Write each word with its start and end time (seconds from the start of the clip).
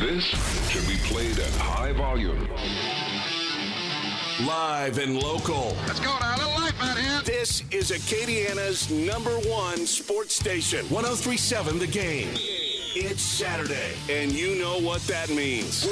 This 0.00 0.24
should 0.70 0.88
be 0.88 0.96
played 1.04 1.38
at 1.38 1.52
high 1.56 1.92
volume. 1.92 2.48
Live 4.46 4.96
and 4.96 5.22
local. 5.22 5.76
Let's 5.86 6.00
go 6.00 6.16
now. 6.18 6.36
A 6.36 6.38
little 6.38 6.52
life 6.52 6.82
out 6.82 6.96
here. 6.96 7.20
This 7.22 7.62
is 7.70 7.90
Acadiana's 7.90 8.90
number 8.90 9.36
one 9.40 9.86
sports 9.86 10.34
station. 10.34 10.86
1037 10.88 11.78
The 11.78 11.86
Game. 11.86 12.30
It's 12.96 13.20
Saturday, 13.20 13.92
and 14.08 14.32
you 14.32 14.54
know 14.58 14.80
what 14.80 15.02
that 15.02 15.28
means. 15.28 15.84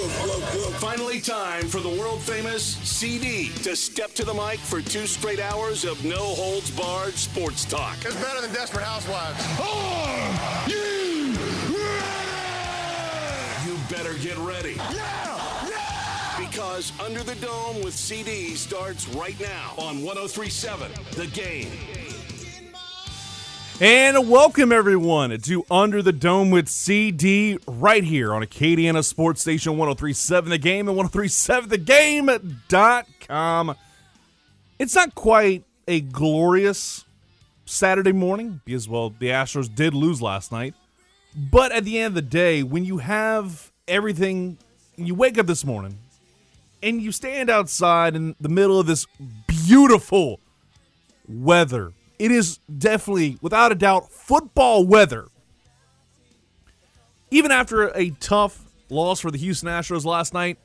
Finally, 0.81 1.21
time 1.21 1.69
for 1.69 1.81
the 1.81 1.91
world 1.91 2.23
famous 2.23 2.63
CD 2.63 3.51
to 3.63 3.77
step 3.77 4.15
to 4.15 4.25
the 4.25 4.33
mic 4.33 4.59
for 4.59 4.81
two 4.81 5.07
straight 5.07 5.39
hours 5.39 5.85
of 5.85 6.03
no 6.03 6.17
holds 6.17 6.71
barred 6.71 7.15
sports 7.15 7.67
talk. 7.67 7.97
It's 8.07 8.17
better 8.17 8.41
than 8.41 8.55
Desperate 8.55 8.85
Housewives. 8.85 9.45
Are 9.61 10.18
get 14.29 14.39
ready. 14.39 14.75
Yeah! 14.75 15.69
Yeah! 15.69 16.39
Because 16.39 16.93
Under 17.01 17.23
the 17.23 17.35
Dome 17.37 17.83
with 17.83 17.95
CD 17.95 18.57
starts 18.57 19.09
right 19.09 19.41
now 19.41 19.73
on 19.79 20.03
1037 20.03 20.93
The 21.13 21.29
Game. 21.29 21.73
And 23.81 24.29
welcome 24.29 24.71
everyone 24.71 25.41
to 25.41 25.65
Under 25.71 26.03
the 26.03 26.13
Dome 26.13 26.51
with 26.51 26.69
CD 26.69 27.57
right 27.67 28.05
here 28.05 28.35
on 28.35 28.43
Acadiana 28.43 29.03
Sports 29.03 29.41
Station 29.41 29.79
1037 29.79 30.51
The 30.51 30.59
Game 30.59 30.89
and 30.89 30.99
1037thegame.com. 30.99 33.77
It's 34.79 34.95
not 34.95 35.15
quite 35.15 35.65
a 35.87 36.03
glorious 36.03 37.07
Saturday 37.65 38.13
morning 38.13 38.61
because, 38.67 38.91
well, 38.91 39.09
the 39.09 39.29
Astros 39.29 39.75
did 39.75 39.95
lose 39.95 40.21
last 40.21 40.53
night. 40.53 40.75
But 41.35 41.73
at 41.73 41.85
the 41.85 41.99
end 41.99 42.09
of 42.09 42.15
the 42.15 42.23
day, 42.23 42.63
when 42.63 42.85
you 42.85 42.99
have 42.99 43.68
everything, 43.89 44.59
you 44.97 45.15
wake 45.15 45.39
up 45.39 45.47
this 45.47 45.65
morning 45.65 45.99
and 46.83 47.03
you 47.03 47.11
stand 47.13 47.51
outside 47.51 48.15
in 48.15 48.37
the 48.41 48.49
middle 48.49 48.79
of 48.79 48.87
this 48.87 49.07
beautiful 49.47 50.41
weather 51.29 51.93
it 52.19 52.33
is 52.33 52.59
definitely, 52.77 53.39
without 53.41 53.73
a 53.73 53.75
doubt, 53.75 54.11
football 54.11 54.85
weather. 54.85 55.29
Even 57.31 57.51
after 57.51 57.89
a 57.89 58.11
tough 58.11 58.65
loss 58.91 59.21
for 59.21 59.31
the 59.31 59.39
Houston 59.39 59.69
Astros 59.69 60.05
last 60.05 60.35
night, 60.35 60.59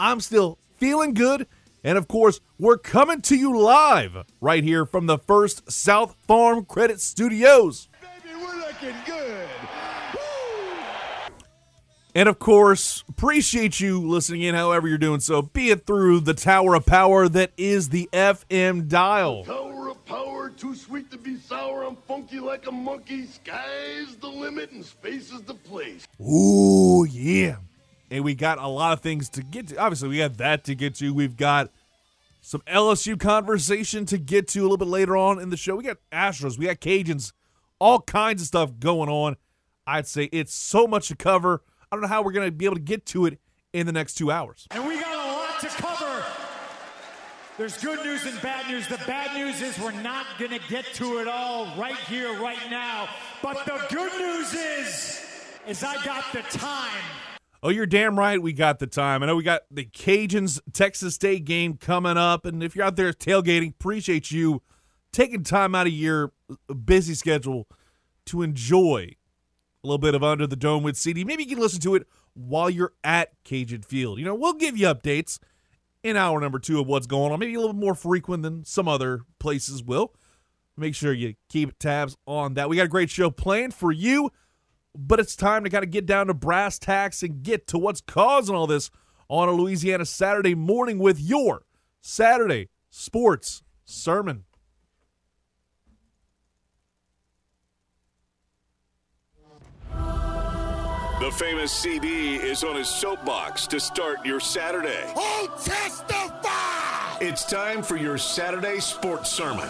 I'm 0.00 0.20
still 0.20 0.58
feeling 0.76 1.12
good. 1.12 1.46
And 1.82 1.98
of 1.98 2.08
course, 2.08 2.40
we're 2.58 2.78
coming 2.78 3.20
to 3.22 3.36
you 3.36 3.58
live 3.58 4.24
right 4.40 4.64
here 4.64 4.86
from 4.86 5.06
the 5.06 5.18
First 5.18 5.70
South 5.70 6.14
Farm 6.26 6.64
Credit 6.64 7.00
Studios. 7.00 7.88
Baby, 8.00 8.34
we're 8.36 8.56
looking 8.56 8.96
good. 9.04 9.48
And 12.16 12.28
of 12.28 12.38
course, 12.38 13.02
appreciate 13.08 13.80
you 13.80 14.00
listening 14.00 14.42
in 14.42 14.54
however 14.54 14.86
you're 14.86 14.98
doing 14.98 15.18
so, 15.18 15.42
be 15.42 15.70
it 15.70 15.84
through 15.84 16.20
the 16.20 16.34
tower 16.34 16.76
of 16.76 16.86
power 16.86 17.28
that 17.28 17.50
is 17.56 17.88
the 17.88 18.08
FM 18.12 18.88
dial. 18.88 19.44
Tower 19.44 19.90
of 19.90 20.04
power, 20.04 20.50
too 20.50 20.76
sweet 20.76 21.10
to 21.10 21.18
be 21.18 21.36
sour. 21.36 21.82
I'm 21.82 21.96
funky 21.96 22.38
like 22.38 22.68
a 22.68 22.72
monkey. 22.72 23.26
Sky's 23.26 24.14
the 24.20 24.28
limit 24.28 24.70
and 24.70 24.84
space 24.84 25.32
is 25.32 25.42
the 25.42 25.54
place. 25.54 26.06
Ooh, 26.20 27.04
yeah. 27.10 27.56
And 28.12 28.22
we 28.22 28.36
got 28.36 28.58
a 28.58 28.68
lot 28.68 28.92
of 28.92 29.00
things 29.00 29.28
to 29.30 29.42
get 29.42 29.68
to. 29.68 29.78
Obviously, 29.78 30.08
we 30.08 30.18
got 30.18 30.36
that 30.36 30.62
to 30.64 30.76
get 30.76 30.94
to. 30.96 31.12
We've 31.12 31.36
got 31.36 31.70
some 32.40 32.60
LSU 32.68 33.18
conversation 33.18 34.06
to 34.06 34.18
get 34.18 34.46
to 34.48 34.60
a 34.60 34.62
little 34.62 34.76
bit 34.76 34.86
later 34.86 35.16
on 35.16 35.40
in 35.40 35.50
the 35.50 35.56
show. 35.56 35.74
We 35.74 35.82
got 35.82 35.96
Astros, 36.12 36.58
we 36.58 36.66
got 36.66 36.78
Cajuns, 36.78 37.32
all 37.80 38.00
kinds 38.02 38.40
of 38.40 38.46
stuff 38.46 38.78
going 38.78 39.08
on. 39.08 39.36
I'd 39.84 40.06
say 40.06 40.24
it's 40.30 40.54
so 40.54 40.86
much 40.86 41.08
to 41.08 41.16
cover. 41.16 41.62
I 41.90 41.96
don't 41.96 42.02
know 42.02 42.08
how 42.08 42.22
we're 42.22 42.32
going 42.32 42.46
to 42.46 42.52
be 42.52 42.64
able 42.64 42.76
to 42.76 42.82
get 42.82 43.06
to 43.06 43.26
it 43.26 43.38
in 43.72 43.86
the 43.86 43.92
next 43.92 44.14
two 44.14 44.30
hours. 44.30 44.66
And 44.70 44.86
we 44.86 45.00
got 45.00 45.14
a 45.14 45.32
lot 45.32 45.60
to 45.60 45.68
cover. 45.68 46.24
There's 47.56 47.80
good 47.80 48.04
news 48.04 48.26
and 48.26 48.40
bad 48.42 48.68
news. 48.68 48.88
The 48.88 48.98
bad 49.06 49.36
news 49.36 49.62
is 49.62 49.78
we're 49.78 49.92
not 50.02 50.26
going 50.38 50.50
to 50.50 50.60
get 50.68 50.86
to 50.94 51.18
it 51.18 51.28
all 51.28 51.66
right 51.78 51.96
here, 52.08 52.40
right 52.40 52.58
now. 52.68 53.08
But 53.42 53.64
the 53.64 53.80
good 53.94 54.12
news 54.18 54.54
is, 54.54 55.24
is 55.66 55.84
I 55.84 56.04
got 56.04 56.24
the 56.32 56.42
time. 56.42 57.02
Oh, 57.62 57.68
you're 57.68 57.86
damn 57.86 58.18
right. 58.18 58.42
We 58.42 58.52
got 58.52 58.78
the 58.78 58.86
time. 58.86 59.22
I 59.22 59.26
know 59.26 59.36
we 59.36 59.42
got 59.42 59.62
the 59.70 59.84
Cajuns 59.84 60.60
Texas 60.72 61.14
State 61.14 61.44
game 61.44 61.76
coming 61.76 62.16
up, 62.18 62.44
and 62.44 62.62
if 62.62 62.76
you're 62.76 62.84
out 62.84 62.96
there 62.96 63.12
tailgating, 63.12 63.70
appreciate 63.70 64.30
you 64.30 64.60
taking 65.12 65.44
time 65.44 65.74
out 65.74 65.86
of 65.86 65.92
your 65.92 66.32
busy 66.84 67.14
schedule 67.14 67.66
to 68.26 68.42
enjoy 68.42 69.14
a 69.84 69.86
little 69.86 69.98
bit 69.98 70.14
of 70.14 70.24
Under 70.24 70.46
the 70.46 70.56
Dome 70.56 70.82
with 70.82 70.96
CD. 70.96 71.24
Maybe 71.24 71.44
you 71.44 71.50
can 71.50 71.62
listen 71.62 71.80
to 71.82 71.94
it 71.94 72.06
while 72.32 72.70
you're 72.70 72.94
at 73.04 73.32
Cajun 73.44 73.82
Field. 73.82 74.18
You 74.18 74.24
know, 74.24 74.34
we'll 74.34 74.54
give 74.54 74.78
you 74.78 74.86
updates 74.86 75.38
in 76.02 76.16
hour 76.16 76.40
number 76.40 76.58
two 76.58 76.80
of 76.80 76.86
what's 76.86 77.06
going 77.06 77.32
on. 77.32 77.38
Maybe 77.38 77.54
a 77.54 77.60
little 77.60 77.74
more 77.74 77.94
frequent 77.94 78.42
than 78.42 78.64
some 78.64 78.88
other 78.88 79.20
places 79.38 79.82
will. 79.82 80.14
Make 80.76 80.94
sure 80.94 81.12
you 81.12 81.34
keep 81.48 81.78
tabs 81.78 82.16
on 82.26 82.54
that. 82.54 82.68
We 82.68 82.76
got 82.76 82.86
a 82.86 82.88
great 82.88 83.10
show 83.10 83.30
planned 83.30 83.74
for 83.74 83.92
you, 83.92 84.30
but 84.96 85.20
it's 85.20 85.36
time 85.36 85.64
to 85.64 85.70
kind 85.70 85.84
of 85.84 85.90
get 85.90 86.06
down 86.06 86.28
to 86.28 86.34
brass 86.34 86.78
tacks 86.78 87.22
and 87.22 87.42
get 87.42 87.66
to 87.68 87.78
what's 87.78 88.00
causing 88.00 88.56
all 88.56 88.66
this 88.66 88.90
on 89.28 89.48
a 89.48 89.52
Louisiana 89.52 90.06
Saturday 90.06 90.54
morning 90.54 90.98
with 90.98 91.20
your 91.20 91.66
Saturday 92.00 92.70
sports 92.90 93.62
sermon. 93.84 94.44
The 101.20 101.30
famous 101.30 101.70
CD 101.70 102.34
is 102.34 102.64
on 102.64 102.74
his 102.74 102.88
soapbox 102.88 103.68
to 103.68 103.78
start 103.78 104.26
your 104.26 104.40
Saturday. 104.40 105.12
Oh, 105.14 105.48
testify! 105.62 107.24
It's 107.24 107.44
time 107.44 107.84
for 107.84 107.96
your 107.96 108.18
Saturday 108.18 108.80
sports 108.80 109.30
sermon. 109.30 109.68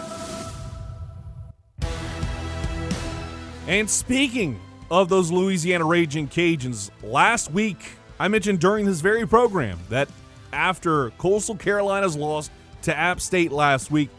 And 3.67 3.87
speaking 3.87 4.59
of 4.89 5.07
those 5.07 5.31
Louisiana 5.31 5.85
Raging 5.85 6.27
Cajuns, 6.27 6.89
last 7.03 7.51
week 7.51 7.91
I 8.19 8.27
mentioned 8.27 8.59
during 8.59 8.87
this 8.87 9.01
very 9.01 9.27
program 9.27 9.77
that 9.89 10.09
after 10.51 11.11
Coastal 11.11 11.55
Carolina's 11.55 12.17
loss 12.17 12.49
to 12.81 12.97
App 12.97 13.21
State 13.21 13.51
last 13.51 13.91
week, 13.91 14.09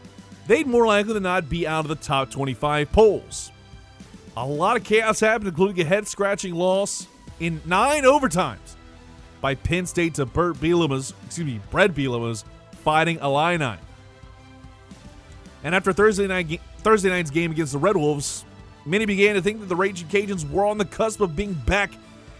they'd 0.47 0.65
more 0.65 0.87
likely 0.87 1.11
than 1.11 1.23
not 1.23 1.49
be 1.49 1.67
out 1.67 1.83
of 1.83 1.89
the 1.89 1.95
top 1.95 2.31
25 2.31 2.89
polls. 2.93 3.51
A 4.37 4.45
lot 4.45 4.77
of 4.77 4.85
chaos 4.85 5.19
happened, 5.19 5.49
including 5.49 5.81
a 5.81 5.85
head 5.85 6.07
scratching 6.07 6.55
loss 6.55 7.05
in 7.39 7.61
nine 7.65 8.03
overtimes 8.03 8.75
by 9.41 9.55
Penn 9.55 9.85
State 9.85 10.15
to 10.15 10.25
Bert 10.25 10.55
Bielema's, 10.55 11.13
excuse 11.25 11.47
me, 11.47 11.59
Bret 11.69 11.93
Bielema's 11.93 12.43
Fighting 12.83 13.19
Illini. 13.19 13.77
And 15.63 15.75
after 15.75 15.91
Thursday 15.91 16.27
night 16.27 16.61
Thursday 16.79 17.09
night's 17.09 17.31
game 17.31 17.51
against 17.51 17.73
the 17.73 17.79
Red 17.79 17.97
Wolves, 17.97 18.45
many 18.85 19.05
began 19.05 19.35
to 19.35 19.41
think 19.41 19.59
that 19.59 19.65
the 19.67 19.75
Raging 19.75 20.07
Cajuns 20.07 20.49
were 20.49 20.65
on 20.65 20.77
the 20.77 20.85
cusp 20.85 21.19
of 21.19 21.35
being 21.35 21.53
back 21.53 21.91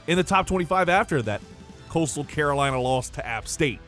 in 0.07 0.18
the 0.18 0.24
top 0.24 0.47
25 0.47 0.90
after 0.90 1.22
that 1.24 1.41
Coastal 1.90 2.24
Carolina 2.24 2.80
loss 2.80 3.09
to 3.09 3.25
App 3.25 3.47
State. 3.47 3.80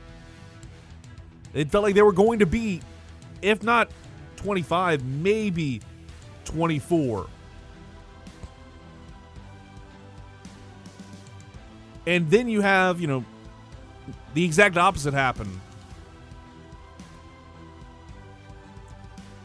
It 1.53 1.72
felt 1.72 1.84
like 1.84 1.96
they 1.96 2.02
were 2.02 2.12
going 2.12 2.40
to 2.40 2.46
be, 2.46 2.81
if 3.42 3.64
not 3.64 3.90
25, 4.36 5.03
maybe 5.06 5.81
24. 6.46 7.28
And 12.09 12.28
then 12.31 12.50
you 12.50 12.62
have, 12.62 13.00
you 13.00 13.06
know, 13.06 13.24
the 14.34 14.44
exact 14.44 14.78
opposite 14.78 15.14
happen. 15.14 15.62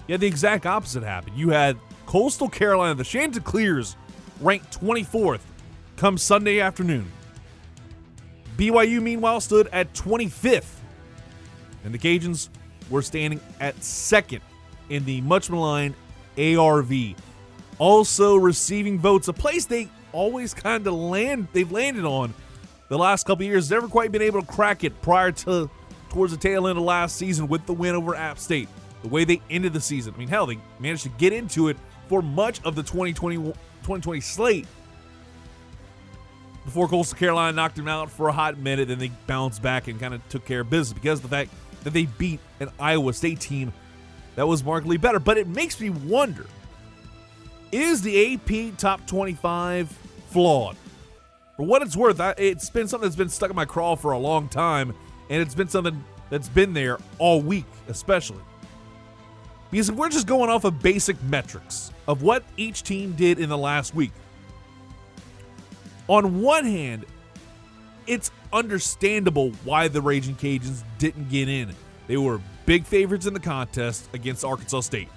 Yeah, 0.06 0.16
the 0.16 0.26
exact 0.26 0.64
opposite 0.64 1.02
happened. 1.02 1.36
You 1.36 1.50
had 1.50 1.76
Coastal 2.06 2.48
Carolina, 2.48 2.94
the 2.94 3.04
Chanticleers, 3.04 3.96
ranked 4.40 4.80
24th 4.80 5.42
come 5.96 6.16
Sunday 6.16 6.60
afternoon. 6.60 7.12
BYU, 8.56 9.02
meanwhile, 9.02 9.42
stood 9.42 9.68
at 9.70 9.92
25th. 9.92 10.76
And 11.84 11.92
the 11.92 11.98
Cajuns 11.98 12.48
were 12.88 13.02
standing 13.02 13.40
at 13.60 13.84
second 13.84 14.40
in 14.88 15.04
the 15.04 15.20
much 15.20 15.50
maligned 15.50 15.96
ARV. 16.38 16.94
Also 17.76 18.36
receiving 18.36 18.98
votes, 18.98 19.28
a 19.28 19.34
place 19.34 19.66
they 19.66 19.90
always 20.12 20.54
kind 20.54 20.86
of 20.86 20.94
land 20.94 21.46
they've 21.52 21.70
landed 21.70 22.06
on 22.06 22.32
the 22.88 22.98
last 22.98 23.26
couple 23.26 23.44
years. 23.44 23.70
Never 23.70 23.88
quite 23.88 24.12
been 24.12 24.22
able 24.22 24.40
to 24.40 24.46
crack 24.46 24.84
it 24.84 25.00
prior 25.02 25.32
to 25.32 25.70
towards 26.10 26.32
the 26.32 26.38
tail 26.38 26.68
end 26.68 26.78
of 26.78 26.84
last 26.84 27.16
season 27.16 27.48
with 27.48 27.66
the 27.66 27.72
win 27.72 27.94
over 27.94 28.14
App 28.14 28.38
State. 28.38 28.68
The 29.02 29.08
way 29.08 29.24
they 29.24 29.42
ended 29.50 29.72
the 29.72 29.80
season. 29.80 30.14
I 30.14 30.18
mean, 30.18 30.28
hell, 30.28 30.46
they 30.46 30.58
managed 30.78 31.02
to 31.02 31.08
get 31.10 31.32
into 31.32 31.68
it 31.68 31.76
for 32.08 32.22
much 32.22 32.62
of 32.64 32.74
the 32.74 32.82
2020, 32.82 33.36
2020 33.36 34.20
slate 34.20 34.66
before 36.64 36.88
Coastal 36.88 37.18
Carolina 37.18 37.52
knocked 37.52 37.76
them 37.76 37.88
out 37.88 38.10
for 38.10 38.28
a 38.28 38.32
hot 38.32 38.58
minute. 38.58 38.88
Then 38.88 38.98
they 38.98 39.10
bounced 39.26 39.62
back 39.62 39.88
and 39.88 40.00
kind 40.00 40.14
of 40.14 40.26
took 40.28 40.44
care 40.44 40.60
of 40.60 40.70
business 40.70 40.94
because 40.94 41.18
of 41.18 41.24
the 41.24 41.36
fact 41.36 41.50
that 41.82 41.92
they 41.92 42.06
beat 42.06 42.40
an 42.60 42.70
Iowa 42.78 43.12
State 43.12 43.40
team 43.40 43.72
that 44.36 44.48
was 44.48 44.64
markedly 44.64 44.96
better. 44.96 45.20
But 45.20 45.36
it 45.36 45.46
makes 45.46 45.80
me 45.80 45.90
wonder 45.90 46.46
is 47.72 48.02
the 48.02 48.34
AP 48.34 48.78
top 48.78 49.04
25 49.06 49.88
flawed? 50.30 50.76
For 51.56 51.64
what 51.64 51.82
it's 51.82 51.96
worth, 51.96 52.20
I, 52.20 52.34
it's 52.36 52.68
been 52.70 52.88
something 52.88 53.08
that's 53.08 53.16
been 53.16 53.28
stuck 53.28 53.50
in 53.50 53.56
my 53.56 53.64
craw 53.64 53.94
for 53.94 54.12
a 54.12 54.18
long 54.18 54.48
time, 54.48 54.94
and 55.30 55.40
it's 55.40 55.54
been 55.54 55.68
something 55.68 56.04
that's 56.30 56.48
been 56.48 56.72
there 56.72 56.98
all 57.18 57.40
week, 57.40 57.66
especially. 57.88 58.40
Because 59.70 59.88
if 59.88 59.94
we're 59.94 60.08
just 60.08 60.26
going 60.26 60.50
off 60.50 60.64
of 60.64 60.82
basic 60.82 61.20
metrics 61.24 61.92
of 62.06 62.22
what 62.22 62.44
each 62.56 62.82
team 62.82 63.12
did 63.12 63.38
in 63.38 63.48
the 63.48 63.58
last 63.58 63.94
week, 63.94 64.12
on 66.08 66.42
one 66.42 66.64
hand, 66.64 67.06
it's 68.06 68.30
understandable 68.52 69.50
why 69.64 69.88
the 69.88 70.00
Raging 70.00 70.36
Cajuns 70.36 70.82
didn't 70.98 71.30
get 71.30 71.48
in. 71.48 71.74
They 72.06 72.16
were 72.16 72.40
big 72.66 72.84
favorites 72.84 73.26
in 73.26 73.34
the 73.34 73.40
contest 73.40 74.08
against 74.12 74.44
Arkansas 74.44 74.80
State. 74.80 75.08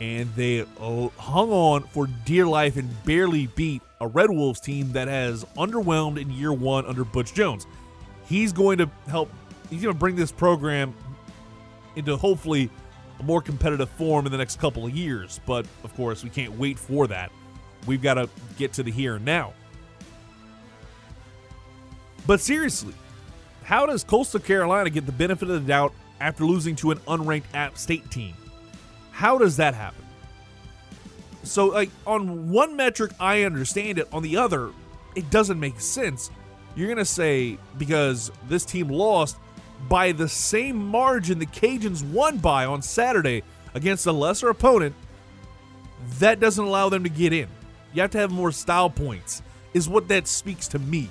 And 0.00 0.32
they 0.34 0.60
uh, 0.60 1.08
hung 1.18 1.50
on 1.50 1.82
for 1.84 2.06
dear 2.24 2.46
life 2.46 2.76
and 2.76 2.88
barely 3.04 3.48
beat 3.48 3.82
a 4.04 4.08
Red 4.08 4.30
Wolves 4.30 4.60
team 4.60 4.92
that 4.92 5.08
has 5.08 5.44
underwhelmed 5.56 6.20
in 6.20 6.30
year 6.30 6.52
one 6.52 6.84
under 6.84 7.04
Butch 7.04 7.32
Jones. 7.32 7.66
He's 8.26 8.52
going 8.52 8.78
to 8.78 8.90
help, 9.08 9.30
he's 9.70 9.82
going 9.82 9.94
to 9.94 9.98
bring 9.98 10.14
this 10.14 10.30
program 10.30 10.94
into 11.96 12.16
hopefully 12.16 12.70
a 13.18 13.22
more 13.22 13.40
competitive 13.40 13.88
form 13.90 14.26
in 14.26 14.32
the 14.32 14.38
next 14.38 14.60
couple 14.60 14.84
of 14.84 14.94
years. 14.94 15.40
But 15.46 15.66
of 15.82 15.94
course, 15.96 16.22
we 16.22 16.28
can't 16.28 16.52
wait 16.58 16.78
for 16.78 17.06
that. 17.06 17.32
We've 17.86 18.02
got 18.02 18.14
to 18.14 18.28
get 18.58 18.74
to 18.74 18.82
the 18.82 18.90
here 18.90 19.16
and 19.16 19.24
now. 19.24 19.54
But 22.26 22.40
seriously, 22.40 22.94
how 23.62 23.86
does 23.86 24.04
Coastal 24.04 24.40
Carolina 24.40 24.90
get 24.90 25.06
the 25.06 25.12
benefit 25.12 25.48
of 25.48 25.62
the 25.62 25.66
doubt 25.66 25.94
after 26.20 26.44
losing 26.44 26.76
to 26.76 26.90
an 26.90 26.98
unranked 27.00 27.44
App 27.54 27.78
State 27.78 28.10
team? 28.10 28.34
How 29.12 29.38
does 29.38 29.56
that 29.56 29.74
happen? 29.74 30.03
So, 31.44 31.66
like, 31.66 31.90
on 32.06 32.50
one 32.50 32.76
metric, 32.76 33.12
I 33.20 33.42
understand 33.42 33.98
it. 33.98 34.08
On 34.12 34.22
the 34.22 34.36
other, 34.36 34.70
it 35.14 35.30
doesn't 35.30 35.60
make 35.60 35.80
sense. 35.80 36.30
You're 36.74 36.88
going 36.88 36.98
to 36.98 37.04
say 37.04 37.58
because 37.78 38.32
this 38.48 38.64
team 38.64 38.88
lost 38.88 39.36
by 39.88 40.12
the 40.12 40.28
same 40.28 40.76
margin 40.76 41.38
the 41.38 41.46
Cajuns 41.46 42.02
won 42.10 42.38
by 42.38 42.64
on 42.64 42.82
Saturday 42.82 43.42
against 43.74 44.06
a 44.06 44.12
lesser 44.12 44.48
opponent, 44.48 44.94
that 46.18 46.40
doesn't 46.40 46.64
allow 46.64 46.88
them 46.88 47.04
to 47.04 47.10
get 47.10 47.32
in. 47.32 47.48
You 47.92 48.02
have 48.02 48.10
to 48.12 48.18
have 48.18 48.30
more 48.30 48.50
style 48.50 48.90
points, 48.90 49.42
is 49.72 49.88
what 49.88 50.08
that 50.08 50.26
speaks 50.26 50.68
to 50.68 50.78
me 50.78 51.08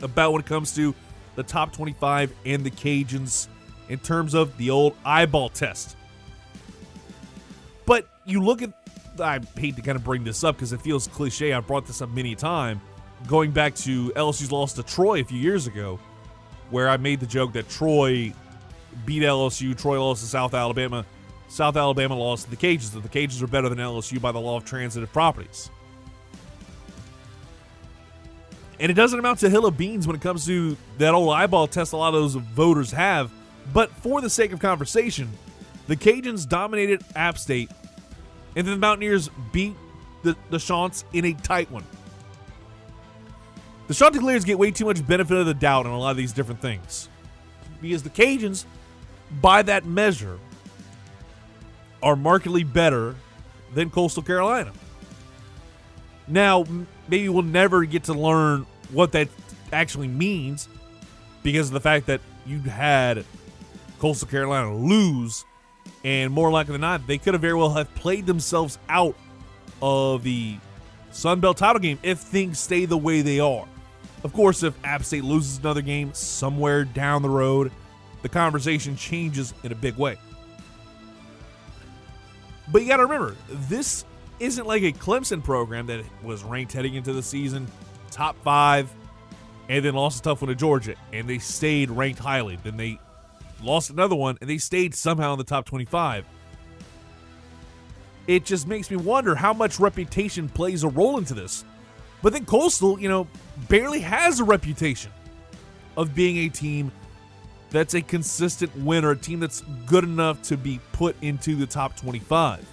about 0.00 0.32
when 0.32 0.40
it 0.40 0.46
comes 0.46 0.74
to 0.76 0.94
the 1.34 1.42
top 1.42 1.72
25 1.72 2.32
and 2.46 2.64
the 2.64 2.70
Cajuns 2.70 3.48
in 3.88 3.98
terms 3.98 4.34
of 4.34 4.56
the 4.58 4.70
old 4.70 4.94
eyeball 5.04 5.48
test. 5.48 5.96
But 7.88 8.06
you 8.26 8.42
look 8.42 8.60
at, 8.60 8.70
I 9.18 9.40
hate 9.56 9.76
to 9.76 9.82
kind 9.82 9.96
of 9.96 10.04
bring 10.04 10.22
this 10.22 10.44
up 10.44 10.56
because 10.56 10.74
it 10.74 10.82
feels 10.82 11.06
cliche. 11.08 11.54
I've 11.54 11.66
brought 11.66 11.86
this 11.86 12.02
up 12.02 12.10
many 12.10 12.34
times. 12.34 12.82
Going 13.26 13.50
back 13.50 13.74
to 13.76 14.10
LSU's 14.10 14.52
loss 14.52 14.74
to 14.74 14.82
Troy 14.82 15.22
a 15.22 15.24
few 15.24 15.38
years 15.38 15.66
ago, 15.66 15.98
where 16.68 16.90
I 16.90 16.98
made 16.98 17.18
the 17.18 17.26
joke 17.26 17.54
that 17.54 17.66
Troy 17.70 18.34
beat 19.06 19.22
LSU, 19.22 19.76
Troy 19.76 20.04
lost 20.04 20.20
to 20.20 20.28
South 20.28 20.52
Alabama, 20.52 21.06
South 21.48 21.78
Alabama 21.78 22.14
lost 22.14 22.44
to 22.44 22.50
the 22.50 22.56
Cages, 22.56 22.90
that 22.90 23.02
the 23.02 23.08
Cages 23.08 23.42
are 23.42 23.46
better 23.46 23.70
than 23.70 23.78
LSU 23.78 24.20
by 24.20 24.32
the 24.32 24.38
law 24.38 24.58
of 24.58 24.66
transitive 24.66 25.10
properties. 25.10 25.70
And 28.78 28.90
it 28.90 28.94
doesn't 28.94 29.18
amount 29.18 29.38
to 29.38 29.46
a 29.46 29.50
hill 29.50 29.64
of 29.64 29.78
beans 29.78 30.06
when 30.06 30.14
it 30.14 30.20
comes 30.20 30.44
to 30.44 30.76
that 30.98 31.14
old 31.14 31.32
eyeball 31.32 31.66
test 31.66 31.94
a 31.94 31.96
lot 31.96 32.08
of 32.12 32.20
those 32.20 32.34
voters 32.34 32.92
have. 32.92 33.30
But 33.72 33.90
for 33.90 34.20
the 34.20 34.28
sake 34.28 34.52
of 34.52 34.60
conversation, 34.60 35.30
the 35.88 35.96
Cajuns 35.96 36.48
dominated 36.48 37.02
App 37.16 37.36
State, 37.38 37.70
and 38.54 38.66
then 38.66 38.74
the 38.74 38.80
Mountaineers 38.80 39.30
beat 39.52 39.74
the, 40.22 40.36
the 40.50 40.58
Chants 40.58 41.04
in 41.12 41.24
a 41.24 41.32
tight 41.32 41.70
one. 41.70 41.84
The 43.88 43.94
Chanticleers 43.94 44.44
get 44.44 44.58
way 44.58 44.70
too 44.70 44.84
much 44.84 45.04
benefit 45.06 45.36
of 45.36 45.46
the 45.46 45.54
doubt 45.54 45.86
on 45.86 45.92
a 45.92 45.98
lot 45.98 46.10
of 46.10 46.16
these 46.18 46.32
different 46.32 46.60
things. 46.60 47.08
Because 47.80 48.02
the 48.02 48.10
Cajuns, 48.10 48.66
by 49.40 49.62
that 49.62 49.86
measure, 49.86 50.38
are 52.02 52.16
markedly 52.16 52.64
better 52.64 53.16
than 53.74 53.88
Coastal 53.90 54.22
Carolina. 54.22 54.72
Now, 56.26 56.66
maybe 57.08 57.30
we'll 57.30 57.42
never 57.42 57.84
get 57.84 58.04
to 58.04 58.12
learn 58.12 58.66
what 58.92 59.12
that 59.12 59.28
actually 59.72 60.08
means 60.08 60.68
because 61.42 61.68
of 61.68 61.72
the 61.72 61.80
fact 61.80 62.06
that 62.06 62.20
you 62.46 62.60
had 62.60 63.24
Coastal 63.98 64.28
Carolina 64.28 64.74
lose, 64.74 65.44
and 66.08 66.32
more 66.32 66.50
likely 66.50 66.72
than 66.72 66.80
not, 66.80 67.06
they 67.06 67.18
could 67.18 67.34
have 67.34 67.42
very 67.42 67.52
well 67.52 67.68
have 67.74 67.94
played 67.94 68.24
themselves 68.24 68.78
out 68.88 69.14
of 69.82 70.22
the 70.22 70.56
Sun 71.10 71.40
Belt 71.40 71.58
title 71.58 71.80
game 71.80 71.98
if 72.02 72.18
things 72.18 72.58
stay 72.58 72.86
the 72.86 72.96
way 72.96 73.20
they 73.20 73.40
are. 73.40 73.68
Of 74.24 74.32
course, 74.32 74.62
if 74.62 74.72
App 74.86 75.04
State 75.04 75.22
loses 75.22 75.58
another 75.58 75.82
game 75.82 76.14
somewhere 76.14 76.86
down 76.86 77.20
the 77.20 77.28
road, 77.28 77.70
the 78.22 78.28
conversation 78.30 78.96
changes 78.96 79.52
in 79.64 79.70
a 79.70 79.74
big 79.74 79.98
way. 79.98 80.16
But 82.72 82.80
you 82.80 82.88
got 82.88 82.96
to 82.96 83.02
remember, 83.02 83.36
this 83.50 84.06
isn't 84.40 84.66
like 84.66 84.84
a 84.84 84.92
Clemson 84.92 85.44
program 85.44 85.88
that 85.88 86.02
was 86.22 86.42
ranked 86.42 86.72
heading 86.72 86.94
into 86.94 87.12
the 87.12 87.22
season 87.22 87.66
top 88.10 88.34
five 88.42 88.90
and 89.68 89.84
then 89.84 89.92
lost 89.92 90.20
a 90.20 90.22
tough 90.22 90.40
one 90.40 90.48
to 90.48 90.54
Georgia 90.54 90.94
and 91.12 91.28
they 91.28 91.38
stayed 91.38 91.90
ranked 91.90 92.18
highly. 92.18 92.56
Then 92.56 92.78
they 92.78 92.98
lost 93.62 93.90
another 93.90 94.14
one 94.14 94.38
and 94.40 94.48
they 94.48 94.58
stayed 94.58 94.94
somehow 94.94 95.32
in 95.32 95.38
the 95.38 95.44
top 95.44 95.64
25. 95.64 96.26
It 98.26 98.44
just 98.44 98.68
makes 98.68 98.90
me 98.90 98.96
wonder 98.96 99.34
how 99.34 99.52
much 99.52 99.80
reputation 99.80 100.48
plays 100.48 100.84
a 100.84 100.88
role 100.88 101.18
into 101.18 101.34
this. 101.34 101.64
But 102.22 102.32
then 102.32 102.44
Coastal, 102.44 103.00
you 103.00 103.08
know, 103.08 103.26
barely 103.68 104.00
has 104.00 104.40
a 104.40 104.44
reputation 104.44 105.10
of 105.96 106.14
being 106.14 106.38
a 106.38 106.48
team 106.48 106.92
that's 107.70 107.94
a 107.94 108.02
consistent 108.02 108.74
winner, 108.76 109.10
a 109.10 109.16
team 109.16 109.40
that's 109.40 109.62
good 109.86 110.04
enough 110.04 110.42
to 110.42 110.56
be 110.56 110.80
put 110.92 111.16
into 111.22 111.54
the 111.54 111.66
top 111.66 111.96
25. 111.96 112.66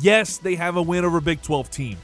Yes, 0.00 0.38
they 0.38 0.54
have 0.56 0.76
a 0.76 0.82
win 0.82 1.04
over 1.04 1.18
a 1.18 1.22
Big 1.22 1.42
12 1.42 1.70
team, 1.70 1.98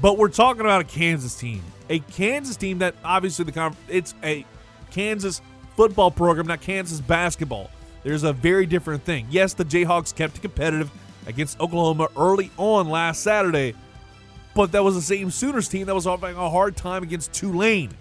but 0.00 0.18
we're 0.18 0.28
talking 0.28 0.60
about 0.60 0.82
a 0.82 0.84
Kansas 0.84 1.34
team. 1.34 1.62
A 1.88 1.98
Kansas 2.00 2.56
team 2.56 2.78
that 2.78 2.94
obviously 3.04 3.44
the 3.44 3.74
it's 3.88 4.14
a 4.22 4.44
Kansas 4.90 5.40
football 5.80 6.10
program, 6.10 6.46
not 6.46 6.60
Kansas 6.60 7.00
basketball. 7.00 7.70
There's 8.02 8.22
a 8.22 8.34
very 8.34 8.66
different 8.66 9.02
thing. 9.02 9.26
Yes, 9.30 9.54
the 9.54 9.64
Jayhawks 9.64 10.14
kept 10.14 10.36
it 10.36 10.42
competitive 10.42 10.90
against 11.26 11.58
Oklahoma 11.58 12.08
early 12.18 12.50
on 12.58 12.90
last 12.90 13.22
Saturday, 13.22 13.74
but 14.54 14.72
that 14.72 14.84
was 14.84 14.94
the 14.94 15.00
same 15.00 15.30
Sooners 15.30 15.68
team 15.68 15.86
that 15.86 15.94
was 15.94 16.04
having 16.04 16.36
a 16.36 16.50
hard 16.50 16.76
time 16.76 17.02
against 17.02 17.32
Tulane. 17.32 17.92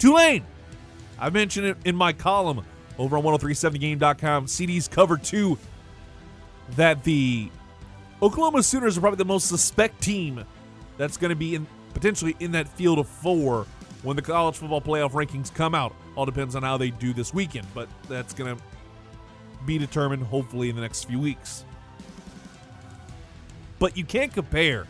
Tulane! 0.00 0.44
I 1.20 1.30
mentioned 1.30 1.66
it 1.66 1.76
in 1.84 1.94
my 1.94 2.12
column 2.12 2.64
over 2.98 3.16
on 3.16 3.22
1037game.com. 3.22 4.48
CD's 4.48 4.88
cover 4.88 5.16
two 5.16 5.56
that 6.70 7.04
the 7.04 7.48
Oklahoma 8.20 8.64
Sooners 8.64 8.98
are 8.98 9.02
probably 9.02 9.18
the 9.18 9.24
most 9.24 9.46
suspect 9.46 10.00
team 10.00 10.44
that's 10.96 11.16
going 11.16 11.30
to 11.30 11.36
be 11.36 11.54
in 11.54 11.64
potentially 11.94 12.34
in 12.40 12.50
that 12.50 12.66
field 12.66 12.98
of 12.98 13.06
four 13.06 13.68
when 14.02 14.16
the 14.16 14.22
college 14.22 14.56
football 14.56 14.80
playoff 14.80 15.12
rankings 15.12 15.54
come 15.54 15.76
out. 15.76 15.94
All 16.18 16.26
depends 16.26 16.56
on 16.56 16.64
how 16.64 16.76
they 16.76 16.90
do 16.90 17.12
this 17.12 17.32
weekend, 17.32 17.64
but 17.72 17.88
that's 18.08 18.34
going 18.34 18.56
to 18.56 18.62
be 19.64 19.78
determined 19.78 20.24
hopefully 20.24 20.68
in 20.68 20.74
the 20.74 20.82
next 20.82 21.04
few 21.04 21.20
weeks. 21.20 21.64
But 23.78 23.96
you 23.96 24.04
can't 24.04 24.34
compare 24.34 24.88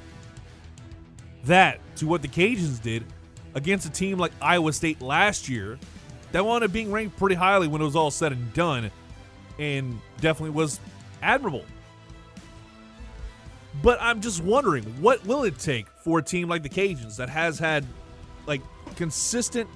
that 1.44 1.80
to 1.96 2.06
what 2.06 2.22
the 2.22 2.28
Cajuns 2.28 2.80
did 2.80 3.04
against 3.54 3.84
a 3.84 3.90
team 3.90 4.16
like 4.16 4.32
Iowa 4.40 4.72
State 4.72 5.02
last 5.02 5.50
year 5.50 5.78
that 6.32 6.46
wound 6.46 6.64
up 6.64 6.72
being 6.72 6.90
ranked 6.90 7.18
pretty 7.18 7.34
highly 7.34 7.68
when 7.68 7.82
it 7.82 7.84
was 7.84 7.94
all 7.94 8.10
said 8.10 8.32
and 8.32 8.50
done 8.54 8.90
and 9.58 10.00
definitely 10.22 10.56
was 10.56 10.80
admirable. 11.20 11.66
But 13.82 13.98
I'm 14.00 14.22
just 14.22 14.42
wondering, 14.42 14.84
what 15.02 15.22
will 15.26 15.44
it 15.44 15.58
take 15.58 15.88
for 16.02 16.20
a 16.20 16.22
team 16.22 16.48
like 16.48 16.62
the 16.62 16.70
Cajuns 16.70 17.16
that 17.16 17.28
has 17.28 17.58
had 17.58 17.84
like 18.46 18.62
consistent 18.96 19.68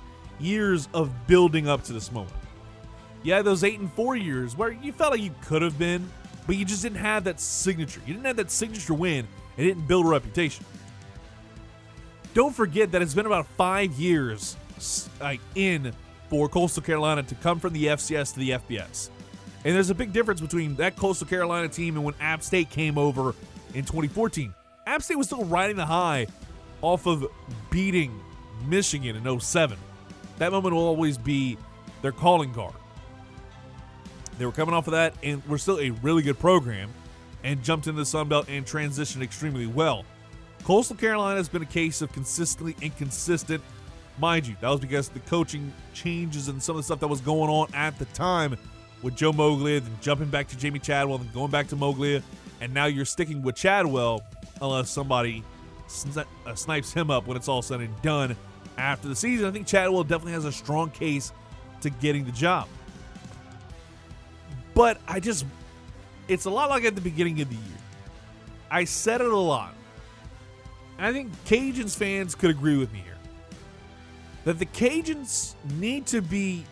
years 0.42 0.88
of 0.92 1.10
building 1.26 1.68
up 1.68 1.84
to 1.84 1.92
this 1.92 2.12
moment? 2.12 2.34
Yeah, 3.22 3.42
those 3.42 3.62
eight 3.62 3.78
and 3.78 3.92
four 3.92 4.16
years 4.16 4.56
where 4.56 4.72
you 4.72 4.92
felt 4.92 5.12
like 5.12 5.22
you 5.22 5.34
could 5.42 5.62
have 5.62 5.78
been, 5.78 6.10
but 6.46 6.56
you 6.56 6.64
just 6.64 6.82
didn't 6.82 6.98
have 6.98 7.24
that 7.24 7.40
signature. 7.40 8.00
You 8.06 8.14
didn't 8.14 8.26
have 8.26 8.36
that 8.36 8.50
signature 8.50 8.94
win 8.94 9.26
and 9.56 9.66
didn't 9.66 9.86
build 9.86 10.06
a 10.06 10.08
reputation. 10.08 10.64
Don't 12.34 12.54
forget 12.54 12.92
that 12.92 13.02
it's 13.02 13.14
been 13.14 13.26
about 13.26 13.46
five 13.46 13.92
years 13.92 14.56
like 15.20 15.40
in 15.54 15.92
for 16.28 16.48
Coastal 16.48 16.82
Carolina 16.82 17.22
to 17.22 17.34
come 17.36 17.60
from 17.60 17.72
the 17.72 17.86
FCS 17.86 18.34
to 18.34 18.40
the 18.40 18.50
FBS. 18.50 19.10
And 19.64 19.74
there's 19.74 19.90
a 19.90 19.94
big 19.94 20.12
difference 20.12 20.40
between 20.40 20.74
that 20.76 20.96
Coastal 20.96 21.26
Carolina 21.26 21.68
team 21.68 21.96
and 21.96 22.04
when 22.04 22.14
App 22.20 22.42
State 22.42 22.70
came 22.70 22.98
over 22.98 23.34
in 23.74 23.84
2014. 23.84 24.52
App 24.86 25.02
State 25.02 25.16
was 25.16 25.26
still 25.26 25.44
riding 25.44 25.76
the 25.76 25.86
high 25.86 26.26
off 26.80 27.06
of 27.06 27.26
beating 27.70 28.18
Michigan 28.66 29.14
in 29.14 29.40
07. 29.40 29.78
That 30.38 30.52
moment 30.52 30.74
will 30.74 30.86
always 30.86 31.18
be 31.18 31.56
their 32.00 32.12
calling 32.12 32.52
card. 32.52 32.74
They 34.38 34.46
were 34.46 34.52
coming 34.52 34.74
off 34.74 34.86
of 34.86 34.92
that 34.92 35.14
and 35.22 35.44
were 35.46 35.58
still 35.58 35.78
a 35.78 35.90
really 35.90 36.22
good 36.22 36.38
program 36.38 36.90
and 37.44 37.62
jumped 37.62 37.86
into 37.86 38.00
the 38.00 38.06
Sun 38.06 38.28
Belt 38.28 38.48
and 38.48 38.64
transitioned 38.64 39.22
extremely 39.22 39.66
well. 39.66 40.04
Coastal 40.64 40.96
Carolina 40.96 41.36
has 41.36 41.48
been 41.48 41.62
a 41.62 41.66
case 41.66 42.02
of 42.02 42.12
consistently 42.12 42.76
inconsistent. 42.80 43.62
Mind 44.18 44.46
you, 44.46 44.56
that 44.60 44.68
was 44.68 44.80
because 44.80 45.08
the 45.08 45.20
coaching 45.20 45.72
changes 45.92 46.48
and 46.48 46.62
some 46.62 46.76
of 46.76 46.78
the 46.78 46.84
stuff 46.84 47.00
that 47.00 47.08
was 47.08 47.20
going 47.20 47.50
on 47.50 47.68
at 47.74 47.98
the 47.98 48.04
time 48.06 48.56
with 49.02 49.16
Joe 49.16 49.32
Moglia, 49.32 49.80
then 49.80 49.96
jumping 50.00 50.28
back 50.28 50.48
to 50.48 50.56
Jamey 50.56 50.80
Chadwell, 50.80 51.18
then 51.18 51.30
going 51.34 51.50
back 51.50 51.66
to 51.68 51.76
Moglia, 51.76 52.22
and 52.60 52.72
now 52.72 52.86
you're 52.86 53.04
sticking 53.04 53.42
with 53.42 53.56
Chadwell 53.56 54.22
unless 54.60 54.90
somebody 54.90 55.42
sni- 55.88 56.26
uh, 56.46 56.54
snipes 56.54 56.92
him 56.92 57.10
up 57.10 57.26
when 57.26 57.36
it's 57.36 57.48
all 57.48 57.62
said 57.62 57.80
and 57.80 58.02
done 58.02 58.36
after 58.78 59.08
the 59.08 59.16
season. 59.16 59.46
I 59.46 59.50
think 59.50 59.66
Chadwell 59.66 60.04
definitely 60.04 60.32
has 60.32 60.44
a 60.44 60.52
strong 60.52 60.90
case 60.90 61.32
to 61.80 61.90
getting 61.90 62.24
the 62.24 62.32
job. 62.32 62.68
But 64.74 64.98
I 65.06 65.20
just, 65.20 65.44
it's 66.28 66.46
a 66.46 66.50
lot 66.50 66.70
like 66.70 66.84
at 66.84 66.94
the 66.94 67.00
beginning 67.00 67.40
of 67.40 67.48
the 67.48 67.56
year. 67.56 67.64
I 68.70 68.84
said 68.84 69.20
it 69.20 69.30
a 69.30 69.36
lot. 69.36 69.74
And 70.98 71.06
I 71.06 71.12
think 71.12 71.32
Cajuns 71.44 71.96
fans 71.96 72.34
could 72.34 72.50
agree 72.50 72.76
with 72.76 72.92
me 72.92 73.00
here 73.00 73.12
that 74.44 74.58
the 74.58 74.66
Cajuns 74.66 75.54
need 75.78 76.06
to 76.06 76.20
be 76.20 76.64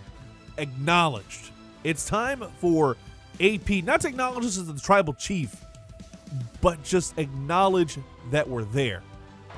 acknowledged. 0.58 1.50
It's 1.84 2.06
time 2.06 2.44
for 2.58 2.96
AP 3.40 3.84
not 3.84 4.00
to 4.02 4.08
acknowledge 4.08 4.44
us 4.44 4.58
as 4.58 4.66
the 4.66 4.78
tribal 4.78 5.14
chief, 5.14 5.64
but 6.60 6.82
just 6.82 7.18
acknowledge 7.18 7.98
that 8.30 8.48
we're 8.48 8.64
there. 8.64 9.02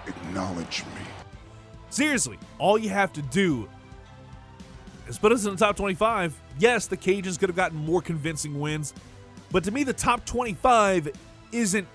Acknowledge 0.06 0.84
me. 0.84 1.11
Seriously, 1.92 2.38
all 2.58 2.78
you 2.78 2.88
have 2.88 3.12
to 3.12 3.20
do 3.20 3.68
is 5.06 5.18
put 5.18 5.30
us 5.30 5.44
in 5.44 5.50
the 5.50 5.58
top 5.58 5.76
25. 5.76 6.34
Yes, 6.58 6.86
the 6.86 6.96
Cajuns 6.96 7.38
could 7.38 7.50
have 7.50 7.56
gotten 7.56 7.76
more 7.76 8.00
convincing 8.00 8.58
wins, 8.58 8.94
but 9.50 9.62
to 9.64 9.70
me, 9.70 9.84
the 9.84 9.92
top 9.92 10.24
25 10.24 11.10
isn't 11.52 11.86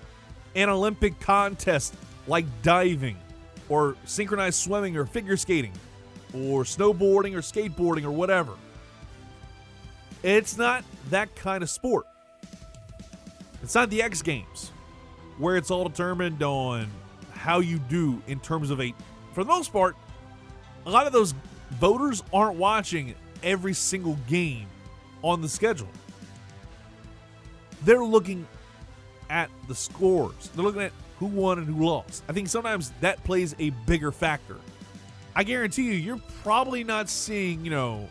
an 0.54 0.68
Olympic 0.68 1.18
contest 1.18 1.96
like 2.28 2.44
diving 2.62 3.16
or 3.68 3.96
synchronized 4.04 4.60
swimming 4.62 4.96
or 4.96 5.04
figure 5.04 5.36
skating 5.36 5.72
or 6.32 6.62
snowboarding 6.62 7.34
or 7.34 7.40
skateboarding 7.40 8.04
or 8.04 8.12
whatever. 8.12 8.52
It's 10.22 10.56
not 10.56 10.84
that 11.10 11.34
kind 11.34 11.60
of 11.60 11.70
sport. 11.70 12.06
It's 13.64 13.74
not 13.74 13.90
the 13.90 14.00
X 14.02 14.22
Games 14.22 14.70
where 15.38 15.56
it's 15.56 15.72
all 15.72 15.88
determined 15.88 16.40
on 16.44 16.88
how 17.32 17.58
you 17.58 17.80
do 17.80 18.22
in 18.28 18.38
terms 18.38 18.70
of 18.70 18.80
a, 18.80 18.94
for 19.38 19.44
the 19.44 19.48
most 19.50 19.72
part, 19.72 19.94
a 20.84 20.90
lot 20.90 21.06
of 21.06 21.12
those 21.12 21.32
voters 21.70 22.24
aren't 22.32 22.56
watching 22.56 23.14
every 23.44 23.72
single 23.72 24.18
game 24.26 24.66
on 25.22 25.42
the 25.42 25.48
schedule. 25.48 25.86
They're 27.84 28.02
looking 28.02 28.48
at 29.30 29.48
the 29.68 29.76
scores. 29.76 30.50
They're 30.56 30.64
looking 30.64 30.82
at 30.82 30.90
who 31.20 31.26
won 31.26 31.58
and 31.58 31.68
who 31.68 31.86
lost. 31.86 32.24
I 32.28 32.32
think 32.32 32.48
sometimes 32.48 32.90
that 33.00 33.22
plays 33.22 33.54
a 33.60 33.70
bigger 33.86 34.10
factor. 34.10 34.56
I 35.36 35.44
guarantee 35.44 35.84
you, 35.84 35.92
you're 35.92 36.20
probably 36.42 36.82
not 36.82 37.08
seeing, 37.08 37.64
you 37.64 37.70
know, 37.70 38.08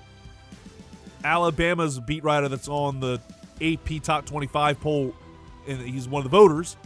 Alabama's 1.26 2.00
beat 2.00 2.24
writer 2.24 2.48
that's 2.48 2.70
on 2.70 3.02
the 3.02 3.20
AP 3.62 4.02
Top 4.02 4.26
25 4.26 4.80
poll, 4.80 5.14
and 5.68 5.82
he's 5.82 6.08
one 6.08 6.26
of 6.26 6.32
the 6.32 6.38
voters. 6.38 6.78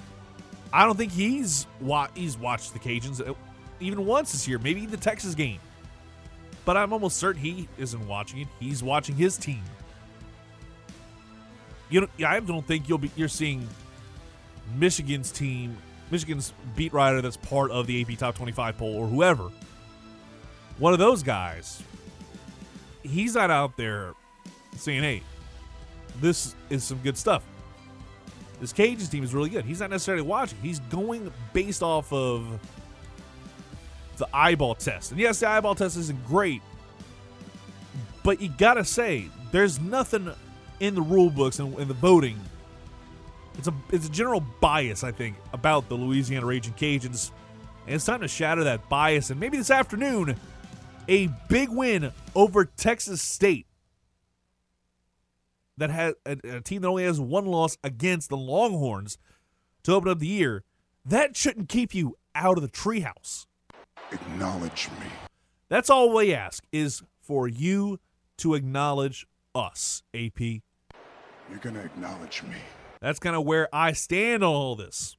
I 0.74 0.88
don't 0.88 0.98
think 0.98 1.12
he's 1.12 1.68
wa- 1.80 2.10
he's 2.16 2.40
watched 2.40 2.74
the 2.74 2.80
Cajuns 2.80 3.22
even 3.82 4.06
once 4.06 4.32
this 4.32 4.48
year. 4.48 4.60
Maybe 4.60 4.86
the 4.86 4.98
Texas 4.98 5.36
game, 5.36 5.60
but 6.66 6.78
I'm 6.78 6.94
almost 6.94 7.18
certain 7.18 7.42
he 7.42 7.68
isn't 7.78 8.08
watching 8.08 8.42
it. 8.42 8.48
He's 8.60 8.84
watching 8.84 9.16
his 9.16 9.38
team. 9.38 9.62
You 11.90 12.02
know, 12.02 12.08
I 12.26 12.40
don't 12.40 12.66
think 12.66 12.88
you'll 12.88 12.98
be 12.98 13.12
you're 13.16 13.28
seeing 13.28 13.68
Michigan's 14.78 15.32
team, 15.32 15.78
Michigan's 16.10 16.54
beat 16.76 16.94
writer 16.94 17.22
that's 17.22 17.38
part 17.38 17.72
of 17.72 17.88
the 17.88 18.02
AP 18.02 18.18
Top 18.18 18.36
25 18.36 18.78
poll 18.78 18.96
or 18.96 19.08
whoever. 19.08 19.50
One 20.78 20.94
of 20.94 21.00
those 21.00 21.22
guys, 21.22 21.84
he's 23.04 23.36
not 23.36 23.52
out 23.52 23.76
there 23.76 24.14
saying, 24.78 25.04
"Hey, 25.04 25.24
this 26.22 26.56
is 26.70 26.84
some 26.84 27.00
good 27.00 27.18
stuff." 27.18 27.44
This 28.62 28.72
Cajuns 28.72 29.10
team 29.10 29.24
is 29.24 29.34
really 29.34 29.50
good. 29.50 29.66
He's 29.66 29.80
not 29.80 29.90
necessarily 29.90 30.22
watching. 30.22 30.60
He's 30.62 30.80
going 30.82 31.32
based 31.52 31.82
off 31.82 32.14
of 32.14 32.60
the 34.22 34.30
eyeball 34.36 34.75
test. 34.75 35.12
And 35.12 35.20
yes, 35.20 35.40
the 35.40 35.50
eyeball 35.50 35.75
test 35.75 35.98
isn't 35.98 36.25
great, 36.28 36.62
but 38.24 38.40
you 38.40 38.50
gotta 38.58 38.86
say, 38.86 39.30
there's 39.51 39.80
nothing 39.80 40.32
in 40.80 40.96
the 40.96 41.01
rule 41.01 41.32
books 41.32 41.60
and 41.60 41.78
in 41.80 41.88
the 41.88 41.94
voting. 41.96 42.40
It's 43.58 43.68
a 43.68 43.74
it's 43.92 44.08
a 44.08 44.12
general 44.12 44.46
bias, 44.62 45.04
I 45.04 45.12
think, 45.12 45.36
about 45.54 45.90
the 45.90 45.96
Louisiana 45.96 46.46
Raging 46.46 46.74
Cajuns. 46.74 47.32
And 47.86 47.96
it's 47.96 48.06
time 48.06 48.22
to 48.22 48.28
shatter 48.28 48.63
that 48.63 48.88
bias. 48.90 49.32
And 49.32 49.40
maybe 49.40 49.58
this 49.58 49.72
afternoon, 49.72 50.36
a 51.08 51.28
big 51.50 51.70
win 51.70 52.12
over 52.36 52.66
Texas 52.66 53.22
State 53.24 53.66
that 55.78 55.90
has 55.90 56.13
a, 56.28 56.38
a 56.44 56.62
team 56.62 56.84
that 56.84 56.88
only 56.88 57.04
has 57.04 57.20
one 57.20 57.46
loss 57.46 57.75
against 57.84 58.30
the 58.30 58.38
Longhorns 58.38 59.18
to 59.84 59.94
open 59.94 60.10
up 60.12 60.20
the 60.20 60.28
year. 60.28 60.63
That 61.04 61.36
shouldn't 61.36 61.70
keep 61.70 61.96
you 61.96 62.18
out 62.36 62.58
of 62.58 62.62
the 62.62 62.70
treehouse. 62.70 63.48
Acknowledge 64.12 64.89
me. 65.00 65.08
That's 65.70 65.89
all 65.89 66.13
we 66.13 66.34
ask 66.34 66.65
is 66.72 67.01
for 67.22 67.48
you 67.48 68.00
to 68.38 68.56
acknowledge 68.56 69.25
us, 69.56 70.03
AP. 70.13 70.39
You're 70.39 71.60
gonna 71.62 71.80
acknowledge 71.80 72.44
me. 72.44 72.58
That's 73.01 73.20
kind 73.20 73.36
of 73.36 73.46
where 73.46 73.74
I 73.74 73.94
stand 73.94 74.44
on 74.44 74.53
all 74.53 74.75
this. 74.75 75.15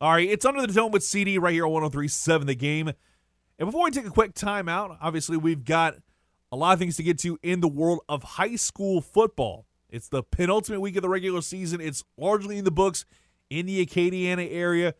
All 0.00 0.12
right, 0.12 0.28
it's 0.28 0.44
under 0.44 0.66
the 0.66 0.72
dome 0.72 0.92
with 0.92 1.02
CD 1.02 1.38
right 1.38 1.52
here 1.52 1.66
on 1.66 1.72
1037 1.72 2.46
The 2.46 2.54
Game. 2.54 2.92
And 3.58 3.68
before 3.68 3.84
we 3.84 3.90
take 3.90 4.06
a 4.06 4.10
quick 4.10 4.34
timeout, 4.34 4.96
obviously 5.00 5.36
we've 5.36 5.64
got 5.64 5.94
a 6.50 6.56
lot 6.56 6.72
of 6.72 6.78
things 6.78 6.96
to 6.96 7.02
get 7.02 7.18
to 7.20 7.38
in 7.42 7.60
the 7.60 7.68
world 7.68 8.00
of 8.08 8.22
high 8.22 8.56
school 8.56 9.00
football. 9.00 9.66
It's 9.88 10.08
the 10.08 10.22
penultimate 10.22 10.80
week 10.80 10.96
of 10.96 11.02
the 11.02 11.08
regular 11.08 11.40
season. 11.40 11.80
It's 11.80 12.02
largely 12.16 12.58
in 12.58 12.64
the 12.64 12.70
books 12.70 13.04
in 13.48 13.66
the 13.66 13.84
Acadiana 13.84 14.48
area. 14.50 14.94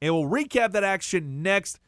And 0.00 0.14
we'll 0.14 0.30
recap 0.30 0.72
that 0.72 0.84
action 0.84 1.42
next. 1.42 1.80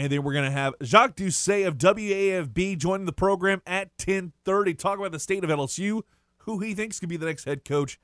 And 0.00 0.10
then 0.10 0.22
we're 0.22 0.32
going 0.32 0.46
to 0.46 0.50
have 0.50 0.72
Jacques 0.82 1.14
Doucet 1.14 1.66
of 1.66 1.76
WAFB 1.76 2.78
joining 2.78 3.04
the 3.04 3.12
program 3.12 3.60
at 3.66 3.90
1030. 3.98 4.72
Talk 4.72 4.98
about 4.98 5.12
the 5.12 5.18
state 5.18 5.44
of 5.44 5.50
LSU, 5.50 6.04
who 6.38 6.60
he 6.60 6.72
thinks 6.72 6.98
could 6.98 7.10
be 7.10 7.18
the 7.18 7.26
next 7.26 7.44
head 7.44 7.66
coach 7.66 8.00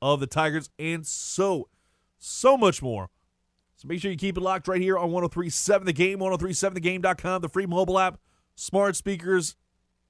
of 0.00 0.20
the 0.20 0.28
Tigers, 0.28 0.70
and 0.78 1.04
so, 1.04 1.68
so 2.18 2.56
much 2.56 2.82
more. 2.82 3.10
So 3.74 3.88
make 3.88 4.00
sure 4.00 4.12
you 4.12 4.16
keep 4.16 4.36
it 4.36 4.42
locked 4.42 4.68
right 4.68 4.80
here 4.80 4.96
on 4.96 5.10
1037 5.10 5.86
The 5.86 5.92
Game, 5.92 6.20
1037thegame.com, 6.20 7.42
the 7.42 7.48
free 7.48 7.66
mobile 7.66 7.98
app, 7.98 8.20
smart 8.54 8.94
speakers, 8.94 9.56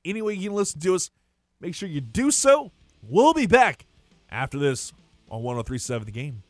any 0.04 0.20
way 0.20 0.34
you 0.34 0.50
can 0.50 0.56
listen 0.56 0.78
to 0.80 0.94
us. 0.94 1.10
Make 1.58 1.74
sure 1.74 1.88
you 1.88 2.02
do 2.02 2.30
so. 2.30 2.70
We'll 3.02 3.32
be 3.32 3.46
back 3.46 3.86
after 4.28 4.58
this 4.58 4.92
on 5.30 5.42
1037 5.42 6.04
The 6.04 6.12
Game. 6.12 6.42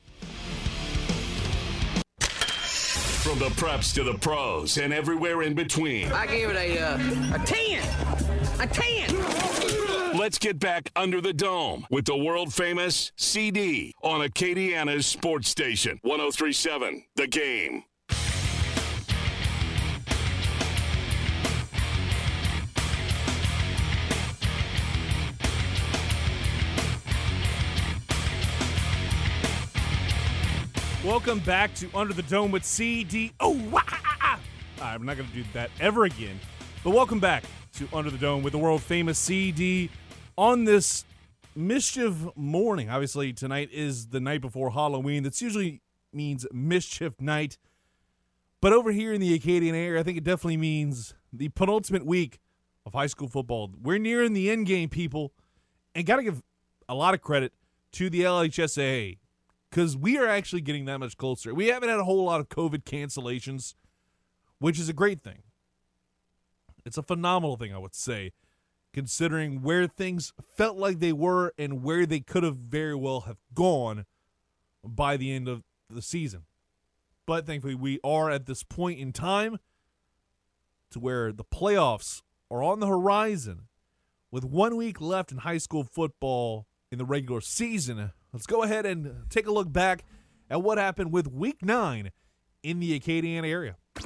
From 3.25 3.38
the 3.38 3.49
preps 3.57 3.95
to 3.95 4.04
the 4.04 4.19
pros 4.19 4.76
and 4.76 4.93
everywhere 4.93 5.40
in 5.45 5.54
between. 5.54 6.12
I 6.12 6.26
give 6.26 6.50
it 6.50 6.57
a 6.57 6.78
uh, 6.78 6.97
a 7.35 7.38
ten, 7.38 7.83
a 8.61 8.66
ten. 8.66 10.14
Let's 10.14 10.37
get 10.37 10.59
back 10.59 10.90
under 10.95 11.23
the 11.23 11.33
dome 11.33 11.87
with 11.90 12.04
the 12.04 12.19
world 12.19 12.52
famous 12.52 13.12
CD 13.16 13.95
on 14.02 14.21
Acadiana's 14.21 15.07
sports 15.07 15.49
station 15.49 15.99
1037 16.02 17.02
The 17.16 17.26
Game. 17.26 17.85
Welcome 31.04 31.40
back 31.40 31.75
to 31.75 31.90
Under 31.94 32.14
the 32.14 32.23
Dome 32.23 32.50
with 32.50 32.64
CD. 32.64 33.30
Oh, 33.38 33.61
ah, 33.75 33.84
ah, 33.87 34.16
ah. 34.23 34.40
I'm 34.80 35.04
not 35.04 35.18
going 35.18 35.28
to 35.28 35.34
do 35.34 35.44
that 35.52 35.70
ever 35.78 36.04
again. 36.04 36.40
But 36.82 36.92
welcome 36.92 37.20
back 37.20 37.44
to 37.75 37.87
Under 37.92 38.11
the 38.11 38.16
Dome 38.16 38.42
with 38.42 38.54
the 38.54 38.58
world 38.58 38.82
famous 38.82 39.18
CD 39.18 39.90
on 40.38 40.64
this 40.64 41.04
mischief 41.54 42.14
morning. 42.37 42.88
Obviously, 42.88 43.34
tonight 43.34 43.68
is 43.70 44.06
the 44.06 44.18
night 44.18 44.40
before 44.40 44.70
Halloween. 44.70 45.23
That's 45.25 45.42
usually 45.42 45.82
means 46.11 46.46
mischief 46.54 47.20
night. 47.20 47.58
But 48.62 48.73
over 48.73 48.90
here 48.90 49.12
in 49.12 49.20
the 49.20 49.34
Acadian 49.34 49.75
area, 49.75 50.00
I 50.00 50.04
think 50.04 50.16
it 50.16 50.25
definitely 50.25 50.56
means 50.56 51.12
the 51.30 51.50
penultimate 51.50 52.06
week 52.06 52.40
of 52.87 52.94
high 52.94 53.08
school 53.08 53.28
football. 53.28 53.70
We're 53.78 53.99
nearing 53.99 54.32
the 54.32 54.50
end 54.50 54.64
game, 54.64 54.88
people. 54.88 55.34
And 55.94 56.06
got 56.06 56.16
to 56.16 56.23
give 56.23 56.42
a 56.88 56.94
lot 56.94 57.12
of 57.12 57.20
credit 57.20 57.52
to 57.92 58.08
the 58.08 58.23
LHSAA 58.23 59.18
because 59.75 59.97
we 59.97 60.16
are 60.19 60.28
actually 60.28 60.61
getting 60.61 60.85
that 60.85 60.99
much 60.99 61.16
closer. 61.16 61.52
We 61.52 61.66
haven't 61.66 61.88
had 61.88 61.99
a 61.99 62.04
whole 62.04 62.25
lot 62.25 62.38
of 62.38 62.49
COVID 62.49 62.85
cancellations, 62.85 63.75
which 64.61 64.78
is 64.78 64.88
a 64.88 64.93
great 64.93 65.21
thing. 65.21 65.43
It's 66.85 66.97
a 66.97 67.02
phenomenal 67.02 67.57
thing, 67.57 67.75
I 67.75 67.78
would 67.78 67.95
say, 67.95 68.31
considering 68.93 69.62
where 69.62 69.88
things 69.88 70.33
felt 70.57 70.76
like 70.76 71.00
they 71.00 71.12
were 71.12 71.52
and 71.59 71.83
where 71.83 72.07
they 72.07 72.21
could 72.21 72.45
have 72.45 72.57
very 72.57 72.95
well 72.95 73.23
have 73.23 73.38
gone 73.52 74.07
by 74.85 75.16
the 75.16 75.33
end 75.33 75.49
of 75.49 75.64
the 75.90 76.02
season. 76.02 76.45
But 77.26 77.45
thankfully, 77.45 77.75
we 77.75 77.99
are 78.04 78.31
at 78.31 78.47
this 78.47 78.62
point 78.62 79.00
in 79.00 79.12
time 79.12 79.59
to 80.93 81.00
where 81.00 81.33
the 81.33 81.43
playoffs 81.43 82.23
are 82.49 82.62
on 82.62 82.78
the 82.78 82.87
horizon. 82.87 83.62
With 84.31 84.45
one 84.45 84.76
week 84.76 85.00
left 85.00 85.33
in 85.33 85.38
high 85.38 85.59
school 85.59 85.83
football 85.83 86.66
in 86.93 86.99
the 86.99 87.04
regular 87.04 87.40
season, 87.40 88.12
let's 88.35 88.47
go 88.47 88.64
ahead 88.64 88.85
and 88.85 89.14
take 89.31 89.47
a 89.47 89.53
look 89.53 89.73
back 89.73 90.05
at 90.50 90.61
what 90.61 90.76
happened 90.76 91.12
with 91.12 91.29
week 91.29 91.64
nine 91.64 92.11
in 92.62 92.81
the 92.81 92.99
Acadiana 92.99 93.49
area. 93.49 93.76
It's 93.97 94.05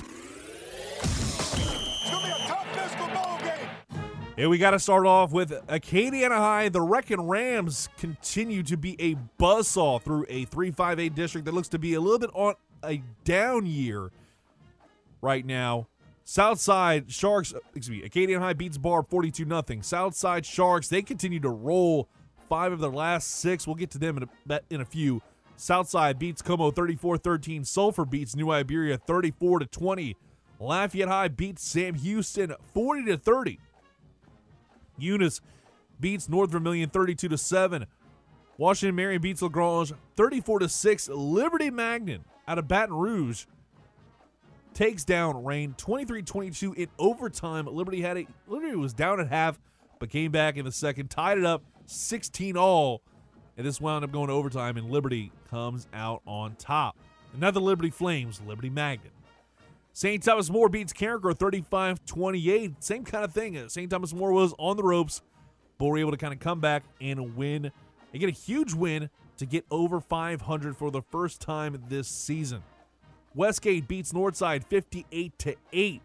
gonna 2.10 2.26
be 2.26 2.30
a 2.30 2.46
tough 2.46 2.66
basketball 2.74 3.38
game. 3.38 3.98
And 4.36 4.50
we 4.50 4.58
got 4.58 4.70
to 4.72 4.78
start 4.78 5.06
off 5.06 5.32
with 5.32 5.50
Acadiana 5.66 6.36
High. 6.36 6.68
The 6.68 6.82
Wrecking 6.82 7.22
Rams 7.22 7.88
continue 7.98 8.62
to 8.64 8.76
be 8.76 9.00
a 9.00 9.16
buzzsaw 9.42 10.00
through 10.00 10.26
a 10.28 10.46
3-5-8 10.46 11.14
district 11.14 11.46
that 11.46 11.54
looks 11.54 11.68
to 11.68 11.78
be 11.78 11.94
a 11.94 12.00
little 12.00 12.20
bit 12.20 12.30
on 12.34 12.54
a 12.84 13.02
down 13.24 13.66
year 13.66 14.10
right 15.22 15.44
now. 15.44 15.88
Southside 16.24 17.10
Sharks, 17.10 17.54
excuse 17.74 18.02
me, 18.02 18.06
Acadiana 18.06 18.40
High 18.40 18.52
beats 18.52 18.76
Barbe 18.76 19.08
42 19.08 19.46
0 19.46 19.62
Southside 19.80 20.44
Sharks, 20.44 20.88
they 20.88 21.00
continue 21.00 21.40
to 21.40 21.48
roll 21.48 22.10
five 22.48 22.72
of 22.72 22.80
their 22.80 22.90
last 22.90 23.40
six. 23.40 23.66
We'll 23.66 23.76
get 23.76 23.90
to 23.92 23.98
them 23.98 24.16
in 24.16 24.28
a, 24.50 24.60
in 24.70 24.80
a 24.80 24.84
few. 24.84 25.22
Southside 25.56 26.18
beats 26.18 26.42
Comeaux 26.42 26.74
34 26.74 27.18
13. 27.18 27.64
Sulphur 27.64 28.04
beats 28.04 28.36
New 28.36 28.50
Iberia 28.50 28.98
34 28.98 29.60
20. 29.60 30.16
Lafayette 30.60 31.08
High 31.08 31.28
beats 31.28 31.62
Sam 31.62 31.94
Houston 31.94 32.54
40 32.74 33.16
30. 33.16 33.58
Eunice 34.98 35.40
beats 36.00 36.28
North 36.28 36.50
Vermilion 36.50 36.90
32 36.90 37.28
to 37.28 37.38
7. 37.38 37.86
Washington 38.56 38.96
Marion 38.96 39.22
beats 39.22 39.42
LaGrange 39.42 39.92
34 40.16 40.60
to 40.60 40.68
6. 40.68 41.08
Liberty 41.08 41.70
Magnet 41.70 42.22
out 42.46 42.58
of 42.58 42.66
Baton 42.66 42.94
Rouge 42.94 43.46
takes 44.74 45.04
down 45.04 45.44
Rayne 45.44 45.74
23-22 45.74 46.74
in 46.76 46.88
overtime. 46.98 47.66
Liberty 47.66 48.00
had 48.00 48.16
a 48.16 48.26
Liberty 48.46 48.76
was 48.76 48.92
down 48.92 49.20
at 49.20 49.28
half 49.28 49.58
but 49.98 50.10
came 50.10 50.30
back 50.30 50.56
in 50.56 50.64
the 50.64 50.72
second, 50.72 51.08
tied 51.08 51.38
it 51.38 51.44
up 51.44 51.62
16 51.88 52.56
all. 52.56 53.02
And 53.56 53.66
this 53.66 53.80
wound 53.80 54.04
up 54.04 54.12
going 54.12 54.28
to 54.28 54.34
overtime 54.34 54.76
and 54.76 54.90
Liberty 54.90 55.32
comes 55.50 55.88
out 55.92 56.22
on 56.26 56.54
top. 56.56 56.96
Another 57.34 57.60
Liberty 57.60 57.90
Flames, 57.90 58.40
Liberty 58.46 58.70
Magnet. 58.70 59.12
St. 59.92 60.22
Thomas 60.22 60.48
More 60.48 60.68
beats 60.68 60.92
Carencro 60.92 61.36
35 61.36 62.04
28. 62.06 62.84
Same 62.84 63.04
kind 63.04 63.24
of 63.24 63.32
thing. 63.32 63.58
Uh, 63.58 63.68
St. 63.68 63.90
Thomas 63.90 64.14
More 64.14 64.32
was 64.32 64.54
on 64.58 64.76
the 64.76 64.82
ropes, 64.84 65.22
but 65.76 65.86
were 65.86 65.98
able 65.98 66.12
to 66.12 66.16
kind 66.16 66.32
of 66.32 66.38
come 66.38 66.60
back 66.60 66.84
and 67.00 67.36
win 67.36 67.72
and 68.12 68.20
get 68.20 68.28
a 68.28 68.32
huge 68.32 68.74
win 68.74 69.10
to 69.38 69.46
get 69.46 69.64
over 69.70 70.00
500 70.00 70.76
for 70.76 70.90
the 70.90 71.02
first 71.02 71.40
time 71.40 71.82
this 71.88 72.06
season. 72.06 72.62
Westgate 73.34 73.88
beats 73.88 74.12
Northside 74.12 74.64
58 74.64 75.38
to 75.40 75.56
8. 75.72 76.02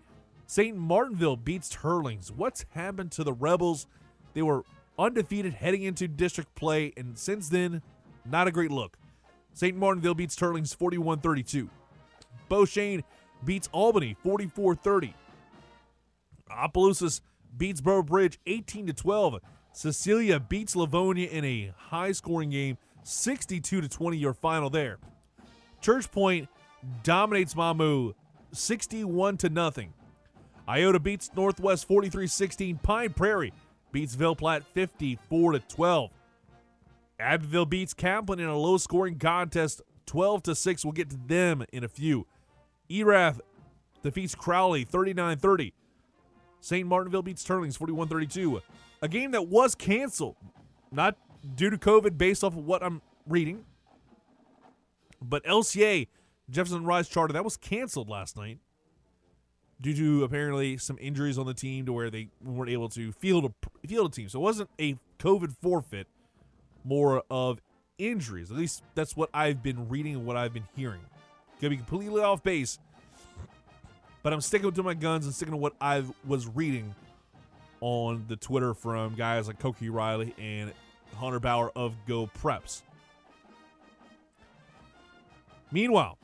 St. 0.47 0.77
Martinville 0.77 1.35
beats 1.35 1.69
Teurlings. 1.73 2.31
What's 2.31 2.65
happened 2.71 3.11
to 3.13 3.23
the 3.23 3.33
Rebels? 3.33 3.87
They 4.33 4.41
were 4.41 4.63
undefeated 4.97 5.53
heading 5.53 5.83
into 5.83 6.07
district 6.07 6.53
play, 6.55 6.93
and 6.97 7.17
since 7.17 7.49
then, 7.49 7.81
not 8.25 8.47
a 8.47 8.51
great 8.51 8.71
look. 8.71 8.97
St. 9.53 9.77
Martinville 9.77 10.15
beats 10.15 10.35
Teurlings 10.35 10.75
41 10.75 11.19
32. 11.19 11.69
Beau 12.49 12.63
Chene 12.63 13.03
beats 13.45 13.69
Albany 13.71 14.15
44 14.23 14.75
30. 14.75 15.13
Opelousas 16.51 17.21
beats 17.57 17.81
Breaux 17.81 18.03
Bridge 18.03 18.39
18 18.45 18.87
to 18.87 18.93
12. 18.93 19.39
Cecilia 19.73 20.39
beats 20.39 20.75
Livonia 20.75 21.29
in 21.29 21.43
a 21.45 21.73
high 21.75 22.11
scoring 22.11 22.51
game 22.51 22.77
62 23.03 23.81
to 23.81 23.89
20 23.89 24.17
your 24.17 24.33
final 24.33 24.69
there. 24.69 24.99
Church 25.81 26.11
Point 26.11 26.47
dominates 27.03 27.53
Mamou 27.53 28.13
61 28.53 29.37
to 29.37 29.49
nothing. 29.49 29.93
Iota 30.67 30.99
beats 30.99 31.29
Northwest 31.35 31.87
43-16. 31.89 32.81
Pine 32.81 33.09
Prairie 33.11 33.53
beats 33.93 34.15
Ville 34.15 34.35
Platte 34.35 34.65
54 34.73 35.53
to 35.53 35.59
12. 35.59 36.11
Abbeville 37.19 37.65
beats 37.65 37.93
Kaplan 37.93 38.41
in 38.41 38.47
a 38.47 38.57
low 38.57 38.77
scoring 38.77 39.17
contest 39.17 39.81
12 40.07 40.43
to 40.43 40.55
6. 40.55 40.83
We'll 40.83 40.91
get 40.91 41.09
to 41.11 41.17
them 41.27 41.63
in 41.71 41.85
a 41.85 41.87
few. 41.87 42.27
Erath 42.89 43.39
defeats 44.01 44.35
Crowley 44.35 44.83
39 44.83 45.37
30. 45.37 45.73
St. 46.59 46.87
Martinville 46.87 47.23
beats 47.23 47.45
Teurlings 47.45 47.77
41 47.77 48.09
32. 48.09 48.61
A 49.01 49.07
game 49.07 49.31
that 49.31 49.47
was 49.47 49.75
canceled, 49.75 50.35
not 50.91 51.17
due 51.55 51.69
to 51.69 51.77
COVID, 51.77 52.17
based 52.17 52.43
off 52.43 52.53
of 52.53 52.65
what 52.65 52.83
I'm 52.83 53.01
reading, 53.27 53.65
but 55.21 55.43
LCA 55.45 56.07
Jefferson 56.49 56.85
Rise 56.85 57.07
Charter 57.07 57.33
that 57.33 57.43
was 57.43 57.57
canceled 57.57 58.09
last 58.09 58.37
night 58.37 58.59
due 59.83 59.93
to 59.93 60.23
apparently 60.23 60.77
some 60.77 60.97
injuries 60.99 61.37
on 61.37 61.45
the 61.45 61.53
team 61.53 61.85
to 61.85 61.93
where 61.93 62.09
they 62.09 62.29
weren't 62.41 62.71
able 62.71 62.87
to 62.87 63.11
field 63.11 63.45
a 63.45 63.87
field 63.87 64.11
a 64.11 64.15
team. 64.15 64.29
So 64.29 64.39
it 64.39 64.41
wasn't 64.41 64.69
a 64.79 64.97
COVID 65.19 65.55
forfeit, 65.61 66.07
more 66.85 67.21
of 67.29 67.61
injuries. 67.97 68.49
At 68.49 68.57
least 68.57 68.81
that's 68.95 69.15
what 69.15 69.29
I've 69.33 69.61
been 69.61 69.89
reading 69.89 70.15
and 70.15 70.25
what 70.25 70.37
I've 70.37 70.53
been 70.53 70.67
hearing. 70.75 71.01
Gonna 71.59 71.71
be 71.71 71.77
completely 71.77 72.21
off 72.21 72.41
base, 72.41 72.79
but 74.23 74.31
I'm 74.31 74.41
sticking 74.41 74.71
to 74.71 74.83
my 74.83 74.93
guns 74.93 75.25
and 75.25 75.35
sticking 75.35 75.51
to 75.51 75.57
what 75.57 75.73
I 75.81 76.03
was 76.25 76.47
reading 76.47 76.95
on 77.81 78.23
the 78.29 78.37
Twitter 78.37 78.73
from 78.73 79.15
guys 79.15 79.47
like 79.47 79.59
Koki 79.59 79.89
Riley 79.89 80.33
and 80.39 80.71
Hunter 81.17 81.41
Bauer 81.41 81.71
of 81.75 81.93
Go 82.07 82.27
Preps. 82.41 82.83
Meanwhile, 85.73 86.17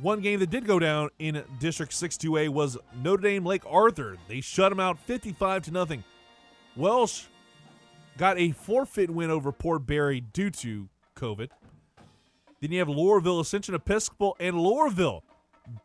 one 0.00 0.20
game 0.20 0.40
that 0.40 0.50
did 0.50 0.66
go 0.66 0.78
down 0.78 1.10
in 1.18 1.42
District 1.60 1.92
6-2A 1.92 2.48
was 2.48 2.76
Notre 3.02 3.22
Dame 3.22 3.44
Lake 3.44 3.62
Arthur. 3.66 4.16
They 4.28 4.40
shut 4.40 4.70
them 4.70 4.80
out 4.80 4.98
55 4.98 5.64
to 5.64 5.70
nothing. 5.70 6.04
Welsh 6.76 7.24
got 8.18 8.38
a 8.38 8.50
forfeit 8.52 9.10
win 9.10 9.30
over 9.30 9.52
Port 9.52 9.86
Barre 9.86 10.20
due 10.20 10.50
to 10.50 10.88
COVID. 11.16 11.50
Then 12.60 12.72
you 12.72 12.78
have 12.78 12.88
Loreauville 12.88 13.40
Ascension 13.40 13.74
Episcopal 13.74 14.36
and 14.40 14.56
Loreauville 14.56 15.22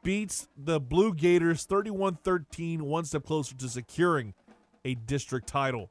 beats 0.03 0.47
the 0.57 0.79
Blue 0.79 1.13
Gators 1.13 1.65
31-13, 1.67 2.81
one 2.81 3.05
step 3.05 3.25
closer 3.25 3.55
to 3.55 3.69
securing 3.69 4.33
a 4.85 4.95
district 4.95 5.47
title. 5.47 5.89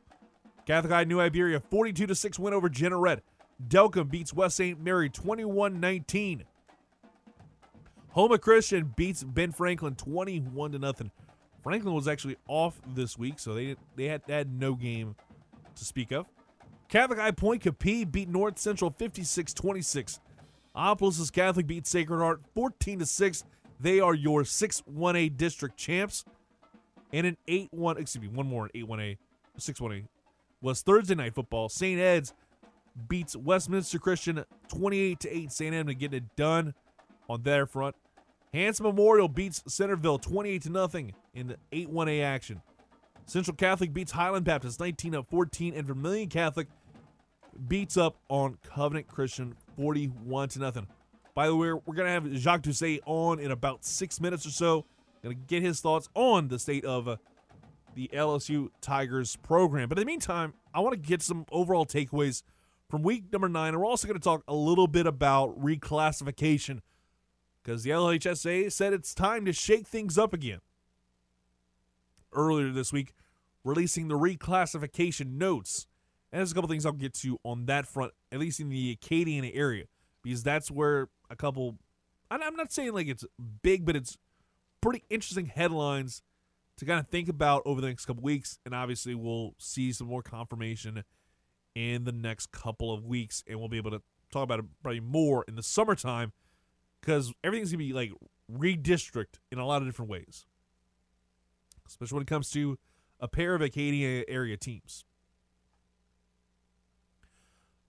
Catholic 0.67 0.93
High 0.93 1.05
New 1.05 1.21
Iberia 1.21 1.61
42 1.61 2.15
6 2.15 2.39
win 2.39 2.53
over 2.53 2.69
Jeanerette. 2.69 3.21
Delcambre 3.67 4.11
beats 4.11 4.35
West 4.35 4.57
St. 4.57 4.81
Mary 4.81 5.09
21-19. 5.09 6.43
Houma 8.19 8.37
Christian 8.37 8.93
beats 8.97 9.23
Ben 9.23 9.53
Franklin 9.53 9.95
21 9.95 10.73
to 10.73 10.79
nothing. 10.81 11.13
Franklin 11.63 11.95
was 11.95 12.09
actually 12.09 12.37
off 12.49 12.81
this 12.93 13.17
week, 13.17 13.39
so 13.39 13.55
they 13.55 13.77
they 13.95 14.07
had, 14.07 14.23
had 14.29 14.53
no 14.53 14.75
game 14.75 15.15
to 15.77 15.85
speak 15.85 16.11
of. 16.11 16.27
Catholic 16.89 17.21
High 17.21 17.31
Pointe 17.31 17.63
Coupee 17.63 18.05
beat 18.05 18.29
North 18.29 18.59
Central 18.59 18.91
56-26. 18.91 20.19
Opelousas 20.75 21.31
Catholic 21.31 21.69
beat 21.69 21.87
Sacred 21.87 22.19
Heart 22.19 22.41
14 22.57 22.99
to 22.99 23.07
6. 23.07 23.45
They 23.79 24.01
are 24.01 24.15
your 24.15 24.43
6-1A 24.43 25.37
district 25.37 25.77
champs. 25.77 26.25
And 27.13 27.25
an 27.25 27.37
8-1, 27.47 28.01
excuse 28.01 28.23
me, 28.23 28.29
one 28.29 28.49
more 28.49 28.65
an 28.65 28.73
8-1A, 28.75 29.17
6-1A 29.61 30.09
was 30.61 30.83
Thursday 30.83 31.15
night 31.15 31.37
football. 31.37 31.69
St. 31.69 32.01
Ed's 32.01 32.35
beats 33.07 33.37
Westminster 33.37 34.01
Christian 34.01 34.45
28 34.67 35.21
to 35.21 35.37
8. 35.37 35.53
St. 35.53 35.73
Edmund 35.73 36.01
getting 36.01 36.17
it 36.17 36.35
done 36.35 36.75
on 37.29 37.45
their 37.45 37.65
front. 37.65 37.95
Hanson 38.53 38.85
Memorial 38.85 39.29
beats 39.29 39.63
Centerville 39.67 40.19
28 40.19 40.63
to 40.63 40.71
nothing 40.71 41.15
in 41.35 41.57
8-1A 41.73 42.23
action. 42.23 42.63
Central 43.27 43.55
Catholic 43.55 43.93
beats 43.93 44.13
Highland 44.13 44.47
Baptist 44.47 44.81
19 44.81 45.13
to 45.13 45.23
14 45.23 45.75
and 45.75 45.87
Vermilion 45.87 46.29
Catholic 46.29 46.69
beats 47.67 47.97
up 47.97 48.17
on 48.29 48.57
Covenant 48.65 49.07
Christian 49.07 49.55
41 49.77 50.49
to 50.51 50.59
nothing. 50.61 50.87
By 51.35 51.47
the 51.47 51.55
way, 51.55 51.73
we're 51.73 51.95
to 51.95 52.09
have 52.09 52.27
Jacques 52.37 52.63
Doucet 52.63 53.01
on 53.05 53.39
in 53.39 53.51
about 53.51 53.85
six 53.85 54.21
minutes 54.21 54.47
or 54.47 54.51
so. 54.51 54.87
To 55.25 55.35
get 55.35 55.63
his 55.63 55.81
thoughts 55.81 56.09
on 56.15 56.49
the 56.49 56.59
state 56.59 56.85
of 56.87 57.07
uh, 57.07 57.17
the 57.95 58.09
LSU 58.15 58.71
Tigers 58.81 59.37
program. 59.37 59.89
But 59.89 59.99
in 59.99 60.03
the 60.03 60.07
meantime, 60.07 60.55
I 60.73 60.81
want 60.81 60.95
to 60.95 60.99
get 60.99 61.21
some 61.21 61.45
overall 61.51 61.85
takeaways 61.85 62.45
from 62.89 63.03
week 63.03 63.25
number 63.31 63.49
nine. 63.49 63.75
And 63.75 63.79
we're 63.79 63.87
also 63.87 64.07
to 64.19 64.25
talk 64.25 64.43
a 64.49 64.55
little 64.55 64.87
bit 64.87 65.07
about 65.07 65.61
reclassification 65.61 66.81
because 67.69 67.83
the 67.83 67.91
LHSAA 67.91 68.73
said 68.73 68.95
it's 68.95 69.13
time 69.13 69.45
to 69.45 69.53
shake 69.53 69.87
things 69.87 70.17
up 70.17 70.33
again. 70.33 70.61
Earlier 72.33 72.71
this 72.71 72.95
week, 72.95 73.13
releasing 73.63 74.09
the 74.09 74.15
reclassification 74.15 75.37
notes 75.37 75.87
and 76.33 76.39
there's 76.39 76.51
a 76.51 76.55
couple 76.55 76.71
things 76.71 76.87
I'll 76.87 76.93
get 76.93 77.13
to 77.17 77.39
on 77.45 77.67
that 77.67 77.87
front, 77.87 78.13
at 78.33 78.39
least 78.39 78.59
in 78.59 78.71
the 78.71 78.93
Acadian 78.93 79.45
area, 79.45 79.85
because 80.23 80.43
that's 80.43 80.71
where 80.71 81.09
a 81.29 81.37
couple. 81.37 81.77
I'm 82.31 82.57
not 82.57 82.73
saying 82.73 82.95
like 82.95 83.07
it's 83.07 83.27
big, 83.63 83.85
but 83.85 83.97
it's 83.97 84.17
pretty 84.81 85.05
interesting 85.11 85.47
headlines 85.47 86.23
to 86.79 86.87
kind 86.87 87.01
of 87.01 87.09
think 87.09 87.29
about 87.29 87.63
over 87.67 87.83
the 87.83 87.89
next 87.89 88.07
couple 88.07 88.23
weeks. 88.23 88.59
And 88.65 88.75
obviously, 88.75 89.15
we'll 89.15 89.55
see 89.59 89.93
some 89.93 90.07
more 90.07 90.23
confirmation 90.23 91.05
in 91.75 92.05
the 92.05 92.13
next 92.13 92.51
couple 92.51 92.93
of 92.93 93.05
weeks, 93.05 93.45
and 93.47 93.59
we'll 93.59 93.69
be 93.69 93.79
able 93.79 93.91
to 93.91 94.03
talk 94.31 94.45
about 94.45 94.59
it 94.59 94.65
probably 94.83 95.01
more 95.01 95.45
in 95.49 95.55
the 95.55 95.63
summertime 95.63 96.33
because 97.01 97.33
everything's 97.45 97.71
gonna 97.71 97.79
be 97.79 97.93
like 97.93 98.13
redistrict 98.53 99.41
in 99.51 99.59
a 99.59 99.67
lot 99.67 99.83
of 99.83 99.89
different 99.89 100.11
ways, 100.11 100.47
especially 101.87 102.17
when 102.17 102.23
it 102.23 102.29
comes 102.29 102.51
to 102.51 102.79
a 103.21 103.29
pair 103.29 103.55
of 103.55 103.63
Acadia 103.63 104.25
area 104.29 104.57
teams. 104.57 105.05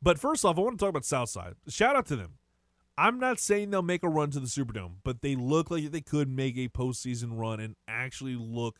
But 0.01 0.19
first 0.19 0.45
off, 0.45 0.57
I 0.57 0.61
want 0.61 0.79
to 0.79 0.83
talk 0.83 0.89
about 0.89 1.05
Southside. 1.05 1.55
Shout 1.67 1.95
out 1.95 2.05
to 2.07 2.15
them. 2.15 2.35
I'm 2.97 3.19
not 3.19 3.39
saying 3.39 3.69
they'll 3.69 3.81
make 3.81 4.03
a 4.03 4.09
run 4.09 4.29
to 4.31 4.39
the 4.39 4.47
Superdome, 4.47 4.95
but 5.03 5.21
they 5.21 5.35
look 5.35 5.71
like 5.71 5.91
they 5.91 6.01
could 6.01 6.29
make 6.29 6.57
a 6.57 6.67
postseason 6.67 7.37
run 7.37 7.59
and 7.59 7.75
actually 7.87 8.35
look 8.35 8.79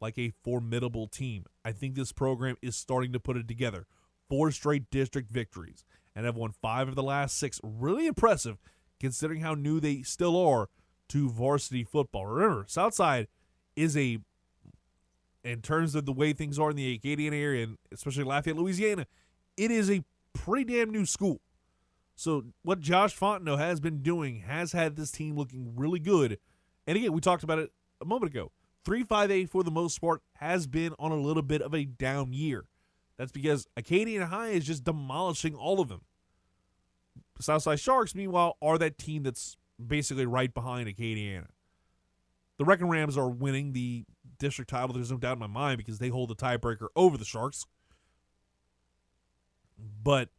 like 0.00 0.18
a 0.18 0.32
formidable 0.44 1.08
team. 1.08 1.44
I 1.64 1.72
think 1.72 1.94
this 1.94 2.12
program 2.12 2.56
is 2.62 2.76
starting 2.76 3.12
to 3.12 3.20
put 3.20 3.36
it 3.36 3.48
together. 3.48 3.86
Four 4.28 4.50
straight 4.50 4.90
district 4.90 5.30
victories 5.30 5.84
and 6.14 6.24
have 6.24 6.36
won 6.36 6.52
five 6.52 6.88
of 6.88 6.94
the 6.94 7.02
last 7.02 7.38
six. 7.38 7.60
Really 7.62 8.06
impressive 8.06 8.58
considering 9.00 9.40
how 9.40 9.54
new 9.54 9.80
they 9.80 10.02
still 10.02 10.36
are 10.36 10.68
to 11.08 11.28
varsity 11.28 11.84
football. 11.84 12.26
Remember, 12.26 12.64
Southside 12.68 13.28
is 13.74 13.96
a, 13.96 14.18
in 15.44 15.62
terms 15.62 15.94
of 15.94 16.06
the 16.06 16.12
way 16.12 16.32
things 16.32 16.58
are 16.58 16.70
in 16.70 16.76
the 16.76 16.94
Acadian 16.94 17.34
area, 17.34 17.64
and 17.64 17.78
especially 17.92 18.24
Lafayette, 18.24 18.56
Louisiana, 18.56 19.06
it 19.56 19.70
is 19.70 19.90
a 19.90 20.04
pretty 20.32 20.64
damn 20.64 20.90
new 20.90 21.06
school. 21.06 21.40
So 22.16 22.44
what 22.62 22.80
Josh 22.80 23.16
Fontenot 23.16 23.58
has 23.58 23.78
been 23.78 24.02
doing 24.02 24.40
has 24.40 24.72
had 24.72 24.96
this 24.96 25.10
team 25.10 25.36
looking 25.36 25.74
really 25.76 25.98
good. 25.98 26.38
And 26.86 26.96
again, 26.96 27.12
we 27.12 27.20
talked 27.20 27.44
about 27.44 27.58
it 27.58 27.70
a 28.00 28.04
moment 28.04 28.32
ago. 28.32 28.52
358 28.84 29.50
for 29.50 29.62
the 29.62 29.70
most 29.70 30.00
part 30.00 30.22
has 30.34 30.66
been 30.66 30.94
on 30.98 31.12
a 31.12 31.16
little 31.16 31.42
bit 31.42 31.60
of 31.60 31.74
a 31.74 31.84
down 31.84 32.32
year. 32.32 32.64
That's 33.18 33.32
because 33.32 33.66
Acadian 33.76 34.22
High 34.22 34.50
is 34.50 34.64
just 34.64 34.84
demolishing 34.84 35.54
all 35.54 35.80
of 35.80 35.88
them. 35.88 36.02
Southside 37.40 37.80
Sharks, 37.80 38.14
meanwhile, 38.14 38.56
are 38.62 38.78
that 38.78 38.98
team 38.98 39.22
that's 39.22 39.56
basically 39.84 40.26
right 40.26 40.52
behind 40.52 40.88
Acadiana. 40.88 41.46
The 42.58 42.64
Wrecking 42.64 42.88
Rams 42.88 43.18
are 43.18 43.28
winning 43.28 43.72
the 43.72 44.04
district 44.38 44.70
title. 44.70 44.94
There's 44.94 45.10
no 45.10 45.18
doubt 45.18 45.34
in 45.34 45.38
my 45.38 45.46
mind 45.46 45.78
because 45.78 45.98
they 45.98 46.08
hold 46.08 46.30
the 46.30 46.34
tiebreaker 46.34 46.88
over 46.96 47.18
the 47.18 47.24
Sharks. 47.24 47.66
But 50.02 50.30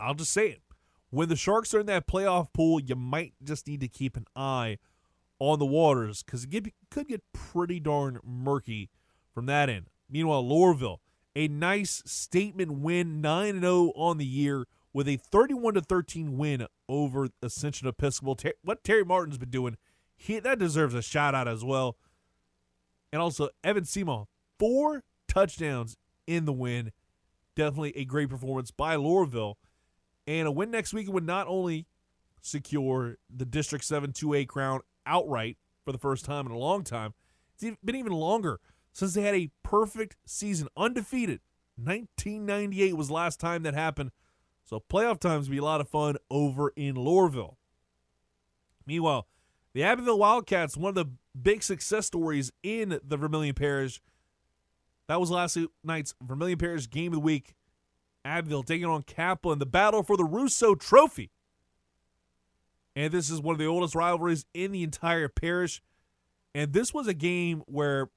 I'll 0.00 0.14
just 0.14 0.32
say 0.32 0.48
it. 0.48 0.62
When 1.10 1.28
the 1.28 1.36
Sharks 1.36 1.74
are 1.74 1.80
in 1.80 1.86
that 1.86 2.08
playoff 2.08 2.52
pool, 2.52 2.80
you 2.80 2.96
might 2.96 3.34
just 3.44 3.68
need 3.68 3.80
to 3.80 3.88
keep 3.88 4.16
an 4.16 4.26
eye 4.34 4.78
on 5.38 5.58
the 5.58 5.66
waters 5.66 6.22
because 6.22 6.44
it 6.44 6.72
could 6.90 7.08
get 7.08 7.22
pretty 7.32 7.78
darn 7.78 8.18
murky 8.24 8.90
from 9.32 9.46
that 9.46 9.68
end. 9.68 9.86
Meanwhile, 10.08 10.44
Loreauville, 10.44 10.98
a 11.36 11.48
nice 11.48 12.02
statement 12.06 12.72
win, 12.72 13.20
9 13.20 13.60
0 13.60 13.92
on 13.94 14.18
the 14.18 14.26
year 14.26 14.66
with 14.92 15.08
a 15.08 15.16
31 15.16 15.74
to 15.74 15.80
13 15.80 16.36
win 16.36 16.66
over 16.88 17.28
Ascension 17.42 17.88
Episcopal. 17.88 18.36
Ter- 18.36 18.52
what 18.62 18.84
Terry 18.84 19.04
Martin's 19.04 19.38
been 19.38 19.50
doing, 19.50 19.76
he, 20.14 20.38
that 20.38 20.58
deserves 20.58 20.94
a 20.94 21.02
shout 21.02 21.34
out 21.34 21.48
as 21.48 21.64
well. 21.64 21.96
And 23.12 23.20
also, 23.20 23.50
Evan 23.62 23.84
Seymour, 23.84 24.26
four 24.58 25.02
touchdowns 25.28 25.96
in 26.26 26.44
the 26.44 26.52
win. 26.52 26.92
Definitely 27.54 27.96
a 27.96 28.04
great 28.04 28.30
performance 28.30 28.70
by 28.70 28.96
Loreauville. 28.96 29.54
And 30.26 30.46
a 30.46 30.52
win 30.52 30.70
next 30.70 30.94
week 30.94 31.12
would 31.12 31.26
not 31.26 31.46
only 31.48 31.86
secure 32.40 33.16
the 33.28 33.44
District 33.44 33.84
7 33.84 34.12
2A 34.12 34.46
crown 34.48 34.80
outright 35.04 35.58
for 35.84 35.92
the 35.92 35.98
first 35.98 36.24
time 36.24 36.46
in 36.46 36.52
a 36.52 36.58
long 36.58 36.84
time, 36.84 37.14
it's 37.54 37.76
been 37.84 37.96
even 37.96 38.12
longer 38.12 38.60
since 38.92 39.14
they 39.14 39.22
had 39.22 39.34
a 39.34 39.50
perfect 39.62 40.16
season, 40.26 40.68
undefeated. 40.76 41.40
1998 41.76 42.96
was 42.96 43.10
last 43.10 43.40
time 43.40 43.62
that 43.62 43.74
happened. 43.74 44.10
So 44.64 44.80
playoff 44.80 45.20
times 45.20 45.48
will 45.48 45.54
be 45.54 45.58
a 45.58 45.64
lot 45.64 45.80
of 45.80 45.88
fun 45.88 46.16
over 46.30 46.72
in 46.76 46.94
Loreauville. 46.94 47.56
Meanwhile, 48.86 49.26
the 49.74 49.82
Abbeville 49.82 50.18
Wildcats, 50.18 50.76
one 50.76 50.90
of 50.90 50.94
the 50.94 51.10
big 51.40 51.62
success 51.62 52.06
stories 52.06 52.52
in 52.62 53.00
the 53.02 53.16
Vermilion 53.16 53.54
Parish. 53.54 54.00
That 55.08 55.20
was 55.20 55.30
last 55.30 55.58
night's 55.82 56.14
Vermilion 56.22 56.58
Parish 56.58 56.88
game 56.88 57.12
of 57.12 57.16
the 57.16 57.20
week. 57.20 57.54
Abbeville 58.24 58.62
taking 58.62 58.86
on 58.86 59.02
Kaplan, 59.02 59.58
the 59.58 59.66
battle 59.66 60.02
for 60.02 60.16
the 60.16 60.24
Russo 60.24 60.74
Trophy. 60.74 61.30
And 62.94 63.12
this 63.12 63.30
is 63.30 63.40
one 63.40 63.54
of 63.54 63.58
the 63.58 63.66
oldest 63.66 63.94
rivalries 63.94 64.44
in 64.54 64.72
the 64.72 64.82
entire 64.82 65.28
parish. 65.28 65.82
And 66.54 66.72
this 66.72 66.92
was 66.92 67.08
a 67.08 67.14
game 67.14 67.62
where, 67.66 68.10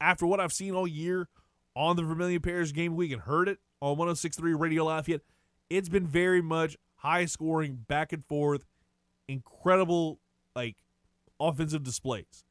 after 0.00 0.26
what 0.26 0.40
I've 0.40 0.52
seen 0.52 0.74
all 0.74 0.86
year 0.86 1.28
on 1.76 1.96
the 1.96 2.02
Vermilion 2.02 2.42
Parish 2.42 2.72
game 2.72 2.96
week 2.96 3.12
and 3.12 3.22
heard 3.22 3.48
it 3.48 3.58
on 3.80 3.96
1063 3.96 4.54
Radio 4.54 4.84
Lafayette, 4.84 5.22
it's 5.70 5.88
been 5.88 6.06
very 6.06 6.42
much 6.42 6.76
high 6.96 7.24
scoring, 7.24 7.84
back 7.88 8.12
and 8.12 8.24
forth, 8.26 8.66
incredible 9.28 10.18
like 10.54 10.76
offensive 11.38 11.82
displays. 11.82 12.44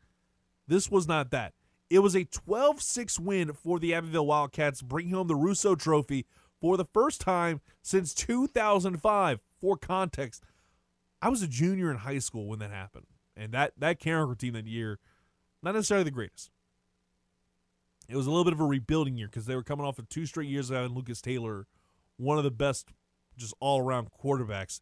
This 0.68 0.90
was 0.90 1.08
not 1.08 1.30
that. 1.32 1.54
It 1.90 2.00
was 2.00 2.16
a 2.16 2.26
12-6 2.26 3.20
win 3.20 3.54
for 3.54 3.80
the 3.80 3.94
Abbeville 3.94 4.28
Wildcats, 4.28 4.82
bringing 4.82 5.14
home 5.14 5.28
the 5.28 5.36
Russo 5.36 5.76
Trophy 5.76 6.26
for 6.62 6.78
the 6.78 6.86
first 6.86 7.20
time 7.20 7.62
since 7.82 8.14
2005. 8.14 9.40
For 9.60 9.76
context, 9.76 10.44
I 11.22 11.30
was 11.30 11.42
a 11.42 11.48
junior 11.48 11.92
in 11.92 11.98
high 11.98 12.20
school 12.20 12.48
when 12.48 12.60
that 12.60 12.72
happened, 12.72 13.08
and 13.36 13.52
that 13.52 13.74
that 13.78 14.00
Carencro 14.00 14.38
team 14.38 14.54
that 14.54 14.66
year, 14.66 15.00
not 15.62 15.76
necessarily 15.76 16.06
the 16.06 16.12
greatest. 16.12 16.52
It 18.08 18.16
was 18.16 18.26
a 18.26 18.30
little 18.32 18.46
bit 18.46 18.54
of 18.54 18.62
a 18.62 18.66
rebuilding 18.66 19.18
year 19.18 19.28
because 19.28 19.46
they 19.46 19.56
were 19.56 19.64
coming 19.64 19.86
off 19.86 20.00
of 20.00 20.08
two 20.08 20.26
straight 20.26 20.50
years 20.50 20.70
of 20.70 20.78
having 20.78 20.96
Lucas 20.96 21.22
Taylor, 21.22 21.68
one 22.18 22.38
of 22.38 22.44
the 22.44 22.52
best, 22.52 22.90
just 23.40 23.54
all 23.60 23.80
around 23.82 24.10
quarterbacks 24.12 24.82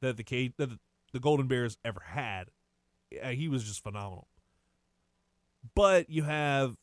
that 0.00 0.16
the 0.16 0.24
K 0.24 0.52
that 0.58 0.70
the, 1.12 1.20
Golden 1.20 1.46
Bears 1.46 1.78
ever 1.84 2.00
had. 2.06 2.48
He 3.10 3.48
was 3.48 3.62
just 3.62 3.82
phenomenal. 3.84 4.26
But 5.74 6.10
you 6.10 6.24
have 6.24 6.76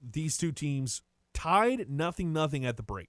these 0.00 0.36
two 0.36 0.52
teams 0.52 1.02
tied 1.34 1.90
nothing 1.90 2.32
nothing 2.32 2.64
at 2.64 2.76
the 2.76 2.82
break. 2.82 3.08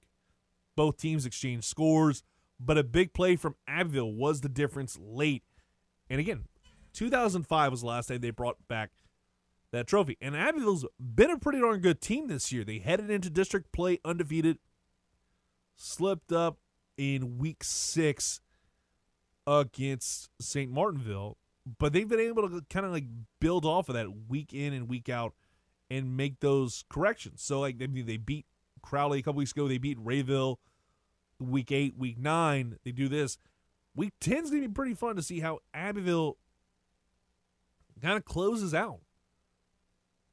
Both 0.76 0.98
teams 0.98 1.26
exchanged 1.26 1.66
scores, 1.66 2.24
but 2.60 2.78
a 2.78 2.84
big 2.84 3.14
play 3.14 3.36
from 3.36 3.56
Abbeville 3.68 4.14
was 4.14 4.42
the 4.42 4.50
difference 4.50 4.98
late. 5.00 5.44
And 6.10 6.20
again, 6.20 6.46
2005 6.94 7.72
was 7.72 7.82
the 7.82 7.88
last 7.88 8.08
time 8.08 8.22
they 8.22 8.32
brought 8.32 8.68
back 8.68 8.92
that 9.72 9.88
trophy. 9.88 10.18
And 10.22 10.36
Abbeville's 10.36 10.86
been 11.00 11.30
a 11.30 11.38
pretty 11.38 11.60
darn 11.60 11.82
good 11.82 12.02
team 12.02 12.28
this 12.28 12.52
year. 12.52 12.64
They 12.64 12.80
headed 12.80 13.12
into 13.12 13.30
district 13.30 13.72
play 13.72 14.00
undefeated, 14.04 14.58
slipped 15.76 16.32
up 16.32 16.58
in 16.98 17.38
week 17.38 17.64
six 17.64 18.42
against 19.46 20.30
St. 20.40 20.72
Martinville, 20.72 21.36
but 21.80 21.94
they've 21.94 22.08
been 22.08 22.20
able 22.20 22.48
to 22.50 22.62
kind 22.70 22.86
of 22.86 22.92
like 22.92 23.06
build 23.40 23.66
off 23.66 23.90
of 23.90 23.96
that 23.96 24.08
week 24.30 24.54
in 24.54 24.74
and 24.74 24.88
week 24.88 25.10
out 25.10 25.34
and 25.90 26.16
make 26.16 26.40
those 26.40 26.86
corrections. 26.90 27.42
So 27.44 27.60
like 27.60 27.78
they 27.78 27.88
they 27.88 28.18
beat 28.18 28.46
Crowley 28.82 29.20
a 29.20 29.22
couple 29.22 29.40
weeks 29.40 29.52
ago. 29.52 29.68
They 29.68 29.78
beat 29.78 29.98
Rayville 29.98 30.58
week 31.40 31.72
eight, 31.72 31.98
week 31.98 32.18
nine. 32.18 32.78
They 32.84 32.92
do 32.92 33.08
this. 33.08 33.38
Week 33.96 34.14
10 34.22 34.46
is 34.46 34.50
going 34.50 34.64
to 34.64 34.70
be 34.70 34.74
pretty 34.74 34.96
fun 34.96 35.16
to 35.18 35.22
see 35.22 35.40
how 35.40 35.60
Abbeville 35.74 36.38
kind 38.02 38.18
of 38.18 38.26
closes 38.26 38.74
out 38.74 39.02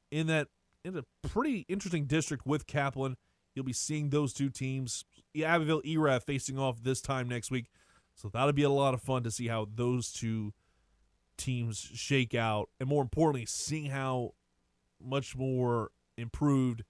in 0.09 0.27
that 0.27 0.47
in 0.83 0.97
a 0.97 1.03
pretty 1.27 1.65
interesting 1.69 2.05
district 2.05 2.45
with 2.45 2.65
Kaplan. 2.65 3.17
You'll 3.55 3.65
be 3.65 3.73
seeing 3.73 4.09
those 4.09 4.33
two 4.33 4.49
teams, 4.49 5.03
Abbeville, 5.43 5.81
Erath, 5.85 6.25
facing 6.25 6.57
off 6.57 6.83
this 6.83 7.01
time 7.01 7.27
next 7.27 7.51
week. 7.51 7.67
So 8.15 8.29
that'll 8.29 8.53
be 8.53 8.63
a 8.63 8.69
lot 8.69 8.93
of 8.93 9.01
fun 9.01 9.23
to 9.23 9.31
see 9.31 9.47
how 9.47 9.67
those 9.73 10.11
two 10.11 10.53
teams 11.37 11.79
shake 11.93 12.35
out, 12.35 12.69
and 12.79 12.87
more 12.87 13.01
importantly, 13.01 13.45
seeing 13.45 13.87
how 13.87 14.33
much 15.03 15.35
more 15.35 15.91
improved 16.17 16.83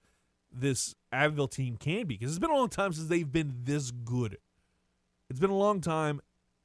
this 0.52 0.94
Abbeville 1.10 1.48
team 1.48 1.76
can 1.76 2.06
be 2.06 2.16
because 2.16 2.30
it's 2.30 2.38
been 2.38 2.50
a 2.50 2.56
long 2.56 2.68
time 2.68 2.92
since 2.92 3.08
they've 3.08 3.30
been 3.30 3.60
this 3.64 3.90
good. 3.90 4.36
It's 5.30 5.40
been 5.40 5.50
a 5.50 5.56
long 5.56 5.80
time. 5.80 6.20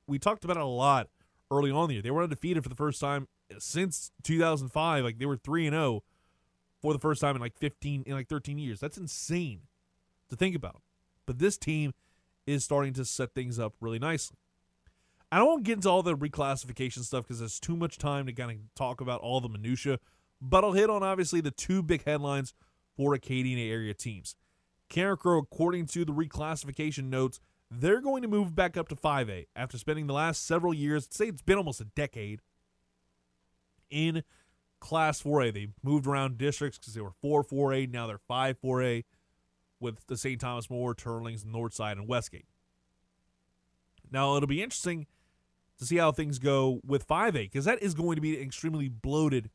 We 0.07 0.19
talked 0.19 0.43
about 0.43 0.57
it 0.57 0.63
a 0.63 0.65
lot 0.65 1.10
early 1.49 1.71
on 1.71 1.88
the 1.88 1.95
year. 1.95 2.03
They 2.03 2.12
were 2.12 2.23
undefeated 2.23 2.63
for 2.63 2.69
the 2.69 2.75
first 2.75 2.99
time 2.99 3.27
since 3.60 4.12
2005. 4.23 5.03
Like 5.03 5.19
they 5.19 5.25
were 5.25 5.38
3 5.38 5.67
and 5.67 5.73
0 5.73 6.03
for 6.81 6.91
the 6.91 6.99
first 6.99 7.21
time 7.21 7.36
in 7.36 7.41
like 7.41 7.57
15 7.57 8.03
in 8.05 8.13
like 8.13 8.27
13 8.27 8.57
years. 8.57 8.81
That's 8.81 8.97
insane 8.97 9.62
to 10.30 10.36
think 10.36 10.56
about. 10.56 10.82
But 11.26 11.40
this 11.40 11.58
team 11.58 11.94
is 12.46 12.63
starting 12.63 12.94
to 12.94 13.06
set 13.06 13.34
things 13.34 13.60
up 13.60 13.74
really 13.82 14.00
nicely. 14.00 14.38
I 15.32 15.40
don't 15.40 15.63
get 15.63 15.74
into 15.74 15.90
all 15.90 16.04
the 16.04 16.16
reclassification 16.16 17.04
stuff 17.04 17.26
because 17.26 17.40
there's 17.40 17.60
too 17.60 17.76
much 17.76 17.98
time 17.98 18.26
to 18.28 18.34
kind 18.34 18.52
of 18.52 18.58
talk 18.76 19.02
about 19.02 19.20
all 19.20 19.42
the 19.42 19.50
minutia. 19.50 20.00
But 20.42 20.63
I'll 20.63 20.72
hit 20.72 20.90
on 20.90 21.04
obviously 21.04 21.42
the 21.42 21.52
two 21.52 21.84
big 21.84 22.06
headlines 22.06 22.54
for 22.96 23.13
Acadian 23.13 23.60
area 23.60 23.94
teams. 23.94 24.36
Carencro, 24.90 25.42
according 25.42 25.88
to 25.88 26.06
the 26.06 26.13
reclassification 26.13 27.10
notes, 27.10 27.42
they're 27.70 28.00
going 28.00 28.22
to 28.22 28.30
move 28.30 28.56
back 28.56 28.78
up 28.78 28.88
to 28.88 28.96
5A 28.96 29.48
after 29.56 29.78
spending 29.78 30.08
the 30.08 30.13
last 30.13 30.46
several 30.46 30.74
years, 30.74 31.08
say 31.12 31.28
it's 31.28 31.42
been 31.42 31.58
almost 31.58 31.82
a 31.82 31.86
decade, 31.86 32.42
in 33.90 34.24
Class 34.80 35.22
4A. 35.22 35.54
They 35.54 35.68
moved 35.84 36.08
around 36.08 36.38
districts 36.38 36.78
because 36.78 36.94
they 36.94 37.02
were 37.02 37.12
4 37.22 37.44
4A, 37.44 37.92
now 37.92 38.08
they're 38.08 38.18
5 38.18 38.62
4A 38.62 39.04
with 39.80 40.06
the 40.08 40.18
St. 40.18 40.40
Thomas 40.40 40.70
More, 40.70 40.94
Teurlings, 40.96 41.44
Northside, 41.44 41.94
and 41.94 42.08
Westgate. 42.08 42.48
Now, 44.12 44.36
it'll 44.36 44.48
be 44.48 44.63
interesting 44.63 45.08
to 45.78 45.86
see 45.86 45.98
how 45.98 46.12
things 46.12 46.40
go 46.40 46.80
with 46.86 47.08
5A 47.08 47.34
because 47.34 47.66
that 47.66 47.82
is 47.82 47.94
going 47.94 48.16
to 48.16 48.22
be 48.22 48.38
an 48.38 48.44
extremely 48.44 48.88
bloated 48.88 49.50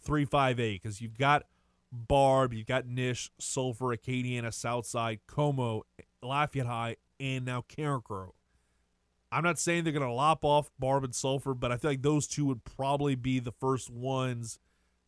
3 0.00 0.24
5A 0.24 0.56
because 0.56 1.00
you've 1.00 1.18
got 1.18 1.44
Barbe, 1.92 2.54
you've 2.54 2.66
got 2.66 2.86
Nish, 2.86 3.30
Sulphur, 3.38 3.96
Acadiana, 3.96 4.52
Southside, 4.52 5.20
Comeaux, 5.28 5.82
Lafayette 6.22 6.66
High, 6.66 6.96
and 7.20 7.44
now 7.44 7.64
Carencro. 7.68 8.30
I'm 9.32 9.42
not 9.42 9.58
saying 9.58 9.84
they're 9.84 9.92
going 9.92 10.06
to 10.06 10.12
lop 10.12 10.44
off 10.44 10.70
Barbe 10.78 11.04
and 11.04 11.14
Sulphur, 11.14 11.54
but 11.54 11.72
I 11.72 11.76
feel 11.76 11.90
like 11.90 12.02
those 12.02 12.26
two 12.26 12.46
would 12.46 12.64
probably 12.64 13.14
be 13.14 13.40
the 13.40 13.52
first 13.52 13.90
ones 13.90 14.58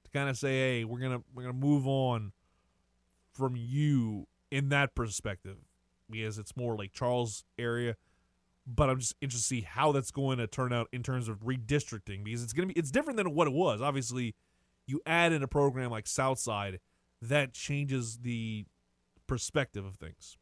to 0.05 0.11
kind 0.11 0.29
of 0.29 0.37
say, 0.37 0.79
"Hey, 0.79 0.85
we're 0.85 0.99
gonna 0.99 1.23
we're 1.33 1.45
gonna 1.45 1.53
move 1.55 1.87
on 1.87 2.33
from 3.33 3.55
you 3.57 4.27
in 4.51 4.69
that 4.71 4.95
perspective," 4.95 5.59
because 6.11 6.39
it's 6.39 6.57
more 6.57 6.77
like 6.77 6.93
Charles 6.93 7.45
area. 7.59 7.97
But 8.67 8.91
I'm 8.91 9.01
just 9.01 9.17
interested 9.21 9.55
to 9.55 9.61
see 9.61 9.61
how 9.63 9.93
that's 9.93 10.11
going 10.11 10.39
to 10.39 10.47
turn 10.47 10.73
out 10.73 10.89
in 10.93 11.03
terms 11.03 11.29
of 11.29 11.41
redistricting 11.41 12.23
because 12.23 12.43
it's 12.43 12.53
gonna 12.53 12.67
be 12.69 12.75
it's 12.75 12.91
different 12.91 13.17
than 13.17 13.35
what 13.35 13.47
it 13.47 13.55
was. 13.55 13.81
Obviously, 13.81 14.35
you 14.87 15.01
add 15.07 15.33
in 15.33 15.43
a 15.43 15.49
program 15.49 15.91
like 15.91 16.07
Southside, 16.07 16.81
that 17.23 17.53
changes 17.53 18.19
the 18.19 18.67
perspective 19.27 19.85
of 19.85 19.97
things. 19.97 20.39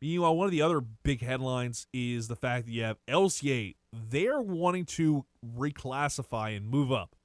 Meanwhile, 0.00 0.36
one 0.36 0.44
of 0.44 0.50
the 0.50 0.60
other 0.60 0.80
big 0.80 1.22
headlines 1.22 1.86
is 1.92 2.28
the 2.28 2.36
fact 2.36 2.66
that 2.66 2.72
you 2.72 2.82
have 2.82 2.98
LCA. 3.08 3.74
They're 3.90 4.40
wanting 4.40 4.84
to 4.86 5.24
reclassify 5.56 6.54
and 6.54 6.68
move 6.68 6.92
up. 6.92 7.16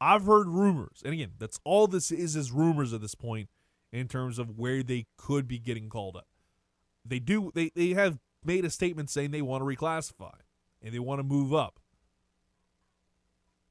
I've 0.00 0.24
heard 0.24 0.48
rumors, 0.48 1.02
and 1.04 1.12
again, 1.12 1.32
that's 1.38 1.60
all 1.64 1.86
this 1.86 2.10
is 2.10 2.36
is 2.36 2.52
rumors 2.52 2.92
at 2.92 3.00
this 3.00 3.14
point 3.14 3.48
in 3.92 4.08
terms 4.08 4.38
of 4.38 4.58
where 4.58 4.82
they 4.82 5.06
could 5.16 5.46
be 5.46 5.58
getting 5.58 5.88
called 5.88 6.16
up. 6.16 6.26
They 7.04 7.18
do 7.18 7.50
they, 7.54 7.70
they 7.74 7.90
have 7.90 8.18
made 8.44 8.64
a 8.64 8.70
statement 8.70 9.10
saying 9.10 9.30
they 9.30 9.42
want 9.42 9.62
to 9.62 9.66
reclassify 9.66 10.34
and 10.82 10.94
they 10.94 10.98
want 10.98 11.18
to 11.18 11.24
move 11.24 11.52
up. 11.52 11.80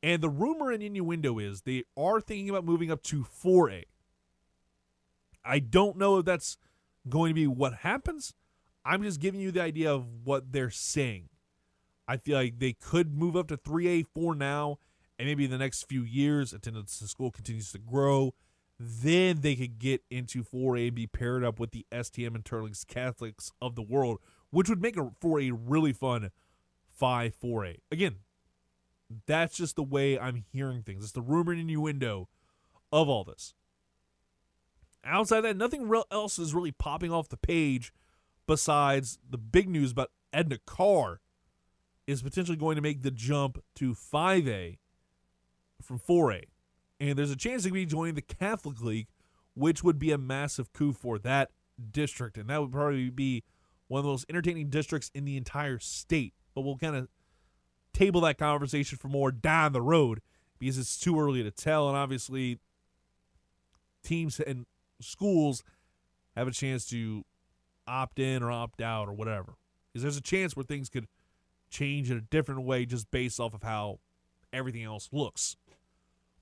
And 0.02 0.22
the 0.22 0.30
rumor 0.30 0.72
and 0.72 0.82
innuendo 0.82 1.39
is 1.39 1.62
they 1.62 1.84
are 1.98 2.22
thinking 2.22 2.50
about 2.50 2.63
moving 2.63 2.92
up 2.92 3.04
to 3.04 3.24
4A. 3.24 3.84
I 5.44 5.60
don't 5.60 5.98
know 5.98 6.20
if 6.20 6.26
that's 6.26 6.58
going 7.08 7.32
to 7.32 7.34
be 7.34 7.48
what 7.48 7.74
happens. 7.76 8.34
I'm 8.86 9.04
just 9.04 9.20
giving 9.20 9.42
you 9.42 9.52
the 9.52 9.62
idea 9.62 9.92
of 9.94 10.06
what 10.24 10.52
they're 10.52 10.70
saying. 10.70 11.30
I 12.08 12.18
feel 12.18 12.38
like 12.38 12.60
they 12.60 12.74
could 12.74 13.13
move 13.13 13.36
up 13.36 13.48
to 13.50 13.58
3A 13.58 14.06
for 14.13 14.36
now, 14.36 14.80
and 15.19 15.27
maybe 15.27 15.45
in 15.45 15.51
the 15.51 15.58
next 15.58 15.84
few 15.84 16.03
years, 16.03 16.53
attendance 16.53 16.97
to 16.97 17.08
school 17.08 17.29
continues 17.29 17.73
to 17.73 17.77
grow. 17.77 18.34
Then 18.79 19.41
they 19.41 19.58
could 19.58 19.77
get 19.77 20.01
into 20.10 20.41
4A 20.41 20.88
and 20.88 20.95
be 20.95 21.05
paired 21.05 21.43
up 21.43 21.60
with 21.60 21.71
the 21.71 21.86
STM 21.91 22.36
and 22.36 22.45
Teurlings 22.45 22.88
Catholics 22.88 23.51
of 23.62 23.75
the 23.75 23.82
world, 23.82 24.19
which 24.49 24.69
would 24.69 24.82
make 24.82 24.95
it 24.95 25.03
for 25.19 25.41
a 25.41 25.51
really 25.51 25.91
fun 25.91 26.32
5 26.88 27.34
4A. 27.43 27.79
Again, 27.91 28.15
that's 29.25 29.58
just 29.58 29.75
the 29.75 29.84
way 29.84 30.17
I'm 30.17 30.45
hearing 30.53 30.84
things. 30.84 31.03
It's 31.03 31.12
the 31.12 31.21
rumor 31.21 31.51
and 31.51 31.62
innuendo 31.62 32.29
of 32.93 33.10
all 33.10 33.25
this. 33.25 33.53
Outside 35.03 35.41
that, 35.41 35.58
nothing 35.58 35.91
else 36.10 36.39
is 36.39 36.53
really 36.53 36.71
popping 36.71 37.12
off 37.12 37.27
the 37.27 37.38
page 37.38 37.91
besides 38.47 39.19
the 39.29 39.38
big 39.38 39.67
news 39.67 39.91
about 39.91 40.12
Edna 40.32 40.60
Karr 40.65 41.19
is 42.08 42.21
potentially 42.21 42.58
going 42.58 42.77
to 42.77 42.82
make 42.82 43.01
the 43.01 43.12
jump 43.12 43.62
to 43.75 43.93
5A 43.93 44.77
from 45.82 46.00
4A. 46.00 46.44
And 47.00 47.18
there's 47.18 47.32
a 47.32 47.36
chance 47.36 47.63
he 47.63 47.70
could 47.70 47.76
be 47.76 47.86
joining 47.86 48.15
the 48.15 48.22
Catholic 48.22 48.82
League, 48.82 49.08
which 49.54 49.84
would 49.84 50.00
be 50.00 50.12
a 50.12 50.18
massive 50.18 50.74
coup 50.74 50.94
for 50.94 51.18
that 51.20 51.52
district. 51.92 52.38
And 52.38 52.50
that 52.50 52.62
would 52.62 52.72
probably 52.72 53.10
be 53.10 53.44
one 53.88 54.00
of 54.00 54.04
the 54.04 54.12
most 54.12 54.26
entertaining 54.30 54.70
districts 54.70 55.10
in 55.13 55.26
the 55.26 55.38
entire 55.38 55.80
state. 55.80 56.34
But 56.54 56.62
we'll 56.62 56.78
kind 56.78 56.96
of 56.96 57.08
table 57.94 58.22
that 58.22 58.38
conversation 58.38 58.98
for 58.98 59.08
more 59.08 59.32
down 59.32 59.74
the 59.74 59.82
road 59.82 60.22
because 60.60 60.78
it's 60.78 61.00
too 61.00 61.20
early 61.20 61.44
to 61.44 61.52
tell. 61.52 61.88
And 61.88 61.98
obviously, 61.98 62.60
teams 64.04 64.39
and 64.39 64.65
schools 65.02 65.63
have 66.36 66.48
a 66.48 66.52
chance 66.52 66.86
to 66.89 67.24
opt 67.88 68.20
in 68.20 68.44
or 68.44 68.52
opt 68.52 68.82
out 68.82 69.08
or 69.08 69.13
whatever. 69.13 69.56
Because 69.92 70.04
there's 70.04 70.18
a 70.18 70.22
chance 70.22 70.56
where 70.56 70.63
things 70.63 70.89
could 70.89 71.08
change 71.70 72.12
in 72.12 72.18
a 72.18 72.22
different 72.22 72.63
way 72.63 72.86
just 72.86 73.10
based 73.10 73.39
off 73.39 73.54
of 73.54 73.63
how 73.63 74.00
everything 74.52 74.84
else 74.84 75.10
looks. 75.12 75.56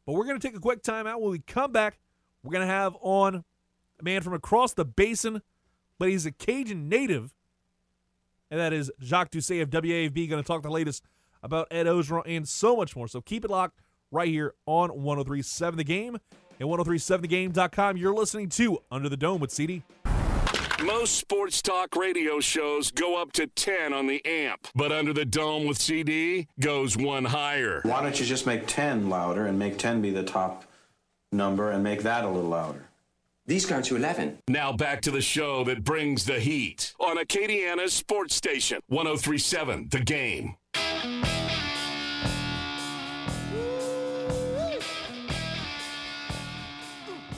But 0.07 0.13
we're 0.13 0.23
going 0.23 0.39
to 0.39 0.47
take 0.47 0.55
a 0.55 0.61
quick 0.61 0.81
timeout. 0.81 1.19
When 1.19 1.31
we 1.31 1.39
come 1.39 1.73
back, 1.73 1.99
we're 2.41 2.53
going 2.53 2.65
to 2.65 2.73
have 2.73 2.95
on 3.01 3.43
a 3.99 4.03
man 4.03 4.21
from 4.21 4.33
across 4.33 4.73
the 4.73 4.85
basin, 4.85 5.41
but 5.99 6.07
he's 6.07 6.25
a 6.25 6.31
Cajun 6.31 6.87
native, 6.87 7.33
and 8.49 8.57
that 8.59 8.71
is 8.71 8.89
Jacques 9.03 9.31
Doucet 9.31 9.61
of 9.61 9.69
WAFB, 9.69 10.29
going 10.29 10.41
to 10.41 10.47
talk 10.47 10.63
the 10.63 10.69
latest 10.69 11.03
about 11.43 11.67
Ed 11.71 11.87
Orgeron 11.87 12.23
and 12.25 12.47
so 12.47 12.77
much 12.77 12.95
more. 12.95 13.09
So 13.09 13.19
keep 13.19 13.43
it 13.43 13.51
locked 13.51 13.81
right 14.09 14.29
here 14.29 14.53
on 14.65 14.89
1037 14.91 15.77
The 15.77 15.83
Game 15.83 16.17
and 16.57 16.69
1037thegame.com. 16.69 17.97
You're 17.97 18.15
listening 18.15 18.47
to 18.49 18.79
Under 18.89 19.09
the 19.09 19.17
Dome 19.17 19.41
with 19.41 19.51
CD. 19.51 19.83
Most 20.83 21.15
sports 21.15 21.61
talk 21.61 21.95
radio 21.95 22.39
shows 22.39 22.91
go 22.91 23.19
up 23.19 23.31
to 23.33 23.47
10 23.47 23.93
on 23.93 24.05
the 24.05 24.23
amp, 24.25 24.67
but 24.75 24.91
Under 24.91 25.11
the 25.11 25.25
Dome 25.25 25.65
with 25.65 25.81
CD 25.81 26.47
goes 26.59 26.95
one 26.95 27.25
higher. 27.25 27.81
Why 27.83 28.01
don't 28.03 28.19
you 28.19 28.25
just 28.25 28.45
make 28.45 28.67
10 28.67 29.09
louder 29.09 29.47
and 29.47 29.57
make 29.57 29.79
10 29.79 30.01
be 30.03 30.11
the 30.11 30.23
top 30.23 30.65
number 31.31 31.71
and 31.71 31.83
make 31.83 32.03
that 32.03 32.23
a 32.25 32.29
little 32.29 32.49
louder? 32.49 32.83
These 33.47 33.65
go 33.65 33.81
to 33.81 33.95
11. 33.95 34.39
Now 34.49 34.71
back 34.71 35.01
to 35.01 35.11
the 35.11 35.21
show 35.21 35.63
that 35.63 35.83
brings 35.83 36.25
the 36.25 36.39
heat 36.39 36.93
on 36.99 37.17
Acadiana's 37.17 37.93
sports 37.93 38.35
station, 38.35 38.79
1037 38.87 39.87
The 39.89 40.01
Game. 40.01 40.57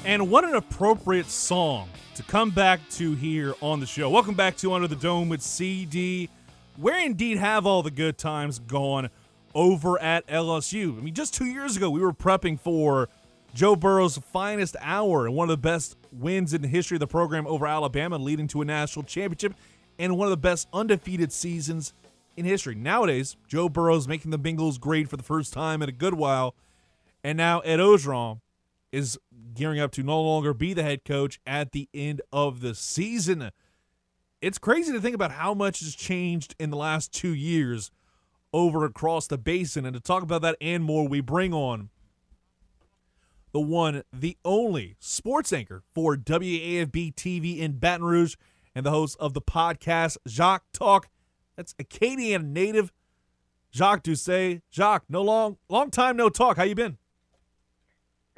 And 0.09 0.31
what 0.31 0.43
an 0.43 0.55
appropriate 0.55 1.27
song 1.27 1.87
to 2.15 2.23
come 2.23 2.49
back 2.49 2.79
to 2.93 3.13
here 3.13 3.53
on 3.61 3.79
the 3.79 3.85
show. 3.85 4.09
Welcome 4.09 4.33
back 4.33 4.57
to 4.57 4.73
Under 4.73 4.87
the 4.87 4.95
Dome 4.95 5.29
with 5.29 5.43
CD, 5.43 6.29
where 6.77 6.99
indeed 6.99 7.37
have 7.37 7.67
all 7.67 7.83
the 7.83 7.91
good 7.91 8.17
times 8.17 8.57
gone 8.57 9.11
over 9.53 10.01
at 10.01 10.25
LSU. 10.25 10.97
I 10.97 11.01
mean, 11.01 11.13
just 11.13 11.35
two 11.35 11.45
years 11.45 11.77
ago, 11.77 11.91
we 11.91 11.99
were 11.99 12.11
prepping 12.11 12.59
for 12.59 13.07
Joe 13.53 13.75
Burrow's 13.75 14.17
finest 14.17 14.75
hour 14.81 15.27
and 15.27 15.35
one 15.35 15.47
of 15.47 15.53
the 15.53 15.61
best 15.61 15.95
wins 16.11 16.55
in 16.55 16.63
the 16.63 16.67
history 16.67 16.95
of 16.95 17.01
the 17.01 17.07
program 17.07 17.45
over 17.45 17.67
Alabama, 17.67 18.17
leading 18.17 18.47
to 18.47 18.63
a 18.63 18.65
national 18.65 19.03
championship 19.03 19.53
and 19.99 20.17
one 20.17 20.25
of 20.25 20.31
the 20.31 20.37
best 20.37 20.67
undefeated 20.73 21.31
seasons 21.31 21.93
in 22.35 22.45
history. 22.45 22.73
Nowadays, 22.73 23.37
Joe 23.47 23.69
Burrow's 23.69 24.07
making 24.07 24.31
the 24.31 24.39
Bengals 24.39 24.79
great 24.79 25.07
for 25.07 25.17
the 25.17 25.23
first 25.23 25.53
time 25.53 25.83
in 25.83 25.89
a 25.89 25.91
good 25.91 26.15
while, 26.15 26.55
and 27.23 27.37
now 27.37 27.59
Ed 27.59 27.77
Orgeron 27.77 28.39
is 28.91 29.19
gearing 29.59 29.81
up 29.81 29.91
to 29.91 30.01
no 30.01 30.21
longer 30.21 30.53
be 30.53 30.73
the 30.73 30.83
head 30.83 31.03
coach 31.03 31.37
at 31.45 31.73
the 31.73 31.89
end 31.93 32.21
of 32.31 32.61
the 32.61 32.73
season. 32.73 33.51
It's 34.41 34.57
crazy 34.57 34.93
to 34.93 35.01
think 35.01 35.13
about 35.13 35.31
how 35.31 35.53
much 35.53 35.81
has 35.81 35.95
changed 35.95 36.55
in 36.57 36.69
the 36.69 36.77
last 36.77 37.11
two 37.11 37.35
years 37.35 37.91
over 38.53 38.85
across 38.85 39.27
the 39.27 39.37
basin. 39.37 39.85
And 39.85 39.93
to 39.93 39.99
talk 39.99 40.23
about 40.23 40.41
that 40.43 40.55
and 40.61 40.81
more, 40.81 41.05
we 41.05 41.19
bring 41.19 41.53
on 41.53 41.89
the 43.51 43.59
one, 43.59 44.03
the 44.13 44.37
only 44.45 44.95
sports 44.97 45.51
anchor 45.51 45.83
for 45.93 46.15
WAFB 46.15 47.15
TV 47.15 47.59
in 47.59 47.73
Baton 47.73 48.05
Rouge 48.05 48.35
and 48.73 48.85
the 48.85 48.91
host 48.91 49.17
of 49.19 49.33
the 49.33 49.41
podcast 49.41 50.15
Jacques 50.25 50.71
Talk. 50.71 51.09
That's 51.57 51.75
Acadian 51.77 52.53
native 52.53 52.93
Jacques 53.73 54.03
Doucet. 54.03 54.61
Jacques, 54.71 55.03
no 55.09 55.21
long 55.21 55.57
long 55.67 55.91
time 55.91 56.15
no 56.15 56.29
talk. 56.29 56.55
How 56.55 56.63
you 56.63 56.75
been? 56.75 56.98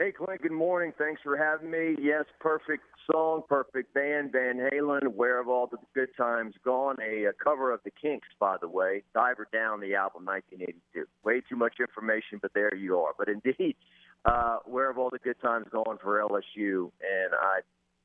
Hey, 0.02 0.12
Clint, 0.12 0.42
good 0.42 0.52
morning. 0.52 0.94
Thanks 0.98 1.22
for 1.24 1.38
having 1.38 1.70
me. 1.70 1.96
Yes, 2.02 2.26
perfect 2.40 2.82
song, 3.12 3.44
perfect 3.48 3.94
band, 3.94 4.32
Van 4.32 4.58
Halen, 4.58 5.14
Where 5.14 5.38
Have 5.38 5.48
All 5.48 5.68
the 5.68 5.78
Good 5.94 6.10
Times 6.18 6.56
Gone? 6.66 6.96
A, 7.00 7.26
a 7.26 7.34
cover 7.34 7.72
of 7.72 7.82
The 7.86 7.92
Kinks, 7.92 8.28
by 8.40 8.56
the 8.60 8.68
way. 8.68 9.04
Diver 9.14 9.48
Down, 9.54 9.80
the 9.80 9.94
album 9.94 10.26
1982. 10.26 11.06
Way 11.24 11.42
too 11.48 11.56
much 11.56 11.74
information, 11.80 12.40
but 12.42 12.52
there 12.56 12.74
you 12.74 12.98
are. 12.98 13.14
But 13.16 13.28
indeed, 13.28 13.76
uh, 14.26 14.58
Where 14.66 14.88
Have 14.88 14.98
All 14.98 15.12
the 15.12 15.20
Good 15.20 15.40
Times 15.40 15.68
Gone 15.72 16.00
for 16.02 16.20
LSU? 16.20 16.90
And 17.02 17.36
I 17.40 17.60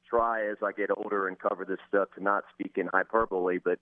try 0.06 0.46
as 0.50 0.58
I 0.62 0.72
get 0.72 0.90
older 0.94 1.28
and 1.28 1.38
cover 1.38 1.64
this 1.64 1.78
stuff 1.88 2.08
to 2.18 2.22
not 2.22 2.44
speak 2.52 2.72
in 2.76 2.90
hyperbole, 2.92 3.56
but 3.64 3.78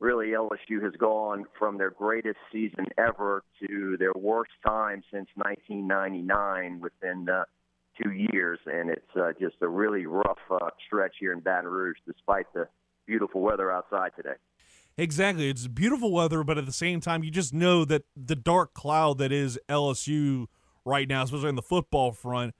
really 0.00 0.28
LSU 0.28 0.82
has 0.82 0.94
gone 0.98 1.44
from 1.58 1.78
their 1.78 1.90
greatest 1.90 2.38
season 2.50 2.86
ever 2.98 3.44
to 3.60 3.96
their 3.98 4.12
worst 4.16 4.52
time 4.66 5.02
since 5.12 5.28
1999 5.36 6.80
within 6.80 7.28
uh, 7.28 7.44
two 8.02 8.10
years, 8.10 8.58
and 8.66 8.90
it's 8.90 9.16
uh, 9.16 9.32
just 9.38 9.56
a 9.60 9.68
really 9.68 10.06
rough 10.06 10.38
uh, 10.50 10.70
stretch 10.86 11.14
here 11.20 11.32
in 11.32 11.40
Baton 11.40 11.70
Rouge, 11.70 11.98
despite 12.06 12.46
the 12.54 12.66
beautiful 13.06 13.42
weather 13.42 13.70
outside 13.70 14.12
today. 14.16 14.36
Exactly, 14.96 15.48
it's 15.48 15.66
beautiful 15.66 16.12
weather, 16.12 16.42
but 16.42 16.58
at 16.58 16.66
the 16.66 16.72
same 16.72 17.00
time, 17.00 17.22
you 17.22 17.30
just 17.30 17.52
know 17.52 17.84
that 17.84 18.02
the 18.16 18.36
dark 18.36 18.74
cloud 18.74 19.18
that 19.18 19.32
is 19.32 19.58
LSU 19.68 20.46
right 20.84 21.08
now, 21.08 21.22
especially 21.22 21.48
on 21.48 21.54
the 21.56 21.62
football 21.62 22.12
front. 22.12 22.54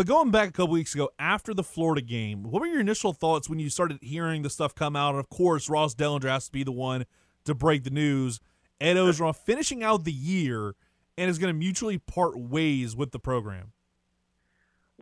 But 0.00 0.06
going 0.06 0.30
back 0.30 0.48
a 0.48 0.52
couple 0.52 0.72
weeks 0.72 0.94
ago, 0.94 1.10
after 1.18 1.52
the 1.52 1.62
Florida 1.62 2.00
game, 2.00 2.44
what 2.44 2.60
were 2.60 2.66
your 2.66 2.80
initial 2.80 3.12
thoughts 3.12 3.50
when 3.50 3.58
you 3.58 3.68
started 3.68 3.98
hearing 4.00 4.40
the 4.40 4.48
stuff 4.48 4.74
come 4.74 4.96
out? 4.96 5.10
And 5.10 5.18
of 5.18 5.28
course, 5.28 5.68
Ross 5.68 5.94
Dellenger 5.94 6.30
has 6.30 6.46
to 6.46 6.52
be 6.52 6.64
the 6.64 6.72
one 6.72 7.04
to 7.44 7.54
break 7.54 7.84
the 7.84 7.90
news. 7.90 8.40
Ed 8.80 8.96
Orgeron 8.96 9.36
finishing 9.36 9.82
out 9.82 10.04
the 10.04 10.12
year 10.12 10.74
and 11.18 11.28
is 11.28 11.36
going 11.36 11.52
to 11.52 11.58
mutually 11.58 11.98
part 11.98 12.38
ways 12.38 12.96
with 12.96 13.10
the 13.10 13.18
program. 13.18 13.72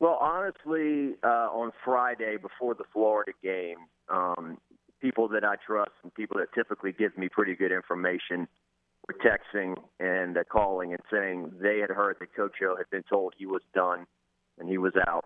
Well, 0.00 0.18
honestly, 0.20 1.14
uh, 1.22 1.46
on 1.54 1.70
Friday 1.84 2.36
before 2.36 2.74
the 2.74 2.82
Florida 2.92 3.30
game, 3.40 3.76
um, 4.08 4.58
people 5.00 5.28
that 5.28 5.44
I 5.44 5.54
trust 5.64 5.92
and 6.02 6.12
people 6.12 6.38
that 6.38 6.52
typically 6.56 6.90
give 6.90 7.16
me 7.16 7.28
pretty 7.28 7.54
good 7.54 7.70
information 7.70 8.48
were 9.06 9.14
texting 9.14 9.76
and 10.00 10.36
uh, 10.36 10.42
calling 10.50 10.90
and 10.90 11.02
saying 11.08 11.52
they 11.62 11.78
had 11.78 11.90
heard 11.90 12.16
that 12.18 12.34
Coach 12.34 12.56
O 12.64 12.74
had 12.74 12.90
been 12.90 13.04
told 13.08 13.34
he 13.38 13.46
was 13.46 13.62
done 13.72 14.04
and 14.58 14.68
he 14.68 14.78
was 14.78 14.92
out. 15.06 15.24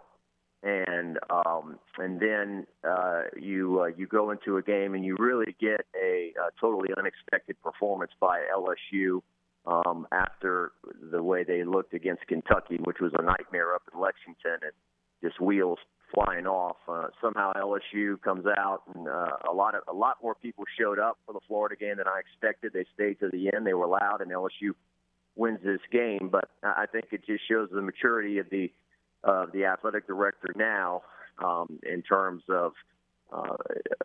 And 0.62 1.18
um, 1.29 1.81
and 1.99 2.21
then 2.21 2.66
uh, 2.88 3.23
you 3.37 3.81
uh, 3.81 3.87
you 3.97 4.07
go 4.07 4.31
into 4.31 4.59
a 4.59 4.62
game 4.62 4.95
and 4.95 5.05
you 5.05 5.16
really 5.18 5.57
get 5.61 5.85
a, 6.01 6.33
a 6.38 6.51
totally 6.61 6.90
unexpected 6.97 7.61
performance 7.62 8.12
by 8.21 8.42
LSU 8.55 9.23
um, 9.66 10.07
after 10.12 10.71
the 11.11 11.21
way 11.21 11.42
they 11.42 11.64
looked 11.64 11.95
against 11.95 12.27
Kentucky, 12.29 12.79
which 12.85 12.99
was 13.01 13.12
a 13.18 13.23
nightmare 13.23 13.75
up 13.75 13.83
in 13.92 14.01
Lexington, 14.01 14.59
and 14.62 14.73
just 15.21 15.40
wheels 15.40 15.79
flying 16.14 16.47
off. 16.47 16.77
Uh, 16.88 17.09
somehow 17.21 17.53
LSU 17.55 18.21
comes 18.23 18.45
out, 18.47 18.83
and 18.95 19.09
uh, 19.09 19.51
a 19.51 19.53
lot 19.53 19.75
of 19.75 19.83
a 19.88 19.92
lot 19.92 20.18
more 20.23 20.35
people 20.35 20.64
showed 20.79 20.99
up 20.99 21.18
for 21.27 21.33
the 21.33 21.40
Florida 21.47 21.77
game 21.77 21.97
than 21.97 22.07
I 22.07 22.21
expected. 22.21 22.73
They 22.73 22.87
stayed 22.95 23.21
to 23.21 23.29
the 23.31 23.51
end. 23.55 23.66
They 23.66 23.75
were 23.75 23.87
loud, 23.87 24.21
and 24.21 24.31
LSU 24.31 24.73
wins 25.37 25.61
this 25.64 25.81
game. 25.90 26.29
But 26.31 26.51
I 26.62 26.87
think 26.90 27.07
it 27.12 27.25
just 27.27 27.42
shows 27.49 27.68
the 27.73 27.83
maturity 27.83 28.38
of 28.38 28.51
the 28.51 28.71
of 29.25 29.53
the 29.53 29.65
athletic 29.65 30.07
director 30.07 30.53
now 30.57 31.03
um, 31.43 31.79
in 31.83 32.03
terms 32.03 32.43
of 32.49 32.73
uh, 33.33 33.57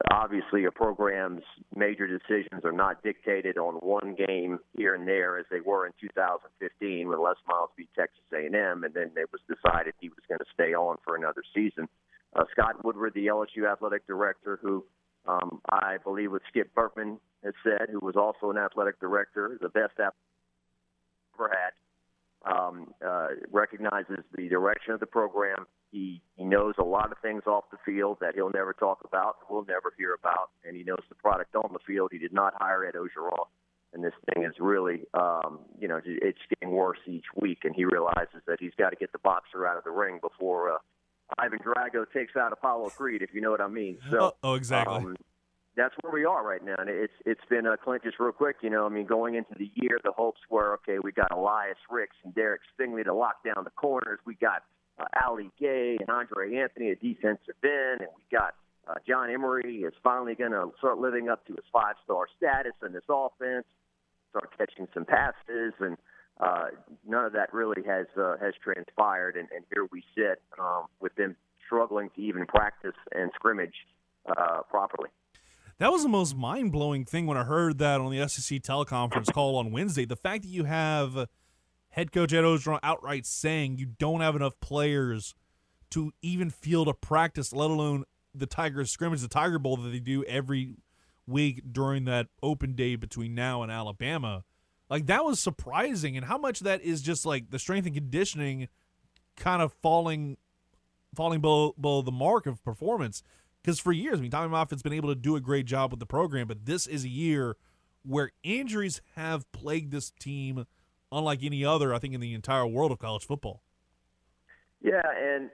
obviously, 0.09 0.63
a 0.65 0.71
program's 0.71 1.43
major 1.75 2.07
decisions 2.07 2.63
are 2.63 2.71
not 2.71 3.03
dictated 3.03 3.57
on 3.57 3.73
one 3.75 4.15
game 4.15 4.57
here 4.77 4.95
and 4.95 5.05
there, 5.05 5.37
as 5.37 5.45
they 5.51 5.59
were 5.59 5.85
in 5.85 5.91
2015 5.99 7.09
when 7.09 7.21
Les 7.21 7.35
Miles 7.45 7.69
beat 7.75 7.89
Texas 7.93 8.23
A&M, 8.33 8.85
and 8.85 8.93
then 8.93 9.11
it 9.17 9.29
was 9.33 9.41
decided 9.49 9.93
he 9.99 10.07
was 10.07 10.23
going 10.29 10.39
to 10.39 10.45
stay 10.53 10.73
on 10.73 10.95
for 11.03 11.17
another 11.17 11.43
season. 11.53 11.89
Uh, 12.37 12.45
Scott 12.51 12.85
Woodward, 12.85 13.13
the 13.15 13.27
LSU 13.27 13.69
athletic 13.69 14.07
director, 14.07 14.59
who 14.61 14.85
um, 15.25 15.61
I 15.69 15.97
believe 16.01 16.31
what 16.31 16.43
Skip 16.47 16.73
Bertman 16.73 17.17
has 17.43 17.53
said, 17.63 17.89
who 17.91 17.99
was 17.99 18.15
also 18.15 18.49
an 18.49 18.57
athletic 18.57 18.97
director, 19.01 19.57
the 19.59 19.67
best 19.67 19.91
athletic 19.99 20.13
ever 21.35 21.49
had, 21.49 21.73
um, 22.45 22.93
uh, 23.05 23.27
recognizes 23.51 24.19
the 24.35 24.47
direction 24.47 24.93
of 24.93 24.99
the 24.99 25.05
program. 25.05 25.65
He 25.91 26.21
he 26.35 26.43
knows 26.43 26.75
a 26.77 26.83
lot 26.83 27.11
of 27.11 27.17
things 27.19 27.43
off 27.47 27.65
the 27.71 27.77
field 27.85 28.17
that 28.21 28.35
he'll 28.35 28.51
never 28.51 28.73
talk 28.73 28.99
about, 29.05 29.37
we'll 29.49 29.65
never 29.65 29.93
hear 29.97 30.13
about, 30.13 30.49
and 30.65 30.75
he 30.75 30.83
knows 30.83 31.03
the 31.09 31.15
product 31.15 31.55
on 31.55 31.71
the 31.73 31.79
field. 31.87 32.09
He 32.11 32.17
did 32.17 32.33
not 32.33 32.53
hire 32.57 32.85
Ed 32.85 32.95
Orgeron, 32.95 33.47
and 33.93 34.03
this 34.03 34.13
thing 34.33 34.43
is 34.43 34.53
really, 34.59 35.05
um, 35.13 35.59
you 35.79 35.87
know, 35.87 35.99
it's 36.05 36.39
getting 36.49 36.75
worse 36.75 36.99
each 37.07 37.25
week. 37.35 37.59
And 37.63 37.73
he 37.73 37.85
realizes 37.85 38.41
that 38.47 38.57
he's 38.59 38.73
got 38.77 38.89
to 38.89 38.95
get 38.95 39.11
the 39.11 39.19
boxer 39.19 39.65
out 39.65 39.77
of 39.77 39.83
the 39.83 39.91
ring 39.91 40.19
before 40.21 40.73
uh, 40.73 40.77
Ivan 41.37 41.59
Drago 41.59 42.05
takes 42.13 42.35
out 42.35 42.51
Apollo 42.51 42.89
Creed, 42.89 43.21
if 43.21 43.33
you 43.33 43.41
know 43.41 43.51
what 43.51 43.61
I 43.61 43.67
mean. 43.67 43.97
So, 44.11 44.19
oh, 44.19 44.31
oh 44.43 44.53
exactly. 44.55 44.97
Um, 44.97 45.15
that's 45.77 45.93
where 46.01 46.11
we 46.11 46.25
are 46.25 46.45
right 46.45 46.63
now. 46.63 46.75
And 46.79 46.89
it's 46.89 47.13
it's 47.25 47.45
been 47.49 47.67
uh, 47.67 47.77
Clint 47.77 48.03
just 48.03 48.19
real 48.19 48.31
quick. 48.31 48.57
You 48.61 48.69
know, 48.69 48.85
I 48.85 48.89
mean, 48.89 49.05
going 49.05 49.35
into 49.35 49.53
the 49.57 49.71
year, 49.75 49.99
the 50.03 50.11
hopes 50.11 50.41
were 50.49 50.73
okay. 50.75 50.97
We 51.01 51.11
got 51.11 51.31
Elias 51.31 51.77
Ricks 51.89 52.15
and 52.25 52.33
Derek 52.33 52.61
Stingley 52.73 53.03
to 53.05 53.13
lock 53.13 53.43
down 53.45 53.63
the 53.63 53.69
corners. 53.69 54.19
We 54.25 54.35
got 54.35 54.63
uh, 54.99 55.05
Ali 55.25 55.51
Gaye 55.59 55.97
and 55.99 56.09
Andre 56.09 56.55
Anthony, 56.55 56.89
a 56.89 56.95
defensive 56.95 57.55
end, 57.63 58.01
and 58.01 58.09
we 58.17 58.23
got 58.35 58.55
uh, 58.89 58.95
John 59.07 59.29
Emery 59.29 59.83
is 59.83 59.93
finally 60.03 60.33
going 60.33 60.51
to 60.51 60.71
start 60.79 60.97
living 60.97 61.29
up 61.29 61.45
to 61.45 61.53
his 61.53 61.65
five 61.71 61.95
star 62.03 62.25
status 62.35 62.73
in 62.85 62.91
this 62.91 63.05
offense. 63.07 63.65
Start 64.31 64.49
catching 64.57 64.87
some 64.93 65.05
passes, 65.05 65.73
and 65.79 65.95
uh, 66.39 66.65
none 67.07 67.25
of 67.25 67.33
that 67.33 67.53
really 67.53 67.83
has 67.85 68.07
uh, 68.19 68.35
has 68.41 68.53
transpired. 68.63 69.35
And, 69.37 69.47
and 69.55 69.63
here 69.71 69.87
we 69.91 70.03
sit 70.15 70.41
um, 70.59 70.85
with 70.99 71.13
them 71.15 71.35
struggling 71.65 72.09
to 72.15 72.21
even 72.21 72.47
practice 72.47 72.95
and 73.13 73.29
scrimmage 73.35 73.75
uh, 74.25 74.61
properly. 74.69 75.09
That 75.79 75.91
was 75.91 76.01
the 76.01 76.09
most 76.09 76.35
mind 76.35 76.71
blowing 76.71 77.05
thing 77.05 77.27
when 77.27 77.37
I 77.37 77.43
heard 77.43 77.77
that 77.77 78.01
on 78.01 78.11
the 78.11 78.27
SEC 78.27 78.61
teleconference 78.63 79.31
call 79.31 79.57
on 79.57 79.71
Wednesday. 79.71 80.05
The 80.05 80.15
fact 80.15 80.41
that 80.43 80.49
you 80.49 80.63
have 80.63 81.27
head 81.89 82.11
coach 82.11 82.33
Ed 82.33 82.41
Orgeron 82.41 82.79
outright 82.81 83.27
saying 83.27 83.77
you 83.77 83.85
don't 83.85 84.21
have 84.21 84.35
enough 84.35 84.59
players 84.59 85.35
to 85.91 86.11
even 86.23 86.49
field 86.49 86.87
a 86.87 86.93
practice, 86.93 87.53
let 87.53 87.69
alone 87.69 88.05
the 88.33 88.47
Tigers 88.47 88.89
scrimmage, 88.89 89.21
the 89.21 89.27
Tiger 89.27 89.59
Bowl 89.59 89.77
that 89.77 89.89
they 89.89 89.99
do 89.99 90.23
every 90.23 90.77
week 91.27 91.61
during 91.71 92.05
that 92.05 92.27
open 92.41 92.73
day 92.73 92.95
between 92.95 93.35
now 93.35 93.61
and 93.61 93.71
Alabama. 93.71 94.43
Like 94.89 95.05
that 95.05 95.23
was 95.25 95.39
surprising, 95.39 96.17
and 96.17 96.25
how 96.25 96.39
much 96.39 96.61
that 96.61 96.81
is 96.81 97.03
just 97.03 97.23
like 97.25 97.51
the 97.51 97.59
strength 97.59 97.85
and 97.85 97.93
conditioning 97.93 98.67
kind 99.35 99.61
of 99.61 99.73
falling 99.73 100.37
falling 101.13 101.41
below, 101.41 101.73
below 101.79 102.01
the 102.01 102.11
mark 102.11 102.47
of 102.47 102.63
performance. 102.63 103.21
Because 103.67 103.81
for 103.81 103.91
years, 103.91 104.19
I 104.19 104.21
mean, 104.21 104.31
Tommy 104.31 104.47
Moffitt's 104.47 104.81
been 104.81 104.93
able 104.93 105.09
to 105.09 105.15
do 105.15 105.35
a 105.35 105.41
great 105.41 105.65
job 105.65 105.91
with 105.91 105.99
the 105.99 106.05
program, 106.05 106.47
but 106.47 106.65
this 106.65 106.87
is 106.87 107.03
a 107.03 107.09
year 107.09 107.57
where 108.03 108.31
injuries 108.41 109.01
have 109.17 109.51
plagued 109.51 109.91
this 109.91 110.09
team 110.21 110.65
unlike 111.11 111.43
any 111.43 111.65
other, 111.65 111.93
I 111.93 111.99
think, 111.99 112.13
in 112.13 112.21
the 112.21 112.33
entire 112.33 112.65
world 112.65 112.93
of 112.93 112.99
college 112.99 113.25
football. 113.25 113.61
Yeah, 114.81 115.01
and 115.03 115.49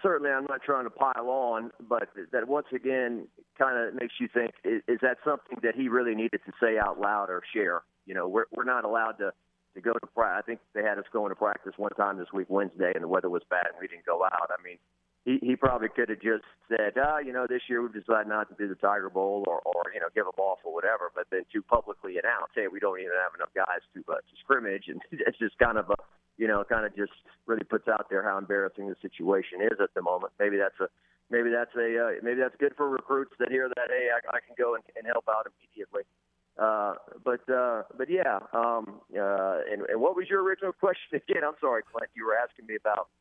certainly 0.00 0.30
I'm 0.30 0.46
not 0.48 0.62
trying 0.62 0.84
to 0.84 0.90
pile 0.90 1.28
on, 1.28 1.72
but 1.88 2.08
that 2.30 2.46
once 2.46 2.68
again 2.72 3.26
kind 3.58 3.76
of 3.76 4.00
makes 4.00 4.14
you 4.20 4.28
think: 4.32 4.52
is, 4.62 4.82
is 4.86 5.00
that 5.02 5.16
something 5.24 5.58
that 5.64 5.74
he 5.74 5.88
really 5.88 6.14
needed 6.14 6.42
to 6.46 6.52
say 6.62 6.78
out 6.78 7.00
loud 7.00 7.30
or 7.30 7.42
share? 7.52 7.82
You 8.04 8.14
know, 8.14 8.28
we're 8.28 8.44
we're 8.54 8.62
not 8.62 8.84
allowed 8.84 9.18
to 9.18 9.32
to 9.74 9.80
go 9.80 9.92
to 9.92 10.06
practice. 10.14 10.44
I 10.44 10.46
think 10.46 10.60
they 10.72 10.84
had 10.84 10.98
us 10.98 11.04
going 11.12 11.30
to 11.30 11.34
practice 11.34 11.72
one 11.76 11.90
time 11.96 12.16
this 12.16 12.28
week, 12.32 12.46
Wednesday, 12.48 12.92
and 12.94 13.02
the 13.02 13.08
weather 13.08 13.28
was 13.28 13.42
bad, 13.50 13.66
and 13.66 13.76
we 13.80 13.88
didn't 13.88 14.06
go 14.06 14.22
out. 14.22 14.50
I 14.56 14.62
mean, 14.62 14.78
he, 15.26 15.42
he 15.42 15.56
probably 15.56 15.88
could 15.90 16.08
have 16.08 16.22
just 16.22 16.46
said, 16.70 16.94
ah, 16.94 17.18
you 17.18 17.34
know, 17.34 17.50
this 17.50 17.66
year 17.68 17.82
we've 17.82 17.92
decided 17.92 18.30
not 18.30 18.48
to 18.48 18.54
do 18.54 18.70
the 18.70 18.78
Tiger 18.78 19.10
Bowl 19.10 19.42
or, 19.48 19.58
or 19.66 19.82
you 19.92 19.98
know, 19.98 20.06
give 20.14 20.24
them 20.24 20.38
off 20.38 20.62
or 20.62 20.72
whatever, 20.72 21.10
but 21.12 21.26
then 21.34 21.42
to 21.52 21.60
publicly 21.66 22.14
announce, 22.16 22.54
hey, 22.54 22.70
we 22.70 22.78
don't 22.78 23.00
even 23.02 23.18
have 23.18 23.34
enough 23.34 23.50
guys 23.50 23.82
to, 23.92 24.06
uh, 24.06 24.22
to 24.22 24.34
scrimmage. 24.38 24.86
And 24.86 25.02
it's 25.10 25.36
just 25.36 25.58
kind 25.58 25.78
of 25.78 25.90
a, 25.90 25.98
you 26.38 26.46
know, 26.46 26.62
kind 26.62 26.86
of 26.86 26.94
just 26.94 27.12
really 27.44 27.66
puts 27.66 27.88
out 27.88 28.06
there 28.08 28.22
how 28.22 28.38
embarrassing 28.38 28.86
the 28.86 28.94
situation 29.02 29.66
is 29.66 29.82
at 29.82 29.90
the 29.98 30.02
moment. 30.02 30.32
Maybe 30.38 30.56
that's 30.62 30.78
a, 30.78 30.86
maybe 31.28 31.50
that's 31.50 31.74
a, 31.74 31.90
uh, 31.98 32.10
maybe 32.22 32.38
that's 32.38 32.56
good 32.62 32.78
for 32.78 32.88
recruits 32.88 33.34
that 33.42 33.50
hear 33.50 33.66
that, 33.66 33.90
hey, 33.90 34.14
I, 34.14 34.22
I 34.30 34.38
can 34.46 34.54
go 34.56 34.78
and, 34.78 34.84
and 34.94 35.10
help 35.10 35.26
out 35.26 35.50
immediately. 35.50 36.06
Uh, 36.54 36.94
but 37.22 37.44
uh, 37.52 37.82
but 37.98 38.08
yeah, 38.08 38.40
um, 38.54 39.04
uh, 39.12 39.60
and, 39.68 39.84
and 39.92 40.00
what 40.00 40.16
was 40.16 40.24
your 40.30 40.42
original 40.42 40.72
question 40.80 41.18
again? 41.18 41.44
I'm 41.44 41.58
sorry, 41.60 41.82
Clint. 41.82 42.08
You 42.14 42.24
were 42.24 42.32
asking 42.32 42.64
me 42.64 42.76
about 42.80 43.12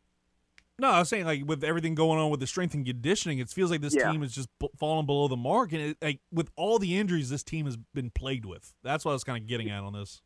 no, 0.77 0.89
I 0.89 0.99
was 0.99 1.09
saying 1.09 1.25
like 1.25 1.45
with 1.45 1.63
everything 1.63 1.95
going 1.95 2.19
on 2.19 2.29
with 2.29 2.39
the 2.39 2.47
strength 2.47 2.73
and 2.73 2.85
conditioning, 2.85 3.39
it 3.39 3.49
feels 3.49 3.71
like 3.71 3.81
this 3.81 3.95
yeah. 3.95 4.11
team 4.11 4.23
is 4.23 4.33
just 4.33 4.49
b- 4.59 4.69
falling 4.77 5.05
below 5.05 5.27
the 5.27 5.37
mark, 5.37 5.71
and 5.71 5.81
it, 5.81 5.97
like 6.01 6.19
with 6.31 6.49
all 6.57 6.79
the 6.79 6.97
injuries 6.97 7.29
this 7.29 7.43
team 7.43 7.65
has 7.65 7.77
been 7.93 8.09
plagued 8.09 8.45
with. 8.45 8.73
That's 8.83 9.05
what 9.05 9.11
I 9.11 9.13
was 9.13 9.23
kind 9.23 9.41
of 9.41 9.47
getting 9.47 9.69
at 9.69 9.83
on 9.83 9.93
this. 9.93 10.21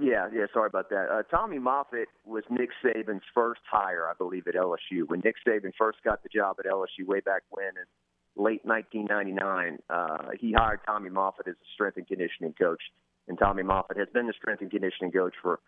Yeah, 0.00 0.28
yeah. 0.32 0.46
Sorry 0.54 0.66
about 0.66 0.88
that. 0.88 1.08
Uh, 1.10 1.22
Tommy 1.24 1.58
Moffitt 1.58 2.08
was 2.24 2.42
Nick 2.48 2.70
Saban's 2.82 3.22
first 3.34 3.60
hire, 3.70 4.08
I 4.08 4.14
believe, 4.16 4.46
at 4.46 4.54
LSU. 4.54 5.06
When 5.06 5.20
Nick 5.22 5.36
Saban 5.46 5.72
first 5.76 5.98
got 6.02 6.22
the 6.22 6.30
job 6.30 6.56
at 6.58 6.64
LSU 6.64 7.06
way 7.06 7.20
back 7.20 7.42
when 7.50 7.66
in 7.66 8.42
late 8.42 8.64
1999, 8.64 9.78
uh, 9.90 10.30
he 10.40 10.52
hired 10.52 10.80
Tommy 10.86 11.10
Moffitt 11.10 11.48
as 11.48 11.54
a 11.54 11.68
strength 11.74 11.98
and 11.98 12.06
conditioning 12.06 12.54
coach, 12.54 12.80
and 13.28 13.38
Tommy 13.38 13.62
Moffitt 13.62 13.98
has 13.98 14.08
been 14.14 14.26
the 14.26 14.32
strength 14.32 14.62
and 14.62 14.70
conditioning 14.70 15.12
coach 15.12 15.34
for 15.42 15.60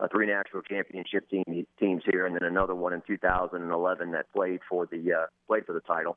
uh, 0.00 0.08
three 0.10 0.26
national 0.26 0.62
championship 0.62 1.28
team, 1.28 1.66
teams 1.78 2.02
here, 2.10 2.26
and 2.26 2.34
then 2.34 2.44
another 2.44 2.74
one 2.74 2.92
in 2.92 3.02
2011 3.06 4.12
that 4.12 4.32
played 4.32 4.60
for 4.68 4.86
the 4.86 5.12
uh, 5.12 5.26
played 5.46 5.66
for 5.66 5.72
the 5.72 5.80
title. 5.80 6.16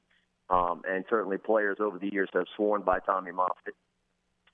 Um, 0.49 0.81
and 0.87 1.05
certainly, 1.09 1.37
players 1.37 1.77
over 1.79 1.97
the 1.97 2.11
years 2.11 2.29
have 2.33 2.45
sworn 2.55 2.81
by 2.81 2.99
Tommy 2.99 3.31
Moffitt 3.31 3.75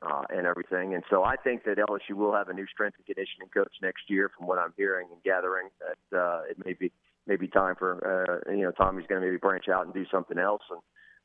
uh, 0.01 0.23
and 0.29 0.45
everything. 0.45 0.93
And 0.93 1.03
so, 1.09 1.23
I 1.23 1.35
think 1.35 1.63
that 1.65 1.77
LSU 1.77 2.15
will 2.15 2.33
have 2.33 2.49
a 2.49 2.53
new 2.53 2.67
strength 2.67 2.97
and 2.97 3.05
conditioning 3.05 3.49
coach 3.53 3.73
next 3.81 4.03
year. 4.07 4.29
From 4.37 4.47
what 4.47 4.59
I'm 4.59 4.73
hearing 4.77 5.07
and 5.11 5.21
gathering, 5.23 5.69
that 5.81 6.17
uh, 6.17 6.41
it 6.49 6.57
may 6.65 6.73
be 6.73 6.91
maybe 7.25 7.47
time 7.47 7.75
for 7.77 8.43
uh, 8.47 8.51
you 8.51 8.63
know 8.63 8.71
Tommy's 8.71 9.05
going 9.07 9.21
to 9.21 9.27
maybe 9.27 9.37
branch 9.37 9.65
out 9.67 9.85
and 9.85 9.93
do 9.93 10.05
something 10.11 10.37
else, 10.37 10.63
and 10.69 10.81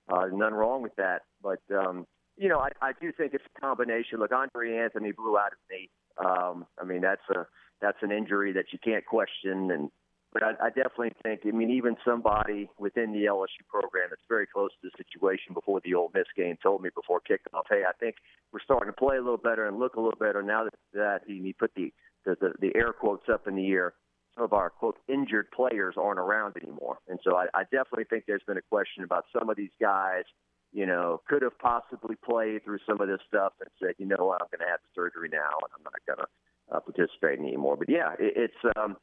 uh, 0.08 0.36
nothing 0.36 0.56
wrong 0.56 0.82
with 0.82 0.96
that. 0.96 1.22
But 1.42 1.60
um, 1.72 2.06
you 2.36 2.48
know, 2.48 2.58
I, 2.58 2.70
I 2.80 2.92
do 3.00 3.12
think 3.12 3.34
it's 3.34 3.44
a 3.56 3.60
combination. 3.60 4.18
Look, 4.18 4.32
Andre 4.32 4.78
Anthony 4.78 5.12
blew 5.12 5.36
out 5.36 5.50
his 5.52 5.60
knee. 5.70 5.90
Um, 6.18 6.66
I 6.80 6.84
mean, 6.84 7.00
that's 7.00 7.22
a 7.30 7.46
that's 7.80 7.98
an 8.02 8.12
injury 8.12 8.52
that 8.52 8.66
you 8.72 8.78
can't 8.82 9.04
question. 9.04 9.70
And 9.70 9.90
but 10.32 10.42
I, 10.42 10.52
I 10.62 10.68
definitely 10.68 11.12
think, 11.22 11.40
I 11.46 11.50
mean, 11.50 11.70
even 11.70 11.96
somebody 12.04 12.70
within 12.78 13.12
the 13.12 13.26
LSU 13.26 13.66
program 13.68 14.06
that's 14.08 14.22
very 14.28 14.46
close 14.46 14.70
to 14.80 14.88
the 14.88 14.90
situation 14.96 15.52
before 15.52 15.80
the 15.84 15.94
Ole 15.94 16.10
Miss 16.14 16.24
game 16.34 16.56
told 16.62 16.82
me 16.82 16.88
before 16.94 17.20
kickoff, 17.20 17.64
hey, 17.68 17.82
I 17.86 17.92
think 18.00 18.16
we're 18.52 18.60
starting 18.64 18.88
to 18.88 18.96
play 18.96 19.16
a 19.16 19.20
little 19.20 19.36
better 19.36 19.66
and 19.66 19.78
look 19.78 19.96
a 19.96 20.00
little 20.00 20.18
better 20.18 20.42
now 20.42 20.64
that, 20.64 20.74
that 20.94 21.20
he, 21.26 21.42
he 21.42 21.52
put 21.52 21.72
the, 21.76 21.92
the, 22.24 22.36
the, 22.40 22.52
the 22.60 22.74
air 22.74 22.94
quotes 22.94 23.28
up 23.30 23.46
in 23.46 23.56
the 23.56 23.70
air. 23.72 23.92
Some 24.34 24.44
of 24.44 24.54
our 24.54 24.70
quote 24.70 24.96
injured 25.06 25.50
players 25.54 25.96
aren't 25.98 26.18
around 26.18 26.56
anymore, 26.56 26.96
and 27.06 27.18
so 27.22 27.36
I, 27.36 27.48
I 27.52 27.64
definitely 27.64 28.04
think 28.08 28.24
there's 28.26 28.42
been 28.46 28.56
a 28.56 28.62
question 28.62 29.04
about 29.04 29.26
some 29.38 29.50
of 29.50 29.58
these 29.58 29.72
guys 29.78 30.24
you 30.72 30.86
know, 30.86 31.20
could 31.28 31.42
have 31.42 31.58
possibly 31.58 32.16
played 32.16 32.64
through 32.64 32.78
some 32.86 33.00
of 33.00 33.08
this 33.08 33.20
stuff 33.28 33.52
and 33.60 33.68
said, 33.78 33.94
you 33.98 34.06
know 34.06 34.24
what, 34.24 34.40
I'm 34.40 34.48
going 34.50 34.66
to 34.66 34.70
have 34.70 34.80
surgery 34.94 35.28
now 35.30 35.58
and 35.60 35.70
I'm 35.76 35.84
not 35.84 36.06
going 36.06 36.26
to 36.26 36.76
uh, 36.76 36.80
participate 36.80 37.38
anymore. 37.38 37.76
But 37.76 37.88
yeah, 37.88 38.12
it, 38.18 38.32
it's 38.36 38.76
um, 38.76 38.96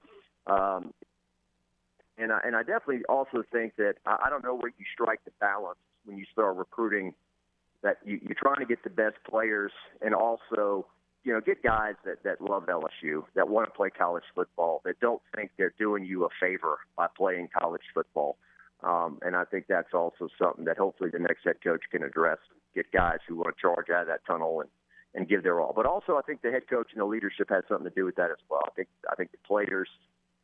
um, 0.47 0.93
and 2.17 2.32
I, 2.32 2.39
and 2.43 2.55
I 2.55 2.63
definitely 2.63 3.03
also 3.07 3.43
think 3.51 3.76
that 3.78 3.95
I, 4.05 4.17
I 4.26 4.30
don't 4.30 4.43
know 4.43 4.55
where 4.55 4.72
you 4.78 4.86
strike 4.93 5.24
the 5.26 5.32
balance 5.39 5.80
when 6.05 6.17
you 6.17 6.26
start 6.32 6.57
recruiting. 6.57 7.13
That 7.82 7.97
you, 8.03 8.20
you're 8.22 8.36
trying 8.36 8.59
to 8.59 8.65
get 8.65 8.84
the 8.84 8.89
best 8.89 9.15
players 9.30 9.72
and 10.01 10.13
also 10.13 10.86
you 11.24 11.34
know, 11.34 11.41
get 11.41 11.61
guys 11.61 11.95
that, 12.05 12.24
that 12.24 12.41
love 12.41 12.65
LSU, 12.67 13.24
that 13.36 13.49
want 13.49 13.67
to 13.67 13.72
play 13.72 13.89
college 13.89 14.24
football, 14.34 14.82
that 14.86 14.99
don't 14.99 15.22
think 15.36 15.51
they're 15.57 15.74
doing 15.78 16.05
you 16.05 16.26
a 16.26 16.30
favor 16.39 16.80
by 16.95 17.07
playing 17.15 17.49
college 17.57 17.82
football. 17.93 18.38
Um, 18.84 19.19
and 19.21 19.36
I 19.36 19.43
think 19.43 19.65
that's 19.67 19.93
also 19.93 20.30
something 20.41 20.65
that 20.65 20.77
hopefully 20.77 21.09
the 21.11 21.19
next 21.19 21.43
head 21.43 21.57
coach 21.63 21.82
can 21.91 22.03
address. 22.03 22.38
Get 22.75 22.91
guys 22.91 23.17
who 23.27 23.36
want 23.36 23.55
to 23.55 23.61
charge 23.61 23.89
out 23.89 24.03
of 24.03 24.07
that 24.07 24.25
tunnel 24.25 24.61
and, 24.61 24.69
and 25.15 25.27
give 25.27 25.43
their 25.43 25.59
all. 25.59 25.73
But 25.75 25.86
also, 25.86 26.17
I 26.17 26.21
think 26.21 26.41
the 26.41 26.51
head 26.51 26.69
coach 26.69 26.88
and 26.93 27.01
the 27.01 27.05
leadership 27.05 27.49
has 27.49 27.63
something 27.67 27.89
to 27.89 27.95
do 27.95 28.05
with 28.05 28.15
that 28.15 28.32
as 28.32 28.38
well. 28.49 28.61
I 28.65 28.71
think 28.71 28.88
I 29.11 29.15
think 29.15 29.32
the 29.32 29.38
players 29.45 29.89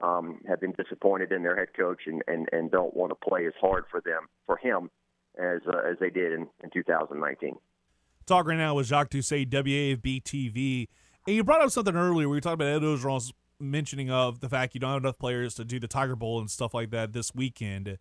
um, 0.01 0.41
have 0.47 0.59
been 0.59 0.73
disappointed 0.73 1.31
in 1.31 1.43
their 1.43 1.55
head 1.55 1.69
coach 1.77 2.01
and, 2.07 2.21
and, 2.27 2.49
and 2.51 2.71
don't 2.71 2.95
want 2.95 3.11
to 3.11 3.29
play 3.29 3.45
as 3.45 3.53
hard 3.61 3.85
for 3.89 4.01
them 4.01 4.27
for 4.45 4.57
him 4.57 4.89
as 5.39 5.61
uh, 5.67 5.89
as 5.89 5.97
they 5.99 6.09
did 6.09 6.33
in, 6.33 6.47
in 6.63 6.69
2019. 6.73 7.55
Talk 8.25 8.47
right 8.47 8.57
now 8.57 8.73
with 8.73 8.87
Jacques 8.87 9.11
Doucet, 9.11 9.49
WAFB 9.49 10.23
TV. 10.23 10.87
And 11.27 11.35
you 11.35 11.43
brought 11.43 11.61
up 11.61 11.69
something 11.71 11.95
earlier. 11.95 12.27
We 12.27 12.35
were 12.35 12.41
talking 12.41 12.55
about 12.55 12.67
Ed 12.67 12.81
Orgeron's 12.81 13.31
mentioning 13.59 14.09
of 14.09 14.39
the 14.39 14.49
fact 14.49 14.73
you 14.73 14.79
don't 14.79 14.91
have 14.91 15.03
enough 15.03 15.19
players 15.19 15.55
to 15.55 15.63
do 15.63 15.79
the 15.79 15.87
Tiger 15.87 16.15
Bowl 16.15 16.39
and 16.39 16.49
stuff 16.49 16.73
like 16.73 16.89
that 16.89 17.13
this 17.13 17.33
weekend. 17.33 17.97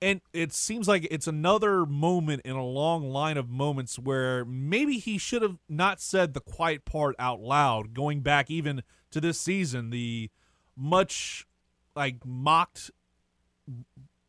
And 0.00 0.20
it 0.32 0.52
seems 0.52 0.86
like 0.86 1.08
it's 1.10 1.26
another 1.26 1.84
moment 1.84 2.42
in 2.44 2.54
a 2.54 2.64
long 2.64 3.10
line 3.10 3.36
of 3.36 3.48
moments 3.48 3.98
where 3.98 4.44
maybe 4.44 4.98
he 4.98 5.18
should 5.18 5.42
have 5.42 5.58
not 5.68 6.00
said 6.00 6.34
the 6.34 6.40
quiet 6.40 6.84
part 6.84 7.16
out 7.18 7.40
loud, 7.40 7.94
going 7.94 8.20
back 8.20 8.48
even 8.48 8.82
to 9.10 9.20
this 9.20 9.40
season. 9.40 9.90
The 9.90 10.30
much 10.76 11.46
like 11.96 12.24
mocked 12.24 12.92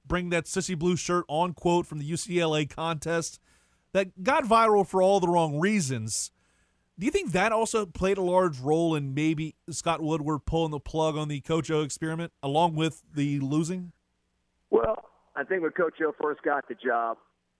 bring 0.07 0.29
that 0.31 0.45
sissy 0.45 0.77
blue 0.77 0.95
shirt 0.95 1.23
on 1.27 1.53
quote 1.53 1.85
from 1.85 1.99
the 1.99 2.11
UCLA 2.11 2.67
contest 2.67 3.39
that 3.93 4.23
got 4.23 4.43
viral 4.43 4.85
for 4.85 5.01
all 5.01 5.19
the 5.19 5.27
wrong 5.27 5.59
reasons. 5.59 6.31
Do 6.97 7.05
you 7.05 7.11
think 7.11 7.31
that 7.31 7.53
also 7.53 7.85
played 7.85 8.17
a 8.17 8.21
large 8.21 8.59
role 8.59 8.93
in 8.95 9.13
maybe 9.13 9.55
Scott 9.69 10.01
Woodward 10.01 10.45
pulling 10.45 10.71
the 10.71 10.79
plug 10.79 11.15
on 11.15 11.29
the 11.29 11.39
Coach 11.39 11.71
O 11.71 11.81
experiment 11.81 12.33
along 12.43 12.75
with 12.75 13.03
the 13.13 13.39
losing? 13.39 13.93
Well, 14.69 15.08
I 15.39 15.45
think 15.45 15.61
when 15.61 15.71
Coach 15.71 15.93
O 16.01 16.13
first 16.21 16.41
got 16.43 16.67
the 16.67 16.75
job, 16.75 17.17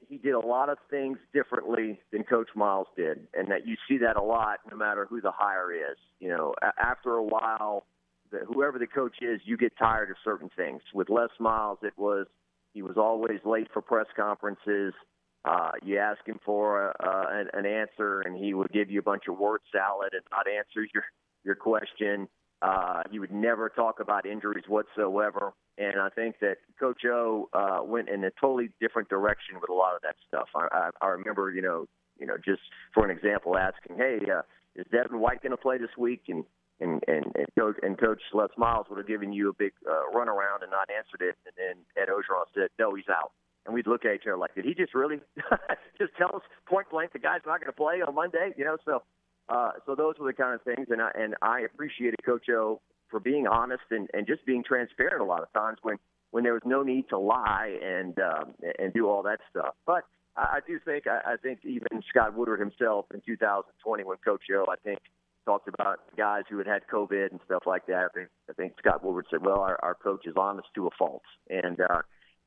he 0.09 0.17
did 0.17 0.34
a 0.34 0.39
lot 0.39 0.67
of 0.67 0.77
things 0.89 1.17
differently 1.34 1.99
than 2.11 2.23
Coach 2.23 2.49
Miles 2.53 2.88
did, 2.97 3.27
and 3.34 3.49
that 3.51 3.65
you 3.65 3.75
see 3.88 3.97
that 3.99 4.17
a 4.17 4.21
lot 4.21 4.59
no 4.69 4.75
matter 4.75 5.07
who 5.09 5.21
the 5.21 5.32
hire 5.34 5.71
is. 5.71 5.97
You 6.19 6.30
know, 6.30 6.53
after 6.77 7.13
a 7.13 7.23
while, 7.23 7.86
the, 8.32 8.39
whoever 8.39 8.80
the 8.80 8.88
coach 8.88 9.15
is, 9.21 9.39
you 9.45 9.55
get 9.55 9.77
tired 9.77 10.09
of 10.09 10.17
certain 10.25 10.49
things. 10.57 10.82
With 10.93 11.09
Les 11.09 11.30
Miles, 11.39 11.80
it 11.82 11.93
was 11.97 12.27
he 12.73 12.82
was 12.82 12.97
always 12.97 13.39
late 13.45 13.67
for 13.73 13.82
press 13.82 14.07
conferences. 14.15 14.93
Uh, 15.45 15.71
you 15.82 15.97
ask 15.97 16.19
him 16.25 16.39
for 16.45 16.89
uh, 17.01 17.25
an, 17.30 17.47
an 17.53 17.65
answer, 17.65 18.21
and 18.21 18.38
he 18.38 18.53
would 18.53 18.71
give 18.73 18.91
you 18.91 18.99
a 18.99 19.03
bunch 19.03 19.23
of 19.30 19.38
word 19.38 19.61
salad 19.71 20.09
and 20.11 20.23
not 20.32 20.47
answer 20.49 20.86
your 20.93 21.03
your 21.45 21.55
question. 21.55 22.27
Uh, 22.62 23.03
he 23.10 23.20
would 23.20 23.32
never 23.32 23.70
talk 23.70 23.99
about 23.99 24.26
injuries 24.26 24.66
whatsoever. 24.68 25.53
And 25.78 25.99
I 25.99 26.10
think 26.10 26.39
that 26.41 26.57
Coach 26.80 27.03
O 27.05 27.49
uh, 27.53 27.80
went 27.84 28.10
in 28.10 28.24
a 28.26 28.32
totally 28.32 28.70
different 28.82 29.07
direction 29.07 29.55
with 29.62 29.70
a 29.70 29.74
lot 29.74 29.95
of 29.95 30.01
that 30.01 30.16
stuff. 30.28 30.49
I, 30.53 30.68
I, 30.72 30.89
I 31.01 31.07
remember, 31.10 31.51
you 31.51 31.62
know, 31.62 31.86
you 32.20 32.28
know, 32.28 32.36
just 32.36 32.62
for 32.93 33.05
an 33.05 33.16
example, 33.16 33.57
asking, 33.57 33.95
"Hey, 33.95 34.20
uh, 34.30 34.41
is 34.76 34.86
Devin 34.91 35.22
White 35.22 35.41
going 35.41 35.51
to 35.51 35.57
play 35.57 35.78
this 35.78 35.95
week?" 35.97 36.24
And 36.28 36.43
and 36.82 37.01
and 37.07 37.32
and 37.34 37.47
coach, 37.57 37.78
and 37.82 37.97
coach 37.97 38.22
Les 38.34 38.49
Miles 38.57 38.88
would 38.89 38.97
have 38.97 39.07
given 39.07 39.32
you 39.32 39.49
a 39.49 39.53
big 39.53 39.72
uh, 39.89 40.12
runaround 40.14 40.62
and 40.62 40.72
not 40.72 40.89
answered 40.91 41.22
it. 41.22 41.38
And 41.45 41.55
then 41.55 41.86
Ed 41.95 42.10
Orgeron 42.10 42.43
said, 42.53 42.70
"No, 42.78 42.93
he's 42.93 43.07
out." 43.07 43.32
and 43.66 43.76
we'd 43.76 43.88
look 43.88 44.05
at 44.05 44.16
each 44.16 44.24
other 44.26 44.38
like, 44.38 44.55
did 44.55 44.66
he 44.66 44.74
just 44.74 44.95
really 44.95 45.20
just 45.99 46.12
tell 46.18 46.36
us 46.36 46.41
point 46.66 46.89
blank 46.89 47.14
the 47.14 47.20
guy's 47.20 47.41
not 47.45 47.60
going 47.60 47.72
to 47.72 47.78
play 47.78 48.01
on 48.01 48.16
Monday? 48.16 48.51
You 48.57 48.66
know, 48.66 48.78
so 48.84 49.03
uh, 49.50 49.72
so 49.86 49.95
those 49.95 50.16
were 50.20 50.28
the 50.28 50.34
kind 50.34 50.54
of 50.54 50.62
things, 50.62 50.88
and 50.89 51.02
I 51.02 51.12
and 51.16 51.36
I 51.41 51.62
appreciated 51.62 52.18
Coach 52.26 52.50
O 52.50 52.82
for 53.10 53.20
being 53.20 53.47
honest 53.47 53.84
and 53.91 54.08
and 54.14 54.28
just 54.28 54.45
being 54.45 54.64
transparent 54.64 55.22
a 55.22 55.26
lot 55.26 55.41
of 55.41 55.52
times 55.54 55.80
when 55.82 55.97
when 56.32 56.43
there 56.43 56.54
was 56.54 56.62
no 56.66 56.84
need 56.84 57.10
to 57.10 57.18
lie 57.18 57.78
and 57.84 58.18
um, 58.20 58.54
and 58.78 58.93
do 58.93 59.08
all 59.08 59.24
that 59.24 59.39
stuff. 59.50 59.76
But 59.86 60.04
I, 60.36 60.41
I 60.41 60.60
do 60.66 60.80
think 60.84 61.06
I, 61.08 61.34
I 61.34 61.38
think 61.38 61.60
even 61.64 62.04
Scott 62.10 62.36
Woodward 62.36 62.60
himself 62.60 63.06
in 63.14 63.22
2020 63.26 64.04
when 64.04 64.18
Coach 64.18 64.43
O 64.54 64.66
I 64.72 64.76
think 64.84 65.00
talked 65.45 65.68
about 65.68 66.00
guys 66.16 66.43
who 66.50 66.60
had 66.60 66.68
had 66.68 66.82
COVID 66.91 67.32
and 67.32 67.39
stuff 67.45 67.64
like 67.66 67.88
that. 67.88 68.06
I 68.06 68.10
think 68.14 68.30
I 68.50 68.54
think 68.54 68.74
Scott 68.78 69.04
Woodward 69.04 69.26
said, 69.32 69.43
well, 69.43 69.62
our, 69.62 69.80
our 69.82 69.95
coach 69.95 70.28
is 70.28 70.36
honest 70.38 70.68
to 70.76 70.88
a 70.88 70.91
fault, 70.97 71.24
and 71.50 71.80
uh, 71.80 72.02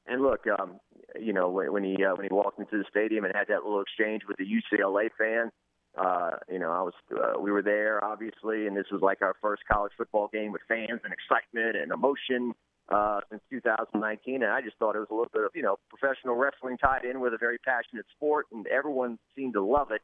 and 0.06 0.22
look, 0.22 0.46
um, 0.46 0.78
you 1.20 1.32
know, 1.32 1.48
when, 1.50 1.72
when 1.72 1.84
he 1.84 1.96
uh, 2.04 2.14
when 2.14 2.26
he 2.28 2.32
walked 2.32 2.58
into 2.58 2.78
the 2.78 2.84
stadium 2.88 3.24
and 3.24 3.34
had 3.34 3.48
that 3.48 3.64
little 3.64 3.80
exchange 3.80 4.22
with 4.28 4.36
the 4.36 4.44
UCLA 4.44 5.08
fan, 5.18 5.50
uh, 5.98 6.30
you 6.50 6.58
know, 6.58 6.70
I 6.70 6.82
was 6.82 6.94
uh, 7.12 7.38
we 7.40 7.50
were 7.50 7.62
there 7.62 8.02
obviously, 8.04 8.66
and 8.66 8.76
this 8.76 8.86
was 8.90 9.02
like 9.02 9.22
our 9.22 9.34
first 9.42 9.62
college 9.70 9.92
football 9.96 10.28
game 10.32 10.52
with 10.52 10.62
fans 10.68 11.00
and 11.04 11.12
excitement 11.12 11.76
and 11.76 11.92
emotion 11.92 12.54
uh, 12.90 13.20
since 13.30 13.42
2019, 13.50 14.42
and 14.42 14.52
I 14.52 14.60
just 14.60 14.76
thought 14.78 14.96
it 14.96 15.00
was 15.00 15.08
a 15.10 15.14
little 15.14 15.30
bit 15.32 15.44
of 15.44 15.50
you 15.54 15.62
know 15.62 15.76
professional 15.88 16.36
wrestling 16.36 16.78
tied 16.78 17.04
in 17.04 17.20
with 17.20 17.34
a 17.34 17.38
very 17.38 17.58
passionate 17.58 18.06
sport, 18.16 18.46
and 18.52 18.66
everyone 18.66 19.18
seemed 19.36 19.52
to 19.54 19.62
love 19.62 19.90
it 19.90 20.00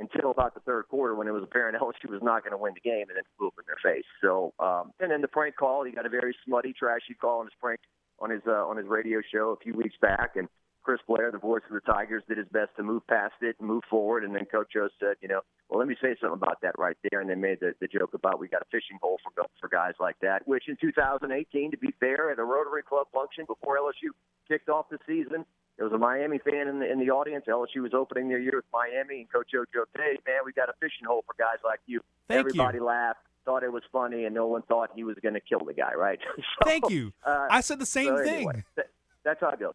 until 0.00 0.30
about 0.30 0.54
the 0.54 0.60
third 0.60 0.86
quarter 0.88 1.14
when 1.14 1.26
it 1.26 1.32
was 1.32 1.42
apparent 1.42 1.76
LSU 1.80 2.10
was 2.10 2.22
not 2.22 2.42
going 2.42 2.52
to 2.52 2.58
win 2.58 2.74
the 2.74 2.80
game, 2.80 3.06
and 3.08 3.16
then 3.16 3.24
flew 3.36 3.48
up 3.48 3.54
in 3.58 3.64
their 3.66 3.78
face. 3.82 4.06
So, 4.20 4.54
um, 4.58 4.92
and 5.00 5.10
then 5.10 5.20
the 5.22 5.28
prank 5.28 5.56
call, 5.56 5.84
he 5.84 5.92
got 5.92 6.06
a 6.06 6.08
very 6.08 6.34
smutty, 6.44 6.74
trashy 6.76 7.14
call 7.14 7.40
on 7.40 7.46
his 7.46 7.54
prank 7.60 7.80
on 8.18 8.30
his 8.30 8.42
uh, 8.46 8.66
on 8.66 8.76
his 8.76 8.86
radio 8.86 9.20
show 9.32 9.50
a 9.50 9.62
few 9.62 9.74
weeks 9.74 9.94
back, 10.00 10.34
and 10.34 10.48
Chris 10.88 11.00
Blair, 11.06 11.30
the 11.30 11.36
voice 11.36 11.60
of 11.68 11.74
the 11.74 11.82
Tigers, 11.82 12.22
did 12.28 12.38
his 12.38 12.48
best 12.48 12.70
to 12.78 12.82
move 12.82 13.06
past 13.08 13.34
it 13.42 13.56
and 13.58 13.68
move 13.68 13.82
forward. 13.90 14.24
And 14.24 14.34
then 14.34 14.46
Coach 14.46 14.72
O 14.78 14.88
said, 14.98 15.16
you 15.20 15.28
know, 15.28 15.42
well, 15.68 15.78
let 15.78 15.86
me 15.86 15.94
say 16.00 16.16
something 16.18 16.40
about 16.40 16.62
that 16.62 16.78
right 16.78 16.96
there. 17.10 17.20
And 17.20 17.28
they 17.28 17.34
made 17.34 17.60
the, 17.60 17.74
the 17.78 17.86
joke 17.86 18.14
about 18.14 18.40
we 18.40 18.48
got 18.48 18.62
a 18.62 18.70
fishing 18.70 18.96
hole 19.02 19.18
for 19.22 19.44
for 19.60 19.68
guys 19.68 19.92
like 20.00 20.16
that. 20.22 20.48
Which 20.48 20.66
in 20.66 20.78
2018, 20.80 21.72
to 21.72 21.76
be 21.76 21.92
fair, 22.00 22.30
at 22.30 22.38
a 22.38 22.42
Rotary 22.42 22.82
Club 22.82 23.06
function 23.12 23.44
before 23.46 23.76
LSU 23.76 24.16
kicked 24.48 24.70
off 24.70 24.86
the 24.88 24.96
season, 25.06 25.44
there 25.76 25.84
was 25.84 25.92
a 25.92 25.98
Miami 25.98 26.38
fan 26.38 26.68
in 26.68 26.78
the 26.78 26.90
in 26.90 26.98
the 26.98 27.10
audience. 27.10 27.44
LSU 27.46 27.82
was 27.82 27.92
opening 27.92 28.30
their 28.30 28.40
year 28.40 28.56
with 28.56 28.64
Miami, 28.72 29.20
and 29.20 29.30
Coach 29.30 29.50
O 29.56 29.66
joked, 29.70 29.94
"Hey, 29.94 30.16
man, 30.26 30.40
we 30.46 30.54
got 30.54 30.70
a 30.70 30.74
fishing 30.80 31.06
hole 31.06 31.22
for 31.26 31.34
guys 31.38 31.60
like 31.62 31.80
you." 31.84 32.00
Thank 32.28 32.38
Everybody 32.38 32.78
you. 32.78 32.84
laughed 32.84 33.20
thought 33.44 33.62
it 33.62 33.72
was 33.72 33.82
funny, 33.92 34.24
and 34.24 34.34
no 34.34 34.46
one 34.46 34.62
thought 34.62 34.88
he 34.94 35.04
was 35.04 35.16
going 35.22 35.34
to 35.34 35.40
kill 35.40 35.66
the 35.66 35.74
guy, 35.74 35.92
right? 35.92 36.18
so, 36.36 36.42
Thank 36.64 36.88
you. 36.88 37.12
Uh, 37.22 37.46
I 37.50 37.60
said 37.60 37.78
the 37.78 37.84
same 37.84 38.16
so 38.16 38.24
thing. 38.24 38.34
anyway, 38.36 38.64
th- 38.74 38.88
that's 39.22 39.40
how 39.40 39.50
it 39.50 39.60
goes. 39.60 39.74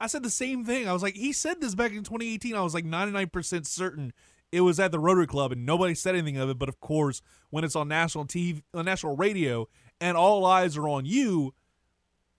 I 0.00 0.06
said 0.06 0.22
the 0.22 0.30
same 0.30 0.64
thing. 0.64 0.88
I 0.88 0.92
was 0.92 1.02
like, 1.02 1.14
he 1.14 1.32
said 1.32 1.60
this 1.60 1.74
back 1.74 1.92
in 1.92 2.04
2018. 2.04 2.54
I 2.54 2.62
was 2.62 2.74
like 2.74 2.84
99% 2.84 3.66
certain 3.66 4.12
it 4.52 4.60
was 4.60 4.78
at 4.78 4.92
the 4.92 4.98
Rotary 4.98 5.26
Club, 5.26 5.50
and 5.50 5.64
nobody 5.64 5.94
said 5.94 6.14
anything 6.14 6.36
of 6.36 6.50
it. 6.50 6.58
But 6.58 6.68
of 6.68 6.78
course, 6.78 7.22
when 7.50 7.64
it's 7.64 7.74
on 7.74 7.88
national 7.88 8.26
TV, 8.26 8.62
on 8.74 8.84
national 8.84 9.16
radio, 9.16 9.66
and 10.00 10.16
all 10.16 10.44
eyes 10.44 10.76
are 10.76 10.88
on 10.88 11.06
you, 11.06 11.54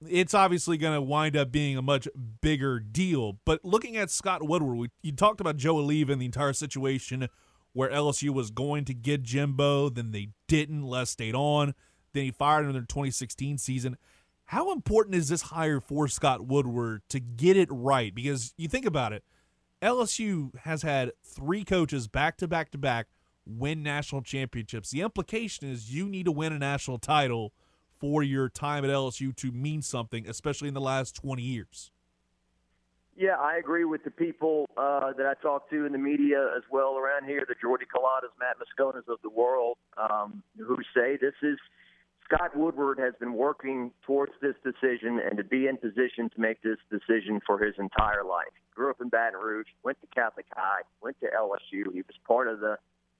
it's 0.07 0.33
obviously 0.33 0.77
going 0.77 0.93
to 0.93 1.01
wind 1.01 1.35
up 1.35 1.51
being 1.51 1.75
a 1.75 1.81
much 1.81 2.07
bigger 2.41 2.79
deal. 2.79 3.39
But 3.45 3.65
looking 3.65 3.97
at 3.97 4.11
Scott 4.11 4.43
Woodward, 4.43 4.77
we, 4.77 4.89
you 5.01 5.11
talked 5.11 5.41
about 5.41 5.57
Joe 5.57 5.75
Alleva 5.75 6.11
and 6.11 6.21
the 6.21 6.25
entire 6.25 6.53
situation 6.53 7.27
where 7.73 7.89
LSU 7.89 8.29
was 8.29 8.51
going 8.51 8.85
to 8.85 8.93
get 8.93 9.23
Jimbo, 9.23 9.89
then 9.89 10.11
they 10.11 10.29
didn't. 10.47 10.83
Les 10.83 11.09
stayed 11.09 11.33
on. 11.33 11.73
Then 12.13 12.25
he 12.25 12.31
fired 12.31 12.61
him 12.61 12.67
in 12.67 12.73
their 12.73 12.83
2016 12.83 13.57
season. 13.57 13.97
How 14.45 14.71
important 14.71 15.15
is 15.15 15.29
this 15.29 15.43
hire 15.43 15.79
for 15.79 16.07
Scott 16.07 16.45
Woodward 16.45 17.01
to 17.09 17.19
get 17.19 17.57
it 17.57 17.69
right? 17.71 18.13
Because 18.13 18.53
you 18.57 18.67
think 18.67 18.85
about 18.85 19.13
it, 19.13 19.23
LSU 19.81 20.55
has 20.59 20.81
had 20.81 21.11
three 21.23 21.63
coaches 21.63 22.07
back 22.07 22.37
to 22.37 22.47
back 22.47 22.71
to 22.71 22.77
back 22.77 23.07
win 23.45 23.83
national 23.83 24.21
championships. 24.21 24.91
The 24.91 25.01
implication 25.01 25.69
is 25.69 25.93
you 25.93 26.07
need 26.07 26.25
to 26.25 26.31
win 26.31 26.53
a 26.53 26.59
national 26.59 26.99
title 26.99 27.53
for 27.99 28.23
your 28.23 28.49
time 28.49 28.83
at 28.83 28.91
LSU 28.91 29.35
to 29.37 29.51
mean 29.51 29.81
something, 29.81 30.27
especially 30.27 30.67
in 30.67 30.73
the 30.73 30.81
last 30.81 31.15
20 31.15 31.41
years. 31.41 31.91
Yeah, 33.15 33.35
I 33.39 33.57
agree 33.57 33.85
with 33.85 34.03
the 34.03 34.11
people 34.11 34.67
uh, 34.75 35.13
that 35.13 35.25
I 35.25 35.33
talk 35.41 35.69
to 35.69 35.85
in 35.85 35.91
the 35.91 35.99
media 35.99 36.49
as 36.57 36.63
well 36.71 36.97
around 36.97 37.25
here, 37.25 37.45
the 37.47 37.55
Jordy 37.61 37.85
Culotta's, 37.85 38.31
Matt 38.39 38.57
Mosconas 38.57 39.07
of 39.07 39.19
the 39.21 39.29
world, 39.29 39.77
um, 39.97 40.41
who 40.57 40.77
say 40.95 41.17
this 41.21 41.35
is 41.43 41.59
Scott 42.25 42.55
Woodward 42.55 42.99
has 42.99 43.13
been 43.19 43.33
working 43.33 43.91
towards 44.05 44.33
this 44.41 44.55
decision 44.63 45.19
and 45.19 45.37
to 45.37 45.43
be 45.43 45.67
in 45.67 45.77
position 45.77 46.29
to 46.33 46.41
make 46.41 46.61
this 46.61 46.77
decision 46.89 47.39
for 47.45 47.59
his 47.59 47.75
entire 47.77 48.23
life. 48.23 48.53
Grew 48.73 48.89
up 48.89 49.01
in 49.01 49.09
Baton 49.09 49.39
Rouge, 49.39 49.67
went 49.83 49.99
to 50.01 50.07
Catholic 50.07 50.45
High, 50.55 50.81
went 51.01 51.19
to 51.19 51.27
LSU. 51.27 51.93
He 51.93 52.01
was 52.01 52.15
part 52.27 52.47
of 52.47 52.59
the 52.59 52.77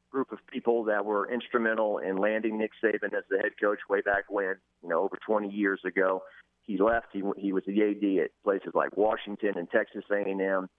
group 0.10 0.32
of 0.32 0.39
people 0.47 0.84
that 0.86 1.06
were 1.06 1.32
instrumental 1.32 1.97
in 1.97 2.18
landing 2.18 2.58
Nick 2.58 2.72
Saban 2.84 3.14
as 3.14 3.24
the 3.30 3.39
head 3.39 3.54
coach 3.60 3.80
way 3.89 4.01
back 4.01 4.26
when, 4.30 4.56
you 4.82 4.89
know, 4.89 5.01
over 5.01 5.18
20 5.26 5.49
years 5.49 5.82
ago 5.86 6.24
he 6.64 6.78
left. 6.78 7.08
He 7.12 7.22
he 7.38 7.54
was 7.54 7.64
the 7.66 7.82
AD 7.82 8.24
at 8.24 8.32
places 8.43 8.72
like 8.74 8.95
Washington 8.95 9.54
and 9.58 9.70
Texas 9.70 10.04
A&M, 10.12 10.70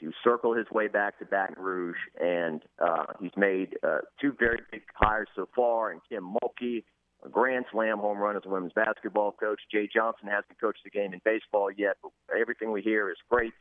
to 0.00 0.12
circle 0.24 0.54
his 0.54 0.66
way 0.70 0.88
back 0.88 1.18
to 1.18 1.24
Baton 1.24 1.62
Rouge, 1.62 1.96
and 2.20 2.62
uh, 2.78 3.04
he's 3.20 3.36
made 3.36 3.76
uh, 3.82 3.98
two 4.20 4.34
very 4.38 4.60
big 4.70 4.82
hires 4.94 5.28
so 5.34 5.48
far. 5.54 5.90
And 5.90 6.00
Kim 6.08 6.34
Mulkey, 6.42 6.84
a 7.24 7.28
grand 7.28 7.66
slam 7.70 7.98
home 7.98 8.18
run 8.18 8.36
as 8.36 8.42
a 8.46 8.48
women's 8.48 8.72
basketball 8.72 9.32
coach. 9.32 9.60
Jay 9.70 9.88
Johnson 9.92 10.28
hasn't 10.28 10.58
coached 10.60 10.84
the 10.84 10.90
game 10.90 11.12
in 11.12 11.20
baseball 11.24 11.70
yet, 11.70 11.96
but 12.02 12.12
everything 12.38 12.72
we 12.72 12.82
hear 12.82 13.10
is 13.10 13.16
great 13.28 13.52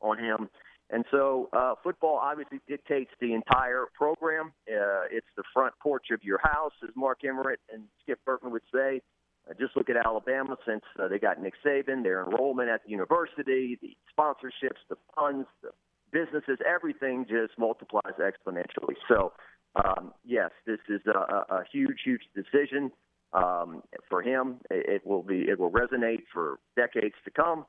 on 0.00 0.18
him. 0.18 0.48
And 0.90 1.04
so, 1.10 1.50
uh, 1.52 1.74
football 1.82 2.18
obviously 2.22 2.60
dictates 2.66 3.10
the 3.20 3.34
entire 3.34 3.86
program. 3.94 4.52
Uh, 4.66 5.04
it's 5.10 5.26
the 5.36 5.42
front 5.52 5.74
porch 5.82 6.06
of 6.12 6.22
your 6.22 6.38
house, 6.42 6.72
as 6.82 6.90
Mark 6.96 7.24
Emmert 7.24 7.60
and 7.72 7.84
Skip 8.02 8.20
Bertman 8.26 8.52
would 8.52 8.62
say. 8.72 9.02
Uh, 9.48 9.54
just 9.60 9.76
look 9.76 9.90
at 9.90 9.96
Alabama 9.96 10.56
since 10.66 10.82
uh, 10.98 11.08
they 11.08 11.18
got 11.18 11.42
Nick 11.42 11.54
Saban, 11.64 12.02
their 12.02 12.24
enrollment 12.24 12.70
at 12.70 12.84
the 12.84 12.90
university, 12.90 13.78
the 13.82 13.96
sponsorships, 14.18 14.80
the 14.88 14.96
funds, 15.14 15.46
the 15.62 15.70
businesses, 16.10 16.58
everything 16.66 17.26
just 17.28 17.58
multiplies 17.58 18.14
exponentially. 18.18 18.94
So, 19.08 19.32
um, 19.76 20.14
yes, 20.24 20.50
this 20.66 20.78
is 20.88 21.02
a, 21.06 21.54
a 21.54 21.64
huge, 21.70 22.00
huge 22.02 22.22
decision 22.34 22.90
um, 23.32 23.82
for 24.08 24.22
him. 24.22 24.56
It 24.70 25.06
will 25.06 25.22
be, 25.22 25.40
it 25.48 25.58
will 25.58 25.70
resonate 25.70 26.24
for 26.32 26.58
decades 26.76 27.14
to 27.24 27.30
come. 27.30 27.66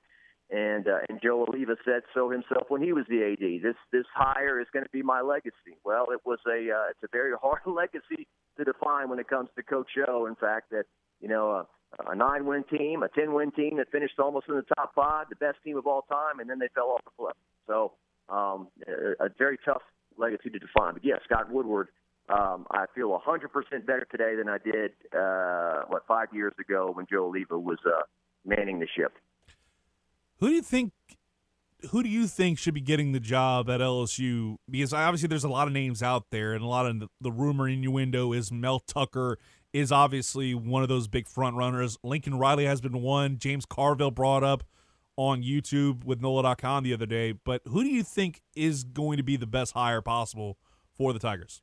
And 0.52 0.88
uh, 0.88 0.98
and 1.08 1.20
Joe 1.22 1.46
Alleva 1.46 1.76
said 1.86 2.02
so 2.12 2.32
himself 2.32 2.70
when 2.70 2.82
he 2.82 2.92
was 2.92 3.06
the 3.08 3.22
AD. 3.24 3.62
This 3.62 3.76
this 3.92 4.06
hire 4.16 4.60
is 4.60 4.66
going 4.74 4.84
to 4.84 4.90
be 4.90 5.04
my 5.04 5.22
legacy. 5.22 5.78
Well, 5.86 6.08
it 6.12 6.22
was 6.26 6.40
a 6.48 6.72
uh, 6.72 6.90
it's 6.90 7.04
a 7.04 7.08
very 7.12 7.34
hard 7.42 7.62
legacy 7.68 8.28
to 8.58 8.64
define 8.64 9.10
when 9.10 9.20
it 9.20 9.28
comes 9.28 9.50
to 9.56 9.64
Coach 9.64 9.90
Joe. 9.96 10.26
In 10.26 10.36
fact, 10.36 10.72
that 10.72 10.86
you 11.22 11.28
know 11.28 11.52
a, 11.52 11.68
a 12.12 12.16
nine 12.16 12.48
win 12.48 12.64
team, 12.64 13.04
a 13.04 13.10
ten 13.10 13.34
win 13.36 13.52
team 13.52 13.78
that 13.78 13.92
finished 13.92 14.18
almost 14.18 14.48
in 14.50 14.56
the 14.56 14.66
top 14.76 14.96
five, 14.96 15.28
the 15.30 15.36
best 15.36 15.58
team 15.64 15.78
of 15.78 15.86
all 15.86 16.02
time, 16.02 16.40
and 16.40 16.50
then 16.50 16.58
they 16.58 16.70
fell 16.74 16.90
off 16.90 17.02
the 17.06 17.12
cliff. 17.16 17.38
So 17.68 17.94
um, 18.28 18.70
a, 18.88 19.26
a 19.26 19.30
very 19.38 19.60
tough 19.64 19.84
legacy 20.18 20.50
to 20.50 20.58
define. 20.58 20.94
But 20.94 21.06
yeah, 21.06 21.16
Scott 21.26 21.52
Woodward. 21.52 21.90
Um, 22.30 22.68
I 22.70 22.86
feel 22.94 23.10
100% 23.10 23.86
better 23.86 24.08
today 24.12 24.36
than 24.36 24.50
I 24.50 24.58
did, 24.60 24.92
uh, 25.18 25.86
what, 25.88 26.06
five 26.08 26.28
years 26.32 26.54
ago 26.60 26.92
when 26.94 27.08
Joe 27.10 27.32
Alleva 27.32 27.60
was 27.60 27.80
uh, 27.86 28.02
manning 28.46 28.80
the 28.80 28.88
ship. 28.96 29.14
Who 30.38 30.50
do 30.50 30.54
you 30.54 30.62
think? 30.62 30.94
Who 31.92 32.04
do 32.04 32.10
you 32.10 32.28
think 32.28 32.60
should 32.60 32.74
be 32.74 32.82
getting 32.82 33.14
the 33.14 33.20
job 33.20 33.70
at 33.70 33.80
LSU? 33.80 34.58
Because 34.70 34.94
obviously 34.94 35.28
there's 35.28 35.46
a 35.46 35.50
lot 35.50 35.68
of 35.68 35.74
names 35.74 36.04
out 36.04 36.30
there, 36.30 36.54
and 36.54 36.64
a 36.64 36.68
lot 36.68 36.86
of 36.86 37.00
the, 37.00 37.08
the 37.22 37.32
rumor 37.32 37.68
innuendo 37.68 38.34
is 38.34 38.52
Mel 38.52 38.80
Tucker 38.80 39.38
is 39.72 39.92
obviously 39.92 40.54
one 40.54 40.84
of 40.84 40.90
those 40.90 41.08
big 41.08 41.28
front 41.28 41.56
runners. 41.56 41.98
Lincoln 42.04 42.38
Riley 42.38 42.66
has 42.66 42.82
been 42.82 43.02
one. 43.02 43.38
James 43.38 43.66
Carville 43.66 44.12
brought 44.12 44.44
up 44.44 44.64
on 45.16 45.44
YouTube 45.44 46.04
with 46.04 46.22
NOLA.com 46.22 46.84
the 46.84 46.94
other 46.94 47.06
day. 47.06 47.34
But 47.34 47.62
who 47.66 47.84
do 47.84 47.90
you 47.90 48.04
think 48.04 48.42
is 48.56 48.84
going 48.84 49.18
to 49.18 49.24
be 49.24 49.36
the 49.36 49.48
best 49.48 49.74
hire 49.74 50.02
possible 50.02 50.58
for 50.92 51.14
the 51.14 51.20
Tigers? 51.20 51.62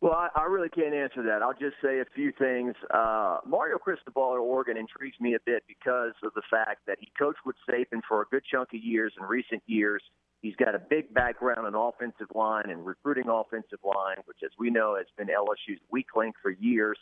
Well, 0.00 0.12
I, 0.12 0.28
I 0.34 0.44
really 0.44 0.68
can't 0.68 0.94
answer 0.94 1.22
that. 1.22 1.42
I'll 1.42 1.54
just 1.54 1.76
say 1.82 2.00
a 2.00 2.04
few 2.14 2.30
things. 2.38 2.74
Uh, 2.92 3.38
Mario 3.46 3.78
Cristobal 3.78 4.34
at 4.34 4.38
Oregon 4.38 4.76
intrigues 4.76 5.18
me 5.20 5.34
a 5.34 5.40
bit 5.44 5.64
because 5.66 6.12
of 6.22 6.34
the 6.34 6.42
fact 6.50 6.80
that 6.86 6.98
he 7.00 7.08
coached 7.18 7.40
with 7.46 7.56
Saban 7.68 8.00
for 8.06 8.20
a 8.20 8.26
good 8.30 8.42
chunk 8.50 8.68
of 8.74 8.80
years 8.80 9.14
in 9.18 9.24
recent 9.24 9.62
years. 9.66 10.02
He's 10.42 10.56
got 10.56 10.74
a 10.74 10.78
big 10.78 11.14
background 11.14 11.66
in 11.66 11.74
offensive 11.74 12.28
line 12.34 12.68
and 12.68 12.84
recruiting 12.84 13.24
offensive 13.28 13.78
line, 13.82 14.18
which, 14.26 14.38
as 14.44 14.50
we 14.58 14.68
know, 14.68 14.96
has 14.96 15.06
been 15.16 15.28
LSU's 15.28 15.80
weak 15.90 16.08
link 16.14 16.34
for 16.42 16.50
years. 16.50 16.98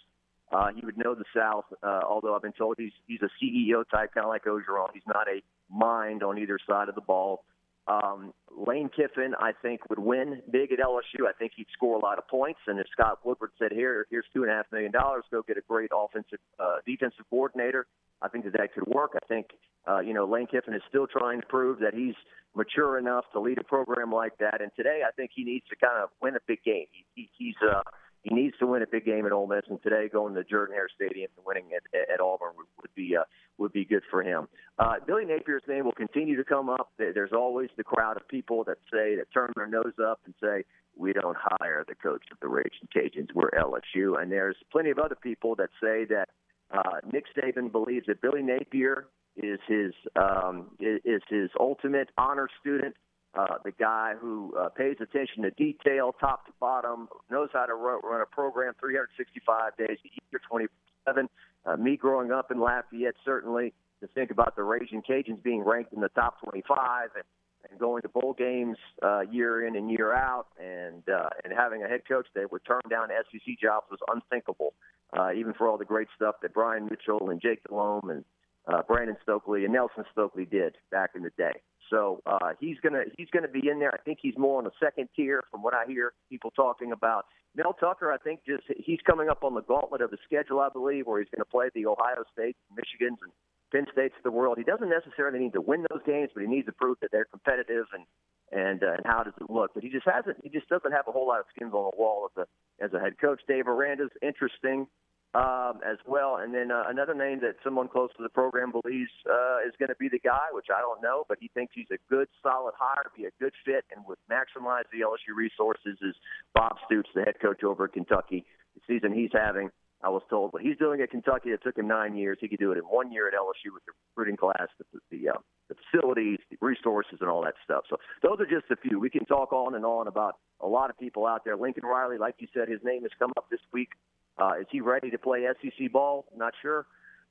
Uh, 0.52 0.68
he 0.74 0.84
would 0.84 0.96
know 0.96 1.14
the 1.16 1.24
South, 1.36 1.64
uh, 1.82 2.00
although 2.08 2.36
I've 2.36 2.42
been 2.42 2.52
told 2.52 2.76
he's 2.78 2.92
he's 3.08 3.20
a 3.22 3.30
CEO 3.42 3.82
type, 3.90 4.14
kind 4.14 4.24
of 4.24 4.28
like 4.28 4.44
Orgeron. 4.44 4.88
He's 4.92 5.02
not 5.06 5.26
a 5.26 5.42
mind 5.68 6.22
on 6.22 6.38
either 6.38 6.58
side 6.68 6.88
of 6.88 6.94
the 6.94 7.00
ball. 7.00 7.44
Um, 7.86 8.32
Lane 8.56 8.88
Kiffin, 8.88 9.34
I 9.38 9.52
think, 9.60 9.80
would 9.90 9.98
win 9.98 10.40
big 10.50 10.72
at 10.72 10.78
LSU. 10.78 11.26
I 11.28 11.32
think 11.38 11.52
he'd 11.56 11.66
score 11.72 11.96
a 11.96 11.98
lot 11.98 12.18
of 12.18 12.26
points. 12.28 12.60
And 12.66 12.78
as 12.78 12.86
Scott 12.92 13.18
Woodward 13.24 13.50
said 13.58 13.72
here, 13.72 14.06
here's 14.10 14.24
two 14.32 14.42
and 14.42 14.50
a 14.50 14.54
half 14.54 14.66
million 14.72 14.92
dollars. 14.92 15.24
Go 15.30 15.42
get 15.42 15.58
a 15.58 15.62
great 15.68 15.90
offensive, 15.94 16.38
uh, 16.58 16.76
defensive 16.86 17.26
coordinator. 17.28 17.86
I 18.22 18.28
think 18.28 18.44
that 18.44 18.54
that 18.54 18.72
could 18.72 18.86
work. 18.86 19.12
I 19.14 19.26
think, 19.26 19.48
uh, 19.86 20.00
you 20.00 20.14
know, 20.14 20.24
Lane 20.24 20.46
Kiffin 20.46 20.72
is 20.72 20.82
still 20.88 21.06
trying 21.06 21.40
to 21.40 21.46
prove 21.46 21.80
that 21.80 21.94
he's 21.94 22.14
mature 22.54 22.96
enough 22.98 23.24
to 23.32 23.40
lead 23.40 23.58
a 23.58 23.64
program 23.64 24.10
like 24.10 24.38
that. 24.38 24.62
And 24.62 24.70
today, 24.76 25.02
I 25.06 25.10
think 25.12 25.32
he 25.34 25.44
needs 25.44 25.66
to 25.68 25.76
kind 25.76 26.02
of 26.02 26.08
win 26.22 26.36
a 26.36 26.40
big 26.46 26.62
game. 26.64 26.86
He, 26.90 27.04
he, 27.14 27.30
he's, 27.36 27.56
uh, 27.68 27.82
he 28.24 28.34
needs 28.34 28.56
to 28.58 28.66
win 28.66 28.82
a 28.82 28.86
big 28.86 29.04
game 29.04 29.26
at 29.26 29.32
Ole 29.32 29.46
Miss, 29.46 29.64
and 29.68 29.80
today 29.82 30.08
going 30.08 30.34
to 30.34 30.44
Jordan 30.44 30.74
Hare 30.74 30.88
Stadium 30.94 31.30
and 31.36 31.44
winning 31.46 31.66
at, 31.76 31.82
at 32.12 32.20
Auburn 32.20 32.52
would, 32.56 32.66
would 32.80 32.94
be 32.94 33.14
uh, 33.16 33.24
would 33.58 33.72
be 33.72 33.84
good 33.84 34.02
for 34.10 34.22
him. 34.22 34.48
Uh, 34.78 34.94
Billy 35.06 35.24
Napier's 35.24 35.62
name 35.68 35.84
will 35.84 35.92
continue 35.92 36.36
to 36.36 36.44
come 36.44 36.68
up. 36.68 36.90
There's 36.98 37.32
always 37.32 37.68
the 37.76 37.84
crowd 37.84 38.16
of 38.16 38.26
people 38.26 38.64
that 38.64 38.78
say 38.90 39.14
that 39.16 39.26
turn 39.32 39.52
their 39.54 39.66
nose 39.66 39.92
up 40.02 40.20
and 40.24 40.34
say 40.42 40.64
we 40.96 41.12
don't 41.12 41.36
hire 41.38 41.84
the 41.86 41.94
coach 41.94 42.24
of 42.32 42.38
the 42.40 42.48
Raging 42.48 42.88
Cajuns. 42.94 43.28
We're 43.34 43.50
LSU, 43.50 44.20
and 44.20 44.32
there's 44.32 44.56
plenty 44.72 44.90
of 44.90 44.98
other 44.98 45.16
people 45.16 45.54
that 45.56 45.68
say 45.80 46.06
that 46.06 46.30
uh, 46.72 47.00
Nick 47.12 47.24
Saban 47.36 47.70
believes 47.70 48.06
that 48.06 48.22
Billy 48.22 48.42
Napier 48.42 49.06
is 49.36 49.58
his 49.68 49.92
um, 50.16 50.70
is 50.80 51.22
his 51.28 51.50
ultimate 51.60 52.08
honor 52.16 52.48
student 52.60 52.96
uh, 53.36 53.58
the 53.64 53.72
guy 53.72 54.14
who 54.20 54.54
uh, 54.58 54.68
pays 54.68 54.96
attention 55.00 55.42
to 55.42 55.50
detail, 55.50 56.14
top 56.20 56.46
to 56.46 56.52
bottom, 56.60 57.08
knows 57.30 57.48
how 57.52 57.66
to 57.66 57.74
run, 57.74 58.00
run 58.04 58.20
a 58.20 58.26
program 58.26 58.74
365 58.80 59.76
days 59.76 59.98
a 60.04 60.08
year, 60.30 60.40
27. 60.48 61.28
Uh, 61.66 61.76
me 61.76 61.96
growing 61.96 62.30
up 62.30 62.50
in 62.50 62.60
Lafayette, 62.60 63.14
certainly 63.24 63.72
to 64.00 64.06
think 64.08 64.30
about 64.30 64.54
the 64.54 64.62
Raging 64.62 65.02
Cajuns 65.02 65.42
being 65.42 65.64
ranked 65.64 65.92
in 65.92 66.00
the 66.00 66.10
top 66.10 66.40
25 66.44 67.10
and, 67.16 67.24
and 67.70 67.80
going 67.80 68.02
to 68.02 68.08
bowl 68.08 68.34
games 68.36 68.76
uh, 69.02 69.22
year 69.22 69.66
in 69.66 69.74
and 69.74 69.90
year 69.90 70.12
out, 70.12 70.46
and 70.62 71.02
uh, 71.08 71.30
and 71.42 71.52
having 71.56 71.82
a 71.82 71.88
head 71.88 72.02
coach 72.06 72.26
that 72.34 72.52
would 72.52 72.64
turn 72.64 72.82
down 72.90 73.08
SEC 73.08 73.58
jobs 73.60 73.86
was 73.90 74.00
unthinkable, 74.12 74.74
uh, 75.18 75.32
even 75.32 75.54
for 75.54 75.66
all 75.68 75.78
the 75.78 75.84
great 75.84 76.08
stuff 76.14 76.36
that 76.42 76.52
Brian 76.52 76.84
Mitchell 76.84 77.30
and 77.30 77.40
Jake 77.40 77.62
Delhomme 77.66 78.10
and 78.10 78.24
uh, 78.66 78.82
Brandon 78.86 79.16
Stokley 79.22 79.64
and 79.64 79.72
Nelson 79.72 80.04
Stokley 80.12 80.44
did 80.44 80.76
back 80.90 81.10
in 81.14 81.22
the 81.22 81.30
day. 81.38 81.62
So 81.94 82.20
uh, 82.26 82.54
he's 82.58 82.76
gonna 82.82 83.04
he's 83.16 83.28
gonna 83.32 83.48
be 83.48 83.68
in 83.68 83.78
there. 83.78 83.94
I 83.94 83.98
think 83.98 84.18
he's 84.20 84.34
more 84.36 84.58
on 84.58 84.64
the 84.64 84.72
second 84.82 85.08
tier 85.14 85.44
from 85.50 85.62
what 85.62 85.74
I 85.74 85.84
hear 85.86 86.12
people 86.28 86.50
talking 86.50 86.90
about. 86.90 87.26
Mel 87.54 87.72
Tucker, 87.72 88.10
I 88.10 88.18
think 88.18 88.40
just 88.44 88.64
he's 88.84 88.98
coming 89.06 89.28
up 89.28 89.44
on 89.44 89.54
the 89.54 89.62
gauntlet 89.62 90.00
of 90.00 90.10
the 90.10 90.18
schedule, 90.24 90.58
I 90.58 90.70
believe, 90.72 91.06
where 91.06 91.20
he's 91.20 91.28
going 91.30 91.44
to 91.44 91.50
play 91.50 91.70
the 91.72 91.86
Ohio 91.86 92.24
State, 92.32 92.56
Michigans, 92.72 93.18
and 93.22 93.30
Penn 93.70 93.86
States 93.92 94.14
of 94.18 94.24
the 94.24 94.32
world. 94.32 94.58
He 94.58 94.64
doesn't 94.64 94.88
necessarily 94.90 95.38
need 95.38 95.52
to 95.52 95.60
win 95.60 95.86
those 95.88 96.02
games, 96.04 96.30
but 96.34 96.42
he 96.42 96.48
needs 96.48 96.66
to 96.66 96.72
prove 96.72 96.96
that 97.00 97.10
they're 97.12 97.26
competitive 97.26 97.86
and 97.94 98.04
and 98.50 98.82
uh, 98.82 98.98
and 98.98 99.06
how 99.06 99.22
does 99.22 99.34
it 99.40 99.48
look. 99.48 99.70
But 99.72 99.84
he 99.84 99.88
just 99.88 100.06
hasn't. 100.06 100.38
He 100.42 100.48
just 100.50 100.68
doesn't 100.68 100.90
have 100.90 101.06
a 101.06 101.12
whole 101.12 101.28
lot 101.28 101.38
of 101.38 101.46
skins 101.54 101.72
on 101.72 101.90
the 101.92 101.96
wall 101.96 102.28
as 102.34 102.42
a 102.42 102.84
as 102.84 102.92
a 102.92 102.98
head 102.98 103.20
coach. 103.20 103.40
Dave 103.46 103.68
Aranda's 103.68 104.10
interesting 104.20 104.88
um, 105.34 105.80
as 105.84 105.98
well. 106.06 106.38
And 106.40 106.54
then 106.54 106.70
uh, 106.70 106.84
another 106.86 107.14
name 107.14 107.40
that 107.40 107.56
someone 107.64 107.88
close 107.88 108.10
to 108.16 108.22
the 108.22 108.28
program 108.28 108.70
believes 108.70 109.10
uh, 109.26 109.66
is 109.66 109.74
going 109.78 109.90
to 109.90 109.98
be 109.98 110.08
the 110.08 110.20
guy, 110.20 110.48
which 110.52 110.66
I 110.74 110.80
don't 110.80 111.02
know, 111.02 111.24
but 111.28 111.38
he 111.40 111.50
thinks 111.52 111.72
he's 111.74 111.90
a 111.90 111.98
good, 112.08 112.28
solid 112.42 112.74
hire, 112.78 113.10
be 113.16 113.24
a 113.24 113.34
good 113.40 113.52
fit, 113.64 113.84
and 113.94 114.04
would 114.06 114.18
maximize 114.30 114.86
the 114.92 115.00
LSU 115.02 115.34
resources. 115.36 115.98
Is 116.00 116.14
Bob 116.54 116.76
Stoops, 116.86 117.10
the 117.14 117.22
head 117.22 117.40
coach 117.42 117.64
over 117.64 117.84
at 117.84 117.92
Kentucky? 117.92 118.44
The 118.74 118.80
season 118.86 119.12
he's 119.12 119.30
having, 119.32 119.70
I 120.02 120.08
was 120.08 120.22
told, 120.30 120.52
what 120.52 120.62
he's 120.62 120.76
doing 120.76 121.00
at 121.00 121.10
Kentucky, 121.10 121.50
it 121.50 121.62
took 121.62 121.78
him 121.78 121.88
nine 121.88 122.16
years. 122.16 122.38
He 122.40 122.48
could 122.48 122.58
do 122.58 122.70
it 122.72 122.78
in 122.78 122.84
one 122.84 123.10
year 123.10 123.26
at 123.26 123.34
LSU 123.34 123.72
with 123.72 123.84
the 123.86 123.92
recruiting 124.10 124.36
class, 124.36 124.68
the 124.78 124.84
the, 125.10 125.30
uh, 125.30 125.38
the 125.68 125.74
facilities, 125.90 126.38
the 126.50 126.58
resources, 126.60 127.18
and 127.20 127.30
all 127.30 127.42
that 127.42 127.54
stuff. 127.64 127.84
So 127.90 127.96
those 128.22 128.38
are 128.38 128.46
just 128.46 128.70
a 128.70 128.76
few. 128.76 129.00
We 129.00 129.10
can 129.10 129.24
talk 129.24 129.52
on 129.52 129.74
and 129.74 129.84
on 129.84 130.06
about 130.06 130.36
a 130.60 130.66
lot 130.66 130.90
of 130.90 130.98
people 130.98 131.26
out 131.26 131.44
there. 131.44 131.56
Lincoln 131.56 131.84
Riley, 131.84 132.18
like 132.18 132.36
you 132.38 132.48
said, 132.52 132.68
his 132.68 132.80
name 132.84 133.02
has 133.02 133.12
come 133.18 133.32
up 133.36 133.46
this 133.50 133.60
week 133.72 133.90
uh, 134.38 134.52
is 134.60 134.66
he 134.70 134.80
ready 134.80 135.10
to 135.10 135.18
play 135.18 135.46
SEC 135.62 135.92
ball? 135.92 136.26
Not 136.36 136.54
sure. 136.60 136.86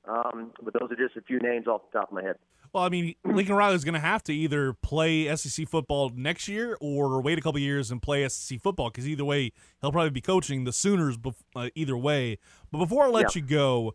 Um, 0.06 0.52
but 0.62 0.74
those 0.78 0.90
are 0.90 0.96
just 0.96 1.16
a 1.16 1.22
few 1.22 1.38
names 1.38 1.66
off 1.66 1.82
the 1.90 1.98
top 1.98 2.08
of 2.08 2.14
my 2.14 2.22
head. 2.22 2.36
Well, 2.72 2.82
I 2.82 2.88
mean, 2.88 3.14
Lincoln 3.24 3.54
Riley 3.54 3.76
is 3.76 3.84
going 3.84 3.94
to 3.94 4.00
have 4.00 4.22
to 4.24 4.34
either 4.34 4.72
play 4.72 5.34
SEC 5.36 5.68
football 5.68 6.10
next 6.14 6.48
year 6.48 6.76
or 6.80 7.20
wait 7.22 7.38
a 7.38 7.40
couple 7.40 7.60
years 7.60 7.90
and 7.90 8.02
play 8.02 8.28
SEC 8.28 8.60
football 8.60 8.90
because 8.90 9.08
either 9.08 9.24
way, 9.24 9.52
he'll 9.80 9.92
probably 9.92 10.10
be 10.10 10.20
coaching 10.20 10.64
the 10.64 10.72
Sooners 10.72 11.16
bef- 11.16 11.36
uh, 11.54 11.70
either 11.74 11.96
way. 11.96 12.38
But 12.72 12.78
before 12.78 13.04
I 13.04 13.08
let 13.08 13.34
yeah. 13.34 13.40
you 13.40 13.46
go, 13.46 13.94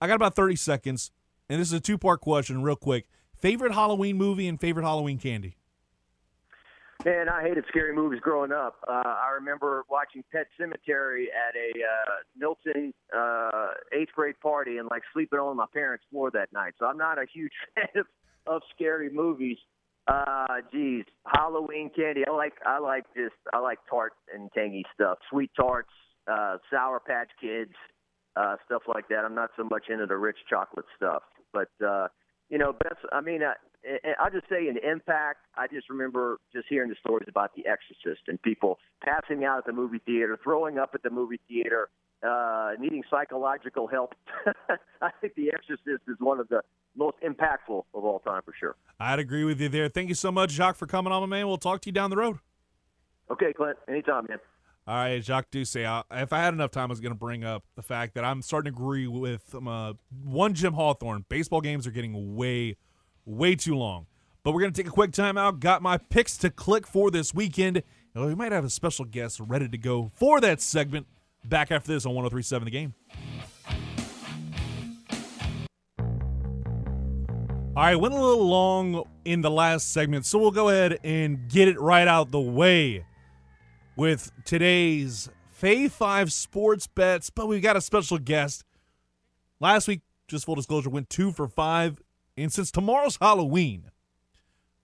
I 0.00 0.06
got 0.06 0.16
about 0.16 0.36
30 0.36 0.56
seconds, 0.56 1.10
and 1.48 1.60
this 1.60 1.68
is 1.68 1.72
a 1.72 1.80
two 1.80 1.96
part 1.96 2.20
question, 2.20 2.62
real 2.62 2.76
quick. 2.76 3.08
Favorite 3.34 3.72
Halloween 3.72 4.16
movie 4.16 4.46
and 4.46 4.60
favorite 4.60 4.84
Halloween 4.84 5.18
candy? 5.18 5.56
Man, 7.04 7.28
I 7.28 7.42
hated 7.42 7.64
scary 7.68 7.94
movies 7.94 8.18
growing 8.20 8.50
up. 8.50 8.76
Uh, 8.88 9.02
I 9.04 9.30
remember 9.38 9.84
watching 9.88 10.24
Pet 10.32 10.48
Sematary 10.60 11.26
at 11.26 11.54
a 11.54 11.70
uh, 11.84 12.14
Milton 12.36 12.92
uh, 13.16 13.68
eighth 13.92 14.10
grade 14.16 14.38
party 14.40 14.78
and 14.78 14.88
like 14.90 15.02
sleeping 15.12 15.38
on 15.38 15.56
my 15.56 15.66
parents' 15.72 16.04
floor 16.10 16.32
that 16.32 16.52
night. 16.52 16.74
So 16.78 16.86
I'm 16.86 16.98
not 16.98 17.18
a 17.18 17.24
huge 17.32 17.52
fan 17.74 17.86
of, 18.00 18.06
of 18.46 18.62
scary 18.74 19.10
movies. 19.10 19.58
Uh, 20.08 20.56
geez, 20.72 21.04
Halloween 21.26 21.90
candy. 21.94 22.22
I 22.26 22.32
like 22.34 22.54
I 22.66 22.78
like 22.78 23.04
just 23.14 23.36
I 23.52 23.58
like 23.58 23.78
tart 23.88 24.14
and 24.34 24.50
tangy 24.52 24.84
stuff, 24.94 25.18
sweet 25.30 25.50
tarts, 25.54 25.92
uh, 26.26 26.56
Sour 26.70 26.98
Patch 26.98 27.30
Kids, 27.40 27.74
uh, 28.34 28.56
stuff 28.64 28.82
like 28.92 29.06
that. 29.08 29.24
I'm 29.24 29.34
not 29.34 29.50
so 29.56 29.64
much 29.64 29.84
into 29.88 30.06
the 30.06 30.16
rich 30.16 30.38
chocolate 30.48 30.86
stuff, 30.96 31.22
but 31.52 31.68
uh, 31.86 32.08
you 32.48 32.58
know, 32.58 32.72
best. 32.72 33.00
I 33.12 33.20
mean, 33.20 33.42
uh, 33.42 33.52
and 33.84 34.14
I'll 34.20 34.30
just 34.30 34.48
say, 34.48 34.68
in 34.68 34.76
impact, 34.78 35.46
I 35.56 35.66
just 35.66 35.88
remember 35.88 36.38
just 36.52 36.66
hearing 36.68 36.90
the 36.90 36.96
stories 37.00 37.28
about 37.28 37.54
The 37.54 37.64
Exorcist 37.66 38.22
and 38.28 38.40
people 38.42 38.78
passing 39.02 39.44
out 39.44 39.58
at 39.58 39.66
the 39.66 39.72
movie 39.72 40.00
theater, 40.04 40.38
throwing 40.42 40.78
up 40.78 40.90
at 40.94 41.02
the 41.02 41.10
movie 41.10 41.40
theater, 41.48 41.88
uh, 42.26 42.72
needing 42.78 43.02
psychological 43.10 43.86
help. 43.86 44.14
I 45.02 45.10
think 45.20 45.34
The 45.34 45.50
Exorcist 45.52 46.02
is 46.08 46.16
one 46.18 46.40
of 46.40 46.48
the 46.48 46.62
most 46.96 47.16
impactful 47.24 47.84
of 47.94 48.04
all 48.04 48.18
time 48.20 48.42
for 48.44 48.54
sure. 48.58 48.76
I'd 48.98 49.20
agree 49.20 49.44
with 49.44 49.60
you 49.60 49.68
there. 49.68 49.88
Thank 49.88 50.08
you 50.08 50.14
so 50.14 50.32
much, 50.32 50.50
Jacques, 50.50 50.76
for 50.76 50.86
coming 50.86 51.12
on, 51.12 51.20
my 51.20 51.26
man. 51.26 51.46
We'll 51.46 51.58
talk 51.58 51.80
to 51.82 51.88
you 51.88 51.92
down 51.92 52.10
the 52.10 52.16
road. 52.16 52.38
Okay, 53.30 53.52
Clint. 53.52 53.76
Anytime, 53.88 54.26
man. 54.28 54.38
All 54.88 54.94
right, 54.94 55.22
Jacques 55.22 55.50
Doucet. 55.50 55.84
I, 55.84 56.02
if 56.12 56.32
I 56.32 56.38
had 56.38 56.54
enough 56.54 56.70
time, 56.70 56.84
I 56.84 56.92
was 56.92 57.00
going 57.00 57.12
to 57.12 57.18
bring 57.18 57.44
up 57.44 57.62
the 57.76 57.82
fact 57.82 58.14
that 58.14 58.24
I'm 58.24 58.40
starting 58.40 58.72
to 58.72 58.76
agree 58.76 59.06
with 59.06 59.54
um, 59.54 59.68
uh, 59.68 59.92
one 60.24 60.54
Jim 60.54 60.72
Hawthorne. 60.72 61.26
Baseball 61.28 61.60
games 61.60 61.86
are 61.86 61.90
getting 61.90 62.34
way, 62.34 62.78
way 63.28 63.54
too 63.54 63.76
long. 63.76 64.06
But 64.42 64.52
we're 64.52 64.60
going 64.60 64.72
to 64.72 64.82
take 64.82 64.88
a 64.88 64.94
quick 64.94 65.10
timeout. 65.10 65.60
Got 65.60 65.82
my 65.82 65.98
picks 65.98 66.36
to 66.38 66.50
click 66.50 66.86
for 66.86 67.10
this 67.10 67.34
weekend. 67.34 67.82
We 68.14 68.34
might 68.34 68.52
have 68.52 68.64
a 68.64 68.70
special 68.70 69.04
guest 69.04 69.40
ready 69.40 69.68
to 69.68 69.78
go 69.78 70.10
for 70.14 70.40
that 70.40 70.60
segment. 70.60 71.06
Back 71.44 71.70
after 71.70 71.92
this 71.92 72.06
on 72.06 72.14
1037 72.14 72.64
The 72.64 72.70
Game. 72.70 72.94
All 77.76 77.84
right, 77.84 77.94
went 77.94 78.12
a 78.12 78.20
little 78.20 78.48
long 78.48 79.04
in 79.24 79.40
the 79.40 79.50
last 79.50 79.92
segment, 79.92 80.26
so 80.26 80.38
we'll 80.38 80.50
go 80.50 80.68
ahead 80.68 80.98
and 81.04 81.48
get 81.48 81.68
it 81.68 81.78
right 81.80 82.08
out 82.08 82.32
the 82.32 82.40
way 82.40 83.04
with 83.94 84.32
today's 84.44 85.28
Fave 85.60 85.92
5 85.92 86.32
sports 86.32 86.88
bets, 86.88 87.30
but 87.30 87.46
we've 87.46 87.62
got 87.62 87.76
a 87.76 87.80
special 87.80 88.18
guest. 88.18 88.64
Last 89.60 89.86
week, 89.86 90.00
just 90.26 90.44
full 90.44 90.54
disclosure, 90.56 90.90
went 90.90 91.08
two 91.08 91.30
for 91.30 91.46
five. 91.48 92.00
And 92.38 92.52
since 92.52 92.70
tomorrow's 92.70 93.16
Halloween, 93.16 93.90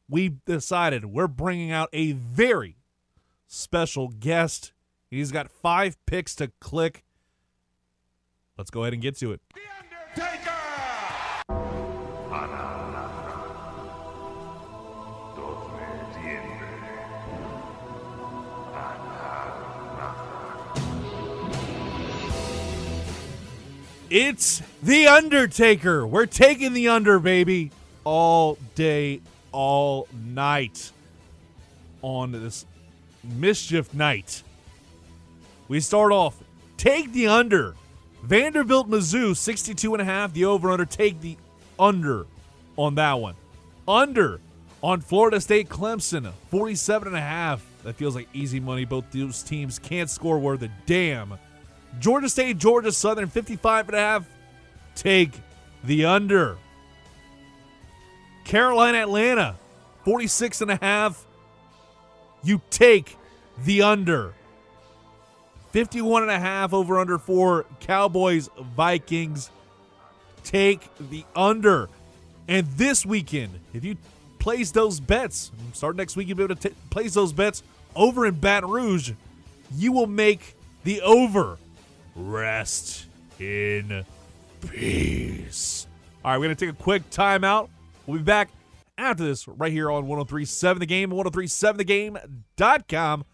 we 0.08 0.38
decided 0.44 1.04
we're 1.04 1.28
bringing 1.28 1.70
out 1.70 1.88
a 1.92 2.10
very 2.10 2.78
special 3.46 4.08
guest. 4.08 4.72
He's 5.08 5.30
got 5.30 5.52
five 5.52 5.96
picks 6.04 6.34
to 6.36 6.50
click. 6.60 7.04
Let's 8.58 8.70
go 8.70 8.82
ahead 8.82 8.92
and 8.92 9.00
get 9.00 9.16
to 9.18 9.30
it. 9.32 9.40
It's 24.16 24.62
The 24.80 25.08
Undertaker. 25.08 26.06
We're 26.06 26.26
taking 26.26 26.72
the 26.72 26.86
under, 26.86 27.18
baby, 27.18 27.72
all 28.04 28.58
day, 28.76 29.20
all 29.50 30.06
night 30.12 30.92
on 32.00 32.30
this 32.30 32.64
mischief 33.24 33.92
night. 33.92 34.44
We 35.66 35.80
start 35.80 36.12
off, 36.12 36.40
take 36.76 37.12
the 37.12 37.26
under. 37.26 37.74
Vanderbilt, 38.22 38.88
Mizzou, 38.88 39.36
62 39.36 39.92
and 39.94 40.00
a 40.00 40.04
half. 40.04 40.32
The 40.32 40.44
over 40.44 40.70
under, 40.70 40.86
take 40.86 41.20
the 41.20 41.36
under 41.76 42.24
on 42.76 42.94
that 42.94 43.14
one. 43.14 43.34
Under 43.88 44.38
on 44.80 45.00
Florida 45.00 45.40
State, 45.40 45.68
Clemson, 45.68 46.30
47 46.52 47.08
and 47.08 47.16
a 47.16 47.20
half. 47.20 47.66
That 47.82 47.96
feels 47.96 48.14
like 48.14 48.28
easy 48.32 48.60
money. 48.60 48.84
Both 48.84 49.10
those 49.10 49.42
teams 49.42 49.80
can't 49.80 50.08
score 50.08 50.38
worth 50.38 50.62
a 50.62 50.70
damn. 50.86 51.36
Georgia 52.00 52.28
State, 52.28 52.58
Georgia 52.58 52.92
Southern, 52.92 53.28
55 53.28 53.88
and 53.88 53.96
a 53.96 54.00
half. 54.00 54.28
Take 54.94 55.32
the 55.82 56.04
under. 56.04 56.56
Carolina, 58.44 58.98
Atlanta, 58.98 59.56
46 60.04 60.60
and 60.60 60.70
a 60.70 60.76
half. 60.76 61.24
You 62.42 62.60
take 62.70 63.16
the 63.64 63.82
under. 63.82 64.34
51 65.72 66.22
and 66.22 66.30
a 66.30 66.38
half 66.38 66.72
over 66.72 66.98
under 66.98 67.18
for 67.18 67.64
Cowboys, 67.80 68.48
Vikings. 68.76 69.50
Take 70.44 70.88
the 71.10 71.24
under. 71.34 71.88
And 72.46 72.66
this 72.68 73.04
weekend, 73.04 73.58
if 73.72 73.84
you 73.84 73.96
place 74.38 74.70
those 74.70 75.00
bets, 75.00 75.50
start 75.72 75.96
next 75.96 76.16
week, 76.16 76.28
you'll 76.28 76.36
be 76.36 76.44
able 76.44 76.54
to 76.54 76.68
t- 76.68 76.74
place 76.90 77.14
those 77.14 77.32
bets 77.32 77.62
over 77.96 78.26
in 78.26 78.34
Baton 78.34 78.70
Rouge. 78.70 79.12
You 79.74 79.90
will 79.92 80.06
make 80.06 80.54
the 80.84 81.00
over 81.00 81.56
rest 82.14 83.06
in 83.38 84.04
peace. 84.68 85.86
All 86.24 86.30
right, 86.30 86.38
we're 86.38 86.46
going 86.46 86.56
to 86.56 86.66
take 86.66 86.74
a 86.74 86.82
quick 86.82 87.10
timeout. 87.10 87.68
We'll 88.06 88.18
be 88.18 88.24
back 88.24 88.50
after 88.96 89.24
this 89.24 89.48
right 89.48 89.72
here 89.72 89.90
on 89.90 90.06
1037 90.06 90.80
The 90.80 90.86
Game, 90.86 91.10
1037thegame.com 91.10 93.24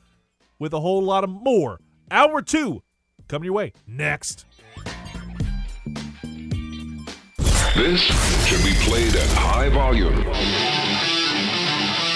with 0.59 0.72
a 0.72 0.81
whole 0.81 1.03
lot 1.03 1.24
of 1.24 1.31
more. 1.31 1.78
Hour 2.11 2.43
two 2.43 2.83
coming 3.28 3.45
your 3.47 3.55
way 3.55 3.72
next. 3.87 4.45
This 7.76 8.01
should 8.47 8.64
be 8.64 8.74
played 8.81 9.14
at 9.14 9.28
high 9.31 9.68
volume. 9.68 10.16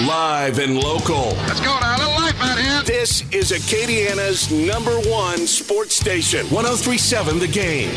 Live 0.08 0.58
and 0.58 0.76
local. 0.76 1.28
Let's 1.46 1.60
go 1.60 1.78
now. 1.80 2.03
A 2.44 2.46
little 2.46 2.64
life 2.64 2.78
out 2.78 2.86
here. 2.86 2.96
This 2.98 3.22
is 3.32 3.52
Acadiana's 3.52 4.50
number 4.50 4.98
one 5.08 5.46
sports 5.46 5.94
station. 5.94 6.46
1037 6.50 7.38
The 7.38 7.48
Game. 7.48 7.90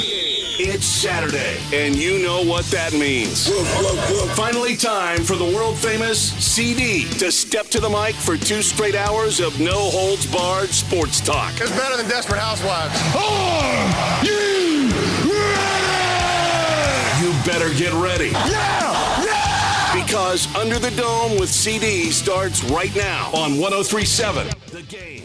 It's 0.59 0.85
Saturday, 0.85 1.57
and 1.71 1.95
you 1.95 2.17
know 2.23 2.43
what 2.43 2.65
that 2.65 2.91
means. 2.93 3.47
Finally, 4.35 4.75
time 4.75 5.23
for 5.23 5.35
the 5.35 5.45
world 5.45 5.77
famous 5.77 6.31
CD 6.43 7.07
to 7.19 7.31
step 7.31 7.67
to 7.67 7.79
the 7.79 7.89
mic 7.89 8.15
for 8.15 8.37
two 8.37 8.63
straight 8.63 8.95
hours 8.95 9.39
of 9.39 9.59
no 9.59 9.89
holds 9.91 10.25
barred 10.25 10.69
sports 10.69 11.21
talk. 11.21 11.51
It's 11.61 11.69
better 11.77 11.95
than 11.97 12.07
Desperate 12.07 12.39
Housewives. 12.39 12.95
Are 13.15 14.25
you 14.25 14.89
ready? 15.29 16.07
You 17.21 17.33
better 17.45 17.71
get 17.77 17.93
ready. 17.93 18.29
Yeah! 18.29 19.16
Yeah! 19.97 20.05
Because 20.05 20.55
Under 20.55 20.79
the 20.79 20.91
Dome 20.91 21.39
with 21.39 21.49
CD 21.49 22.11
starts 22.11 22.63
right 22.65 22.95
now 22.95 23.31
on 23.33 23.57
1037 23.59 24.47
The 24.71 24.81
Game. 24.83 25.23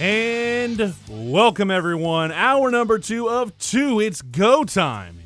And 0.00 0.94
welcome 1.08 1.70
everyone. 1.70 2.30
Hour 2.30 2.70
number 2.70 2.98
two 2.98 3.28
of 3.28 3.56
two. 3.58 4.00
It's 4.00 4.22
go 4.22 4.64
time 4.64 5.18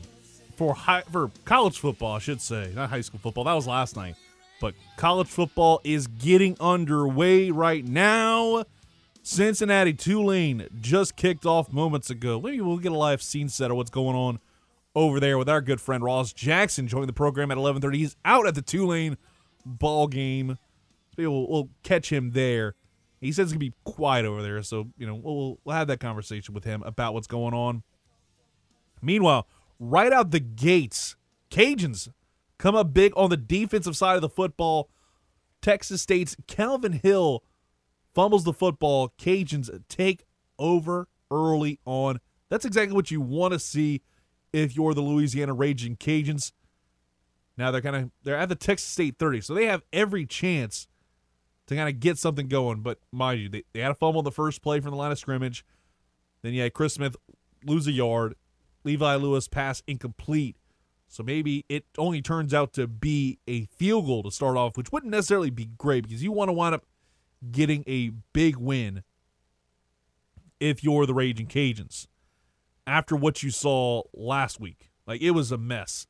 for 0.57 0.75
high, 0.75 1.03
for 1.11 1.31
college 1.45 1.79
football, 1.79 2.17
I 2.17 2.19
should 2.21 2.41
say, 2.41 2.73
not 2.75 2.89
high 2.89 3.03
school 3.03 3.21
football. 3.23 3.45
That 3.45 3.55
was 3.55 3.67
last 3.67 3.97
night, 3.97 4.15
but 4.61 4.75
college 4.97 5.29
football 5.29 5.81
is 5.85 6.07
getting 6.07 6.57
underway 6.59 7.51
right 7.51 7.85
now. 7.85 8.65
Cincinnati 9.23 9.93
Tulane 9.93 10.69
just 10.81 11.17
kicked 11.17 11.45
off 11.47 11.73
moments 11.73 12.11
ago. 12.11 12.41
Maybe 12.41 12.61
we'll 12.61 12.79
get 12.79 12.93
a 12.93 12.97
live 12.97 13.23
scene 13.23 13.49
set 13.49 13.71
of 13.71 13.77
what's 13.77 13.91
going 13.91 14.17
on 14.17 14.41
over 14.95 15.21
there 15.21 15.39
with 15.39 15.49
our 15.49 15.61
good 15.61 15.81
friend 15.81 16.05
Ross 16.05 16.33
Jackson 16.33 16.87
joining 16.87 17.07
the 17.07 17.13
program 17.13 17.51
at 17.51 17.59
11:30. 17.59 17.97
He's 17.97 18.17
out 18.25 18.47
at 18.47 18.55
the 18.55 18.63
Tulane 18.63 19.17
ball 19.65 20.07
game. 20.09 20.59
We'll, 21.17 21.49
we'll 21.49 21.71
catch 21.83 22.11
him 22.11 22.31
there. 22.33 22.75
He 23.21 23.33
says 23.33 23.45
it's 23.45 23.53
gonna 23.53 23.61
be 23.61 23.75
quiet 23.85 24.25
over 24.25 24.43
there, 24.43 24.63
so 24.63 24.89
you 24.97 25.07
know 25.07 25.15
we'll 25.15 25.59
we'll 25.65 25.77
have 25.77 25.89
that 25.89 26.01
conversation 26.01 26.55
with 26.55 26.65
him 26.65 26.83
about 26.83 27.15
what's 27.15 27.27
going 27.27 27.55
on. 27.55 27.83
Meanwhile, 29.01 29.47
right 29.79 30.13
out 30.13 30.31
the 30.31 30.41
gates, 30.41 31.17
Cajuns 31.51 32.09
come 32.59 32.75
up 32.75 32.93
big 32.93 33.13
on 33.17 33.31
the 33.31 33.37
defensive 33.37 33.97
side 33.97 34.17
of 34.17 34.23
the 34.23 34.29
football. 34.29 34.89
Texas 35.61 36.03
State's 36.03 36.37
Calvin 36.47 36.93
Hill 36.93 37.45
fumbles 38.15 38.45
the 38.45 38.53
football. 38.53 39.13
Cajuns 39.19 39.71
take 39.89 40.25
over 40.59 41.09
early 41.31 41.79
on. 41.85 42.21
That's 42.49 42.65
exactly 42.65 42.95
what 42.95 43.11
you 43.11 43.21
want 43.21 43.53
to 43.53 43.59
see 43.59 44.03
if 44.53 44.77
you're 44.77 44.95
the 44.95 45.01
Louisiana 45.01 45.55
Raging 45.55 45.97
Cajuns. 45.97 46.53
Now 47.57 47.71
they're 47.71 47.83
kind 47.83 47.97
of 47.97 48.11
they're 48.23 48.37
at 48.37 48.49
the 48.49 48.55
Texas 48.55 48.89
State 48.89 49.17
30, 49.19 49.41
so 49.43 49.55
they 49.55 49.67
have 49.67 49.83
every 49.93 50.27
chance 50.27 50.89
to 51.67 51.77
kind 51.77 51.89
of 51.89 52.01
get 52.01 52.19
something 52.19 52.49
going. 52.49 52.81
But 52.81 52.99
mind 53.13 53.41
you, 53.41 53.49
they, 53.49 53.65
they 53.73 53.81
had 53.81 53.91
a 53.91 53.95
fumble 53.95 54.21
in 54.21 54.25
the 54.25 54.33
first 54.33 54.63
play 54.63 54.81
from 54.81 54.91
the 54.91 54.97
line 54.97 55.13
of 55.13 55.19
scrimmage. 55.19 55.65
Then 56.43 56.55
you 56.55 56.63
had 56.63 56.73
Chris 56.73 56.95
Smith 56.95 57.17
lose 57.65 57.87
a 57.87 57.93
yard. 57.93 58.35
Levi 58.85 59.15
Lewis 59.17 59.49
pass 59.49 59.83
incomplete. 59.87 60.57
So 61.09 61.23
maybe 61.23 61.67
it 61.69 61.85
only 61.99 62.23
turns 62.23 62.55
out 62.55 62.73
to 62.73 62.87
be 62.87 63.39
a 63.47 63.67
field 63.67 64.07
goal 64.07 64.23
to 64.23 64.31
start 64.31 64.57
off, 64.57 64.79
which 64.79 64.91
wouldn't 64.91 65.13
necessarily 65.13 65.51
be 65.51 65.67
great 65.67 66.05
because 66.05 66.23
you 66.23 66.33
want 66.33 66.49
to 66.49 66.55
wind 66.55 66.75
up 66.75 66.87
getting 67.51 67.85
a 67.87 68.11
big 68.33 68.57
win 68.57 69.03
if 70.59 70.83
you're 70.83 71.05
the 71.05 71.13
Raging 71.13 71.47
Cajuns 71.47 72.07
after 72.87 73.17
what 73.17 73.43
you 73.43 73.51
saw 73.51 74.03
last 74.13 74.61
week. 74.61 74.91
Like 75.07 75.21
it 75.21 75.33
was 75.33 75.53
a 75.53 75.59
mess. 75.59 76.07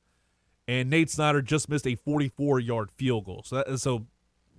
And 0.69 0.89
Nate 0.89 1.11
Snyder 1.11 1.43
just 1.43 1.69
missed 1.69 1.87
a 1.87 1.97
44 1.97 2.61
yard 2.61 2.91
field 2.91 3.25
goal. 3.25 3.43
So, 3.45 3.57
that, 3.57 3.79
so 3.79 4.07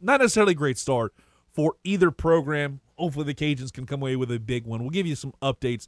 not 0.01 0.19
necessarily 0.19 0.51
a 0.51 0.55
great 0.55 0.77
start 0.77 1.13
for 1.51 1.75
either 1.83 2.11
program. 2.11 2.81
Hopefully, 2.97 3.25
the 3.25 3.33
Cajuns 3.33 3.71
can 3.71 3.85
come 3.85 4.01
away 4.01 4.15
with 4.15 4.31
a 4.31 4.39
big 4.39 4.65
one. 4.65 4.81
We'll 4.81 4.89
give 4.89 5.07
you 5.07 5.15
some 5.15 5.33
updates 5.41 5.87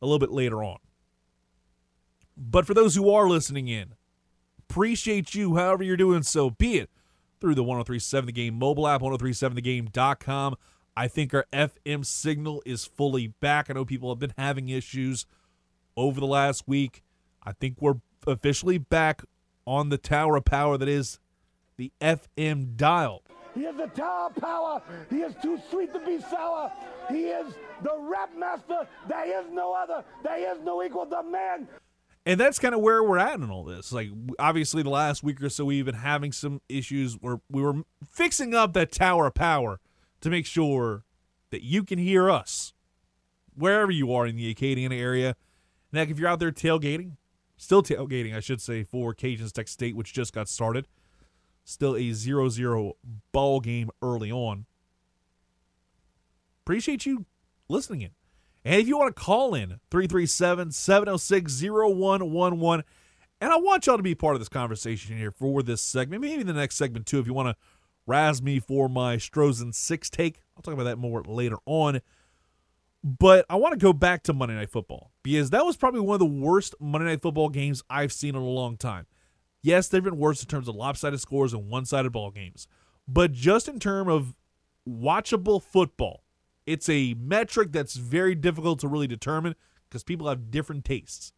a 0.00 0.06
little 0.06 0.18
bit 0.18 0.32
later 0.32 0.64
on. 0.64 0.78
But 2.36 2.66
for 2.66 2.74
those 2.74 2.94
who 2.94 3.10
are 3.10 3.28
listening 3.28 3.68
in, 3.68 3.94
appreciate 4.68 5.34
you 5.34 5.56
however 5.56 5.84
you're 5.84 5.96
doing 5.96 6.22
so, 6.22 6.50
be 6.50 6.78
it 6.78 6.90
through 7.40 7.54
the 7.54 7.62
1037 7.62 8.26
The 8.26 8.32
Game 8.32 8.58
mobile 8.58 8.88
app, 8.88 9.02
1037thegame.com. 9.02 10.56
I 10.96 11.08
think 11.08 11.34
our 11.34 11.46
FM 11.52 12.04
signal 12.04 12.62
is 12.66 12.84
fully 12.84 13.28
back. 13.28 13.68
I 13.68 13.74
know 13.74 13.84
people 13.84 14.10
have 14.10 14.18
been 14.18 14.34
having 14.36 14.68
issues 14.68 15.26
over 15.96 16.20
the 16.20 16.26
last 16.26 16.64
week. 16.66 17.02
I 17.42 17.52
think 17.52 17.76
we're 17.80 18.00
officially 18.26 18.78
back 18.78 19.22
on 19.66 19.88
the 19.88 19.98
tower 19.98 20.36
of 20.36 20.44
power 20.44 20.78
that 20.78 20.88
is 20.88 21.18
the 21.76 21.92
FM 22.00 22.76
dial. 22.76 23.22
He 23.54 23.62
is 23.62 23.76
the 23.76 23.88
tower 23.88 24.30
of 24.34 24.36
power. 24.36 24.82
He 25.10 25.16
is 25.16 25.34
too 25.42 25.60
sweet 25.70 25.92
to 25.92 26.00
be 26.00 26.20
sour. 26.20 26.72
He 27.10 27.24
is 27.24 27.54
the 27.82 27.96
rap 27.98 28.30
master. 28.36 28.86
There 29.08 29.40
is 29.40 29.50
no 29.52 29.74
other. 29.74 30.04
There 30.22 30.54
is 30.54 30.62
no 30.62 30.82
equal. 30.82 31.04
The 31.04 31.22
man. 31.22 31.68
And 32.24 32.38
that's 32.38 32.58
kind 32.58 32.74
of 32.74 32.80
where 32.80 33.02
we're 33.02 33.18
at 33.18 33.34
in 33.34 33.50
all 33.50 33.64
this. 33.64 33.92
Like, 33.92 34.08
obviously, 34.38 34.82
the 34.82 34.90
last 34.90 35.22
week 35.24 35.42
or 35.42 35.48
so, 35.48 35.64
we've 35.64 35.84
been 35.84 35.96
having 35.96 36.30
some 36.32 36.60
issues 36.68 37.14
where 37.14 37.40
we 37.50 37.62
were 37.62 37.82
fixing 38.08 38.54
up 38.54 38.72
that 38.74 38.92
tower 38.92 39.26
of 39.26 39.34
power 39.34 39.80
to 40.20 40.30
make 40.30 40.46
sure 40.46 41.04
that 41.50 41.62
you 41.62 41.82
can 41.82 41.98
hear 41.98 42.30
us 42.30 42.74
wherever 43.54 43.90
you 43.90 44.14
are 44.14 44.26
in 44.26 44.36
the 44.36 44.54
Acadiana 44.54 44.98
area. 44.98 45.34
And 45.92 46.10
if 46.10 46.18
you're 46.18 46.28
out 46.28 46.38
there 46.38 46.52
tailgating, 46.52 47.16
still 47.56 47.82
tailgating, 47.82 48.34
I 48.34 48.40
should 48.40 48.60
say, 48.60 48.82
for 48.82 49.14
Cajuns 49.14 49.52
Tech 49.52 49.68
State, 49.68 49.96
which 49.96 50.12
just 50.12 50.32
got 50.32 50.48
started, 50.48 50.88
still 51.64 51.96
a 51.96 52.12
0 52.12 52.48
0 52.48 52.94
ball 53.32 53.60
game 53.60 53.90
early 54.00 54.30
on. 54.30 54.66
Appreciate 56.64 57.06
you 57.06 57.26
listening 57.68 58.02
in. 58.02 58.10
And 58.64 58.80
if 58.80 58.86
you 58.86 58.96
want 58.96 59.14
to 59.14 59.20
call 59.20 59.54
in, 59.54 59.80
337 59.90 60.70
706 60.70 61.62
0111. 61.62 62.84
And 63.40 63.52
I 63.52 63.56
want 63.56 63.86
y'all 63.86 63.96
to 63.96 64.02
be 64.02 64.14
part 64.14 64.36
of 64.36 64.40
this 64.40 64.48
conversation 64.48 65.18
here 65.18 65.32
for 65.32 65.62
this 65.62 65.82
segment, 65.82 66.22
maybe 66.22 66.44
the 66.44 66.52
next 66.52 66.76
segment 66.76 67.06
too, 67.06 67.18
if 67.18 67.26
you 67.26 67.34
want 67.34 67.48
to 67.48 67.56
razz 68.06 68.40
me 68.40 68.60
for 68.60 68.88
my 68.88 69.16
Strozen 69.16 69.74
6 69.74 70.10
take. 70.10 70.40
I'll 70.56 70.62
talk 70.62 70.74
about 70.74 70.84
that 70.84 70.98
more 70.98 71.22
later 71.24 71.58
on. 71.66 72.00
But 73.04 73.44
I 73.50 73.56
want 73.56 73.72
to 73.72 73.78
go 73.78 73.92
back 73.92 74.22
to 74.24 74.32
Monday 74.32 74.54
Night 74.54 74.70
Football 74.70 75.10
because 75.22 75.50
that 75.50 75.66
was 75.66 75.76
probably 75.76 76.00
one 76.00 76.14
of 76.14 76.20
the 76.20 76.26
worst 76.26 76.74
Monday 76.80 77.06
Night 77.08 77.22
Football 77.22 77.48
games 77.48 77.82
I've 77.90 78.12
seen 78.12 78.36
in 78.36 78.42
a 78.42 78.44
long 78.44 78.76
time. 78.76 79.06
Yes, 79.60 79.88
they've 79.88 80.02
been 80.02 80.18
worse 80.18 80.42
in 80.42 80.48
terms 80.48 80.68
of 80.68 80.76
lopsided 80.76 81.20
scores 81.20 81.52
and 81.52 81.68
one 81.68 81.84
sided 81.84 82.12
ball 82.12 82.30
games. 82.30 82.68
But 83.08 83.32
just 83.32 83.68
in 83.68 83.80
terms 83.80 84.10
of 84.10 84.36
watchable 84.88 85.62
football, 85.62 86.22
it's 86.66 86.88
a 86.88 87.14
metric 87.14 87.72
that's 87.72 87.94
very 87.94 88.34
difficult 88.34 88.80
to 88.80 88.88
really 88.88 89.08
determine 89.08 89.54
because 89.88 90.04
people 90.04 90.28
have 90.28 90.50
different 90.50 90.84
tastes. 90.84 91.32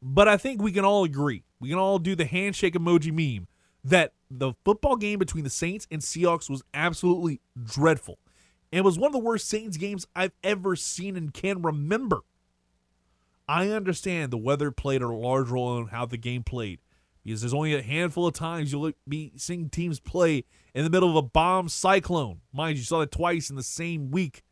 But 0.00 0.28
I 0.28 0.36
think 0.36 0.60
we 0.60 0.72
can 0.72 0.84
all 0.84 1.04
agree, 1.04 1.44
we 1.60 1.70
can 1.70 1.78
all 1.78 1.98
do 1.98 2.14
the 2.14 2.26
handshake 2.26 2.74
emoji 2.74 3.12
meme 3.12 3.48
that 3.84 4.12
the 4.30 4.54
football 4.64 4.96
game 4.96 5.18
between 5.18 5.44
the 5.44 5.50
Saints 5.50 5.86
and 5.90 6.00
Seahawks 6.00 6.48
was 6.48 6.62
absolutely 6.72 7.40
dreadful. 7.62 8.18
And 8.74 8.80
it 8.80 8.84
was 8.84 8.98
one 8.98 9.06
of 9.06 9.12
the 9.12 9.20
worst 9.20 9.46
Saints 9.46 9.76
games 9.76 10.04
I've 10.16 10.32
ever 10.42 10.74
seen 10.74 11.16
and 11.16 11.32
can 11.32 11.62
remember. 11.62 12.22
I 13.46 13.68
understand 13.68 14.32
the 14.32 14.36
weather 14.36 14.72
played 14.72 15.00
a 15.00 15.06
large 15.06 15.48
role 15.48 15.78
in 15.78 15.86
how 15.86 16.06
the 16.06 16.16
game 16.16 16.42
played 16.42 16.80
because 17.22 17.40
there's 17.40 17.54
only 17.54 17.72
a 17.76 17.82
handful 17.82 18.26
of 18.26 18.34
times 18.34 18.72
you'll 18.72 18.90
be 19.08 19.30
seeing 19.36 19.70
teams 19.70 20.00
play 20.00 20.44
in 20.74 20.82
the 20.82 20.90
middle 20.90 21.08
of 21.08 21.14
a 21.14 21.22
bomb 21.22 21.68
cyclone. 21.68 22.40
Mind 22.52 22.74
you, 22.74 22.80
you 22.80 22.84
saw 22.84 22.98
that 22.98 23.12
twice 23.12 23.48
in 23.48 23.54
the 23.54 23.62
same 23.62 24.10
week 24.10 24.42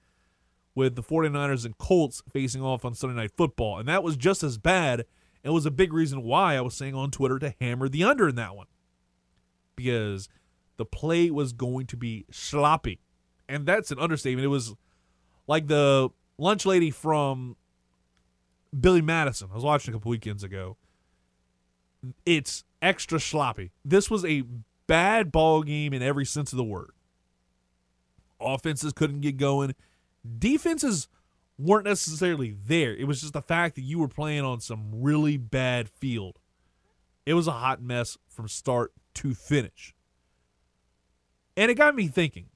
with 0.77 0.95
the 0.95 1.03
49ers 1.03 1.65
and 1.65 1.77
Colts 1.77 2.23
facing 2.33 2.63
off 2.63 2.85
on 2.85 2.95
Sunday 2.95 3.17
Night 3.17 3.33
Football. 3.37 3.81
And 3.81 3.89
that 3.89 4.05
was 4.05 4.17
just 4.17 4.45
as 4.45 4.57
bad. 4.57 5.05
It 5.43 5.51
was 5.51 5.67
a 5.67 5.71
big 5.73 5.93
reason 5.93 6.23
why 6.23 6.55
I 6.55 6.61
was 6.61 6.75
saying 6.75 6.95
on 6.95 7.11
Twitter 7.11 7.41
to 7.41 7.57
hammer 7.61 7.89
the 7.89 8.05
under 8.05 8.29
in 8.29 8.37
that 8.37 8.55
one 8.55 8.69
because 9.75 10.29
the 10.77 10.85
play 10.85 11.29
was 11.29 11.53
going 11.53 11.87
to 11.87 11.97
be 11.97 12.25
sloppy. 12.31 13.01
And 13.49 13.67
that's 13.67 13.91
an 13.91 13.99
understatement. 13.99 14.45
It 14.45 14.49
was 14.49 14.75
like 15.47 15.67
the 15.67 16.11
lunch 16.39 16.65
lady 16.67 16.91
from 16.91 17.57
Billy 18.79 19.03
Madison. 19.03 19.49
I 19.51 19.55
was 19.55 19.65
watching 19.65 19.93
a 19.93 19.97
couple 19.97 20.11
weekends 20.11 20.43
ago. 20.43 20.77
It's 22.25 22.65
extra 22.81 23.21
sloppy. 23.21 23.71
This 23.85 24.11
was 24.11 24.25
a 24.25 24.45
bad 24.87 25.31
ball 25.31 25.63
game 25.63 25.93
in 25.93 26.03
every 26.03 26.25
sense 26.25 26.53
of 26.53 26.57
the 26.57 26.65
word. 26.65 26.91
Offenses 28.41 28.93
couldn't 28.93 29.21
get 29.21 29.37
going. 29.37 29.75
Defenses 30.39 31.09
weren't 31.59 31.87
necessarily 31.87 32.57
there. 32.67 32.95
It 32.95 33.05
was 33.05 33.21
just 33.21 33.35
the 33.35 33.43
fact 33.43 33.77
that 33.77 33.83
you 33.83 33.99
were 33.99 34.09
playing 34.09 34.43
on 34.45 34.61
some 34.61 34.89
really 34.93 35.37
bad 35.37 35.89
field. 35.89 36.39
It 37.25 37.35
was 37.35 37.47
a 37.47 37.53
hot 37.53 37.81
mess 37.81 38.19
from 38.27 38.49
start 38.49 38.93
to 39.15 39.35
finish. 39.35 39.95
And 41.57 41.71
it 41.71 41.75
got 41.75 41.95
me 41.95 42.09
thinking 42.09 42.47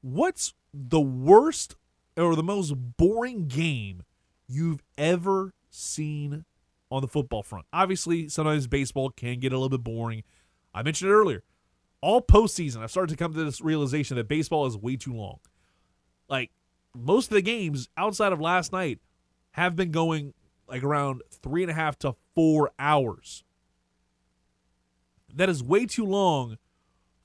what's 0.00 0.54
the 0.72 1.00
worst 1.00 1.76
or 2.16 2.36
the 2.36 2.42
most 2.42 2.74
boring 2.96 3.46
game 3.46 4.02
you've 4.46 4.82
ever 4.96 5.54
seen 5.70 6.44
on 6.90 7.02
the 7.02 7.08
football 7.08 7.42
front? 7.42 7.66
Obviously, 7.72 8.28
sometimes 8.28 8.66
baseball 8.66 9.10
can 9.10 9.40
get 9.40 9.52
a 9.52 9.56
little 9.56 9.68
bit 9.68 9.84
boring. 9.84 10.22
I 10.74 10.82
mentioned 10.82 11.10
it 11.10 11.14
earlier. 11.14 11.42
All 12.00 12.22
postseason, 12.22 12.82
I've 12.82 12.90
started 12.90 13.10
to 13.10 13.22
come 13.22 13.34
to 13.34 13.44
this 13.44 13.60
realization 13.60 14.16
that 14.16 14.28
baseball 14.28 14.66
is 14.66 14.76
way 14.76 14.96
too 14.96 15.14
long. 15.14 15.40
Like 16.28 16.50
most 16.94 17.26
of 17.26 17.34
the 17.34 17.42
games 17.42 17.88
outside 17.96 18.32
of 18.32 18.40
last 18.40 18.72
night 18.72 19.00
have 19.52 19.74
been 19.74 19.90
going 19.90 20.34
like 20.68 20.82
around 20.84 21.22
three 21.30 21.62
and 21.62 21.70
a 21.70 21.74
half 21.74 21.98
to 22.00 22.14
four 22.34 22.70
hours. 22.78 23.42
That 25.34 25.48
is 25.48 25.62
way 25.62 25.86
too 25.86 26.04
long 26.04 26.58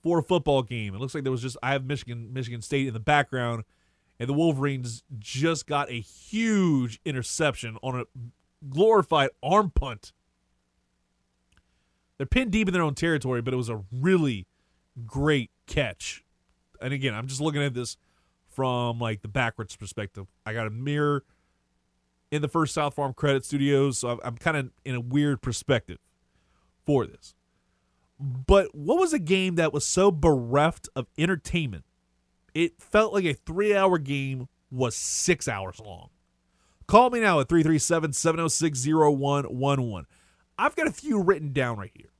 for 0.04 0.20
a 0.20 0.24
football 0.24 0.62
game. 0.62 0.93
It 0.93 0.99
looks 0.99 1.16
like 1.16 1.24
there 1.24 1.32
was 1.32 1.41
just 1.41 1.58
I 1.64 1.72
have 1.72 1.86
Michigan 1.86 2.32
Michigan 2.32 2.62
State 2.62 2.88
in 2.88 2.93
the 2.93 2.99
background, 2.99 3.64
and 4.20 4.30
the 4.30 4.34
Wolverines 4.34 5.04
just 5.18 5.66
got 5.66 5.89
a 5.89 5.99
huge 5.99 6.99
interception 7.06 7.78
on 7.82 8.01
a 8.01 8.04
glorified 8.70 9.30
arm 9.41 9.72
punt. 9.72 10.12
They're 12.18 12.28
pinned 12.28 12.51
deep 12.51 12.68
in 12.68 12.74
their 12.74 12.84
own 12.84 12.95
territory, 12.95 13.41
but 13.41 13.54
it 13.54 13.58
was 13.58 13.70
a 13.70 13.84
really 13.91 14.45
great 15.08 15.49
catch. 15.66 16.24
And 16.82 16.93
again, 16.93 17.16
I'm 17.16 17.28
just 17.28 17.41
looking 17.41 17.64
at 17.64 17.74
this 17.74 17.97
from 18.47 18.99
like 18.99 19.22
the 19.22 19.28
backwards 19.28 19.76
perspective. 19.76 20.28
I 20.45 20.54
got 20.54 20.68
a 20.68 20.70
mirror 20.70 21.24
in 22.30 22.41
the 22.41 22.47
first 22.47 22.74
South 22.74 22.93
Farm 22.95 23.14
Credit 23.14 23.45
Studios, 23.45 23.97
so 23.97 24.20
I'm 24.24 24.38
kind 24.38 24.58
of 24.58 24.70
in 24.86 24.95
a 24.95 25.01
weird 25.01 25.41
perspective 25.41 25.97
for 26.86 27.06
this. 27.06 27.36
But 28.24 28.74
what 28.74 28.99
was 28.99 29.11
a 29.11 29.19
game 29.19 29.55
that 29.55 29.74
was 29.74 29.86
so 29.86 30.09
bereft 30.09 30.88
of 30.95 31.07
entertainment? 31.17 31.84
It 32.53 32.82
felt 32.82 33.11
like 33.11 33.26
a 33.26 33.34
three 33.34 33.76
hour 33.76 33.97
game 33.97 34.47
was 34.71 34.95
six 34.95 35.49
hours 35.49 35.82
long. 35.84 36.07
Call 36.88 37.09
me 37.09 37.19
now 37.19 37.41
at 37.41 37.49
337 37.49 38.13
706 38.13 38.88
0111. 38.88 40.05
I've 40.57 40.76
got 40.76 40.88
a 40.88 40.91
few 40.91 41.21
written 41.21 41.51
down 41.51 41.78
right 41.78 41.91
here. 41.93 42.11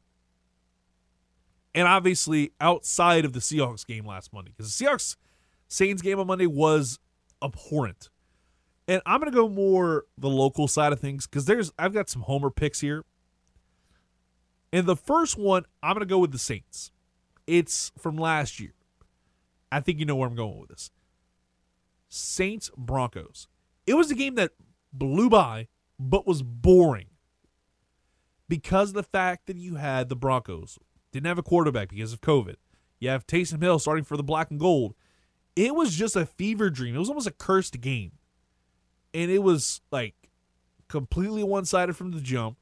And 1.74 1.88
obviously, 1.88 2.52
outside 2.60 3.24
of 3.24 3.32
the 3.32 3.40
Seahawks 3.40 3.88
game 3.88 4.06
last 4.06 4.34
Monday, 4.34 4.52
because 4.56 4.78
the 4.78 4.86
Seahawks 4.86 5.16
Saints 5.70 6.02
game 6.02 6.20
on 6.20 6.28
Monday 6.28 6.48
was 6.48 7.00
abhorrent. 7.42 8.10
And 8.90 9.02
I'm 9.06 9.22
going 9.22 9.32
to 9.32 9.36
go 9.36 9.48
more 9.48 10.04
the 10.18 10.30
local 10.30 10.68
side 10.68 10.92
of 10.92 11.00
things 11.00 11.28
because 11.28 11.46
there's 11.46 11.72
I've 11.80 11.94
got 11.94 12.10
some 12.10 12.24
homer 12.24 12.50
picks 12.50 12.82
here. 12.82 13.06
And 14.74 14.88
the 14.88 14.96
first 14.96 15.38
one, 15.38 15.66
I'm 15.84 15.94
going 15.94 16.06
to 16.06 16.12
go 16.12 16.18
with 16.18 16.32
the 16.32 16.40
Saints. 16.40 16.92
It's 17.46 17.92
from 17.98 18.18
last 18.18 18.60
year. 18.60 18.74
I 19.72 19.80
think 19.80 20.00
you 20.00 20.06
know 20.06 20.16
where 20.16 20.28
I'm 20.28 20.36
going 20.36 20.60
with 20.60 20.70
this. 20.70 20.90
Saints 22.10 22.72
Broncos. 22.76 23.48
It 23.86 23.94
was 23.94 24.10
a 24.10 24.16
game 24.16 24.36
that 24.36 24.52
blew 24.92 25.30
by, 25.30 25.68
but 26.00 26.26
was 26.26 26.42
boring 26.42 27.08
because 28.50 28.90
of 28.90 28.96
the 28.96 29.04
fact 29.04 29.46
that 29.46 29.58
you 29.58 29.76
had 29.76 30.10
the 30.10 30.16
Broncos 30.16 30.80
didn't 31.12 31.28
have 31.28 31.38
a 31.38 31.44
quarterback 31.44 31.90
because 31.90 32.12
of 32.12 32.22
COVID. 32.22 32.56
You 33.00 33.10
have 33.10 33.28
Taysom 33.28 33.62
Hill 33.62 33.78
starting 33.80 34.04
for 34.04 34.18
the 34.18 34.24
black 34.24 34.50
and 34.50 34.60
gold. 34.60 34.96
It 35.56 35.76
was 35.76 35.96
just 35.96 36.16
a 36.16 36.26
fever 36.26 36.72
dream. 36.72 36.96
It 36.96 37.00
was 37.00 37.10
almost 37.10 37.28
a 37.28 37.32
cursed 37.32 37.80
game. 37.80 38.14
And 39.14 39.30
it 39.30 39.44
was 39.44 39.82
like 39.92 40.16
completely 40.88 41.44
one 41.44 41.66
sided 41.66 41.96
from 41.96 42.12
the 42.12 42.22
jump. 42.22 42.58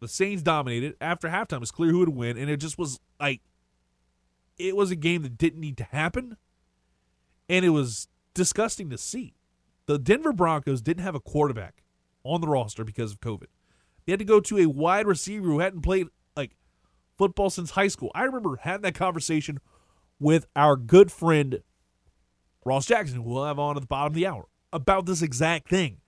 The 0.00 0.08
Saints 0.08 0.42
dominated. 0.42 0.94
After 1.00 1.28
halftime, 1.28 1.62
it's 1.62 1.70
clear 1.70 1.90
who 1.90 2.00
would 2.00 2.10
win. 2.10 2.36
And 2.36 2.50
it 2.50 2.58
just 2.58 2.78
was 2.78 3.00
like, 3.20 3.40
it 4.58 4.76
was 4.76 4.90
a 4.90 4.96
game 4.96 5.22
that 5.22 5.38
didn't 5.38 5.60
need 5.60 5.76
to 5.78 5.84
happen. 5.84 6.36
And 7.48 7.64
it 7.64 7.70
was 7.70 8.08
disgusting 8.34 8.90
to 8.90 8.98
see. 8.98 9.34
The 9.86 9.98
Denver 9.98 10.32
Broncos 10.32 10.82
didn't 10.82 11.04
have 11.04 11.14
a 11.14 11.20
quarterback 11.20 11.82
on 12.24 12.40
the 12.40 12.48
roster 12.48 12.84
because 12.84 13.12
of 13.12 13.20
COVID. 13.20 13.46
They 14.04 14.12
had 14.12 14.18
to 14.18 14.24
go 14.24 14.40
to 14.40 14.58
a 14.58 14.66
wide 14.66 15.06
receiver 15.06 15.46
who 15.46 15.60
hadn't 15.60 15.82
played 15.82 16.08
like 16.36 16.56
football 17.16 17.50
since 17.50 17.70
high 17.70 17.88
school. 17.88 18.10
I 18.14 18.24
remember 18.24 18.58
having 18.60 18.82
that 18.82 18.94
conversation 18.94 19.58
with 20.18 20.46
our 20.56 20.76
good 20.76 21.12
friend 21.12 21.62
Ross 22.66 22.86
Jackson, 22.86 23.16
who 23.16 23.22
we'll 23.22 23.44
have 23.44 23.60
on 23.60 23.76
at 23.76 23.80
the 23.80 23.86
bottom 23.86 24.08
of 24.10 24.14
the 24.14 24.26
hour, 24.26 24.48
about 24.72 25.06
this 25.06 25.22
exact 25.22 25.68
thing. 25.68 25.98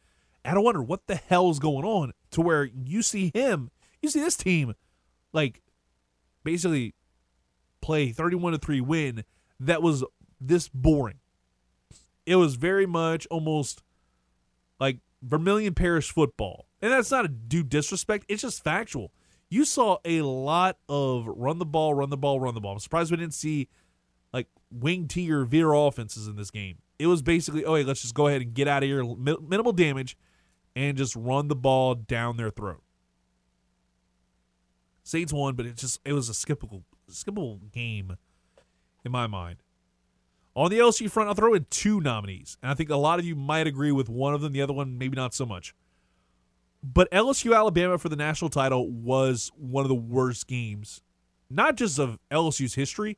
And 0.44 0.56
I 0.56 0.60
wonder 0.60 0.82
what 0.82 1.06
the 1.06 1.14
hell 1.14 1.50
is 1.50 1.60
going 1.60 1.84
on 1.84 2.12
to 2.32 2.40
where 2.40 2.64
you 2.64 3.02
see 3.02 3.30
him, 3.32 3.70
you 4.02 4.08
see 4.08 4.20
this 4.20 4.36
team, 4.36 4.74
like 5.32 5.62
basically 6.44 6.94
play 7.80 8.10
31 8.10 8.52
to 8.52 8.58
3 8.58 8.80
win 8.80 9.24
that 9.60 9.82
was 9.82 10.04
this 10.40 10.68
boring. 10.68 11.18
It 12.26 12.36
was 12.36 12.56
very 12.56 12.86
much 12.86 13.26
almost 13.30 13.82
like 14.78 14.98
Vermilion 15.22 15.74
Parish 15.74 16.10
football. 16.10 16.66
And 16.80 16.92
that's 16.92 17.10
not 17.10 17.24
a 17.24 17.28
due 17.28 17.62
disrespect, 17.62 18.26
it's 18.28 18.42
just 18.42 18.62
factual. 18.62 19.12
You 19.50 19.64
saw 19.64 19.98
a 20.04 20.20
lot 20.22 20.76
of 20.88 21.26
run 21.26 21.58
the 21.58 21.66
ball, 21.66 21.94
run 21.94 22.10
the 22.10 22.16
ball, 22.16 22.38
run 22.38 22.54
the 22.54 22.60
ball. 22.60 22.74
I'm 22.74 22.78
surprised 22.78 23.10
we 23.10 23.16
didn't 23.16 23.34
see 23.34 23.68
like 24.32 24.46
wing 24.70 25.08
T 25.08 25.30
or 25.32 25.44
veer 25.44 25.72
offenses 25.72 26.28
in 26.28 26.36
this 26.36 26.50
game. 26.50 26.78
It 26.98 27.06
was 27.06 27.22
basically, 27.22 27.64
oh, 27.64 27.74
hey, 27.74 27.84
let's 27.84 28.02
just 28.02 28.14
go 28.14 28.26
ahead 28.26 28.42
and 28.42 28.52
get 28.52 28.68
out 28.68 28.82
of 28.82 28.88
here, 28.88 29.02
minimal 29.04 29.72
damage, 29.72 30.16
and 30.76 30.96
just 30.98 31.16
run 31.16 31.48
the 31.48 31.56
ball 31.56 31.94
down 31.94 32.36
their 32.36 32.50
throat. 32.50 32.82
Saints 35.08 35.32
won, 35.32 35.54
but 35.54 35.64
it 35.64 35.76
just 35.76 36.00
it 36.04 36.12
was 36.12 36.28
a 36.28 36.32
skippable 36.32 36.82
skippable 37.10 37.72
game 37.72 38.18
in 39.06 39.10
my 39.10 39.26
mind. 39.26 39.62
On 40.54 40.70
the 40.70 40.78
LSU 40.78 41.10
front, 41.10 41.30
I'll 41.30 41.34
throw 41.34 41.54
in 41.54 41.66
two 41.70 42.02
nominees, 42.02 42.58
and 42.62 42.70
I 42.70 42.74
think 42.74 42.90
a 42.90 42.96
lot 42.96 43.18
of 43.18 43.24
you 43.24 43.34
might 43.34 43.66
agree 43.66 43.90
with 43.90 44.10
one 44.10 44.34
of 44.34 44.42
them. 44.42 44.52
The 44.52 44.60
other 44.60 44.74
one, 44.74 44.98
maybe 44.98 45.16
not 45.16 45.32
so 45.32 45.46
much. 45.46 45.74
But 46.82 47.10
LSU 47.10 47.56
Alabama 47.56 47.96
for 47.96 48.10
the 48.10 48.16
national 48.16 48.50
title 48.50 48.90
was 48.90 49.50
one 49.56 49.82
of 49.82 49.88
the 49.88 49.94
worst 49.94 50.46
games, 50.46 51.00
not 51.48 51.76
just 51.76 51.98
of 51.98 52.18
LSU's 52.30 52.74
history, 52.74 53.16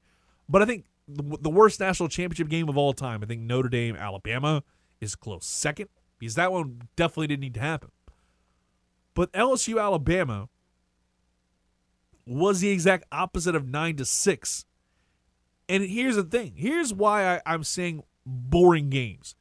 but 0.49 0.63
I 0.63 0.67
think 0.67 0.85
the, 1.09 1.39
the 1.41 1.51
worst 1.51 1.81
national 1.81 2.09
championship 2.09 2.49
game 2.49 2.69
of 2.69 2.79
all 2.79 2.93
time. 2.93 3.21
I 3.21 3.27
think 3.27 3.43
Notre 3.43 3.69
Dame 3.69 3.97
Alabama 3.97 4.63
is 5.01 5.17
close 5.17 5.45
second 5.45 5.89
because 6.21 6.37
that 6.37 6.53
one 6.53 6.83
definitely 6.95 7.27
didn't 7.27 7.41
need 7.41 7.55
to 7.55 7.61
happen. 7.61 7.91
But 9.15 9.33
LSU 9.33 9.83
Alabama 9.83 10.49
was 12.27 12.61
the 12.61 12.71
exact 12.71 13.05
opposite 13.13 13.55
of 13.55 13.67
9 13.67 13.97
to 13.97 14.05
6. 14.05 14.65
And 15.69 15.85
here's 15.85 16.17
the 16.17 16.25
thing. 16.25 16.55
Here's 16.57 16.93
why 16.93 17.37
I, 17.37 17.43
I'm 17.47 17.65
saying 17.65 18.03
boring 18.27 18.91
games. 18.91 19.35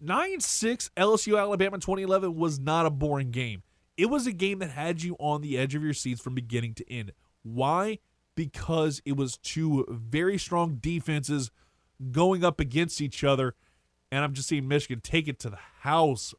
9 0.00 0.40
6 0.40 0.90
LSU 0.96 1.38
Alabama 1.38 1.78
2011 1.78 2.34
was 2.34 2.58
not 2.58 2.86
a 2.86 2.90
boring 2.90 3.30
game. 3.30 3.62
It 3.96 4.06
was 4.06 4.26
a 4.26 4.32
game 4.32 4.60
that 4.60 4.70
had 4.70 5.02
you 5.02 5.14
on 5.18 5.42
the 5.42 5.58
edge 5.58 5.74
of 5.74 5.82
your 5.82 5.92
seats 5.92 6.20
from 6.22 6.34
beginning 6.34 6.74
to 6.74 6.90
end. 6.90 7.12
Why? 7.42 7.98
Because 8.34 9.02
it 9.04 9.16
was 9.16 9.36
two 9.36 9.84
very 9.90 10.38
strong 10.38 10.78
defenses 10.80 11.50
going 12.10 12.42
up 12.42 12.60
against 12.60 13.00
each 13.00 13.22
other. 13.22 13.54
And 14.10 14.24
I'm 14.24 14.32
just 14.32 14.48
seeing 14.48 14.66
Michigan 14.66 15.00
take 15.02 15.28
it 15.28 15.38
to 15.40 15.50
the 15.50 15.58
house. 15.80 16.34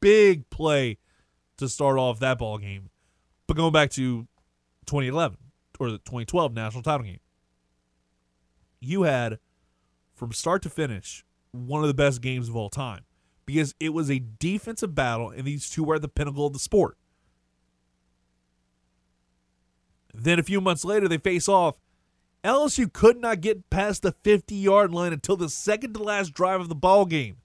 Big 0.00 0.48
play 0.50 0.98
to 1.56 1.68
start 1.68 1.98
off 1.98 2.20
that 2.20 2.38
ball 2.38 2.58
game. 2.58 2.90
But 3.46 3.56
going 3.56 3.72
back 3.72 3.90
to 3.90 4.28
2011 4.86 5.38
or 5.78 5.90
the 5.90 5.98
2012 5.98 6.52
national 6.52 6.82
title 6.82 7.06
game, 7.06 7.20
you 8.80 9.02
had 9.02 9.38
from 10.14 10.32
start 10.32 10.62
to 10.62 10.70
finish 10.70 11.24
one 11.52 11.82
of 11.82 11.88
the 11.88 11.94
best 11.94 12.20
games 12.20 12.48
of 12.48 12.56
all 12.56 12.70
time 12.70 13.04
because 13.46 13.74
it 13.80 13.90
was 13.90 14.10
a 14.10 14.22
defensive 14.38 14.94
battle, 14.94 15.30
and 15.30 15.44
these 15.44 15.68
two 15.68 15.82
were 15.82 15.96
at 15.96 16.02
the 16.02 16.08
pinnacle 16.08 16.46
of 16.46 16.52
the 16.52 16.58
sport. 16.58 16.96
Then 20.14 20.38
a 20.38 20.42
few 20.42 20.60
months 20.60 20.84
later, 20.84 21.08
they 21.08 21.18
face 21.18 21.48
off. 21.48 21.76
LSU 22.44 22.92
could 22.92 23.18
not 23.18 23.40
get 23.40 23.68
past 23.70 24.02
the 24.02 24.12
50 24.12 24.54
yard 24.54 24.92
line 24.92 25.12
until 25.12 25.36
the 25.36 25.48
second 25.48 25.94
to 25.94 26.02
last 26.02 26.32
drive 26.32 26.60
of 26.60 26.68
the 26.68 26.74
ball 26.74 27.06
game. 27.06 27.38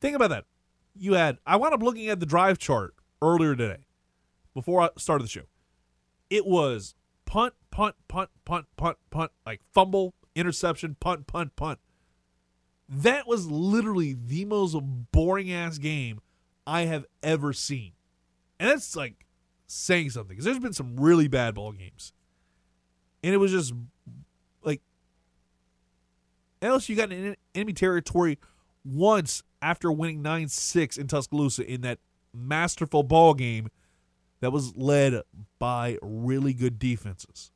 Think 0.00 0.14
about 0.14 0.30
that. 0.30 0.44
You 0.94 1.14
had, 1.14 1.38
I 1.46 1.56
wound 1.56 1.74
up 1.74 1.82
looking 1.82 2.08
at 2.08 2.20
the 2.20 2.26
drive 2.26 2.58
chart 2.58 2.94
earlier 3.20 3.56
today 3.56 3.86
before 4.54 4.82
I 4.82 4.88
started 4.96 5.24
the 5.24 5.28
show. 5.28 5.42
It 6.30 6.46
was 6.46 6.94
punt, 7.24 7.54
punt, 7.70 7.94
punt, 8.08 8.30
punt, 8.44 8.66
punt, 8.76 8.98
punt, 9.10 9.30
like 9.44 9.60
fumble, 9.72 10.14
interception, 10.34 10.96
punt, 10.98 11.26
punt, 11.26 11.56
punt. 11.56 11.78
That 12.88 13.26
was 13.26 13.50
literally 13.50 14.14
the 14.14 14.44
most 14.44 14.76
boring 15.12 15.52
ass 15.52 15.78
game 15.78 16.20
I 16.66 16.82
have 16.82 17.04
ever 17.22 17.52
seen. 17.52 17.92
And 18.58 18.70
that's 18.70 18.96
like 18.96 19.26
saying 19.66 20.10
something 20.10 20.30
because 20.30 20.44
there's 20.44 20.58
been 20.58 20.72
some 20.72 20.96
really 20.96 21.28
bad 21.28 21.54
ball 21.54 21.72
games. 21.72 22.12
And 23.22 23.34
it 23.34 23.38
was 23.38 23.50
just 23.50 23.74
like 24.62 24.80
LSU 26.62 26.96
got 26.96 27.12
in 27.12 27.36
enemy 27.54 27.72
territory 27.72 28.38
once 28.84 29.42
after 29.60 29.90
winning 29.90 30.22
9 30.22 30.48
6 30.48 30.96
in 30.96 31.08
Tuscaloosa 31.08 31.68
in 31.68 31.80
that 31.80 31.98
masterful 32.32 33.02
ball 33.02 33.34
game 33.34 33.68
that 34.40 34.52
was 34.52 34.76
led 34.76 35.22
by 35.58 35.98
really 36.02 36.52
good 36.52 36.78
defenses. 36.78 37.52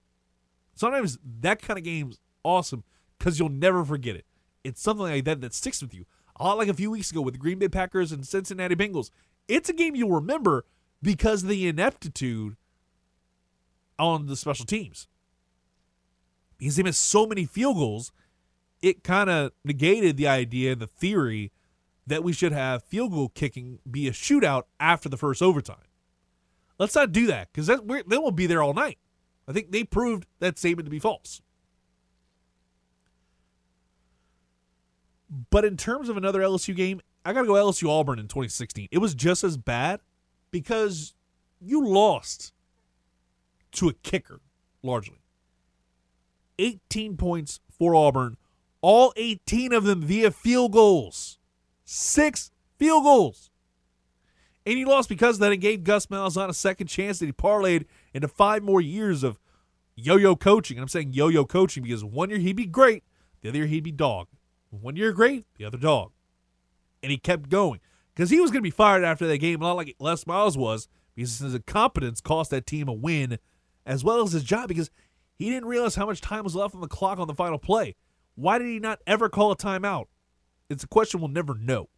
Sometimes 0.74 1.18
that 1.41 1.61
kind 1.61 1.78
of 1.78 1.85
game's 1.85 2.18
awesome 2.43 2.85
because 3.18 3.39
you'll 3.39 3.49
never 3.51 3.85
forget 3.85 4.16
it. 4.16 4.24
It's 4.64 4.81
something 4.81 5.07
like 5.07 5.24
that 5.24 5.41
that 5.41 5.55
sticks 5.55 5.83
with 5.83 5.95
you. 5.95 6.07
A 6.37 6.45
lot 6.45 6.59
like 6.59 6.68
a 6.68 6.74
few 6.74 6.91
weeks 6.91 7.11
ago 7.11 7.20
with 7.20 7.35
the 7.35 7.41
Green 7.41 7.59
Bay 7.59 7.68
Packers 7.68 8.12
and 8.12 8.26
Cincinnati 8.26 8.74
Bengals. 8.74 9.11
It's 9.47 9.68
a 9.68 9.74
game 9.74 9.95
you'll 9.95 10.11
remember 10.11 10.64
because 11.03 11.43
of 11.43 11.49
the 11.49 11.68
ineptitude 11.68 12.57
on 13.99 14.26
the 14.26 14.37
special 14.37 14.64
teams. 14.64 15.07
Because 16.59 16.76
they 16.76 16.83
missed 16.83 17.03
so 17.03 17.26
many 17.26 17.45
field 17.45 17.76
goals, 17.76 18.12
it 18.83 19.05
kind 19.05 19.28
of 19.28 19.53
negated 19.64 20.16
the 20.16 20.28
idea, 20.28 20.74
the 20.74 20.87
theory 20.87 21.53
that 22.07 22.24
we 22.24 22.33
should 22.33 22.53
have 22.53 22.83
field 22.83 23.12
goal 23.12 23.28
kicking 23.28 23.78
be 23.89 24.09
a 24.09 24.12
shootout 24.12 24.64
after 24.78 25.09
the 25.09 25.16
first 25.16 25.43
overtime. 25.43 25.76
Let's 26.81 26.95
not 26.95 27.12
do 27.12 27.26
that 27.26 27.53
because 27.53 27.66
they 27.66 28.16
won't 28.18 28.37
be 28.37 28.47
there 28.47 28.62
all 28.62 28.72
night. 28.72 28.97
I 29.47 29.53
think 29.53 29.70
they 29.70 29.85
proved 29.85 30.26
that 30.39 30.59
statement 30.59 30.87
to 30.87 30.91
be 30.91 30.99
false. 30.99 31.43
But 35.51 35.66
in 35.66 35.76
terms 35.76 36.09
of 36.09 36.16
another 36.16 36.41
LSU 36.41 36.74
game, 36.74 37.03
I 37.22 37.35
got 37.35 37.43
to 37.43 37.47
go 37.47 37.53
LSU 37.53 37.91
Auburn 37.91 38.18
in 38.18 38.28
2016. 38.28 38.89
It 38.91 38.97
was 38.97 39.14
just 39.14 39.45
as 39.45 39.59
bad 39.59 40.01
because 40.51 41.12
you 41.61 41.87
lost 41.87 42.55
to 43.72 43.91
a 43.91 43.93
kicker, 43.93 44.41
largely. 44.83 45.20
18 46.59 47.18
points 47.18 47.61
for 47.68 47.95
Auburn, 47.95 48.39
all 48.81 49.12
18 49.16 49.74
of 49.74 49.85
them 49.85 50.01
via 50.01 50.31
field 50.31 50.72
goals. 50.72 51.39
Six 51.85 52.51
field 52.78 53.05
goals. 53.05 53.50
And 54.67 54.77
he 54.77 54.85
lost 54.85 55.09
because 55.09 55.37
of 55.37 55.41
that 55.41 55.53
it 55.53 55.59
gave 55.59 55.85
Gus 55.85 56.07
Malzahn 56.07 56.49
a 56.49 56.55
second 56.55 56.87
chance 56.89 57.19
that 57.19 57.27
he 57.27 57.33
parlayed 57.33 57.87
into 58.13 58.29
five 58.29 58.63
more 58.63 58.81
years 58.81 59.23
of 59.23 59.39
yo 59.97 60.17
yo 60.17 60.37
coaching. 60.37 60.77
And 60.77 60.83
I'm 60.83 60.89
saying 60.89 61.13
yo 61.13 61.29
yo 61.29 61.45
coaching 61.45 61.83
because 61.83 62.05
one 62.05 62.31
year 62.31 62.39
he'd 62.39 62.57
be 62.57 62.67
great, 62.67 63.05
the 63.41 63.49
other 63.49 63.59
year 63.59 63.67
he'd 63.67 63.85
be 63.85 63.93
dog. 63.93 64.29
One 64.71 64.97
year 64.97 65.13
great, 65.13 65.47
the 65.57 65.65
other 65.65 65.79
dog. 65.79 66.13
And 67.03 67.11
he 67.11 67.19
kept 67.19 67.49
going 67.49 67.81
because 68.15 68.31
he 68.31 68.41
was 68.41 68.51
going 68.51 68.61
to 68.61 68.67
be 68.67 68.71
fired 68.71 69.03
after 69.03 69.27
that 69.27 69.39
game, 69.39 69.63
a 69.63 69.65
lot 69.65 69.77
like 69.77 69.97
Les 69.99 70.27
Miles 70.27 70.57
was, 70.57 70.89
because 71.15 71.39
his 71.39 71.55
incompetence 71.55 72.21
cost 72.21 72.51
that 72.51 72.67
team 72.67 72.87
a 72.89 72.93
win, 72.93 73.39
as 73.87 74.05
well 74.05 74.23
as 74.23 74.33
his 74.33 74.45
job, 74.45 74.69
because 74.69 74.91
he 75.35 75.49
didn't 75.49 75.69
realize 75.69 75.95
how 75.95 76.07
much 76.07 76.21
time 76.21 76.45
was 76.45 76.55
left 76.55 76.75
on 76.75 76.83
the 76.83 76.87
clock 76.87 77.19
on 77.19 77.27
the 77.27 77.35
final 77.35 77.59
play. 77.59 77.97
Why 78.35 78.59
did 78.59 78.67
he 78.67 78.79
not 78.79 79.01
ever 79.07 79.29
call 79.29 79.53
a 79.53 79.57
timeout? 79.57 80.07
It's 80.69 80.85
a 80.85 80.89
question 80.89 81.21
we'll 81.21 81.31
never 81.31 81.55
know. 81.55 81.89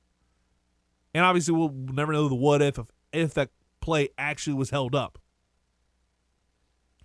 And 1.14 1.24
obviously, 1.24 1.54
we'll 1.54 1.72
never 1.72 2.12
know 2.12 2.28
the 2.28 2.34
what 2.34 2.62
if 2.62 2.78
if, 2.78 2.86
if 3.12 3.34
that 3.34 3.50
play 3.80 4.08
actually 4.16 4.54
was 4.54 4.70
held 4.70 4.94
up. 4.94 5.18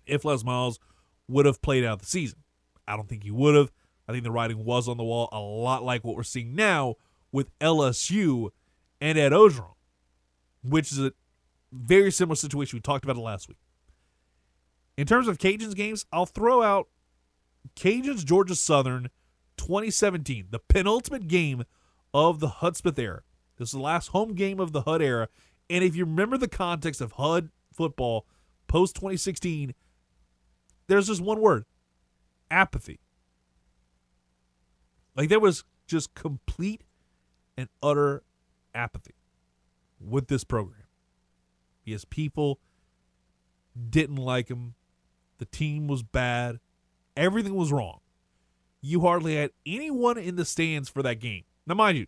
If 0.06 0.24
Les 0.24 0.42
Miles 0.42 0.78
would 1.28 1.44
have 1.44 1.60
played 1.60 1.84
out 1.84 2.00
the 2.00 2.06
season, 2.06 2.38
I 2.86 2.96
don't 2.96 3.08
think 3.08 3.24
he 3.24 3.30
would 3.30 3.54
have. 3.54 3.70
I 4.08 4.12
think 4.12 4.24
the 4.24 4.30
writing 4.30 4.64
was 4.64 4.88
on 4.88 4.96
the 4.96 5.04
wall, 5.04 5.28
a 5.32 5.38
lot 5.38 5.84
like 5.84 6.02
what 6.02 6.16
we're 6.16 6.22
seeing 6.22 6.54
now 6.54 6.94
with 7.30 7.56
LSU 7.58 8.48
and 9.02 9.18
Ed 9.18 9.32
Orgeron, 9.32 9.74
which 10.62 10.90
is 10.90 10.98
a 10.98 11.12
very 11.70 12.10
similar 12.10 12.36
situation. 12.36 12.78
We 12.78 12.80
talked 12.80 13.04
about 13.04 13.16
it 13.16 13.20
last 13.20 13.48
week. 13.48 13.58
In 14.96 15.06
terms 15.06 15.28
of 15.28 15.38
Cajuns 15.38 15.74
games, 15.74 16.06
I'll 16.10 16.26
throw 16.26 16.62
out 16.62 16.88
Cajuns 17.76 18.24
Georgia 18.24 18.54
Southern 18.54 19.10
2017, 19.58 20.46
the 20.50 20.58
penultimate 20.58 21.28
game 21.28 21.64
of 22.14 22.40
the 22.40 22.48
Hudspeth 22.48 22.98
era. 22.98 23.22
This 23.58 23.68
is 23.68 23.72
the 23.72 23.80
last 23.80 24.08
home 24.08 24.34
game 24.34 24.60
of 24.60 24.72
the 24.72 24.82
HUD 24.82 25.02
era. 25.02 25.28
And 25.68 25.84
if 25.84 25.94
you 25.94 26.04
remember 26.04 26.38
the 26.38 26.48
context 26.48 27.00
of 27.00 27.12
HUD 27.12 27.50
football 27.72 28.24
post 28.68 28.94
2016, 28.96 29.74
there's 30.86 31.08
just 31.08 31.20
one 31.20 31.40
word 31.40 31.64
apathy. 32.50 33.00
Like 35.16 35.28
there 35.28 35.40
was 35.40 35.64
just 35.86 36.14
complete 36.14 36.82
and 37.56 37.68
utter 37.82 38.22
apathy 38.74 39.14
with 40.00 40.28
this 40.28 40.44
program 40.44 40.84
because 41.84 42.04
people 42.04 42.60
didn't 43.90 44.16
like 44.16 44.48
him. 44.48 44.74
The 45.38 45.46
team 45.46 45.88
was 45.88 46.02
bad. 46.02 46.60
Everything 47.16 47.54
was 47.54 47.72
wrong. 47.72 48.00
You 48.80 49.00
hardly 49.00 49.36
had 49.36 49.50
anyone 49.66 50.18
in 50.18 50.36
the 50.36 50.44
stands 50.44 50.88
for 50.88 51.02
that 51.02 51.16
game. 51.16 51.42
Now, 51.66 51.74
mind 51.74 51.98
you, 51.98 52.06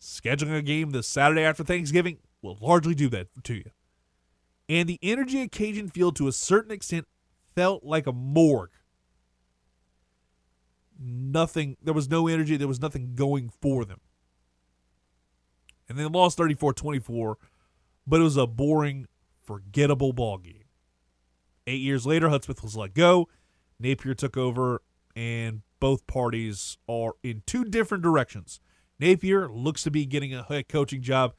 scheduling 0.00 0.56
a 0.56 0.62
game 0.62 0.90
the 0.90 1.02
Saturday 1.02 1.42
after 1.42 1.62
Thanksgiving 1.62 2.18
will 2.42 2.58
largely 2.60 2.94
do 2.94 3.08
that 3.10 3.28
to 3.44 3.54
you. 3.54 3.70
And 4.68 4.88
the 4.88 4.98
energy 5.02 5.42
at 5.42 5.52
Cajun 5.52 5.88
Field, 5.88 6.16
to 6.16 6.28
a 6.28 6.32
certain 6.32 6.70
extent, 6.70 7.06
felt 7.54 7.84
like 7.84 8.06
a 8.06 8.12
morgue. 8.12 8.70
Nothing, 10.98 11.76
there 11.82 11.94
was 11.94 12.08
no 12.08 12.28
energy, 12.28 12.56
there 12.56 12.68
was 12.68 12.80
nothing 12.80 13.14
going 13.14 13.50
for 13.60 13.84
them. 13.84 14.00
And 15.88 15.98
they 15.98 16.04
lost 16.04 16.36
34 16.36 16.74
24, 16.74 17.36
but 18.06 18.20
it 18.20 18.22
was 18.22 18.36
a 18.36 18.46
boring, 18.46 19.06
forgettable 19.42 20.12
ball 20.12 20.38
game. 20.38 20.64
Eight 21.66 21.80
years 21.80 22.06
later, 22.06 22.28
Hudspeth 22.28 22.62
was 22.62 22.76
let 22.76 22.94
go. 22.94 23.28
Napier 23.80 24.14
took 24.14 24.36
over, 24.36 24.82
and 25.16 25.62
both 25.80 26.06
parties 26.06 26.76
are 26.88 27.14
in 27.22 27.42
two 27.46 27.64
different 27.64 28.04
directions. 28.04 28.60
Napier 29.00 29.48
looks 29.48 29.82
to 29.84 29.90
be 29.90 30.04
getting 30.04 30.34
a 30.34 30.42
head 30.42 30.68
coaching 30.68 31.02
job, 31.02 31.32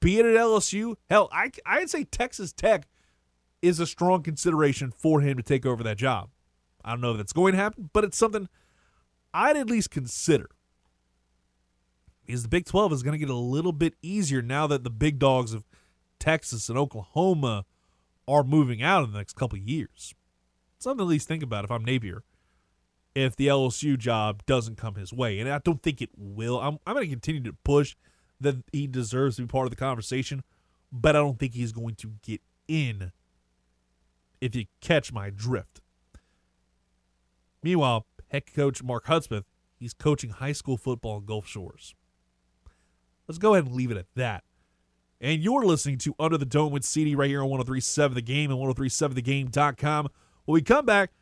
be 0.00 0.18
it 0.18 0.26
at 0.26 0.36
LSU. 0.36 0.94
Hell, 1.10 1.28
I, 1.32 1.50
I'd 1.66 1.90
say 1.90 2.04
Texas 2.04 2.52
Tech 2.52 2.86
is 3.60 3.80
a 3.80 3.86
strong 3.86 4.22
consideration 4.22 4.92
for 4.96 5.20
him 5.20 5.36
to 5.36 5.42
take 5.42 5.66
over 5.66 5.82
that 5.82 5.96
job. 5.96 6.30
I 6.84 6.90
don't 6.90 7.00
know 7.00 7.12
if 7.12 7.16
that's 7.16 7.32
going 7.32 7.52
to 7.52 7.58
happen, 7.58 7.90
but 7.92 8.04
it's 8.04 8.16
something 8.16 8.48
I'd 9.34 9.56
at 9.56 9.68
least 9.68 9.90
consider. 9.90 10.50
Because 12.24 12.44
the 12.44 12.48
Big 12.48 12.66
12 12.66 12.92
is 12.92 13.02
going 13.02 13.12
to 13.12 13.18
get 13.18 13.30
a 13.30 13.34
little 13.34 13.72
bit 13.72 13.94
easier 14.00 14.42
now 14.42 14.66
that 14.68 14.84
the 14.84 14.90
big 14.90 15.18
dogs 15.18 15.52
of 15.52 15.64
Texas 16.20 16.68
and 16.68 16.78
Oklahoma 16.78 17.64
are 18.28 18.44
moving 18.44 18.82
out 18.82 19.04
in 19.04 19.12
the 19.12 19.18
next 19.18 19.34
couple 19.34 19.58
years. 19.58 20.14
Something 20.78 20.98
to 20.98 21.04
at 21.04 21.08
least 21.08 21.28
think 21.28 21.42
about 21.42 21.64
if 21.64 21.70
I'm 21.70 21.84
Napier 21.84 22.22
if 23.14 23.36
the 23.36 23.46
LSU 23.46 23.98
job 23.98 24.44
doesn't 24.46 24.76
come 24.76 24.94
his 24.94 25.12
way. 25.12 25.38
And 25.38 25.48
I 25.48 25.58
don't 25.58 25.82
think 25.82 26.00
it 26.00 26.10
will. 26.16 26.60
I'm, 26.60 26.78
I'm 26.86 26.94
going 26.94 27.06
to 27.06 27.10
continue 27.10 27.42
to 27.42 27.56
push 27.64 27.94
that 28.40 28.56
he 28.72 28.86
deserves 28.86 29.36
to 29.36 29.42
be 29.42 29.48
part 29.48 29.66
of 29.66 29.70
the 29.70 29.76
conversation, 29.76 30.42
but 30.90 31.14
I 31.14 31.20
don't 31.20 31.38
think 31.38 31.54
he's 31.54 31.72
going 31.72 31.94
to 31.96 32.12
get 32.22 32.40
in 32.66 33.12
if 34.40 34.56
you 34.56 34.66
catch 34.80 35.12
my 35.12 35.30
drift. 35.30 35.80
Meanwhile, 37.62 38.06
head 38.28 38.52
coach 38.52 38.82
Mark 38.82 39.06
Hudspeth, 39.06 39.44
he's 39.78 39.94
coaching 39.94 40.30
high 40.30 40.52
school 40.52 40.76
football 40.76 41.18
in 41.18 41.24
Gulf 41.24 41.46
Shores. 41.46 41.94
Let's 43.28 43.38
go 43.38 43.54
ahead 43.54 43.66
and 43.66 43.74
leave 43.74 43.90
it 43.90 43.96
at 43.96 44.06
that. 44.16 44.42
And 45.20 45.40
you're 45.40 45.64
listening 45.64 45.98
to 45.98 46.16
Under 46.18 46.36
the 46.36 46.44
Dome 46.44 46.72
with 46.72 46.84
CD 46.84 47.14
right 47.14 47.30
here 47.30 47.42
on 47.42 47.48
1037 47.48 48.16
The 48.16 48.22
Game 48.22 48.50
and 48.50 48.58
1037thegame.com. 48.58 50.08
When 50.44 50.54
we 50.54 50.62
come 50.62 50.84
back, 50.84 51.12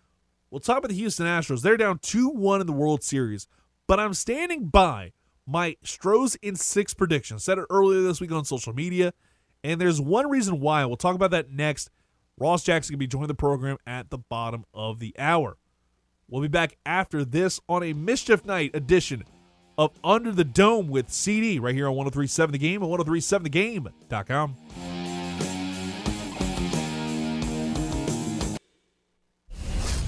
we'll 0.51 0.61
talk 0.61 0.79
about 0.79 0.89
the 0.89 0.97
Houston 0.97 1.27
Astros. 1.27 1.63
They're 1.63 1.77
down 1.77 1.99
2 1.99 2.29
1 2.29 2.61
in 2.61 2.67
the 2.67 2.73
World 2.73 3.03
Series, 3.03 3.47
but 3.87 4.01
I'm 4.01 4.15
standing 4.15 4.67
by 4.67 5.13
my 5.47 5.77
Stros 5.83 6.37
in 6.37 6.57
six 6.57 6.95
prediction. 6.95 7.39
said 7.39 7.59
it 7.59 7.67
earlier 7.71 8.03
this 8.03 8.21
week 8.21 8.33
on 8.33 8.45
social 8.45 8.73
media, 8.73 9.13
and 9.65 9.81
there's 9.81 10.01
one 10.01 10.29
reason 10.29 10.61
why. 10.61 10.85
We'll 10.85 10.97
talk 10.97 11.15
about 11.15 11.31
that 11.33 11.51
next. 11.51 11.91
Ross 12.39 12.63
Jackson 12.63 12.95
will 12.95 13.01
be 13.01 13.07
joining 13.07 13.29
the 13.29 13.35
program 13.35 13.77
at 13.87 14.11
the 14.11 14.19
bottom 14.19 14.65
of 14.73 14.99
the 14.99 15.15
hour. 15.19 15.57
We'll 16.29 16.43
be 16.43 16.49
back 16.49 16.79
after 16.87 17.25
this 17.25 17.61
on 17.69 17.83
a 17.83 17.93
Mischief 17.93 18.45
Night 18.45 18.71
edition 18.75 19.25
of 19.77 19.91
Under 20.05 20.31
the 20.31 20.45
Dome 20.45 20.89
with 20.89 21.11
CD 21.11 21.59
right 21.59 21.75
here 21.75 21.89
on 21.89 21.97
1037 21.97 22.53
The 22.53 22.59
Game 22.59 22.83
and 22.83 22.93
1037thegame.com. 22.93 25.00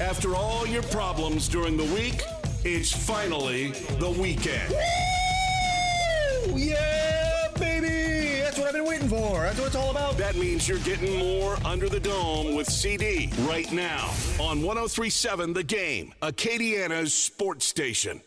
After 0.03 0.35
all 0.35 0.67
your 0.67 0.83
problems 0.83 1.49
during 1.49 1.77
the 1.77 1.85
week, 1.85 2.25
it's 2.65 2.91
finally 2.91 3.69
the 4.01 4.11
weekend. 4.11 4.69
Woo! 4.71 6.59
Yeah, 6.59 7.47
baby! 7.57 8.41
That's 8.41 8.59
what 8.59 8.67
I've 8.67 8.73
been 8.73 8.85
waiting 8.85 9.09
for. 9.09 9.43
That's 9.43 9.59
what 9.59 9.69
it's 9.69 9.77
all 9.77 9.93
about. 9.93 10.19
That 10.19 10.35
means 10.35 10.69
you're 10.69 10.81
getting 10.81 11.17
more 11.19 11.57
under 11.65 11.89
the 11.89 12.01
dome 12.01 12.57
with 12.57 12.67
CD 12.67 13.31
right 13.43 13.71
now 13.73 14.11
on 14.41 14.61
1037 14.61 15.53
The 15.53 15.63
Game, 15.63 16.13
Acadiana's 16.21 17.15
sports 17.15 17.65
station. 17.65 18.21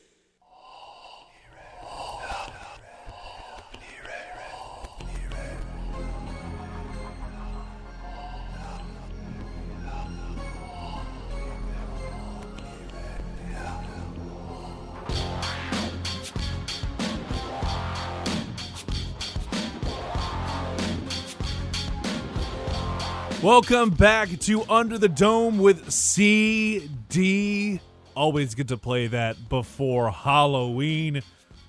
Welcome 23.45 23.91
back 23.91 24.39
to 24.39 24.63
Under 24.63 24.97
the 24.97 25.07
Dome 25.07 25.59
with 25.59 25.91
CD. 25.91 27.79
Always 28.15 28.55
good 28.55 28.67
to 28.69 28.77
play 28.77 29.05
that 29.05 29.49
before 29.49 30.09
Halloween. 30.09 31.21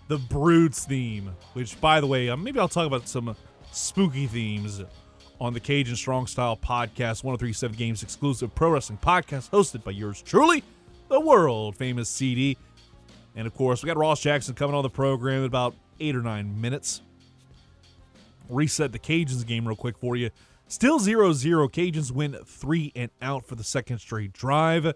The 0.09 0.17
Brutes 0.17 0.87
theme, 0.87 1.37
which, 1.53 1.79
by 1.79 2.01
the 2.01 2.07
way, 2.07 2.31
um, 2.31 2.43
maybe 2.43 2.59
I'll 2.59 2.67
talk 2.67 2.87
about 2.87 3.07
some 3.09 3.37
spooky 3.73 4.27
themes 4.27 4.83
on 5.39 5.53
the 5.53 5.61
Cajun 5.61 5.97
Strong 5.97 6.29
Style 6.29 6.57
podcast, 6.57 7.23
1037 7.23 7.77
Games 7.77 8.03
exclusive 8.03 8.55
pro 8.55 8.71
wrestling 8.71 8.99
podcast 9.03 9.51
hosted 9.51 9.85
by 9.85 9.91
yours 9.91 10.23
truly, 10.23 10.65
the 11.11 11.21
world 11.21 11.77
famous 11.77 12.09
CD. 12.09 12.57
And 13.35 13.47
of 13.47 13.53
course, 13.53 13.83
we 13.83 13.87
got 13.87 13.99
Ross 13.99 14.23
Jackson 14.23 14.55
coming 14.55 14.75
on 14.75 14.83
the 14.83 14.89
program 14.89 15.41
in 15.41 15.45
about 15.45 15.75
eight 16.01 16.17
or 16.17 16.23
nine 16.23 16.59
minutes. 16.59 17.03
Reset 18.49 18.93
the 18.93 18.99
Cajuns 18.99 19.47
game 19.47 19.69
real 19.69 19.77
quick 19.77 19.99
for 19.99 20.17
you. 20.17 20.31
Still 20.69 20.99
0 20.99 21.33
0. 21.33 21.69
Cajuns 21.69 22.11
win 22.11 22.37
three 22.45 22.93
and 22.97 23.11
out 23.23 23.47
for 23.47 23.55
the 23.55 23.65
second 23.65 23.99
straight 23.99 24.33
drive. 24.33 24.93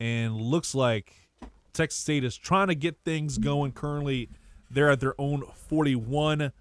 And 0.00 0.36
looks 0.36 0.74
like 0.74 1.28
Texas 1.72 2.00
State 2.00 2.24
is 2.24 2.36
trying 2.36 2.68
to 2.68 2.74
get 2.74 2.98
things 3.04 3.38
going. 3.38 3.72
Currently, 3.72 4.28
they're 4.70 4.90
at 4.90 5.00
their 5.00 5.18
own 5.20 5.44
41 5.68 6.52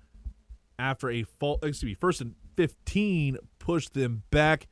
after 0.78 1.10
a 1.10 1.24
fall, 1.24 1.60
excuse 1.64 1.84
me, 1.84 1.94
first 1.96 2.22
and 2.22 2.36
15 2.56 3.38
pushed 3.60 3.94
them 3.94 4.24
back, 4.30 4.68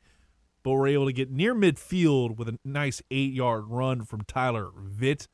but 0.62 0.72
were 0.72 0.86
able 0.86 1.06
to 1.06 1.12
get 1.12 1.30
near 1.30 1.54
midfield 1.54 2.36
with 2.36 2.48
a 2.48 2.58
nice 2.64 3.02
eight 3.10 3.32
yard 3.32 3.64
run 3.66 4.04
from 4.04 4.22
Tyler 4.22 4.68
Vitt. 4.68 5.26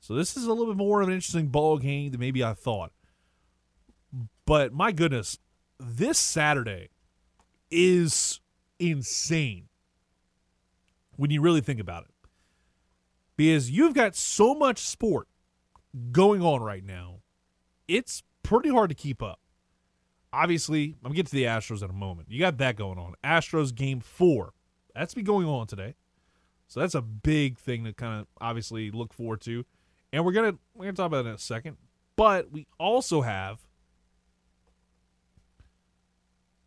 So 0.00 0.14
this 0.14 0.36
is 0.36 0.44
a 0.44 0.52
little 0.52 0.72
bit 0.72 0.76
more 0.76 1.02
of 1.02 1.08
an 1.08 1.14
interesting 1.14 1.48
ball 1.48 1.78
game 1.78 2.10
than 2.10 2.20
maybe 2.20 2.42
I 2.42 2.54
thought. 2.54 2.92
But 4.46 4.72
my 4.72 4.92
goodness, 4.92 5.38
this 5.78 6.18
Saturday 6.18 6.88
is 7.70 8.40
insane 8.78 9.68
when 11.16 11.30
you 11.30 11.40
really 11.40 11.60
think 11.60 11.80
about 11.80 12.04
it. 12.04 12.10
Because 13.36 13.70
you've 13.70 13.94
got 13.94 14.16
so 14.16 14.54
much 14.54 14.78
sport 14.78 15.28
going 16.12 16.42
on 16.42 16.62
right 16.62 16.84
now, 16.84 17.20
it's 17.86 18.22
pretty 18.42 18.70
hard 18.70 18.88
to 18.90 18.94
keep 18.94 19.22
up. 19.22 19.40
Obviously, 20.32 20.96
I'm 20.96 21.02
going 21.02 21.12
to 21.12 21.16
get 21.16 21.26
to 21.26 21.32
the 21.32 21.44
Astros 21.44 21.82
in 21.82 21.90
a 21.90 21.94
moment. 21.94 22.30
You 22.30 22.40
got 22.40 22.58
that 22.58 22.76
going 22.76 22.98
on. 22.98 23.14
Astros 23.24 23.74
game 23.74 24.00
four. 24.00 24.52
That's 24.94 25.14
be 25.14 25.22
going 25.22 25.46
on 25.46 25.66
today. 25.66 25.94
So 26.68 26.80
that's 26.80 26.94
a 26.94 27.02
big 27.02 27.58
thing 27.58 27.84
to 27.84 27.92
kind 27.92 28.20
of 28.20 28.26
obviously 28.40 28.90
look 28.90 29.12
forward 29.12 29.40
to. 29.42 29.64
And 30.12 30.24
we're 30.24 30.32
gonna 30.32 30.56
we're 30.74 30.86
gonna 30.86 30.96
talk 30.96 31.06
about 31.06 31.26
it 31.26 31.28
in 31.28 31.34
a 31.34 31.38
second. 31.38 31.76
But 32.16 32.50
we 32.50 32.66
also 32.78 33.20
have 33.20 33.65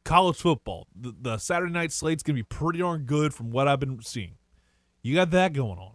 college 0.10 0.38
football. 0.38 0.88
The, 1.00 1.14
the 1.22 1.38
Saturday 1.38 1.72
night 1.72 1.92
slate's 1.92 2.24
gonna 2.24 2.36
be 2.36 2.44
pretty 2.44 2.80
darn 2.80 3.04
good 3.04 3.32
from 3.32 3.52
what 3.52 3.68
I've 3.68 3.80
been 3.80 4.02
seeing. 4.02 4.38
You 5.04 5.14
got 5.14 5.30
that 5.32 5.54
going 5.54 5.78
on. 5.78 5.94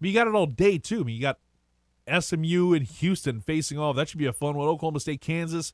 You 0.00 0.12
got 0.12 0.28
it 0.28 0.34
all 0.34 0.46
day 0.46 0.76
too. 0.76 1.00
I 1.00 1.04
mean, 1.04 1.16
you 1.16 1.22
got 1.22 1.38
SMU 2.22 2.74
and 2.74 2.84
Houston 2.84 3.40
facing 3.40 3.78
off. 3.78 3.96
That 3.96 4.10
should 4.10 4.18
be 4.18 4.26
a 4.26 4.32
fun 4.32 4.56
one. 4.56 4.68
Oklahoma 4.68 5.00
State, 5.00 5.22
Kansas. 5.22 5.72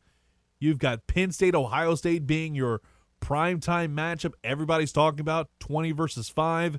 You've 0.61 0.78
got 0.78 1.09
Penn 1.09 1.32
State, 1.32 1.57
Ohio 1.57 1.96
State 1.96 2.24
being 2.24 2.55
your 2.55 2.82
primetime 3.20 3.94
matchup. 3.94 4.34
Everybody's 4.44 4.92
talking 4.92 5.20
about 5.20 5.48
20 5.59 5.90
versus 5.90 6.28
5. 6.28 6.78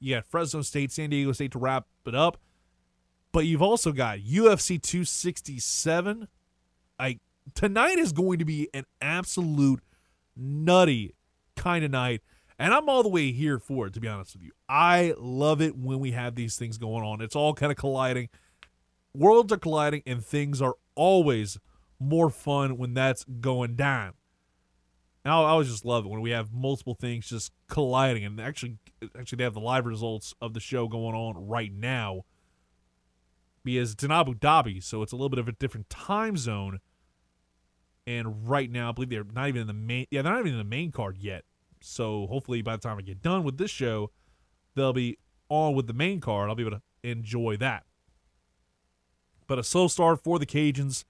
You 0.00 0.14
got 0.14 0.26
Fresno 0.26 0.62
State, 0.62 0.92
San 0.92 1.10
Diego 1.10 1.32
State 1.32 1.52
to 1.52 1.58
wrap 1.58 1.86
it 2.06 2.14
up. 2.14 2.38
But 3.32 3.44
you've 3.44 3.62
also 3.62 3.92
got 3.92 4.20
UFC 4.20 4.80
267. 4.80 6.28
Like 6.98 7.18
tonight 7.54 7.98
is 7.98 8.12
going 8.12 8.38
to 8.38 8.44
be 8.44 8.68
an 8.74 8.84
absolute 9.00 9.80
nutty 10.36 11.14
kind 11.56 11.84
of 11.84 11.90
night. 11.90 12.22
And 12.58 12.74
I'm 12.74 12.88
all 12.88 13.02
the 13.02 13.08
way 13.08 13.30
here 13.30 13.58
for 13.58 13.86
it, 13.86 13.94
to 13.94 14.00
be 14.00 14.08
honest 14.08 14.34
with 14.34 14.42
you. 14.42 14.50
I 14.68 15.14
love 15.16 15.62
it 15.62 15.76
when 15.76 16.00
we 16.00 16.10
have 16.12 16.34
these 16.34 16.56
things 16.56 16.76
going 16.76 17.04
on. 17.04 17.20
It's 17.20 17.36
all 17.36 17.54
kind 17.54 17.70
of 17.70 17.78
colliding. 17.78 18.28
Worlds 19.14 19.52
are 19.52 19.58
colliding, 19.58 20.02
and 20.06 20.24
things 20.24 20.60
are 20.60 20.74
always 20.94 21.58
more 22.00 22.30
fun 22.30 22.76
when 22.76 22.94
that's 22.94 23.24
going 23.24 23.76
down. 23.76 24.14
I 25.24 25.30
always 25.30 25.68
just 25.68 25.84
love 25.84 26.06
it 26.06 26.08
when 26.08 26.20
we 26.20 26.30
have 26.30 26.52
multiple 26.52 26.94
things 26.94 27.28
just 27.28 27.52
colliding. 27.68 28.24
And 28.24 28.40
actually, 28.40 28.78
actually, 29.18 29.36
they 29.36 29.44
have 29.44 29.54
the 29.54 29.60
live 29.60 29.84
results 29.84 30.34
of 30.40 30.54
the 30.54 30.60
show 30.60 30.88
going 30.88 31.14
on 31.14 31.46
right 31.46 31.72
now. 31.72 32.22
Because 33.62 33.92
it's 33.92 34.04
in 34.04 34.10
Abu 34.10 34.34
Dhabi, 34.34 34.82
so 34.82 35.02
it's 35.02 35.12
a 35.12 35.16
little 35.16 35.28
bit 35.28 35.38
of 35.38 35.48
a 35.48 35.52
different 35.52 35.90
time 35.90 36.36
zone. 36.36 36.78
And 38.08 38.48
right 38.48 38.70
now, 38.70 38.88
I 38.88 38.92
believe 38.92 39.10
they're 39.10 39.22
not 39.34 39.48
even 39.48 39.60
in 39.60 39.66
the 39.66 39.74
main. 39.74 40.06
Yeah, 40.10 40.22
they're 40.22 40.32
not 40.32 40.40
even 40.40 40.52
in 40.52 40.58
the 40.58 40.64
main 40.64 40.90
card 40.90 41.18
yet. 41.18 41.44
So 41.82 42.26
hopefully, 42.26 42.62
by 42.62 42.74
the 42.74 42.80
time 42.80 42.96
I 42.96 43.02
get 43.02 43.20
done 43.20 43.44
with 43.44 43.58
this 43.58 43.70
show, 43.70 44.10
they'll 44.74 44.94
be 44.94 45.18
on 45.50 45.74
with 45.74 45.88
the 45.88 45.92
main 45.92 46.18
card. 46.18 46.48
I'll 46.48 46.56
be 46.56 46.62
able 46.62 46.78
to 46.78 46.82
enjoy 47.02 47.58
that. 47.58 47.84
But 49.46 49.58
a 49.58 49.62
slow 49.62 49.88
start 49.88 50.24
for 50.24 50.38
the 50.38 50.46
Cajuns 50.46 51.04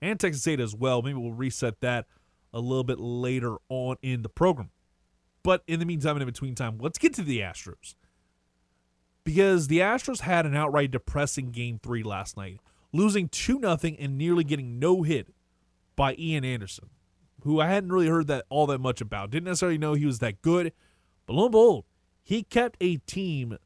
and 0.00 0.20
Texas 0.20 0.42
State 0.42 0.60
as 0.60 0.76
well. 0.76 1.02
Maybe 1.02 1.18
we'll 1.18 1.32
reset 1.32 1.80
that 1.80 2.06
a 2.52 2.60
little 2.60 2.84
bit 2.84 3.00
later 3.00 3.56
on 3.68 3.96
in 4.00 4.22
the 4.22 4.28
program. 4.28 4.70
But 5.42 5.64
in 5.66 5.80
the 5.80 5.86
meantime, 5.86 6.14
and 6.14 6.22
in 6.22 6.26
between 6.26 6.54
time, 6.54 6.78
let's 6.78 6.98
get 6.98 7.14
to 7.14 7.22
the 7.22 7.40
Astros. 7.40 7.96
Because 9.24 9.66
the 9.66 9.80
Astros 9.80 10.20
had 10.20 10.46
an 10.46 10.54
outright 10.54 10.92
depressing 10.92 11.50
game 11.50 11.80
three 11.82 12.04
last 12.04 12.36
night, 12.36 12.60
losing 12.92 13.28
2 13.28 13.58
0 13.58 13.78
and 13.98 14.16
nearly 14.16 14.44
getting 14.44 14.78
no 14.78 15.02
hit 15.02 15.34
by 15.96 16.14
Ian 16.18 16.44
Anderson, 16.44 16.90
who 17.42 17.60
I 17.60 17.68
hadn't 17.68 17.92
really 17.92 18.08
heard 18.08 18.26
that 18.28 18.44
all 18.48 18.66
that 18.66 18.80
much 18.80 19.00
about. 19.00 19.30
Didn't 19.30 19.44
necessarily 19.44 19.78
know 19.78 19.94
he 19.94 20.06
was 20.06 20.18
that 20.20 20.42
good. 20.42 20.72
But 21.26 21.34
lo 21.34 21.44
and 21.44 21.52
behold, 21.52 21.84
he 22.22 22.42
kept 22.42 22.76
a 22.80 22.96
team 22.98 23.58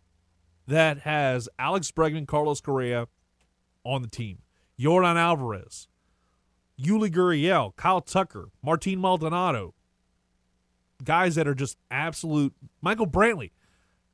that 0.66 1.00
has 1.00 1.48
Alex 1.58 1.90
Bregman, 1.90 2.26
Carlos 2.26 2.60
Correa 2.60 3.08
on 3.84 4.02
the 4.02 4.08
team, 4.08 4.38
Yordan 4.78 5.16
Alvarez, 5.16 5.88
Yuli 6.80 7.10
Gurriel, 7.10 7.74
Kyle 7.76 8.00
Tucker, 8.00 8.50
Martin 8.62 9.00
Maldonado, 9.00 9.74
guys 11.04 11.34
that 11.36 11.48
are 11.48 11.54
just 11.54 11.78
absolute 11.90 12.54
Michael 12.80 13.06
Brantley, 13.06 13.52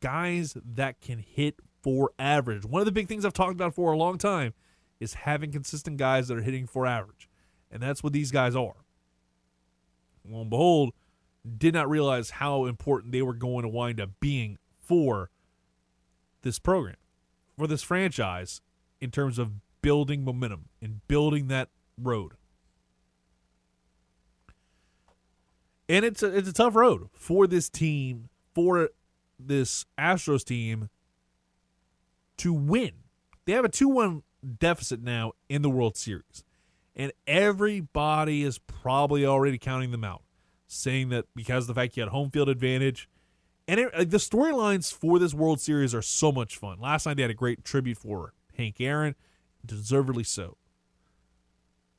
guys 0.00 0.56
that 0.64 1.00
can 1.00 1.18
hit 1.18 1.56
for 1.82 2.12
average. 2.18 2.64
One 2.64 2.80
of 2.80 2.86
the 2.86 2.92
big 2.92 3.08
things 3.08 3.24
I've 3.24 3.32
talked 3.32 3.52
about 3.52 3.74
for 3.74 3.92
a 3.92 3.96
long 3.96 4.16
time 4.16 4.54
is 5.00 5.14
having 5.14 5.52
consistent 5.52 5.96
guys 5.96 6.28
that 6.28 6.38
are 6.38 6.42
hitting 6.42 6.66
for 6.66 6.86
average. 6.86 7.28
And 7.74 7.82
that's 7.82 8.04
what 8.04 8.12
these 8.12 8.30
guys 8.30 8.54
are. 8.54 8.76
Lo 10.26 10.40
and 10.40 10.48
behold, 10.48 10.94
did 11.58 11.74
not 11.74 11.90
realize 11.90 12.30
how 12.30 12.66
important 12.66 13.12
they 13.12 13.20
were 13.20 13.34
going 13.34 13.62
to 13.62 13.68
wind 13.68 14.00
up 14.00 14.10
being 14.20 14.58
for 14.80 15.28
this 16.42 16.60
program, 16.60 16.96
for 17.58 17.66
this 17.66 17.82
franchise, 17.82 18.62
in 19.00 19.10
terms 19.10 19.38
of 19.38 19.50
building 19.82 20.24
momentum 20.24 20.68
and 20.80 21.06
building 21.08 21.48
that 21.48 21.68
road. 22.00 22.32
And 25.88 26.04
it's 26.04 26.22
a, 26.22 26.34
it's 26.34 26.48
a 26.48 26.52
tough 26.52 26.76
road 26.76 27.08
for 27.12 27.46
this 27.46 27.68
team, 27.68 28.28
for 28.54 28.90
this 29.38 29.84
Astros 29.98 30.44
team 30.44 30.88
to 32.38 32.52
win. 32.52 32.92
They 33.44 33.52
have 33.52 33.64
a 33.64 33.68
2 33.68 33.88
1 33.88 34.22
deficit 34.58 35.02
now 35.02 35.32
in 35.48 35.62
the 35.62 35.68
World 35.68 35.96
Series. 35.96 36.44
And 36.96 37.12
everybody 37.26 38.42
is 38.42 38.58
probably 38.58 39.26
already 39.26 39.58
counting 39.58 39.90
them 39.90 40.04
out, 40.04 40.22
saying 40.66 41.08
that 41.08 41.26
because 41.34 41.64
of 41.64 41.74
the 41.74 41.80
fact 41.80 41.96
you 41.96 42.02
had 42.02 42.10
home 42.10 42.30
field 42.30 42.48
advantage. 42.48 43.08
And 43.66 43.80
it, 43.80 44.10
the 44.10 44.18
storylines 44.18 44.92
for 44.92 45.18
this 45.18 45.34
World 45.34 45.60
Series 45.60 45.94
are 45.94 46.02
so 46.02 46.30
much 46.30 46.56
fun. 46.56 46.78
Last 46.80 47.06
night 47.06 47.16
they 47.16 47.22
had 47.22 47.30
a 47.30 47.34
great 47.34 47.64
tribute 47.64 47.98
for 47.98 48.34
Hank 48.56 48.80
Aaron, 48.80 49.14
deservedly 49.64 50.24
so. 50.24 50.56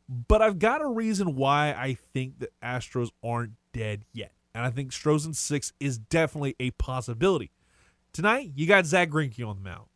But 0.08 0.42
I've 0.42 0.60
got 0.60 0.82
a 0.82 0.88
reason 0.88 1.36
why 1.36 1.70
I 1.70 1.98
think 2.14 2.40
the 2.40 2.50
Astros 2.64 3.10
aren't 3.24 3.54
dead 3.74 4.06
yet. 4.14 4.32
And 4.54 4.64
I 4.64 4.70
think 4.70 4.92
Strozen 4.92 5.36
6 5.36 5.74
is 5.80 5.98
definitely 5.98 6.56
a 6.60 6.72
possibility. 6.72 7.52
Tonight, 8.14 8.52
you 8.56 8.68
got 8.68 8.86
Zach 8.86 9.10
Greinke 9.10 9.46
on 9.46 9.58
the 9.58 9.62
mound. 9.62 9.88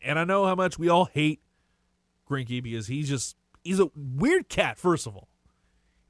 And 0.00 0.18
I 0.18 0.24
know 0.24 0.46
how 0.46 0.54
much 0.54 0.78
we 0.78 0.88
all 0.88 1.04
hate 1.04 1.40
Greinke 2.28 2.62
because 2.62 2.86
he's 2.86 3.08
just 3.08 3.36
he's 3.64 3.80
a 3.80 3.90
weird 3.94 4.48
cat 4.48 4.78
first 4.78 5.06
of 5.06 5.16
all. 5.16 5.28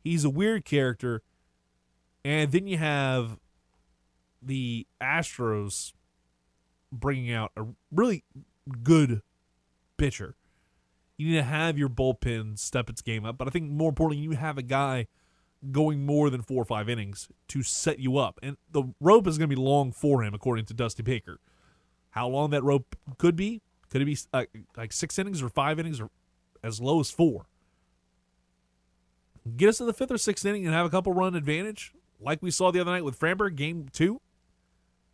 He's 0.02 0.24
a 0.24 0.30
weird 0.30 0.64
character. 0.64 1.22
And 2.24 2.52
then 2.52 2.66
you 2.66 2.78
have 2.78 3.38
the 4.40 4.86
Astros 5.00 5.92
bringing 6.92 7.32
out 7.32 7.52
a 7.56 7.64
really 7.90 8.24
good 8.82 9.22
pitcher. 9.96 10.36
You 11.16 11.28
need 11.28 11.36
to 11.36 11.42
have 11.42 11.78
your 11.78 11.88
bullpen 11.88 12.58
step 12.58 12.90
its 12.90 13.02
game 13.02 13.24
up, 13.24 13.38
but 13.38 13.46
I 13.46 13.50
think 13.50 13.70
more 13.70 13.90
importantly, 13.90 14.24
you 14.24 14.32
have 14.32 14.58
a 14.58 14.62
guy 14.62 15.06
going 15.70 16.04
more 16.04 16.28
than 16.30 16.42
four 16.42 16.62
or 16.62 16.64
five 16.64 16.88
innings 16.88 17.28
to 17.48 17.62
set 17.62 18.00
you 18.00 18.18
up. 18.18 18.40
And 18.42 18.56
the 18.70 18.84
rope 19.00 19.26
is 19.28 19.38
going 19.38 19.48
to 19.48 19.56
be 19.56 19.60
long 19.60 19.92
for 19.92 20.24
him, 20.24 20.34
according 20.34 20.64
to 20.66 20.74
Dusty 20.74 21.02
Baker. 21.02 21.38
How 22.10 22.28
long 22.28 22.50
that 22.50 22.64
rope 22.64 22.96
could 23.18 23.36
be? 23.36 23.62
Could 23.88 24.02
it 24.02 24.06
be 24.06 24.18
uh, 24.32 24.44
like 24.76 24.92
six 24.92 25.18
innings 25.18 25.42
or 25.42 25.48
five 25.48 25.78
innings 25.78 26.00
or 26.00 26.10
as 26.62 26.80
low 26.80 27.00
as 27.00 27.10
four? 27.10 27.46
Get 29.56 29.70
us 29.70 29.78
to 29.78 29.84
the 29.84 29.92
fifth 29.92 30.12
or 30.12 30.18
sixth 30.18 30.44
inning 30.46 30.66
and 30.66 30.74
have 30.74 30.86
a 30.86 30.90
couple 30.90 31.12
run 31.12 31.34
advantage, 31.34 31.92
like 32.20 32.42
we 32.42 32.50
saw 32.50 32.70
the 32.70 32.80
other 32.80 32.92
night 32.92 33.04
with 33.04 33.18
Framber, 33.18 33.54
game 33.54 33.88
two. 33.92 34.20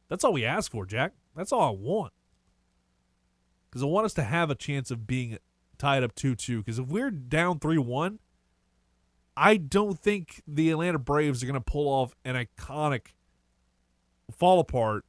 That's 0.09 0.24
all 0.24 0.32
we 0.32 0.44
ask 0.44 0.70
for, 0.70 0.84
Jack. 0.86 1.12
That's 1.34 1.53
all 1.53 1.62
I 1.62 1.70
want. 1.70 2.12
Because 3.68 3.82
I 3.82 3.86
want 3.86 4.07
us 4.07 4.14
to 4.14 4.22
have 4.22 4.51
a 4.51 4.55
chance 4.55 4.90
of 4.90 5.07
being 5.07 5.38
tied 5.78 6.03
up 6.03 6.14
2 6.14 6.34
2. 6.34 6.59
Because 6.59 6.78
if 6.78 6.88
we're 6.88 7.11
down 7.11 7.59
3 7.59 7.78
1, 7.78 8.18
I 9.36 9.57
don't 9.57 9.99
think 9.99 10.42
the 10.46 10.70
Atlanta 10.70 10.99
Braves 10.99 11.42
are 11.42 11.46
going 11.46 11.55
to 11.55 11.61
pull 11.61 11.88
off 11.88 12.14
an 12.24 12.34
iconic 12.34 13.09
fall 14.36 14.61
apart 14.61 15.05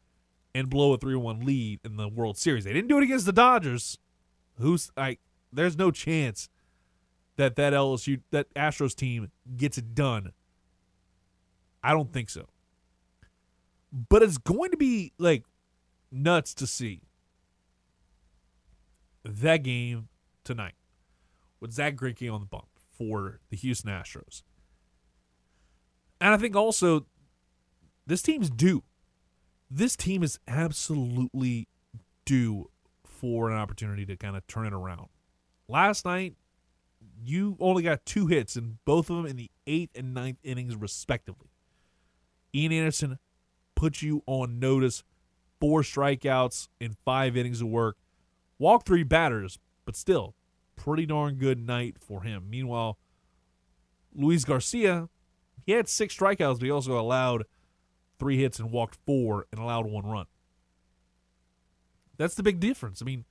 and 0.54 0.70
blow 0.70 0.94
a 0.94 0.98
3 0.98 1.16
1 1.16 1.46
lead 1.46 1.80
in 1.84 1.98
the 1.98 2.08
World 2.08 2.38
Series. 2.38 2.64
They 2.64 2.74
didn't 2.74 2.90
do 2.90 2.98
it 2.98 3.04
against 3.04 3.26
the 3.26 3.34
Dodgers. 3.34 3.98
Who's 4.58 4.92
like, 4.98 5.20
there's 5.52 5.78
no 5.78 5.92
chance 5.92 6.50
that 7.38 7.56
that 7.56 7.74
LSU, 7.74 8.22
that 8.32 8.54
Astros 8.54 8.96
team 8.96 9.32
gets 9.56 9.78
it 9.78 9.96
done. 9.96 10.34
I 11.84 11.92
don't 11.94 12.12
think 12.12 12.30
so. 12.30 12.48
But 13.92 14.22
it's 14.22 14.38
going 14.38 14.72
to 14.72 14.78
be 14.78 15.14
like 15.18 15.46
nuts 16.12 16.54
to 16.56 16.68
see 16.68 17.02
that 19.24 19.64
game 19.64 20.10
tonight 20.44 20.74
with 21.60 21.72
Zach 21.72 21.96
Greinke 21.96 22.32
on 22.32 22.40
the 22.40 22.46
bump 22.46 22.68
for 22.98 23.40
the 23.50 23.58
Houston 23.58 23.90
Astros. 23.90 24.44
And 26.22 26.34
I 26.34 26.38
think 26.38 26.56
also 26.56 27.06
this 28.06 28.22
team's 28.22 28.50
due. 28.50 28.84
This 29.72 29.96
team 29.96 30.24
is 30.24 30.40
absolutely 30.48 31.68
due 32.26 32.70
for 33.06 33.50
an 33.50 33.58
opportunity 33.58 34.06
to 34.06 34.18
kind 34.18 34.36
of 34.36 34.46
turn 34.48 34.66
it 34.66 34.74
around. 34.74 35.08
Last 35.70 36.04
night, 36.04 36.34
you 37.24 37.56
only 37.60 37.84
got 37.84 38.04
two 38.04 38.26
hits, 38.26 38.56
and 38.56 38.84
both 38.86 39.12
of 39.12 39.18
them 39.18 39.28
in 39.28 39.36
the 39.36 39.52
eighth 39.68 39.92
and 39.96 40.16
ninth 40.16 40.40
innings, 40.44 40.76
respectively. 40.76 41.52
Ian 42.56 42.72
Anderson 42.72 43.20
put 43.76 44.02
you 44.02 44.24
on 44.26 44.60
notice. 44.60 45.04
Four 45.62 45.82
strikeouts 45.82 46.70
in 46.80 46.96
five 47.06 47.38
innings 47.38 47.62
of 47.62 47.68
work. 47.68 47.98
Walked 48.58 48.88
three 48.88 49.04
batters, 49.04 49.60
but 49.86 49.96
still, 49.96 50.34
pretty 50.76 51.06
darn 51.06 51.36
good 51.36 51.60
night 51.60 51.98
for 52.00 52.24
him. 52.24 52.50
Meanwhile, 52.50 52.98
Luis 54.16 54.46
Garcia, 54.46 55.10
he 55.66 55.74
had 55.74 55.88
six 55.88 56.18
strikeouts, 56.18 56.60
but 56.60 56.64
he 56.64 56.72
also 56.72 56.98
allowed 56.98 57.44
three 58.18 58.38
hits 58.38 58.58
and 58.58 58.72
walked 58.72 58.98
four 59.06 59.46
and 59.52 59.62
allowed 59.62 59.86
one 59.86 60.06
run. 60.06 60.26
That's 62.18 62.36
the 62.36 62.44
big 62.44 62.60
difference. 62.60 63.02
I 63.02 63.06
mean, 63.06 63.26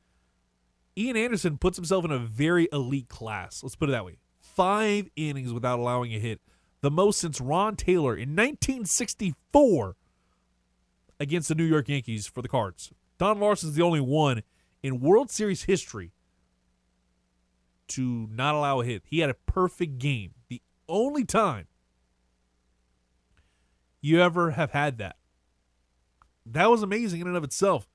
Ian 0.98 1.16
Anderson 1.16 1.58
puts 1.58 1.76
himself 1.76 2.04
in 2.04 2.10
a 2.10 2.18
very 2.18 2.68
elite 2.72 3.08
class. 3.08 3.62
Let's 3.62 3.76
put 3.76 3.88
it 3.88 3.92
that 3.92 4.04
way. 4.04 4.18
Five 4.40 5.08
innings 5.14 5.52
without 5.52 5.78
allowing 5.78 6.12
a 6.12 6.18
hit, 6.18 6.40
the 6.80 6.90
most 6.90 7.20
since 7.20 7.40
Ron 7.40 7.76
Taylor 7.76 8.16
in 8.16 8.30
1964 8.30 9.96
against 11.20 11.48
the 11.48 11.54
New 11.54 11.64
York 11.64 11.88
Yankees 11.88 12.26
for 12.26 12.42
the 12.42 12.48
Cards. 12.48 12.90
Don 13.16 13.38
Larsen's 13.38 13.76
the 13.76 13.82
only 13.82 14.00
one 14.00 14.42
in 14.82 15.00
World 15.00 15.30
Series 15.30 15.64
history 15.64 16.12
to 17.88 18.28
not 18.32 18.56
allow 18.56 18.80
a 18.80 18.84
hit. 18.84 19.02
He 19.06 19.20
had 19.20 19.30
a 19.30 19.34
perfect 19.34 19.98
game. 19.98 20.32
The 20.48 20.62
only 20.88 21.24
time 21.24 21.66
you 24.00 24.20
ever 24.20 24.52
have 24.52 24.72
had 24.72 24.98
that. 24.98 25.16
That 26.44 26.70
was 26.70 26.82
amazing 26.82 27.20
in 27.20 27.28
and 27.28 27.36
of 27.36 27.44
itself. 27.44 27.88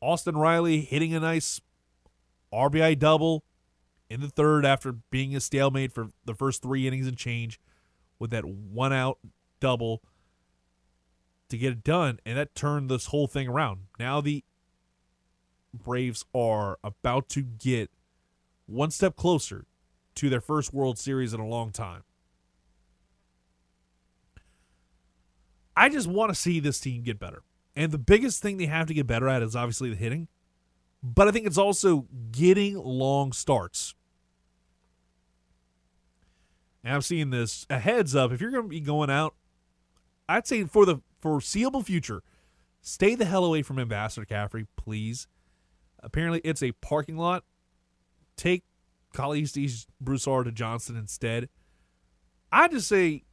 Austin 0.00 0.36
Riley 0.36 0.80
hitting 0.80 1.14
a 1.14 1.20
nice 1.20 1.60
RBI 2.54 2.98
double 2.98 3.44
in 4.08 4.20
the 4.20 4.28
third 4.28 4.64
after 4.64 4.92
being 4.92 5.34
a 5.34 5.40
stalemate 5.40 5.92
for 5.92 6.10
the 6.24 6.34
first 6.34 6.62
three 6.62 6.86
innings 6.86 7.06
and 7.06 7.16
change 7.16 7.60
with 8.18 8.30
that 8.30 8.44
one 8.44 8.92
out 8.92 9.18
double 9.60 10.02
to 11.48 11.58
get 11.58 11.72
it 11.72 11.84
done. 11.84 12.20
And 12.24 12.38
that 12.38 12.54
turned 12.54 12.90
this 12.90 13.06
whole 13.06 13.26
thing 13.26 13.48
around. 13.48 13.80
Now 13.98 14.20
the 14.20 14.44
Braves 15.72 16.24
are 16.34 16.78
about 16.84 17.28
to 17.30 17.42
get 17.42 17.90
one 18.66 18.90
step 18.90 19.16
closer 19.16 19.66
to 20.14 20.30
their 20.30 20.40
first 20.40 20.72
World 20.72 20.98
Series 20.98 21.34
in 21.34 21.40
a 21.40 21.46
long 21.46 21.72
time. 21.72 22.04
I 25.76 25.88
just 25.88 26.06
want 26.06 26.30
to 26.30 26.34
see 26.34 26.60
this 26.60 26.78
team 26.78 27.02
get 27.02 27.18
better. 27.18 27.42
And 27.74 27.90
the 27.90 27.98
biggest 27.98 28.40
thing 28.40 28.56
they 28.56 28.66
have 28.66 28.86
to 28.86 28.94
get 28.94 29.08
better 29.08 29.28
at 29.28 29.42
is 29.42 29.56
obviously 29.56 29.90
the 29.90 29.96
hitting. 29.96 30.28
But 31.06 31.28
I 31.28 31.32
think 31.32 31.46
it's 31.46 31.58
also 31.58 32.06
getting 32.32 32.78
long 32.78 33.32
starts. 33.32 33.94
and 36.84 36.94
I'm 36.94 37.02
seeing 37.02 37.30
this 37.30 37.66
a 37.70 37.78
heads 37.78 38.14
up. 38.14 38.30
If 38.30 38.40
you're 38.40 38.50
going 38.50 38.64
to 38.64 38.68
be 38.68 38.80
going 38.80 39.10
out, 39.10 39.34
I'd 40.28 40.46
say 40.46 40.64
for 40.64 40.84
the 40.84 40.98
foreseeable 41.20 41.82
future, 41.82 42.22
stay 42.82 43.14
the 43.14 43.24
hell 43.24 43.44
away 43.44 43.62
from 43.62 43.78
Ambassador 43.78 44.26
Caffery, 44.26 44.66
please. 44.76 45.26
Apparently, 46.00 46.40
it's 46.44 46.62
a 46.62 46.72
parking 46.72 47.16
lot. 47.16 47.44
Take 48.36 48.64
Kaliste 49.14 49.86
Broussard 50.00 50.44
to 50.44 50.52
Johnston 50.52 50.96
instead. 50.96 51.48
I 52.52 52.68
just 52.68 52.88
say 52.88 53.24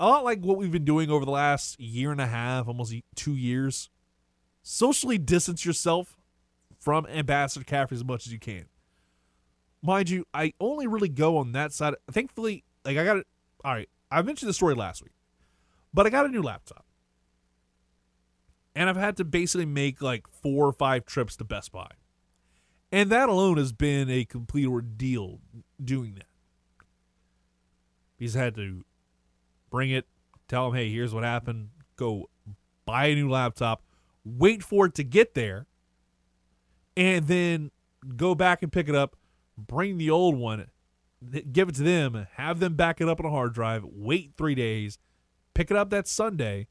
a 0.00 0.06
lot 0.06 0.24
like 0.24 0.40
what 0.40 0.56
we've 0.56 0.72
been 0.72 0.84
doing 0.84 1.10
over 1.10 1.24
the 1.24 1.30
last 1.30 1.78
year 1.78 2.10
and 2.10 2.20
a 2.20 2.26
half, 2.26 2.66
almost 2.66 2.94
two 3.14 3.36
years. 3.36 3.90
Socially 4.62 5.18
distance 5.18 5.66
yourself 5.66 6.16
from 6.82 7.06
Ambassador 7.06 7.64
Caffery 7.64 7.96
as 7.96 8.04
much 8.04 8.26
as 8.26 8.32
you 8.32 8.40
can. 8.40 8.64
Mind 9.82 10.10
you, 10.10 10.24
I 10.34 10.52
only 10.60 10.88
really 10.88 11.08
go 11.08 11.36
on 11.36 11.52
that 11.52 11.72
side. 11.72 11.94
Thankfully, 12.10 12.64
like 12.84 12.96
I 12.96 13.04
got 13.04 13.18
it. 13.18 13.26
All 13.64 13.72
right, 13.72 13.88
I 14.10 14.20
mentioned 14.22 14.48
the 14.48 14.54
story 14.54 14.74
last 14.74 15.02
week, 15.02 15.12
but 15.94 16.06
I 16.06 16.10
got 16.10 16.26
a 16.26 16.28
new 16.28 16.42
laptop, 16.42 16.84
and 18.74 18.90
I've 18.90 18.96
had 18.96 19.16
to 19.18 19.24
basically 19.24 19.66
make 19.66 20.02
like 20.02 20.26
four 20.26 20.66
or 20.66 20.72
five 20.72 21.06
trips 21.06 21.36
to 21.36 21.44
Best 21.44 21.70
Buy, 21.70 21.90
and 22.90 23.10
that 23.10 23.28
alone 23.28 23.58
has 23.58 23.72
been 23.72 24.10
a 24.10 24.24
complete 24.24 24.66
ordeal 24.66 25.38
doing 25.82 26.14
that. 26.14 26.26
He's 28.16 28.34
had 28.34 28.56
to 28.56 28.84
bring 29.70 29.90
it, 29.90 30.06
tell 30.48 30.68
him, 30.68 30.74
hey, 30.74 30.90
here's 30.90 31.14
what 31.14 31.22
happened, 31.22 31.70
go 31.96 32.28
buy 32.84 33.06
a 33.06 33.14
new 33.14 33.30
laptop, 33.30 33.82
wait 34.24 34.62
for 34.64 34.86
it 34.86 34.94
to 34.94 35.04
get 35.04 35.34
there, 35.34 35.66
and 36.96 37.26
then 37.26 37.70
go 38.16 38.34
back 38.34 38.62
and 38.62 38.72
pick 38.72 38.88
it 38.88 38.94
up, 38.94 39.16
bring 39.56 39.98
the 39.98 40.10
old 40.10 40.36
one, 40.36 40.66
give 41.52 41.68
it 41.68 41.74
to 41.76 41.82
them, 41.82 42.26
have 42.34 42.60
them 42.60 42.74
back 42.74 43.00
it 43.00 43.08
up 43.08 43.20
on 43.20 43.26
a 43.26 43.30
hard 43.30 43.54
drive, 43.54 43.84
wait 43.84 44.32
three 44.36 44.54
days, 44.54 44.98
pick 45.54 45.70
it 45.70 45.76
up 45.76 45.90
that 45.90 46.08
Sunday, 46.08 46.66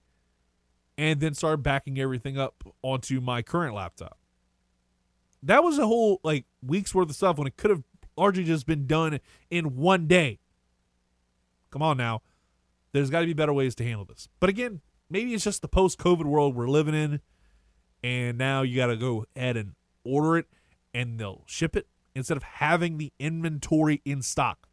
and 0.97 1.19
then 1.19 1.33
start 1.33 1.63
backing 1.63 1.99
everything 1.99 2.37
up 2.37 2.63
onto 2.81 3.21
my 3.21 3.41
current 3.41 3.75
laptop. 3.75 4.17
That 5.43 5.63
was 5.63 5.79
a 5.79 5.87
whole 5.87 6.19
like 6.23 6.45
week's 6.61 6.93
worth 6.93 7.09
of 7.09 7.15
stuff 7.15 7.37
when 7.37 7.47
it 7.47 7.57
could 7.57 7.71
have 7.71 7.83
largely 8.15 8.43
just 8.43 8.67
been 8.67 8.85
done 8.85 9.19
in 9.49 9.75
one 9.75 10.07
day. 10.07 10.39
Come 11.71 11.81
on 11.81 11.97
now. 11.97 12.21
There's 12.91 13.09
got 13.09 13.21
to 13.21 13.25
be 13.25 13.33
better 13.33 13.53
ways 13.53 13.73
to 13.75 13.83
handle 13.83 14.05
this. 14.05 14.27
But 14.39 14.49
again, 14.49 14.81
maybe 15.09 15.33
it's 15.33 15.45
just 15.45 15.61
the 15.61 15.67
post 15.67 15.97
COVID 15.97 16.25
world 16.25 16.55
we're 16.55 16.67
living 16.67 16.93
in. 16.93 17.21
And 18.03 18.37
now 18.37 18.63
you 18.63 18.75
got 18.75 18.87
to 18.87 18.97
go 18.97 19.25
ahead 19.35 19.57
and 19.57 19.73
order 20.03 20.37
it 20.37 20.47
and 20.93 21.19
they'll 21.19 21.43
ship 21.45 21.75
it 21.75 21.87
instead 22.15 22.37
of 22.37 22.43
having 22.43 22.97
the 22.97 23.11
inventory 23.19 24.01
in 24.05 24.21
stock. 24.21 24.67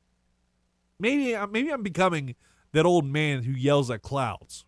Maybe, 0.99 1.35
uh, 1.35 1.47
maybe 1.47 1.71
I'm 1.71 1.83
becoming 1.83 2.35
that 2.73 2.85
old 2.85 3.05
man 3.05 3.45
who 3.45 3.53
yells 3.53 3.91
at 3.91 4.03
clouds. 4.03 4.65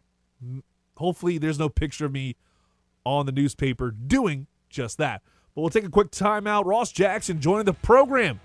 Hopefully, 0.97 1.39
there's 1.39 1.59
no 1.59 1.69
picture 1.69 2.07
of 2.07 2.13
me 2.13 2.37
on 3.05 3.27
the 3.27 3.33
newspaper 3.33 3.91
doing 3.91 4.47
just 4.69 4.99
that. 4.99 5.23
But 5.55 5.63
we'll 5.63 5.71
take 5.71 5.85
a 5.85 5.91
quick 5.91 6.11
timeout. 6.11 6.67
Ross 6.67 6.93
Jackson 6.93 7.41
joining 7.41 7.65
the 7.65 7.73
program. 7.73 8.41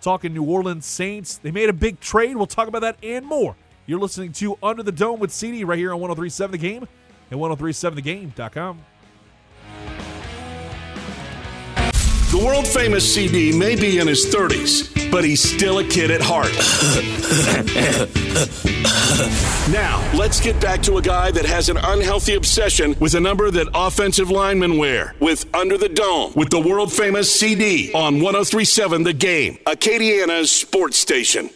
Talking 0.00 0.32
New 0.32 0.44
Orleans 0.44 0.86
Saints. 0.86 1.36
They 1.36 1.50
made 1.50 1.68
a 1.68 1.74
big 1.74 2.00
trade. 2.00 2.36
We'll 2.36 2.46
talk 2.46 2.68
about 2.68 2.80
that 2.80 2.96
and 3.02 3.26
more 3.26 3.54
you're 3.90 3.98
listening 3.98 4.30
to 4.34 4.56
Under 4.62 4.84
the 4.84 4.92
Dome 4.92 5.18
with 5.18 5.32
CD 5.32 5.64
right 5.64 5.76
here 5.76 5.92
on 5.92 5.98
1037 5.98 6.52
The 6.52 6.58
Game 6.58 6.88
and 7.32 7.40
1037thegame.com. 7.40 8.78
The 12.30 12.38
world 12.38 12.64
famous 12.64 13.12
CD 13.12 13.50
may 13.56 13.74
be 13.74 13.98
in 13.98 14.06
his 14.06 14.24
30s, 14.32 15.10
but 15.10 15.24
he's 15.24 15.42
still 15.42 15.80
a 15.80 15.84
kid 15.84 16.12
at 16.12 16.20
heart. 16.22 16.52
now, 19.72 20.08
let's 20.16 20.40
get 20.40 20.60
back 20.60 20.80
to 20.82 20.98
a 20.98 21.02
guy 21.02 21.32
that 21.32 21.44
has 21.44 21.68
an 21.68 21.76
unhealthy 21.76 22.34
obsession 22.34 22.94
with 23.00 23.14
a 23.14 23.20
number 23.20 23.50
that 23.50 23.66
offensive 23.74 24.30
linemen 24.30 24.78
wear 24.78 25.16
with 25.18 25.44
Under 25.52 25.76
the 25.76 25.88
Dome 25.88 26.32
with 26.36 26.50
the 26.50 26.60
world 26.60 26.92
famous 26.92 27.34
CD 27.34 27.92
on 27.94 28.20
1037 28.20 29.02
The 29.02 29.12
Game, 29.12 29.58
Acadiana's 29.66 30.52
sports 30.52 30.98
station. 30.98 31.50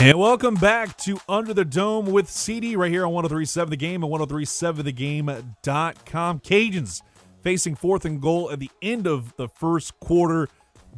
And 0.00 0.18
welcome 0.18 0.54
back 0.54 0.96
to 1.00 1.20
Under 1.28 1.52
the 1.52 1.66
Dome 1.66 2.06
with 2.06 2.30
CD 2.30 2.74
right 2.74 2.90
here 2.90 3.04
on 3.04 3.12
1037 3.12 3.68
The 3.68 3.76
Game 3.76 4.02
and 4.02 4.10
1037thegame.com. 4.10 6.40
Cajuns 6.40 7.02
facing 7.42 7.74
fourth 7.74 8.06
and 8.06 8.18
goal 8.18 8.50
at 8.50 8.60
the 8.60 8.70
end 8.80 9.06
of 9.06 9.36
the 9.36 9.46
first 9.46 10.00
quarter. 10.00 10.48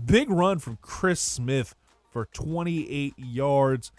Big 0.04 0.30
run 0.30 0.60
from 0.60 0.78
Chris 0.80 1.20
Smith 1.20 1.74
for 2.12 2.26
28 2.26 3.14
yards. 3.16 3.90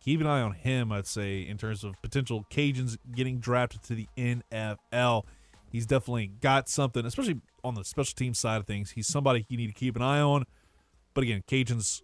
Keep 0.00 0.22
an 0.22 0.26
eye 0.26 0.40
on 0.40 0.54
him, 0.54 0.90
I'd 0.90 1.06
say, 1.06 1.42
in 1.42 1.56
terms 1.56 1.84
of 1.84 1.94
potential 2.02 2.44
Cajuns 2.50 2.98
getting 3.14 3.38
drafted 3.38 3.84
to 3.84 3.94
the 3.94 4.08
NFL. 4.18 5.22
He's 5.70 5.86
definitely 5.86 6.32
got 6.40 6.68
something, 6.68 7.06
especially 7.06 7.42
on 7.62 7.76
the 7.76 7.84
special 7.84 8.16
team 8.16 8.34
side 8.34 8.56
of 8.56 8.66
things. 8.66 8.90
He's 8.90 9.06
somebody 9.06 9.46
you 9.48 9.56
need 9.56 9.68
to 9.68 9.72
keep 9.72 9.94
an 9.94 10.02
eye 10.02 10.20
on. 10.20 10.46
But 11.14 11.22
again, 11.22 11.44
Cajuns 11.46 12.02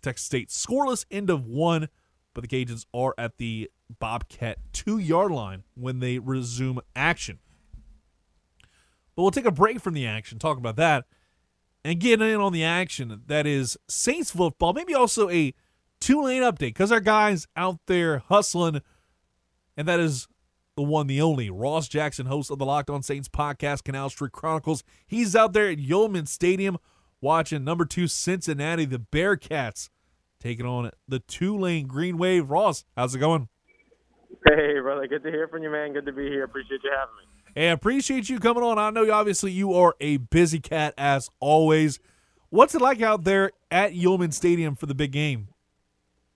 Texas 0.00 0.26
State 0.26 0.48
scoreless 0.48 1.04
end 1.10 1.30
of 1.30 1.46
one, 1.46 1.88
but 2.34 2.48
the 2.48 2.48
Cajuns 2.48 2.86
are 2.94 3.14
at 3.18 3.38
the 3.38 3.70
Bobcat 3.98 4.58
two 4.72 4.98
yard 4.98 5.32
line 5.32 5.64
when 5.74 6.00
they 6.00 6.18
resume 6.18 6.80
action. 6.94 7.38
But 9.14 9.22
we'll 9.22 9.30
take 9.30 9.44
a 9.44 9.50
break 9.50 9.80
from 9.80 9.94
the 9.94 10.06
action, 10.06 10.38
talk 10.38 10.58
about 10.58 10.76
that, 10.76 11.04
and 11.84 11.98
get 11.98 12.22
in 12.22 12.40
on 12.40 12.52
the 12.52 12.64
action 12.64 13.22
that 13.26 13.46
is 13.46 13.76
Saints 13.88 14.30
football, 14.30 14.72
maybe 14.72 14.94
also 14.94 15.28
a 15.28 15.52
Tulane 16.00 16.42
update 16.42 16.58
because 16.58 16.92
our 16.92 17.00
guys 17.00 17.46
out 17.56 17.80
there 17.86 18.20
hustling, 18.28 18.80
and 19.76 19.86
that 19.86 20.00
is 20.00 20.26
the 20.76 20.82
one, 20.82 21.06
the 21.06 21.20
only 21.20 21.50
Ross 21.50 21.88
Jackson, 21.88 22.26
host 22.26 22.50
of 22.50 22.58
the 22.58 22.64
Locked 22.64 22.88
On 22.88 23.02
Saints 23.02 23.28
podcast, 23.28 23.84
Canal 23.84 24.08
Street 24.08 24.32
Chronicles. 24.32 24.82
He's 25.06 25.36
out 25.36 25.52
there 25.52 25.68
at 25.68 25.78
Yulman 25.78 26.26
Stadium 26.26 26.78
watching 27.20 27.64
number 27.64 27.84
two 27.84 28.06
Cincinnati, 28.06 28.84
the 28.84 28.98
Bearcats, 28.98 29.88
taking 30.40 30.66
on 30.66 30.90
the 31.08 31.20
Tulane 31.20 31.86
Green 31.86 32.18
Wave. 32.18 32.50
Ross, 32.50 32.84
how's 32.96 33.14
it 33.14 33.18
going? 33.18 33.48
Hey, 34.46 34.80
brother. 34.80 35.06
Good 35.06 35.22
to 35.24 35.30
hear 35.30 35.48
from 35.48 35.62
you, 35.62 35.70
man. 35.70 35.92
Good 35.92 36.06
to 36.06 36.12
be 36.12 36.24
here. 36.28 36.44
Appreciate 36.44 36.80
you 36.82 36.90
having 36.90 37.14
me. 37.16 37.52
Hey, 37.54 37.70
appreciate 37.70 38.28
you 38.28 38.38
coming 38.38 38.62
on. 38.62 38.78
I 38.78 38.90
know 38.90 39.10
obviously 39.12 39.52
you 39.52 39.74
are 39.74 39.94
a 40.00 40.18
busy 40.18 40.60
cat 40.60 40.94
as 40.96 41.28
always. 41.40 41.98
What's 42.48 42.74
it 42.74 42.80
like 42.80 43.02
out 43.02 43.24
there 43.24 43.52
at 43.70 43.92
Yulman 43.92 44.32
Stadium 44.32 44.76
for 44.76 44.86
the 44.86 44.94
big 44.94 45.12
game? 45.12 45.48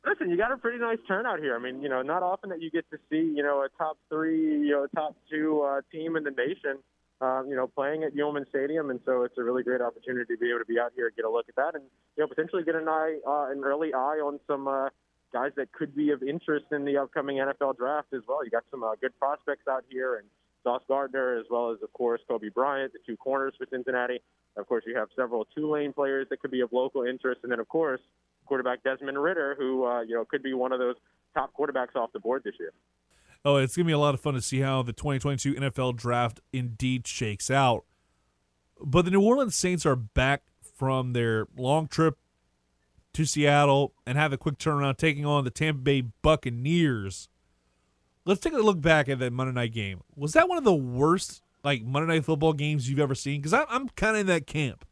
Listen, 0.06 0.28
you 0.28 0.36
got 0.36 0.52
a 0.52 0.56
pretty 0.56 0.78
nice 0.78 0.98
turnout 1.08 1.38
here. 1.38 1.56
I 1.56 1.58
mean, 1.58 1.80
you 1.80 1.88
know, 1.88 2.02
not 2.02 2.22
often 2.22 2.50
that 2.50 2.60
you 2.60 2.70
get 2.70 2.84
to 2.90 2.98
see, 3.10 3.32
you 3.34 3.42
know, 3.42 3.62
a 3.62 3.68
top 3.78 3.96
three, 4.10 4.38
you 4.38 4.70
know, 4.70 4.86
top 4.94 5.16
two 5.30 5.62
uh, 5.62 5.80
team 5.90 6.16
in 6.16 6.24
the 6.24 6.30
nation 6.30 6.78
um, 7.20 7.46
you 7.48 7.56
know, 7.56 7.66
playing 7.66 8.04
at 8.04 8.14
Yulman 8.14 8.48
Stadium, 8.48 8.90
and 8.90 9.00
so 9.04 9.22
it's 9.22 9.38
a 9.38 9.42
really 9.42 9.62
great 9.62 9.80
opportunity 9.80 10.34
to 10.34 10.38
be 10.38 10.50
able 10.50 10.60
to 10.60 10.64
be 10.64 10.78
out 10.78 10.92
here 10.96 11.06
and 11.06 11.16
get 11.16 11.24
a 11.24 11.30
look 11.30 11.46
at 11.48 11.56
that, 11.56 11.74
and 11.74 11.84
you 12.16 12.22
know, 12.22 12.26
potentially 12.26 12.64
get 12.64 12.74
an 12.74 12.88
eye, 12.88 13.18
uh, 13.26 13.50
an 13.50 13.62
early 13.64 13.94
eye 13.94 14.20
on 14.22 14.40
some 14.46 14.66
uh, 14.68 14.88
guys 15.32 15.52
that 15.56 15.72
could 15.72 15.94
be 15.94 16.10
of 16.10 16.22
interest 16.22 16.66
in 16.72 16.84
the 16.84 16.96
upcoming 16.96 17.36
NFL 17.38 17.76
draft 17.76 18.08
as 18.14 18.22
well. 18.26 18.44
You 18.44 18.50
got 18.50 18.64
some 18.70 18.82
uh, 18.82 18.94
good 19.00 19.16
prospects 19.18 19.66
out 19.70 19.84
here, 19.88 20.16
and 20.16 20.26
Sauce 20.62 20.82
Gardner, 20.88 21.38
as 21.38 21.46
well 21.50 21.70
as 21.70 21.78
of 21.82 21.92
course 21.92 22.20
Coby 22.28 22.52
Bryant, 22.52 22.92
the 22.92 22.98
two 23.06 23.16
corners 23.16 23.54
for 23.58 23.66
Cincinnati. 23.70 24.20
Of 24.56 24.66
course, 24.66 24.84
you 24.86 24.96
have 24.96 25.08
several 25.16 25.46
Tulane 25.54 25.92
players 25.92 26.26
that 26.30 26.40
could 26.40 26.50
be 26.50 26.60
of 26.60 26.72
local 26.72 27.02
interest, 27.02 27.40
and 27.42 27.52
then 27.52 27.60
of 27.60 27.68
course 27.68 28.00
quarterback 28.46 28.82
Desmond 28.82 29.22
Ridder, 29.22 29.54
who 29.58 29.84
uh, 29.84 30.02
you 30.02 30.14
know 30.14 30.24
could 30.24 30.42
be 30.42 30.54
one 30.54 30.72
of 30.72 30.78
those 30.78 30.96
top 31.34 31.52
quarterbacks 31.58 31.96
off 31.96 32.12
the 32.12 32.20
board 32.20 32.42
this 32.44 32.54
year. 32.58 32.72
Oh, 33.44 33.56
it's 33.56 33.76
going 33.76 33.84
to 33.84 33.88
be 33.88 33.92
a 33.92 33.98
lot 33.98 34.14
of 34.14 34.20
fun 34.20 34.34
to 34.34 34.40
see 34.40 34.60
how 34.60 34.82
the 34.82 34.94
2022 34.94 35.54
NFL 35.54 35.96
draft 35.96 36.40
indeed 36.52 37.06
shakes 37.06 37.50
out. 37.50 37.84
But 38.80 39.04
the 39.04 39.10
New 39.10 39.20
Orleans 39.20 39.54
Saints 39.54 39.84
are 39.84 39.96
back 39.96 40.44
from 40.76 41.12
their 41.12 41.46
long 41.56 41.86
trip 41.86 42.16
to 43.12 43.26
Seattle 43.26 43.92
and 44.06 44.16
have 44.16 44.32
a 44.32 44.38
quick 44.38 44.58
turnaround 44.58 44.96
taking 44.96 45.26
on 45.26 45.44
the 45.44 45.50
Tampa 45.50 45.80
Bay 45.80 46.00
Buccaneers. 46.22 47.28
Let's 48.24 48.40
take 48.40 48.54
a 48.54 48.58
look 48.58 48.80
back 48.80 49.08
at 49.10 49.18
that 49.18 49.32
Monday 49.32 49.52
night 49.52 49.72
game. 49.72 50.00
Was 50.16 50.32
that 50.32 50.48
one 50.48 50.56
of 50.56 50.64
the 50.64 50.74
worst 50.74 51.42
like 51.62 51.82
Monday 51.82 52.14
night 52.14 52.24
football 52.24 52.54
games 52.54 52.88
you've 52.88 52.98
ever 52.98 53.14
seen? 53.14 53.40
Because 53.42 53.52
I'm 53.52 53.90
kind 53.90 54.16
of 54.16 54.20
in 54.22 54.26
that 54.28 54.46
camp. 54.46 54.86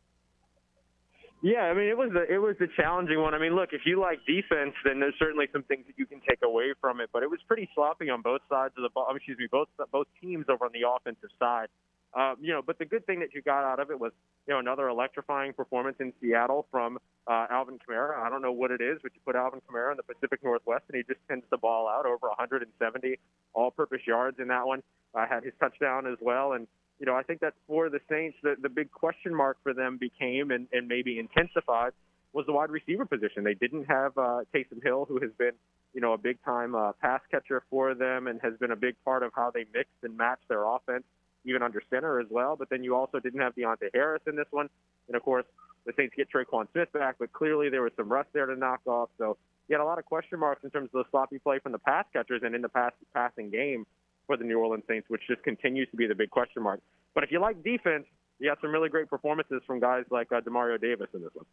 Yeah, 1.43 1.67
I 1.67 1.75
mean 1.75 1.89
it 1.89 1.99
was 1.99 2.11
a, 2.15 2.23
it 2.33 2.39
was 2.39 2.55
a 2.61 2.71
challenging 2.81 3.21
one. 3.21 3.35
I 3.35 3.39
mean, 3.39 3.57
look, 3.57 3.71
if 3.73 3.83
you 3.85 4.01
like 4.01 4.25
defense, 4.27 4.75
then 4.85 5.01
there's 5.01 5.19
certainly 5.19 5.47
some 5.53 5.65
things 5.65 5.85
that 5.89 5.99
you 5.99 6.07
can 6.07 6.21
take 6.21 6.39
away 6.43 6.73
from 6.81 7.01
it. 7.01 7.11
But 7.13 7.25
it 7.25 7.31
was 7.31 7.41
pretty 7.49 7.69
sloppy 7.75 8.11
on 8.11 8.23
both 8.23 8.43
sides 8.49 8.75
of 8.77 8.85
the 8.85 8.91
ball. 8.91 9.11
Excuse 9.15 9.39
me, 9.39 9.49
both 9.51 9.69
both 9.91 10.07
teams 10.21 10.47
over 10.49 10.67
on 10.67 10.71
the 10.73 10.87
offensive 10.89 11.31
side. 11.41 11.67
Um, 12.15 12.37
you 12.41 12.53
know, 12.53 12.61
but 12.65 12.79
the 12.79 12.85
good 12.85 13.07
thing 13.07 13.21
that 13.21 13.35
you 13.35 13.41
got 13.41 13.65
out 13.65 13.81
of 13.81 13.91
it 13.91 13.99
was, 13.99 14.13
you 14.47 14.53
know, 14.53 14.61
another 14.61 14.89
electrifying 14.89 15.55
performance 15.55 15.97
in 15.99 16.13
Seattle 16.21 16.67
from 16.71 16.99
uh, 17.27 17.47
Alvin 17.51 17.79
Kamara. 17.79 18.19
I 18.19 18.29
don't 18.29 18.43
know 18.43 18.53
what 18.53 18.71
it 18.71 18.83
is, 18.83 18.99
but 19.03 19.13
you 19.15 19.21
put 19.25 19.35
Alvin 19.35 19.61
Kamara 19.69 19.93
in 19.93 19.97
the 19.97 20.03
Pacific 20.03 20.45
Northwest, 20.45 20.85
and 20.89 20.97
he 20.97 21.03
just 21.05 21.21
sends 21.27 21.45
the 21.51 21.57
ball 21.57 21.89
out 21.89 22.05
over 22.05 22.29
170 22.29 23.19
all-purpose 23.55 24.01
yards 24.07 24.39
in 24.39 24.49
that 24.49 24.67
one. 24.67 24.83
Uh, 25.15 25.27
had 25.27 25.43
his 25.43 25.55
touchdown 25.59 26.07
as 26.07 26.19
well, 26.21 26.53
and 26.53 26.67
you 27.03 27.07
know, 27.07 27.17
I 27.17 27.25
think 27.25 27.41
that 27.41 27.55
for 27.67 27.91
the 27.91 27.99
Saints, 28.09 28.37
the, 28.45 28.55
the 28.63 28.69
big 28.69 28.93
question 28.93 29.35
mark 29.35 29.59
for 29.65 29.75
them 29.75 29.99
became 29.99 30.53
and, 30.53 30.69
and 30.73 30.87
maybe 30.87 31.19
intensified 31.19 31.95
was 32.33 32.47
the 32.47 32.53
wide 32.53 32.71
receiver 32.71 33.05
position. 33.05 33.43
They 33.43 33.55
didn't 33.55 33.87
have 33.87 34.17
uh, 34.17 34.43
Taysom 34.55 34.81
Hill, 34.85 35.07
who 35.09 35.19
has 35.19 35.33
been, 35.37 35.51
you 35.95 36.01
know, 36.01 36.13
a 36.13 36.17
big 36.17 36.41
time 36.45 36.77
uh, 36.77 36.93
pass 36.93 37.21
catcher 37.29 37.65
for 37.69 37.95
them 37.95 38.29
and 38.29 38.41
has 38.41 38.57
been 38.61 38.71
a 38.71 38.77
big 38.77 38.95
part 39.05 39.25
of 39.25 39.33
how 39.35 39.51
they 39.51 39.67
mix 39.75 39.89
and 40.05 40.17
match 40.17 40.39
their 40.49 40.65
offense, 40.65 41.03
even 41.45 41.61
under 41.61 41.83
center 41.91 42.21
as 42.21 42.29
well. 42.31 42.55
But 42.55 42.71
then 42.71 42.85
you 42.85 42.95
also 42.95 43.19
didn't 43.19 43.41
have 43.41 43.57
Deonte 43.57 43.89
Harris 43.93 44.23
in 44.29 44.37
this 44.37 44.47
one. 44.53 44.71
And 45.09 45.17
of 45.17 45.25
course, 45.25 45.45
the 45.85 45.93
Saints 45.97 46.15
get 46.17 46.29
Tre'Quan 46.31 46.71
Smith 46.71 46.93
back, 46.93 47.17
but 47.19 47.33
clearly 47.33 47.69
there 47.69 47.83
was 47.83 47.91
some 47.97 48.13
rust 48.13 48.29
there 48.33 48.47
to 48.47 48.55
knock 48.55 48.83
off. 48.87 49.09
So 49.19 49.37
you 49.67 49.75
had 49.75 49.83
a 49.83 49.85
lot 49.85 49.99
of 49.99 50.05
question 50.05 50.39
marks 50.39 50.63
in 50.63 50.71
terms 50.71 50.91
of 50.95 51.05
the 51.05 51.11
sloppy 51.11 51.41
play 51.41 51.59
from 51.59 51.73
the 51.73 51.81
pass 51.81 52.05
catchers 52.13 52.43
and 52.45 52.55
in 52.55 52.63
the 52.63 52.69
pass, 52.69 52.93
passing 53.13 53.51
game 53.51 53.87
for 54.27 54.37
the 54.37 54.45
New 54.45 54.59
Orleans 54.59 54.85
Saints, 54.89 55.09
which 55.09 55.23
just 55.29 55.43
continues 55.43 55.89
to 55.91 55.97
be 55.97 56.07
the 56.07 56.15
big 56.15 56.31
question 56.31 56.63
mark. 56.63 56.81
But 57.15 57.25
if 57.25 57.31
you 57.31 57.41
like 57.41 57.63
defense, 57.63 58.05
you 58.39 58.49
got 58.49 58.61
some 58.61 58.71
really 58.71 58.89
great 58.89 59.09
performances 59.09 59.63
from 59.67 59.81
guys 59.81 60.05
like 60.11 60.33
uh, 60.33 60.41
Demario 60.41 60.81
Davis 60.81 61.09
in 61.15 61.23
this 61.23 61.31
one. 61.35 61.47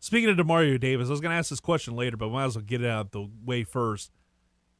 Speaking 0.00 0.30
of 0.30 0.36
Demario 0.36 0.80
Davis, 0.80 1.08
I 1.08 1.10
was 1.10 1.20
going 1.20 1.30
to 1.30 1.36
ask 1.36 1.50
this 1.50 1.60
question 1.60 1.94
later, 1.94 2.16
but 2.16 2.30
might 2.30 2.44
as 2.44 2.56
well 2.56 2.64
get 2.64 2.82
it 2.82 2.90
out 2.90 3.12
the 3.12 3.28
way 3.44 3.64
first. 3.64 4.10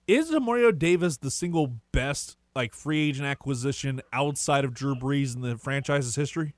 Is 0.06 0.30
Demario 0.30 0.76
Davis 0.76 1.18
the 1.18 1.30
single 1.30 1.76
best 1.92 2.36
like 2.55 2.74
free 2.74 3.09
agent 3.09 3.26
acquisition 3.26 4.01
outside 4.12 4.64
of 4.64 4.74
Drew 4.74 4.94
Brees 4.94 5.34
in 5.34 5.42
the 5.42 5.56
franchise's 5.56 6.16
history? 6.16 6.55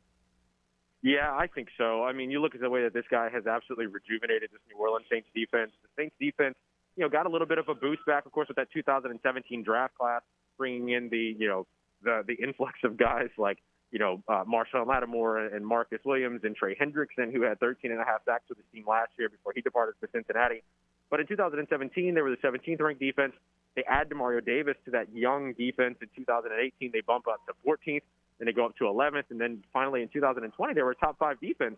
Yeah, 1.02 1.34
I 1.34 1.48
think 1.48 1.68
so. 1.76 2.04
I 2.04 2.12
mean, 2.12 2.30
you 2.30 2.40
look 2.40 2.54
at 2.54 2.60
the 2.60 2.70
way 2.70 2.82
that 2.84 2.94
this 2.94 3.04
guy 3.10 3.28
has 3.28 3.46
absolutely 3.46 3.86
rejuvenated 3.86 4.50
this 4.52 4.60
New 4.70 4.80
Orleans 4.80 5.06
Saints 5.10 5.28
defense. 5.34 5.72
The 5.82 5.88
Saints 6.00 6.14
defense, 6.20 6.54
you 6.96 7.02
know, 7.02 7.08
got 7.08 7.26
a 7.26 7.28
little 7.28 7.46
bit 7.46 7.58
of 7.58 7.68
a 7.68 7.74
boost 7.74 8.06
back, 8.06 8.24
of 8.24 8.32
course, 8.32 8.46
with 8.46 8.56
that 8.56 8.68
2017 8.72 9.64
draft 9.64 9.98
class, 9.98 10.22
bringing 10.62 10.90
in 10.90 11.08
the, 11.08 11.34
you 11.38 11.48
know, 11.48 11.66
the 12.02 12.22
the 12.26 12.34
influx 12.34 12.74
of 12.84 12.96
guys 12.96 13.30
like 13.36 13.58
you 13.92 13.98
know, 13.98 14.22
uh, 14.26 14.42
Marshon 14.44 14.86
Lattimore 14.86 15.54
and 15.54 15.64
Marcus 15.64 16.00
Williams 16.04 16.40
and 16.44 16.56
Trey 16.56 16.74
Hendrickson, 16.74 17.30
who 17.30 17.42
had 17.42 17.60
13 17.60 17.92
and 17.92 18.00
a 18.00 18.04
half 18.04 18.24
sacks 18.24 18.44
with 18.48 18.56
the 18.56 18.64
team 18.74 18.86
last 18.88 19.10
year 19.18 19.28
before 19.28 19.52
he 19.54 19.60
departed 19.60 19.94
for 20.00 20.08
Cincinnati. 20.10 20.62
But 21.10 21.20
in 21.20 21.26
2017, 21.26 22.14
they 22.14 22.22
were 22.22 22.30
the 22.30 22.36
17th 22.38 22.80
ranked 22.80 23.00
defense. 23.00 23.34
They 23.76 23.84
add 23.84 24.08
Demario 24.08 24.44
Davis 24.44 24.76
to 24.86 24.92
that 24.92 25.14
young 25.14 25.52
defense. 25.52 25.96
In 26.00 26.08
2018, 26.16 26.90
they 26.90 27.02
bump 27.02 27.26
up 27.28 27.40
to 27.46 27.52
14th, 27.68 28.00
then 28.38 28.46
they 28.46 28.52
go 28.52 28.64
up 28.64 28.76
to 28.78 28.84
11th, 28.84 29.24
and 29.28 29.38
then 29.38 29.62
finally 29.74 30.00
in 30.00 30.08
2020, 30.08 30.72
they 30.72 30.82
were 30.82 30.92
a 30.92 30.96
top 30.96 31.18
five 31.18 31.38
defense 31.38 31.76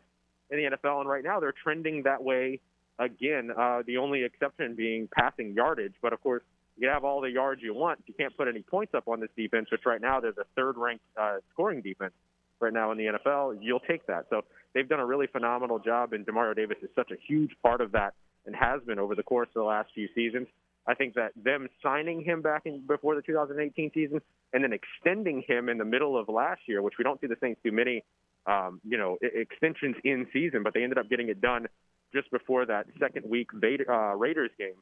in 0.50 0.58
the 0.58 0.76
NFL. 0.76 1.00
And 1.00 1.08
right 1.08 1.24
now, 1.24 1.40
they're 1.40 1.54
trending 1.64 2.04
that 2.04 2.22
way 2.22 2.60
again. 3.00 3.50
Uh, 3.50 3.82
the 3.84 3.96
only 3.96 4.22
exception 4.22 4.76
being 4.76 5.08
passing 5.12 5.52
yardage, 5.52 5.94
but 6.00 6.12
of 6.12 6.22
course, 6.22 6.44
you 6.76 6.86
can 6.86 6.92
have 6.92 7.04
all 7.04 7.20
the 7.20 7.30
yards 7.30 7.62
you 7.62 7.74
want. 7.74 8.00
You 8.06 8.14
can't 8.14 8.36
put 8.36 8.48
any 8.48 8.62
points 8.62 8.94
up 8.94 9.06
on 9.06 9.20
this 9.20 9.30
defense, 9.36 9.68
which 9.70 9.82
right 9.86 10.00
now 10.00 10.20
they're 10.20 10.32
the 10.32 10.46
third 10.56 10.76
ranked 10.76 11.04
uh, 11.20 11.36
scoring 11.52 11.82
defense 11.82 12.12
right 12.60 12.72
now 12.72 12.90
in 12.90 12.98
the 12.98 13.04
NFL. 13.04 13.58
You'll 13.60 13.80
take 13.80 14.06
that. 14.06 14.26
So 14.30 14.42
they've 14.74 14.88
done 14.88 15.00
a 15.00 15.06
really 15.06 15.26
phenomenal 15.26 15.78
job, 15.78 16.12
and 16.12 16.26
Demario 16.26 16.56
Davis 16.56 16.78
is 16.82 16.90
such 16.96 17.10
a 17.10 17.16
huge 17.28 17.52
part 17.62 17.80
of 17.80 17.92
that 17.92 18.14
and 18.46 18.54
has 18.56 18.82
been 18.86 18.98
over 18.98 19.14
the 19.14 19.22
course 19.22 19.48
of 19.48 19.54
the 19.54 19.62
last 19.62 19.90
few 19.94 20.08
seasons. 20.14 20.48
I 20.86 20.94
think 20.94 21.14
that 21.14 21.32
them 21.36 21.68
signing 21.82 22.22
him 22.22 22.42
back 22.42 22.62
in 22.66 22.82
before 22.86 23.14
the 23.14 23.22
2018 23.22 23.90
season 23.94 24.20
and 24.52 24.64
then 24.64 24.72
extending 24.72 25.42
him 25.46 25.68
in 25.68 25.78
the 25.78 25.84
middle 25.84 26.18
of 26.18 26.28
last 26.28 26.60
year, 26.66 26.82
which 26.82 26.94
we 26.98 27.04
don't 27.04 27.20
see 27.20 27.26
the 27.26 27.36
Saints 27.40 27.60
do 27.64 27.72
many, 27.72 28.04
um, 28.46 28.80
you 28.84 28.98
know, 28.98 29.16
extensions 29.22 29.96
in 30.04 30.26
season, 30.32 30.62
but 30.62 30.74
they 30.74 30.82
ended 30.82 30.98
up 30.98 31.08
getting 31.08 31.28
it 31.28 31.40
done 31.40 31.68
just 32.14 32.30
before 32.30 32.66
that 32.66 32.86
second 33.00 33.28
week 33.28 33.48
uh, 33.54 34.14
Raiders 34.14 34.50
game 34.58 34.74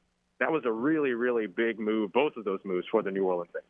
that 0.43 0.51
was 0.51 0.64
a 0.64 0.73
really, 0.73 1.12
really 1.12 1.47
big 1.47 1.78
move, 1.78 2.12
both 2.12 2.36
of 2.36 2.44
those 2.44 2.59
moves 2.64 2.85
for 2.90 3.01
the 3.01 3.12
New 3.12 3.24
Orleans 3.24 3.51
Saints. 3.52 3.66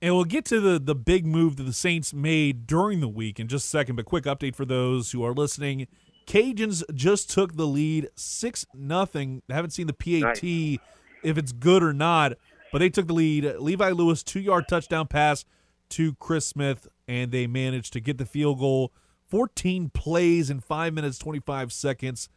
And 0.00 0.14
we'll 0.14 0.24
get 0.24 0.46
to 0.46 0.58
the 0.58 0.78
the 0.78 0.94
big 0.94 1.26
move 1.26 1.56
that 1.56 1.64
the 1.64 1.72
Saints 1.72 2.14
made 2.14 2.66
during 2.66 3.00
the 3.00 3.08
week 3.08 3.38
in 3.38 3.46
just 3.46 3.66
a 3.66 3.68
second. 3.68 3.96
But 3.96 4.06
quick 4.06 4.24
update 4.24 4.56
for 4.56 4.64
those 4.64 5.12
who 5.12 5.22
are 5.22 5.34
listening: 5.34 5.86
Cajuns 6.26 6.82
just 6.94 7.30
took 7.30 7.56
the 7.56 7.66
lead 7.66 8.08
six 8.16 8.64
nothing. 8.74 9.42
Haven't 9.50 9.70
seen 9.70 9.86
the 9.86 9.92
PAT 9.92 10.42
nice. 10.42 10.78
if 11.22 11.38
it's 11.38 11.52
good 11.52 11.82
or 11.82 11.92
not, 11.92 12.32
but 12.72 12.78
they 12.78 12.88
took 12.88 13.06
the 13.06 13.12
lead. 13.12 13.44
Levi 13.58 13.90
Lewis 13.90 14.22
two 14.22 14.40
yard 14.40 14.64
touchdown 14.68 15.06
pass 15.06 15.44
to 15.90 16.14
Chris 16.14 16.46
Smith, 16.46 16.88
and 17.06 17.30
they 17.30 17.46
managed 17.46 17.92
to 17.92 18.00
get 18.00 18.16
the 18.16 18.26
field 18.26 18.58
goal. 18.58 18.92
14 19.28 19.90
plays 19.90 20.50
in 20.50 20.60
five 20.60 20.92
minutes 20.94 21.16
25 21.18 21.72
seconds 21.72 22.28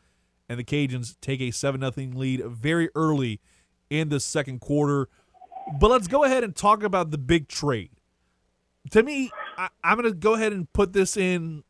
and 0.47 0.59
the 0.59 0.63
Cajuns 0.63 1.15
take 1.21 1.41
a 1.41 1.51
7 1.51 1.81
0 1.81 2.11
lead 2.13 2.45
very 2.45 2.89
early 2.95 3.39
in 3.89 4.09
the 4.09 4.19
second 4.19 4.59
quarter. 4.59 5.09
But 5.79 5.89
let's 5.89 6.07
go 6.07 6.23
ahead 6.23 6.43
and 6.43 6.55
talk 6.55 6.83
about 6.83 7.11
the 7.11 7.17
big 7.17 7.47
trade. 7.47 7.91
To 8.91 9.01
me, 9.01 9.31
I, 9.57 9.69
am 9.83 9.97
going 9.97 10.11
to 10.11 10.17
go 10.17 10.35
ahead 10.35 10.53
and 10.53 10.71
put 10.71 10.93
this 10.93 11.17
in 11.17 11.63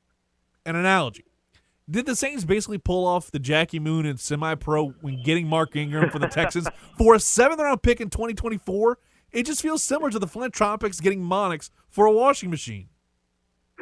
an 0.65 0.76
analogy. 0.76 1.23
Did 1.89 2.07
the 2.07 2.15
Saints 2.15 2.43
basically 2.43 2.80
pull 2.80 3.06
off 3.06 3.31
the 3.31 3.39
Jackie 3.39 3.80
Moon 3.80 4.06
and 4.06 4.19
semi 4.19 4.56
pro 4.56 4.89
when 5.02 5.22
getting 5.23 5.47
Mark 5.47 5.76
Ingram 5.76 6.10
for 6.10 6.19
the 6.19 6.27
Texans 6.27 6.68
for 6.97 7.15
a 7.15 7.19
seventh 7.19 7.61
round 7.61 7.84
pick 7.84 8.02
in 8.02 8.10
2024? 8.10 8.97
It 9.31 9.45
just 9.45 9.61
feels 9.61 9.84
similar 9.84 10.10
to 10.10 10.19
the 10.19 10.27
Flint 10.27 10.53
Tropics 10.53 10.99
getting 10.99 11.22
Monix 11.22 11.69
for 11.89 12.06
a 12.06 12.11
washing 12.11 12.49
machine. 12.49 12.89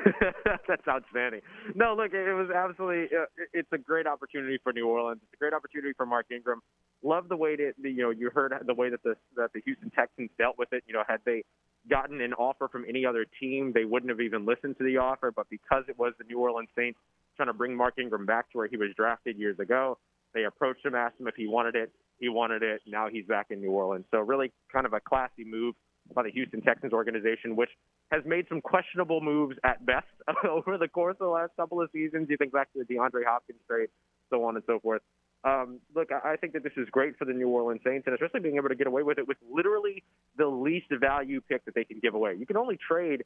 That's 0.67 0.87
outstanding. 0.87 1.41
No, 1.75 1.95
look, 1.95 2.13
it 2.13 2.33
was 2.33 2.49
absolutely. 2.49 3.15
Uh, 3.15 3.25
it's 3.53 3.69
a 3.71 3.77
great 3.77 4.07
opportunity 4.07 4.57
for 4.63 4.73
New 4.73 4.87
Orleans. 4.87 5.21
It's 5.23 5.33
a 5.33 5.37
great 5.37 5.53
opportunity 5.53 5.93
for 5.95 6.05
Mark 6.05 6.27
Ingram. 6.31 6.61
Love 7.03 7.29
the 7.29 7.37
way 7.37 7.55
that 7.55 7.73
the 7.81 7.89
you 7.89 8.03
know 8.03 8.09
you 8.09 8.29
heard 8.33 8.53
the 8.65 8.73
way 8.73 8.89
that 8.89 9.03
the 9.03 9.15
that 9.35 9.51
the 9.53 9.61
Houston 9.65 9.89
Texans 9.91 10.29
dealt 10.37 10.57
with 10.57 10.69
it. 10.71 10.83
You 10.87 10.93
know, 10.93 11.03
had 11.07 11.19
they 11.25 11.43
gotten 11.89 12.21
an 12.21 12.33
offer 12.33 12.67
from 12.67 12.85
any 12.87 13.05
other 13.05 13.25
team, 13.39 13.71
they 13.73 13.85
wouldn't 13.85 14.09
have 14.09 14.21
even 14.21 14.45
listened 14.45 14.77
to 14.77 14.83
the 14.83 14.97
offer. 14.97 15.31
But 15.31 15.49
because 15.49 15.83
it 15.87 15.97
was 15.97 16.13
the 16.17 16.25
New 16.25 16.39
Orleans 16.39 16.69
Saints 16.77 16.99
trying 17.35 17.47
to 17.47 17.53
bring 17.53 17.75
Mark 17.75 17.95
Ingram 17.99 18.25
back 18.25 18.51
to 18.51 18.57
where 18.57 18.67
he 18.67 18.77
was 18.77 18.89
drafted 18.95 19.37
years 19.37 19.59
ago, 19.59 19.97
they 20.33 20.45
approached 20.45 20.85
him, 20.85 20.95
asked 20.95 21.19
him 21.19 21.27
if 21.27 21.35
he 21.35 21.47
wanted 21.47 21.75
it. 21.75 21.91
He 22.19 22.29
wanted 22.29 22.63
it. 22.63 22.81
Now 22.87 23.09
he's 23.09 23.25
back 23.25 23.47
in 23.49 23.59
New 23.59 23.71
Orleans. 23.71 24.05
So 24.11 24.19
really, 24.19 24.51
kind 24.71 24.85
of 24.85 24.93
a 24.93 24.99
classy 24.99 25.43
move 25.43 25.75
by 26.13 26.23
the 26.23 26.31
Houston 26.31 26.61
Texans 26.61 26.93
organization, 26.93 27.55
which 27.55 27.69
has 28.11 28.21
made 28.25 28.45
some 28.49 28.61
questionable 28.61 29.21
moves 29.21 29.57
at 29.63 29.85
best 29.85 30.07
over 30.49 30.77
the 30.77 30.87
course 30.87 31.15
of 31.19 31.25
the 31.25 31.31
last 31.31 31.51
couple 31.55 31.81
of 31.81 31.89
seasons. 31.91 32.27
You 32.29 32.37
think 32.37 32.51
back 32.51 32.71
to 32.73 32.79
the 32.79 32.85
DeAndre 32.85 33.25
Hopkins 33.25 33.59
trade, 33.67 33.89
so 34.29 34.43
on 34.43 34.55
and 34.55 34.63
so 34.67 34.79
forth. 34.79 35.01
Um, 35.45 35.79
look, 35.93 36.09
I 36.11 36.37
think 36.37 36.53
that 36.53 36.63
this 36.63 36.71
is 36.77 36.87
great 36.89 37.17
for 37.17 37.25
the 37.25 37.33
New 37.33 37.49
Orleans 37.49 37.81
Saints, 37.85 38.07
and 38.07 38.13
especially 38.13 38.39
being 38.39 38.55
able 38.55 38.69
to 38.69 38.75
get 38.75 38.87
away 38.87 39.03
with 39.03 39.17
it 39.17 39.27
with 39.27 39.37
literally 39.51 40.03
the 40.37 40.47
least 40.47 40.87
value 41.01 41.41
pick 41.41 41.65
that 41.65 41.75
they 41.75 41.83
can 41.83 41.99
give 41.99 42.13
away. 42.13 42.35
You 42.35 42.45
can 42.45 42.55
only 42.55 42.77
trade 42.77 43.23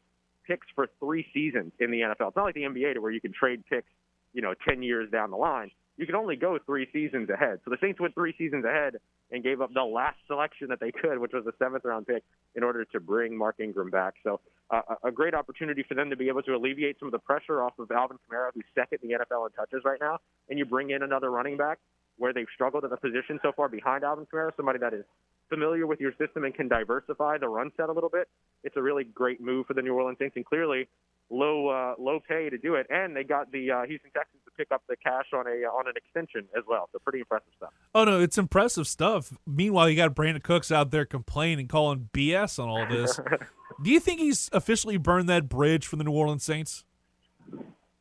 picks 0.48 0.66
for 0.74 0.88
three 1.00 1.28
seasons 1.32 1.74
in 1.80 1.92
the 1.92 2.00
NFL. 2.00 2.30
It's 2.30 2.36
not 2.36 2.46
like 2.46 2.56
the 2.56 2.64
NBA 2.64 2.96
to 2.96 3.02
where 3.02 3.12
you 3.12 3.22
can 3.22 3.34
trade 3.34 3.64
picks, 3.70 3.90
you 4.34 4.42
know, 4.42 4.56
10 4.68 4.82
years 4.82 5.12
down 5.12 5.30
the 5.30 5.38
line 5.38 5.70
you 5.98 6.06
can 6.06 6.16
only 6.16 6.36
go 6.36 6.58
three 6.66 6.88
seasons 6.94 7.30
ahead. 7.30 7.60
So 7.66 7.72
the 7.72 7.78
Saints 7.82 8.00
went 8.00 8.14
three 8.14 8.34
seasons 8.38 8.64
ahead 8.66 8.98
and 9.32 9.44
gave 9.44 9.62
up 9.62 9.74
the 9.74 9.84
last 9.84 10.18
selection 10.28 10.68
that 10.70 10.80
they 10.80 10.92
could, 10.92 11.20
which 11.20 11.34
was 11.34 11.46
a 11.48 11.54
seventh 11.58 11.84
round 11.86 12.08
pick, 12.08 12.24
in 12.56 12.64
order 12.64 12.86
to 12.86 13.00
bring 13.00 13.36
Mark 13.38 13.56
Ingram 13.60 13.90
back. 13.90 14.14
So 14.24 14.40
uh, 14.70 14.82
a 15.04 15.12
great 15.12 15.34
opportunity 15.34 15.84
for 15.88 15.96
them 15.96 16.10
to 16.12 16.16
be 16.16 16.28
able 16.28 16.44
to 16.44 16.56
alleviate 16.56 17.00
some 17.00 17.08
of 17.08 17.12
the 17.12 17.20
pressure 17.20 17.64
off 17.64 17.78
of 17.80 17.90
Alvin 17.92 18.18
Kamara, 18.30 18.52
who's 18.54 18.64
second 18.76 19.00
in 19.02 19.10
the 19.10 19.16
NFL 19.16 19.48
in 19.48 19.54
touches 19.54 19.82
right 19.84 20.00
now, 20.00 20.20
and 20.50 20.60
you 20.60 20.66
bring 20.66 20.92
in 20.92 21.02
another 21.02 21.32
running 21.32 21.58
back 21.58 21.80
where 22.18 22.34
they've 22.34 22.48
struggled 22.54 22.84
at 22.84 22.90
the 22.90 22.98
position 22.98 23.40
so 23.42 23.52
far 23.52 23.68
behind 23.68 24.04
Alvin 24.04 24.28
Kamara, 24.32 24.52
somebody 24.56 24.80
that 24.80 24.94
is 24.94 25.04
familiar 25.50 25.88
with 25.88 26.00
your 26.00 26.12
system 26.18 26.44
and 26.44 26.54
can 26.54 26.68
diversify 26.68 27.38
the 27.38 27.48
run 27.48 27.72
set 27.78 27.90
a 27.90 27.92
little 27.92 28.10
bit. 28.10 28.28
It's 28.64 28.76
a 28.76 28.82
really 28.82 29.04
great 29.04 29.42
move 29.42 29.66
for 29.66 29.74
the 29.74 29.82
New 29.82 29.94
Orleans 29.94 30.18
Saints, 30.20 30.36
and 30.36 30.46
clearly 30.46 30.88
low 31.30 31.68
uh, 31.68 31.94
low 32.00 32.20
pay 32.28 32.50
to 32.50 32.58
do 32.58 32.76
it, 32.76 32.88
and 32.90 33.16
they 33.16 33.24
got 33.24 33.52
the 33.52 33.72
uh, 33.72 33.86
Houston 33.86 34.12
Texans 34.12 34.42
to 34.46 34.52
pick 34.58 34.72
up 34.72 34.84
the 34.88 34.96
cash 34.96 35.26
on 35.34 35.48
a 35.48 35.66
on 35.68 35.88
an 35.88 35.94
extension 35.96 36.48
as 36.58 36.64
well. 36.68 36.90
So 36.92 37.00
pretty 37.00 37.20
impressive 37.20 37.52
stuff. 37.58 37.74
Oh 37.94 38.04
no, 38.04 38.20
it's 38.20 38.38
impressive 38.38 38.88
stuff. 38.88 39.34
Meanwhile, 39.46 39.90
you 39.90 39.96
got 39.96 40.16
Brandin 40.16 40.44
Cooks 40.44 40.72
out 40.72 40.92
there 40.92 41.06
complaining, 41.06 41.68
calling 41.68 42.10
BS 42.14 42.62
on 42.62 42.70
all 42.70 42.86
this. 42.88 43.20
do 43.84 43.90
you 43.90 44.00
think 44.00 44.20
he's 44.20 44.50
officially 44.54 44.98
burned 44.98 45.30
that 45.30 45.50
bridge 45.50 45.86
for 45.86 45.96
the 45.96 46.04
New 46.04 46.12
Orleans 46.12 46.44
Saints? 46.44 46.84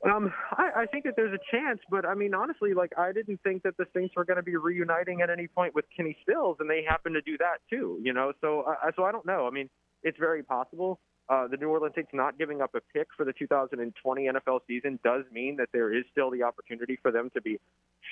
Um, 0.05 0.33
I, 0.53 0.83
I 0.83 0.87
think 0.87 1.05
that 1.05 1.15
there's 1.17 1.33
a 1.33 1.57
chance, 1.57 1.81
but 1.91 2.07
I 2.07 2.15
mean, 2.15 2.33
honestly, 2.33 2.75
like 2.75 2.93
I 2.97 3.13
didn't 3.13 3.41
think 3.43 3.63
that 3.65 3.77
the 3.77 3.87
Saints 3.95 4.15
were 4.15 4.25
going 4.25 4.37
to 4.37 4.43
be 4.43 4.57
reuniting 4.57 5.21
at 5.21 5.31
any 5.31 5.49
point 5.49 5.75
with 5.75 5.85
Kenny 5.97 6.17
Stills, 6.23 6.59
and 6.61 6.71
they 6.71 6.85
happen 6.89 7.13
to 7.15 7.23
do 7.23 7.37
that 7.39 7.59
too. 7.69 7.99
You 8.03 8.13
know, 8.13 8.33
so 8.41 8.61
uh, 8.61 8.91
so 8.95 9.05
I 9.05 9.11
don't 9.11 9.27
know. 9.27 9.47
I 9.47 9.51
mean, 9.51 9.69
it's 10.03 10.19
very 10.19 10.43
possible. 10.43 11.01
Uh, 11.29 11.49
the 11.49 11.57
New 11.57 11.69
Orleans 11.69 11.95
Saints 11.97 12.11
not 12.13 12.39
giving 12.39 12.61
up 12.61 12.75
a 12.75 12.81
pick 12.93 13.09
for 13.17 13.25
the 13.25 13.33
2020 13.33 14.29
NFL 14.29 14.61
season 14.69 14.99
does 15.03 15.25
mean 15.33 15.57
that 15.57 15.69
there 15.73 15.93
is 15.93 16.05
still 16.13 16.31
the 16.31 16.45
opportunity 16.45 16.99
for 17.03 17.11
them 17.11 17.31
to 17.35 17.41
be 17.41 17.59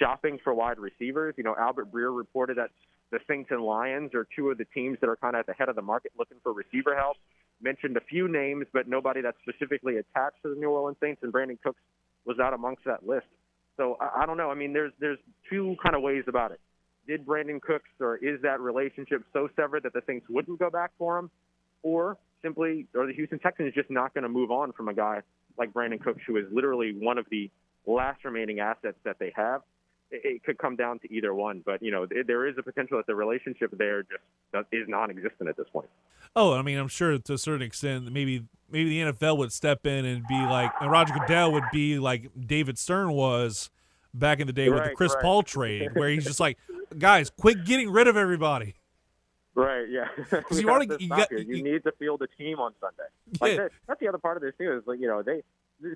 shopping 0.00 0.38
for 0.42 0.52
wide 0.52 0.78
receivers. 0.78 1.34
You 1.36 1.44
know, 1.44 1.54
Albert 1.56 1.92
Breer 1.92 2.16
reported 2.16 2.56
that 2.56 2.70
the 3.12 3.20
Saints 3.28 3.50
and 3.52 3.62
Lions 3.62 4.14
are 4.14 4.26
two 4.34 4.50
of 4.50 4.58
the 4.58 4.64
teams 4.74 4.98
that 5.00 5.08
are 5.08 5.16
kind 5.16 5.36
of 5.36 5.40
at 5.40 5.46
the 5.46 5.52
head 5.52 5.68
of 5.68 5.76
the 5.76 5.82
market 5.82 6.10
looking 6.18 6.38
for 6.42 6.52
receiver 6.52 6.96
help. 6.96 7.16
Mentioned 7.62 7.96
a 7.96 8.00
few 8.00 8.26
names, 8.26 8.66
but 8.72 8.88
nobody 8.88 9.20
that's 9.20 9.38
specifically 9.48 9.98
attached 9.98 10.42
to 10.42 10.48
the 10.48 10.56
New 10.56 10.70
Orleans 10.70 10.96
Saints, 11.00 11.22
and 11.22 11.32
Brandin 11.32 11.60
Cooks 11.62 11.80
was 12.24 12.40
out 12.40 12.52
amongst 12.52 12.84
that 12.84 13.06
list. 13.06 13.26
So 13.76 13.96
I, 14.00 14.22
I 14.22 14.26
don't 14.26 14.36
know. 14.36 14.50
I 14.50 14.54
mean, 14.54 14.72
there's 14.72 14.92
there's 14.98 15.18
two 15.48 15.76
kind 15.80 15.94
of 15.94 16.02
ways 16.02 16.24
about 16.26 16.50
it. 16.50 16.60
Did 17.06 17.24
Brandin 17.24 17.60
Cooks 17.60 17.88
or 18.00 18.16
is 18.16 18.42
that 18.42 18.60
relationship 18.60 19.22
so 19.32 19.48
severed 19.54 19.84
that 19.84 19.92
the 19.92 20.02
Saints 20.06 20.26
wouldn't 20.28 20.58
go 20.58 20.68
back 20.68 20.90
for 20.98 21.18
him, 21.18 21.30
or 21.84 22.18
simply, 22.44 22.86
or 22.94 23.06
the 23.06 23.14
Houston 23.14 23.38
Texans 23.38 23.74
just 23.74 23.90
not 23.90 24.14
going 24.14 24.22
to 24.22 24.28
move 24.28 24.50
on 24.50 24.72
from 24.72 24.88
a 24.88 24.94
guy 24.94 25.22
like 25.58 25.72
Brandin 25.72 26.00
Cooks, 26.00 26.20
who 26.26 26.36
is 26.36 26.44
literally 26.52 26.94
one 26.96 27.18
of 27.18 27.26
the 27.30 27.50
last 27.86 28.24
remaining 28.24 28.60
assets 28.60 28.98
that 29.04 29.18
they 29.18 29.32
have. 29.34 29.62
It, 30.10 30.20
it 30.24 30.44
could 30.44 30.58
come 30.58 30.76
down 30.76 30.98
to 31.00 31.12
either 31.12 31.34
one, 31.34 31.62
but 31.64 31.82
you 31.82 31.90
know, 31.90 32.06
th- 32.06 32.26
there 32.26 32.46
is 32.46 32.56
a 32.58 32.62
potential 32.62 32.98
that 32.98 33.06
the 33.06 33.14
relationship 33.14 33.76
there 33.76 34.02
just 34.02 34.22
does, 34.52 34.64
is 34.70 34.86
non-existent 34.86 35.48
at 35.48 35.56
this 35.56 35.66
point. 35.72 35.88
Oh, 36.36 36.52
I 36.54 36.62
mean, 36.62 36.78
I'm 36.78 36.88
sure 36.88 37.18
to 37.18 37.32
a 37.32 37.38
certain 37.38 37.62
extent, 37.62 38.10
maybe 38.12 38.44
maybe 38.70 38.90
the 38.90 39.12
NFL 39.12 39.38
would 39.38 39.52
step 39.52 39.86
in 39.86 40.04
and 40.04 40.26
be 40.26 40.38
like, 40.38 40.70
and 40.80 40.90
Roger 40.90 41.14
Goodell 41.14 41.52
would 41.52 41.64
be 41.72 41.98
like 41.98 42.30
David 42.46 42.78
Stern 42.78 43.12
was 43.12 43.70
back 44.12 44.40
in 44.40 44.46
the 44.46 44.52
day 44.52 44.68
with 44.68 44.84
the 44.84 44.90
Chris 44.90 45.14
right. 45.14 45.22
Paul 45.22 45.42
trade, 45.42 45.94
where 45.94 46.08
he's 46.08 46.24
just 46.24 46.40
like, 46.40 46.58
guys, 46.98 47.30
quit 47.30 47.64
getting 47.64 47.90
rid 47.90 48.08
of 48.08 48.16
everybody. 48.16 48.74
Right. 49.54 49.86
Yeah. 49.88 50.08
We 50.50 50.60
you 50.60 50.68
already- 50.68 50.86
to 50.88 51.02
you 51.02 51.08
got- 51.08 51.30
you, 51.30 51.38
you- 51.38 51.62
need 51.62 51.84
to 51.84 51.92
field 51.92 52.22
a 52.22 52.26
team 52.42 52.58
on 52.58 52.72
Sunday. 52.80 53.08
Like 53.40 53.52
Yeah. 53.52 53.56
that, 53.64 53.72
that's 53.86 54.00
the 54.00 54.08
other 54.08 54.18
part 54.18 54.36
of 54.36 54.42
this 54.42 54.52
too. 54.58 54.72
Is 54.76 54.82
like 54.86 55.00
you 55.00 55.06
know 55.08 55.22
they 55.22 55.42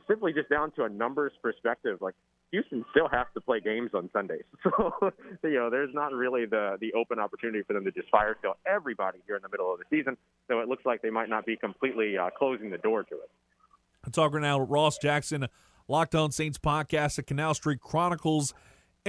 simply 0.07 0.33
just 0.33 0.49
down 0.49 0.71
to 0.73 0.85
a 0.85 0.89
numbers 0.89 1.33
perspective. 1.43 1.99
Like 2.01 2.15
Houston 2.51 2.85
still 2.93 3.09
has 3.09 3.27
to 3.35 3.41
play 3.41 3.61
games 3.61 3.91
on 3.95 4.09
Sundays, 4.13 4.45
so 4.63 5.13
you 5.43 5.51
know 5.55 5.71
there's 5.71 5.93
not 5.95 6.13
really 6.13 6.47
the 6.47 6.77
the 6.81 6.93
open 6.95 7.19
opportunity 7.19 7.63
for 7.63 7.73
them 7.75 7.85
to 7.85 7.91
just 7.91 8.09
fire 8.11 8.37
sale 8.41 8.57
everybody 8.67 9.19
here 9.27 9.37
in 9.37 9.43
the 9.43 9.49
middle 9.51 9.73
of 9.73 9.79
the 9.81 9.85
season. 9.91 10.17
So 10.49 10.61
it 10.61 10.69
looks 10.69 10.87
like 10.87 11.03
they 11.03 11.11
might 11.11 11.29
not 11.29 11.45
be 11.45 11.57
completely 11.57 12.17
uh, 12.17 12.31
closing 12.31 12.71
the 12.71 12.79
door 12.79 13.03
to 13.05 13.15
it. 13.17 13.31
I'm 14.05 14.13
talking 14.13 14.41
now 14.41 14.61
with 14.61 14.71
Ross 14.71 14.97
Jackson, 14.99 15.49
Locked 15.89 16.15
On 16.15 16.31
Saints 16.31 16.57
podcast 16.59 17.19
at 17.19 17.27
Canal 17.27 17.53
Street 17.55 17.81
Chronicles. 17.81 18.55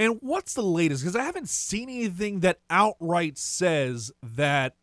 And 0.00 0.16
what's 0.22 0.54
the 0.54 0.62
latest? 0.62 1.02
Because 1.02 1.14
I 1.14 1.24
haven't 1.24 1.50
seen 1.50 1.90
anything 1.90 2.40
that 2.40 2.60
outright 2.70 3.36
says 3.36 4.10
that 4.22 4.74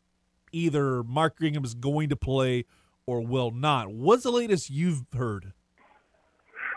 either 0.52 1.02
Mark 1.02 1.42
Ingram 1.42 1.66
is 1.66 1.74
going 1.74 2.10
to 2.10 2.16
play 2.16 2.66
or 3.08 3.26
will 3.26 3.50
not. 3.50 3.92
What's 3.92 4.22
the 4.22 4.32
latest 4.32 4.70
you've 4.70 5.06
heard? 5.18 5.54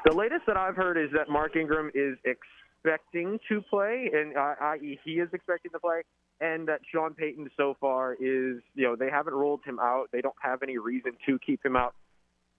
The 0.07 0.15
latest 0.15 0.47
that 0.47 0.57
I've 0.57 0.75
heard 0.75 0.97
is 0.97 1.11
that 1.15 1.29
Mark 1.29 1.55
Ingram 1.55 1.91
is 1.95 2.17
expecting 2.25 3.39
to 3.51 3.61
play, 3.69 4.09
and 4.11 4.35
uh, 4.35 4.55
i.e., 4.59 4.99
he 5.05 5.21
is 5.21 5.29
expecting 5.35 5.71
to 5.73 5.79
play, 5.79 6.01
and 6.41 6.67
that 6.67 6.81
Sean 6.91 7.13
Payton 7.13 7.51
so 7.59 7.77
far 7.79 8.15
is, 8.15 8.63
you 8.75 8.85
know, 8.85 8.97
they 8.97 9.11
haven't 9.11 9.35
ruled 9.35 9.61
him 9.67 9.79
out. 9.79 10.09
They 10.13 10.23
don't 10.23 10.35
have 10.41 10.63
any 10.63 10.79
reason 10.79 11.13
to 11.27 11.39
keep 11.41 11.63
him 11.63 11.77
out. 11.77 11.95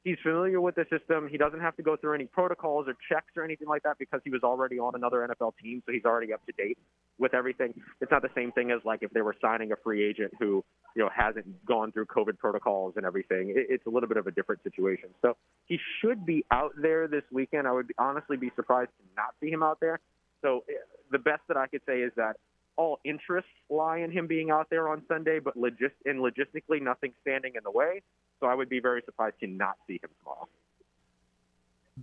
He's 0.03 0.17
familiar 0.23 0.59
with 0.59 0.75
the 0.75 0.85
system. 0.89 1.27
He 1.29 1.37
doesn't 1.37 1.59
have 1.59 1.75
to 1.77 1.83
go 1.83 1.95
through 1.95 2.15
any 2.15 2.25
protocols 2.25 2.87
or 2.87 2.95
checks 3.07 3.31
or 3.37 3.43
anything 3.43 3.67
like 3.67 3.83
that 3.83 3.99
because 3.99 4.19
he 4.23 4.31
was 4.31 4.41
already 4.43 4.79
on 4.79 4.95
another 4.95 5.27
NFL 5.27 5.53
team, 5.61 5.83
so 5.85 5.91
he's 5.91 6.05
already 6.05 6.33
up 6.33 6.43
to 6.47 6.51
date 6.53 6.77
with 7.19 7.35
everything. 7.35 7.73
It's 8.01 8.11
not 8.11 8.23
the 8.23 8.31
same 8.33 8.51
thing 8.51 8.71
as 8.71 8.79
like 8.83 9.03
if 9.03 9.11
they 9.11 9.21
were 9.21 9.35
signing 9.39 9.71
a 9.71 9.75
free 9.83 10.03
agent 10.03 10.33
who, 10.39 10.63
you 10.95 11.03
know, 11.03 11.09
hasn't 11.15 11.65
gone 11.65 11.91
through 11.91 12.07
COVID 12.07 12.39
protocols 12.39 12.93
and 12.97 13.05
everything. 13.05 13.49
It, 13.49 13.67
it's 13.69 13.85
a 13.85 13.89
little 13.89 14.09
bit 14.09 14.17
of 14.17 14.25
a 14.25 14.31
different 14.31 14.63
situation. 14.63 15.09
So 15.21 15.37
he 15.65 15.77
should 16.01 16.25
be 16.25 16.45
out 16.49 16.71
there 16.81 17.07
this 17.07 17.23
weekend. 17.31 17.67
I 17.67 17.71
would 17.71 17.93
honestly 17.99 18.37
be 18.37 18.51
surprised 18.55 18.89
to 18.97 19.03
not 19.15 19.35
see 19.39 19.51
him 19.51 19.61
out 19.61 19.79
there. 19.79 19.99
So 20.41 20.63
eh, 20.67 20.73
the 21.11 21.19
best 21.19 21.41
that 21.47 21.57
I 21.57 21.67
could 21.67 21.81
say 21.85 21.99
is 21.99 22.11
that 22.15 22.37
all 22.81 22.99
interests 23.03 23.51
lie 23.69 23.99
in 23.99 24.11
him 24.11 24.25
being 24.25 24.49
out 24.49 24.67
there 24.71 24.89
on 24.89 25.03
Sunday, 25.07 25.39
but 25.39 25.55
logist- 25.55 26.01
and 26.05 26.19
logistically 26.19 26.81
nothing 26.81 27.13
standing 27.21 27.53
in 27.55 27.61
the 27.63 27.71
way. 27.71 28.01
So 28.39 28.47
I 28.47 28.55
would 28.55 28.69
be 28.69 28.79
very 28.79 29.01
surprised 29.05 29.35
to 29.41 29.47
not 29.47 29.75
see 29.85 29.99
him 30.01 30.09
tomorrow. 30.19 30.47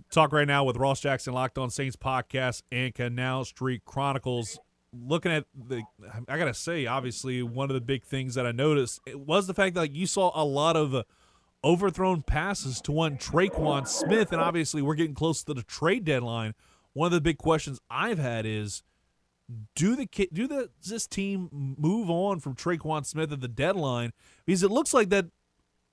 Talk 0.09 0.31
right 0.31 0.47
now 0.47 0.63
with 0.63 0.77
Ross 0.77 1.01
Jackson, 1.01 1.33
Locked 1.33 1.57
On 1.57 1.69
Saints 1.69 1.97
podcast 1.97 2.63
and 2.71 2.95
Canal 2.95 3.43
Street 3.43 3.83
Chronicles. 3.83 4.57
Looking 4.93 5.31
at 5.31 5.45
the, 5.53 5.83
I 6.27 6.37
gotta 6.37 6.53
say, 6.53 6.85
obviously 6.85 7.43
one 7.43 7.69
of 7.69 7.73
the 7.73 7.81
big 7.81 8.05
things 8.05 8.35
that 8.35 8.47
I 8.47 8.51
noticed 8.51 9.01
was 9.13 9.47
the 9.47 9.53
fact 9.53 9.75
that 9.75 9.91
you 9.91 10.07
saw 10.07 10.31
a 10.33 10.45
lot 10.45 10.77
of 10.77 10.95
uh, 10.95 11.03
overthrown 11.63 12.21
passes 12.21 12.79
to 12.81 12.91
one 12.93 13.17
Tre'Quan 13.17 13.85
Smith, 13.87 14.31
and 14.31 14.41
obviously 14.41 14.81
we're 14.81 14.95
getting 14.95 15.13
close 15.13 15.43
to 15.43 15.53
the 15.53 15.63
trade 15.63 16.05
deadline. 16.05 16.53
One 16.93 17.07
of 17.07 17.11
the 17.11 17.21
big 17.21 17.37
questions 17.37 17.79
I've 17.89 18.17
had 18.17 18.45
is, 18.45 18.81
do 19.75 19.95
the 19.95 20.07
do 20.31 20.47
the 20.47 20.69
this 20.87 21.07
team 21.07 21.75
move 21.77 22.09
on 22.09 22.39
from 22.39 22.55
Tre'Quan 22.55 23.05
Smith 23.05 23.31
at 23.31 23.41
the 23.41 23.47
deadline? 23.47 24.11
Because 24.45 24.63
it 24.63 24.71
looks 24.71 24.93
like 24.93 25.09
that 25.09 25.27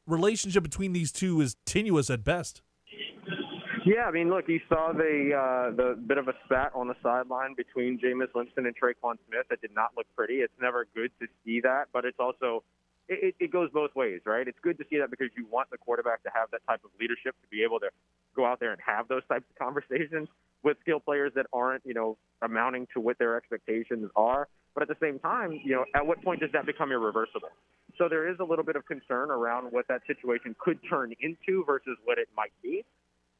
relationship 0.06 0.62
between 0.62 0.92
these 0.92 1.12
two 1.12 1.40
is 1.40 1.56
tenuous 1.64 2.10
at 2.10 2.24
best. 2.24 2.62
Yeah, 3.84 4.06
I 4.06 4.10
mean, 4.10 4.30
look, 4.30 4.48
you 4.48 4.60
saw 4.68 4.92
the 4.92 5.30
uh, 5.32 5.76
the 5.76 5.94
bit 5.94 6.18
of 6.18 6.26
a 6.26 6.34
spat 6.44 6.72
on 6.74 6.88
the 6.88 6.96
sideline 7.02 7.54
between 7.56 8.00
Jameis 8.00 8.34
Winston 8.34 8.66
and 8.66 8.74
Tre'Quan 8.76 9.16
Smith. 9.28 9.46
That 9.48 9.60
did 9.60 9.74
not 9.74 9.92
look 9.96 10.06
pretty. 10.16 10.40
It's 10.40 10.52
never 10.60 10.86
good 10.94 11.12
to 11.20 11.28
see 11.44 11.60
that, 11.60 11.84
but 11.92 12.04
it's 12.04 12.18
also 12.18 12.64
it, 13.08 13.34
it, 13.38 13.50
goes 13.50 13.70
both 13.72 13.94
ways, 13.94 14.20
right? 14.24 14.46
It's 14.46 14.58
good 14.62 14.78
to 14.78 14.84
see 14.90 14.98
that 14.98 15.10
because 15.10 15.28
you 15.36 15.46
want 15.50 15.70
the 15.70 15.78
quarterback 15.78 16.22
to 16.24 16.30
have 16.34 16.50
that 16.50 16.60
type 16.66 16.80
of 16.84 16.90
leadership 17.00 17.34
to 17.40 17.48
be 17.50 17.62
able 17.62 17.80
to 17.80 17.88
go 18.34 18.44
out 18.44 18.60
there 18.60 18.72
and 18.72 18.80
have 18.84 19.08
those 19.08 19.22
types 19.28 19.44
of 19.48 19.58
conversations 19.58 20.28
with 20.62 20.76
skill 20.80 21.00
players 21.00 21.32
that 21.36 21.46
aren't, 21.52 21.84
you 21.84 21.94
know, 21.94 22.16
amounting 22.42 22.86
to 22.94 23.00
what 23.00 23.18
their 23.18 23.36
expectations 23.36 24.10
are. 24.16 24.48
But 24.74 24.82
at 24.82 24.88
the 24.88 24.96
same 25.00 25.18
time, 25.18 25.58
you 25.64 25.74
know, 25.74 25.84
at 25.94 26.06
what 26.06 26.22
point 26.22 26.40
does 26.40 26.50
that 26.52 26.66
become 26.66 26.92
irreversible? 26.92 27.48
So 27.96 28.08
there 28.08 28.28
is 28.28 28.36
a 28.40 28.44
little 28.44 28.64
bit 28.64 28.76
of 28.76 28.84
concern 28.84 29.30
around 29.30 29.72
what 29.72 29.88
that 29.88 30.02
situation 30.06 30.54
could 30.58 30.78
turn 30.88 31.14
into 31.20 31.64
versus 31.64 31.96
what 32.04 32.18
it 32.18 32.28
might 32.36 32.52
be. 32.62 32.84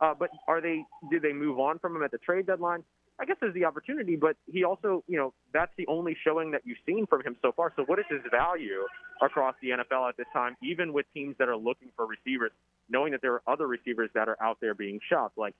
Uh, 0.00 0.14
but 0.18 0.30
are 0.46 0.60
they? 0.60 0.84
Do 1.10 1.20
they 1.20 1.32
move 1.32 1.58
on 1.58 1.78
from 1.78 1.96
him 1.96 2.02
at 2.02 2.10
the 2.10 2.18
trade 2.18 2.46
deadline? 2.46 2.84
I 3.18 3.24
guess 3.24 3.36
there's 3.40 3.54
the 3.54 3.64
opportunity, 3.64 4.14
but 4.16 4.36
he 4.46 4.64
also, 4.64 5.02
you 5.08 5.16
know, 5.16 5.32
that's 5.52 5.72
the 5.78 5.86
only 5.86 6.16
showing 6.22 6.50
that 6.50 6.62
you've 6.64 6.78
seen 6.84 7.06
from 7.06 7.22
him 7.22 7.36
so 7.40 7.50
far. 7.50 7.72
So 7.76 7.84
what 7.84 7.98
is 7.98 8.04
his 8.10 8.20
value 8.30 8.84
across 9.22 9.54
the 9.62 9.70
NFL 9.70 10.08
at 10.08 10.16
this 10.18 10.26
time, 10.34 10.54
even 10.62 10.92
with 10.92 11.06
teams 11.14 11.34
that 11.38 11.48
are 11.48 11.56
looking 11.56 11.88
for 11.96 12.06
receivers, 12.06 12.52
knowing 12.90 13.12
that 13.12 13.22
there 13.22 13.32
are 13.32 13.42
other 13.46 13.66
receivers 13.66 14.10
that 14.14 14.28
are 14.28 14.36
out 14.42 14.58
there 14.60 14.74
being 14.74 15.00
shopped, 15.08 15.38
like 15.38 15.54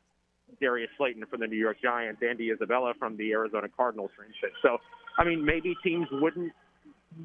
Darius 0.60 0.90
Slayton 0.98 1.24
from 1.26 1.40
the 1.40 1.46
New 1.46 1.56
York 1.56 1.78
Giants, 1.82 2.22
Andy 2.22 2.50
Isabella 2.50 2.92
from 2.98 3.16
the 3.16 3.32
Arizona 3.32 3.68
Cardinals, 3.74 4.10
for 4.14 4.24
instance. 4.24 4.52
So, 4.62 4.78
I 5.18 5.24
mean, 5.24 5.44
maybe 5.44 5.74
teams 5.82 6.06
wouldn't 6.12 6.52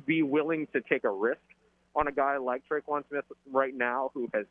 be 0.05 0.23
willing 0.23 0.67
to 0.73 0.81
take 0.81 1.03
a 1.03 1.11
risk 1.11 1.41
on 1.93 2.07
a 2.07 2.11
guy 2.11 2.37
like 2.37 2.63
Tre'Quan 2.71 3.03
Smith 3.09 3.25
right 3.51 3.75
now, 3.75 4.11
who 4.13 4.29
has 4.33 4.45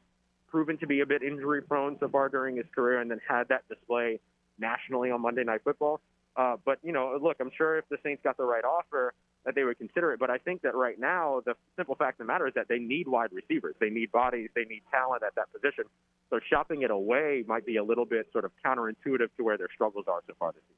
proven 0.48 0.76
to 0.78 0.86
be 0.86 1.00
a 1.00 1.06
bit 1.06 1.22
injury 1.22 1.62
prone 1.62 1.96
so 2.00 2.08
far 2.08 2.28
during 2.28 2.56
his 2.56 2.66
career, 2.74 3.00
and 3.00 3.10
then 3.10 3.20
had 3.26 3.48
that 3.48 3.66
display 3.68 4.20
nationally 4.60 5.10
on 5.10 5.20
Monday 5.22 5.44
Night 5.44 5.62
Football. 5.64 6.00
Uh, 6.36 6.56
but 6.64 6.78
you 6.82 6.92
know, 6.92 7.18
look, 7.20 7.38
I'm 7.40 7.50
sure 7.56 7.78
if 7.78 7.88
the 7.88 7.98
Saints 8.02 8.22
got 8.22 8.36
the 8.36 8.44
right 8.44 8.64
offer, 8.64 9.14
that 9.44 9.54
they 9.54 9.64
would 9.64 9.78
consider 9.78 10.12
it. 10.12 10.20
But 10.20 10.30
I 10.30 10.38
think 10.38 10.62
that 10.62 10.74
right 10.74 10.98
now, 10.98 11.42
the 11.44 11.54
simple 11.76 11.94
fact 11.94 12.20
of 12.20 12.26
the 12.26 12.32
matter 12.32 12.46
is 12.46 12.54
that 12.54 12.68
they 12.68 12.78
need 12.78 13.08
wide 13.08 13.30
receivers, 13.32 13.74
they 13.80 13.90
need 13.90 14.12
bodies, 14.12 14.50
they 14.54 14.64
need 14.64 14.82
talent 14.90 15.22
at 15.22 15.34
that 15.36 15.52
position. 15.52 15.84
So 16.28 16.38
shopping 16.48 16.82
it 16.82 16.90
away 16.90 17.44
might 17.46 17.66
be 17.66 17.76
a 17.76 17.84
little 17.84 18.04
bit 18.04 18.28
sort 18.32 18.44
of 18.44 18.52
counterintuitive 18.64 19.28
to 19.36 19.44
where 19.44 19.56
their 19.56 19.68
struggles 19.74 20.04
are 20.08 20.20
so 20.26 20.34
far 20.38 20.52
this 20.52 20.62
season. 20.62 20.76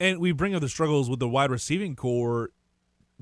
And 0.00 0.20
we 0.20 0.32
bring 0.32 0.54
up 0.54 0.60
the 0.60 0.68
struggles 0.68 1.08
with 1.08 1.20
the 1.20 1.28
wide 1.28 1.50
receiving 1.50 1.96
core. 1.96 2.50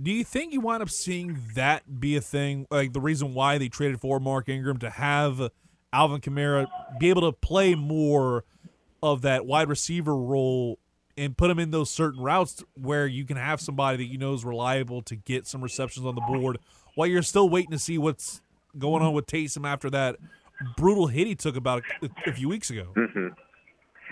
Do 0.00 0.10
you 0.10 0.24
think 0.24 0.52
you 0.52 0.60
wind 0.60 0.82
up 0.82 0.90
seeing 0.90 1.38
that 1.54 2.00
be 2.00 2.16
a 2.16 2.20
thing? 2.20 2.66
Like 2.70 2.92
the 2.92 3.00
reason 3.00 3.34
why 3.34 3.58
they 3.58 3.68
traded 3.68 4.00
for 4.00 4.18
Mark 4.18 4.48
Ingram 4.48 4.78
to 4.78 4.90
have 4.90 5.50
Alvin 5.92 6.20
Kamara 6.20 6.66
be 6.98 7.10
able 7.10 7.22
to 7.22 7.32
play 7.32 7.74
more 7.74 8.44
of 9.02 9.22
that 9.22 9.46
wide 9.46 9.68
receiver 9.68 10.16
role 10.16 10.78
and 11.16 11.36
put 11.36 11.50
him 11.50 11.58
in 11.58 11.70
those 11.70 11.90
certain 11.90 12.22
routes 12.22 12.64
where 12.74 13.06
you 13.06 13.24
can 13.24 13.36
have 13.36 13.60
somebody 13.60 13.98
that 13.98 14.06
you 14.06 14.18
know 14.18 14.32
is 14.34 14.44
reliable 14.44 15.02
to 15.02 15.16
get 15.16 15.46
some 15.46 15.62
receptions 15.62 16.06
on 16.06 16.14
the 16.14 16.20
board 16.22 16.58
while 16.94 17.06
you're 17.06 17.22
still 17.22 17.48
waiting 17.48 17.70
to 17.70 17.78
see 17.78 17.98
what's 17.98 18.40
going 18.78 19.02
on 19.02 19.12
with 19.12 19.26
Taysom 19.26 19.66
after 19.66 19.90
that 19.90 20.16
brutal 20.76 21.06
hit 21.06 21.26
he 21.26 21.34
took 21.34 21.56
about 21.56 21.82
a, 22.02 22.08
a 22.26 22.32
few 22.32 22.48
weeks 22.48 22.70
ago. 22.70 22.92
Mm-hmm. 22.96 23.28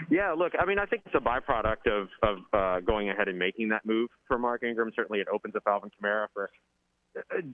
Yeah, 0.09 0.33
look, 0.33 0.53
I 0.59 0.65
mean, 0.65 0.79
I 0.79 0.87
think 0.87 1.03
it's 1.05 1.15
a 1.15 1.19
byproduct 1.19 1.87
of 1.87 2.09
of 2.23 2.39
uh, 2.53 2.81
going 2.81 3.11
ahead 3.11 3.29
and 3.29 3.39
making 3.39 3.69
that 3.69 3.85
move 3.85 4.09
for 4.27 4.39
Mark 4.39 4.63
Ingram. 4.63 4.91
Certainly, 4.97 5.21
it 5.21 5.29
opens 5.33 5.55
up 5.57 5.63
Alvin 5.67 5.91
Kamara 5.91 6.27
for 6.33 6.51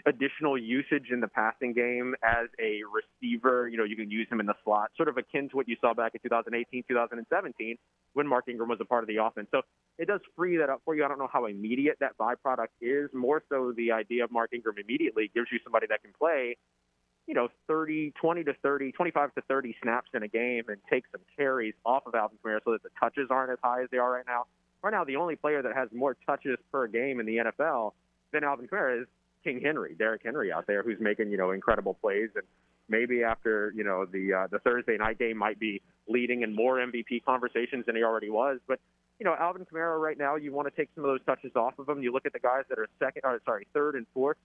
additional 0.06 0.58
usage 0.58 1.06
in 1.10 1.20
the 1.20 1.28
passing 1.28 1.72
game 1.72 2.14
as 2.22 2.48
a 2.60 2.80
receiver. 2.84 3.68
You 3.68 3.78
know, 3.78 3.84
you 3.84 3.96
can 3.96 4.10
use 4.10 4.28
him 4.30 4.40
in 4.40 4.46
the 4.46 4.54
slot, 4.64 4.90
sort 4.96 5.08
of 5.08 5.16
akin 5.16 5.48
to 5.50 5.56
what 5.56 5.68
you 5.68 5.76
saw 5.80 5.94
back 5.94 6.14
in 6.14 6.20
2018, 6.22 6.84
2017, 6.88 7.78
when 8.12 8.26
Mark 8.26 8.44
Ingram 8.48 8.68
was 8.68 8.78
a 8.80 8.84
part 8.84 9.02
of 9.02 9.08
the 9.08 9.16
offense. 9.22 9.48
So 9.50 9.62
it 9.98 10.08
does 10.08 10.20
free 10.36 10.56
that 10.58 10.68
up 10.68 10.82
for 10.84 10.94
you. 10.94 11.04
I 11.04 11.08
don't 11.08 11.18
know 11.18 11.30
how 11.32 11.46
immediate 11.46 11.96
that 12.00 12.18
byproduct 12.18 12.68
is. 12.80 13.10
More 13.12 13.42
so, 13.48 13.72
the 13.76 13.92
idea 13.92 14.24
of 14.24 14.30
Mark 14.30 14.52
Ingram 14.52 14.76
immediately 14.78 15.30
gives 15.34 15.48
you 15.50 15.58
somebody 15.64 15.86
that 15.88 16.02
can 16.02 16.12
play 16.18 16.56
you 17.26 17.34
know, 17.34 17.48
30, 17.66 18.12
20 18.20 18.44
to 18.44 18.54
30, 18.62 18.92
25 18.92 19.34
to 19.34 19.40
30 19.42 19.76
snaps 19.82 20.10
in 20.14 20.22
a 20.22 20.28
game 20.28 20.64
and 20.68 20.78
take 20.88 21.04
some 21.10 21.20
carries 21.36 21.74
off 21.84 22.06
of 22.06 22.14
Alvin 22.14 22.38
Kamara 22.44 22.60
so 22.64 22.72
that 22.72 22.82
the 22.82 22.90
touches 23.00 23.28
aren't 23.30 23.50
as 23.50 23.58
high 23.62 23.82
as 23.82 23.88
they 23.90 23.98
are 23.98 24.12
right 24.12 24.24
now. 24.26 24.46
Right 24.82 24.92
now, 24.92 25.04
the 25.04 25.16
only 25.16 25.34
player 25.34 25.62
that 25.62 25.74
has 25.74 25.88
more 25.92 26.16
touches 26.26 26.56
per 26.70 26.86
game 26.86 27.18
in 27.18 27.26
the 27.26 27.38
NFL 27.38 27.92
than 28.32 28.44
Alvin 28.44 28.68
Kamara 28.68 29.02
is 29.02 29.08
King 29.46 29.60
Henry, 29.62 29.94
Derrick 29.96 30.22
Henry 30.24 30.52
out 30.52 30.66
there, 30.66 30.82
who's 30.82 30.98
making, 30.98 31.30
you 31.30 31.36
know, 31.36 31.52
incredible 31.52 31.94
plays. 31.94 32.30
And 32.34 32.42
maybe 32.88 33.22
after, 33.22 33.72
you 33.76 33.84
know, 33.84 34.04
the 34.04 34.32
uh, 34.32 34.46
the 34.50 34.58
Thursday 34.58 34.96
night 34.96 35.20
game 35.20 35.36
might 35.36 35.60
be 35.60 35.80
leading 36.08 36.42
in 36.42 36.52
more 36.52 36.78
MVP 36.78 37.24
conversations 37.24 37.86
than 37.86 37.94
he 37.94 38.02
already 38.02 38.28
was. 38.28 38.58
But, 38.66 38.80
you 39.20 39.24
know, 39.24 39.36
Alvin 39.38 39.64
Kamara 39.64 40.00
right 40.00 40.18
now, 40.18 40.34
you 40.34 40.52
want 40.52 40.66
to 40.66 40.74
take 40.76 40.90
some 40.96 41.04
of 41.04 41.10
those 41.10 41.24
touches 41.24 41.52
off 41.54 41.78
of 41.78 41.88
him. 41.88 42.02
You 42.02 42.12
look 42.12 42.26
at 42.26 42.32
the 42.32 42.40
guys 42.40 42.64
that 42.68 42.78
are 42.80 42.88
second, 42.98 43.22
or 43.24 43.40
sorry, 43.44 43.68
third 43.72 43.94
and 43.94 44.06
fourth 44.12 44.36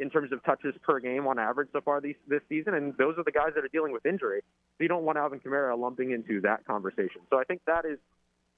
in 0.00 0.08
terms 0.08 0.32
of 0.32 0.42
touches 0.44 0.74
per 0.82 1.00
game 1.00 1.26
on 1.26 1.38
average 1.38 1.68
so 1.72 1.80
far 1.80 2.00
this, 2.00 2.14
this 2.26 2.40
season, 2.48 2.74
and 2.74 2.96
those 2.96 3.18
are 3.18 3.24
the 3.24 3.32
guys 3.32 3.50
that 3.54 3.64
are 3.64 3.68
dealing 3.72 3.92
with 3.92 4.06
injury. 4.06 4.40
So 4.78 4.84
you 4.84 4.88
don't 4.88 5.02
want 5.02 5.18
Alvin 5.18 5.40
Kamara 5.40 5.76
lumping 5.76 6.12
into 6.12 6.40
that 6.42 6.64
conversation. 6.66 7.20
So 7.30 7.38
I 7.38 7.44
think 7.44 7.62
that 7.66 7.84
is 7.84 7.98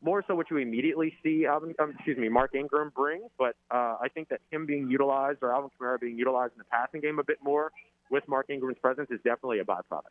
more 0.03 0.25
so 0.27 0.35
what 0.35 0.51
you 0.51 0.57
immediately 0.57 1.15
see 1.23 1.47
Alvin, 1.47 1.75
um, 1.79 1.93
excuse 1.95 2.17
me, 2.17 2.29
Mark 2.29 2.55
Ingram 2.55 2.93
bring. 2.95 3.29
But 3.39 3.57
uh, 3.71 3.97
I 4.01 4.09
think 4.13 4.29
that 4.29 4.41
him 4.51 4.67
being 4.67 4.91
utilized 4.91 5.39
or 5.43 5.55
Alvin 5.55 5.71
Kamara 5.79 6.01
being 6.01 6.19
utilized 6.19 6.53
in 6.55 6.59
the 6.59 6.65
passing 6.65 7.01
game 7.01 7.19
a 7.19 7.25
bit 7.25 7.39
more 7.43 7.71
with 8.11 8.27
Mark 8.29 8.47
Ingram's 8.49 8.79
presence 8.81 9.09
is 9.11 9.19
definitely 9.25 9.61
a 9.61 9.65
byproduct. 9.65 10.11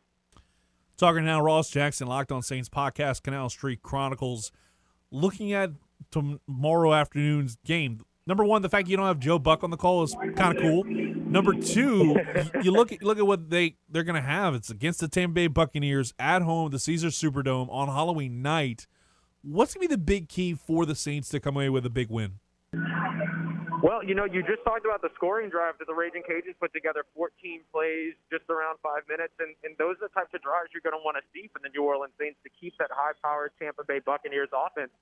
Talking 0.96 1.24
now, 1.24 1.40
Ross 1.40 1.70
Jackson, 1.70 2.08
Locked 2.08 2.30
On 2.30 2.42
Saints 2.42 2.68
podcast, 2.68 3.22
Canal 3.22 3.48
Street 3.48 3.82
Chronicles, 3.82 4.52
looking 5.10 5.52
at 5.52 5.70
tomorrow 6.10 6.92
afternoon's 6.92 7.56
game. 7.64 8.02
Number 8.26 8.44
one, 8.44 8.62
the 8.62 8.68
fact 8.68 8.86
you 8.88 8.96
don't 8.96 9.06
have 9.06 9.18
Joe 9.18 9.38
Buck 9.38 9.64
on 9.64 9.70
the 9.70 9.76
call 9.76 10.02
is 10.02 10.14
kind 10.36 10.56
of 10.56 10.62
cool. 10.62 10.84
Number 10.84 11.54
two, 11.54 12.16
you 12.62 12.70
look 12.70 12.92
at 12.92 13.02
look 13.02 13.18
at 13.18 13.26
what 13.26 13.50
they 13.50 13.76
they're 13.88 14.04
going 14.04 14.20
to 14.20 14.28
have. 14.28 14.54
It's 14.54 14.70
against 14.70 15.00
the 15.00 15.08
Tampa 15.08 15.34
Bay 15.34 15.46
Buccaneers 15.46 16.12
at 16.18 16.42
home, 16.42 16.70
the 16.70 16.78
Caesars 16.78 17.18
Superdome 17.18 17.68
on 17.70 17.88
Halloween 17.88 18.42
night. 18.42 18.86
What's 19.42 19.72
going 19.72 19.88
to 19.88 19.88
be 19.88 19.94
the 19.96 20.04
big 20.04 20.28
key 20.28 20.52
for 20.52 20.84
the 20.84 20.94
Saints 20.94 21.30
to 21.30 21.40
come 21.40 21.56
away 21.56 21.70
with 21.70 21.86
a 21.86 21.90
big 21.90 22.10
win? 22.10 22.40
Well, 23.82 24.04
you 24.04 24.12
know, 24.14 24.28
you 24.28 24.42
just 24.44 24.60
talked 24.68 24.84
about 24.84 25.00
the 25.00 25.08
scoring 25.14 25.48
drive 25.48 25.80
that 25.80 25.88
the 25.88 25.94
Ragin' 25.94 26.20
Cajuns 26.28 26.60
put 26.60 26.74
together 26.74 27.08
14 27.16 27.64
plays 27.72 28.12
just 28.28 28.44
around 28.52 28.76
five 28.82 29.08
minutes, 29.08 29.32
and, 29.40 29.56
and 29.64 29.72
those 29.80 29.96
are 30.04 30.12
the 30.12 30.12
types 30.12 30.36
of 30.36 30.44
drives 30.44 30.68
you're 30.76 30.84
going 30.84 30.92
to 30.92 31.00
want 31.00 31.16
to 31.16 31.24
see 31.32 31.48
from 31.48 31.64
the 31.64 31.72
New 31.72 31.88
Orleans 31.88 32.12
Saints 32.20 32.36
to 32.44 32.50
keep 32.52 32.76
that 32.76 32.92
high 32.92 33.16
powered 33.24 33.56
Tampa 33.56 33.80
Bay 33.82 34.04
Buccaneers 34.04 34.52
offense 34.52 34.92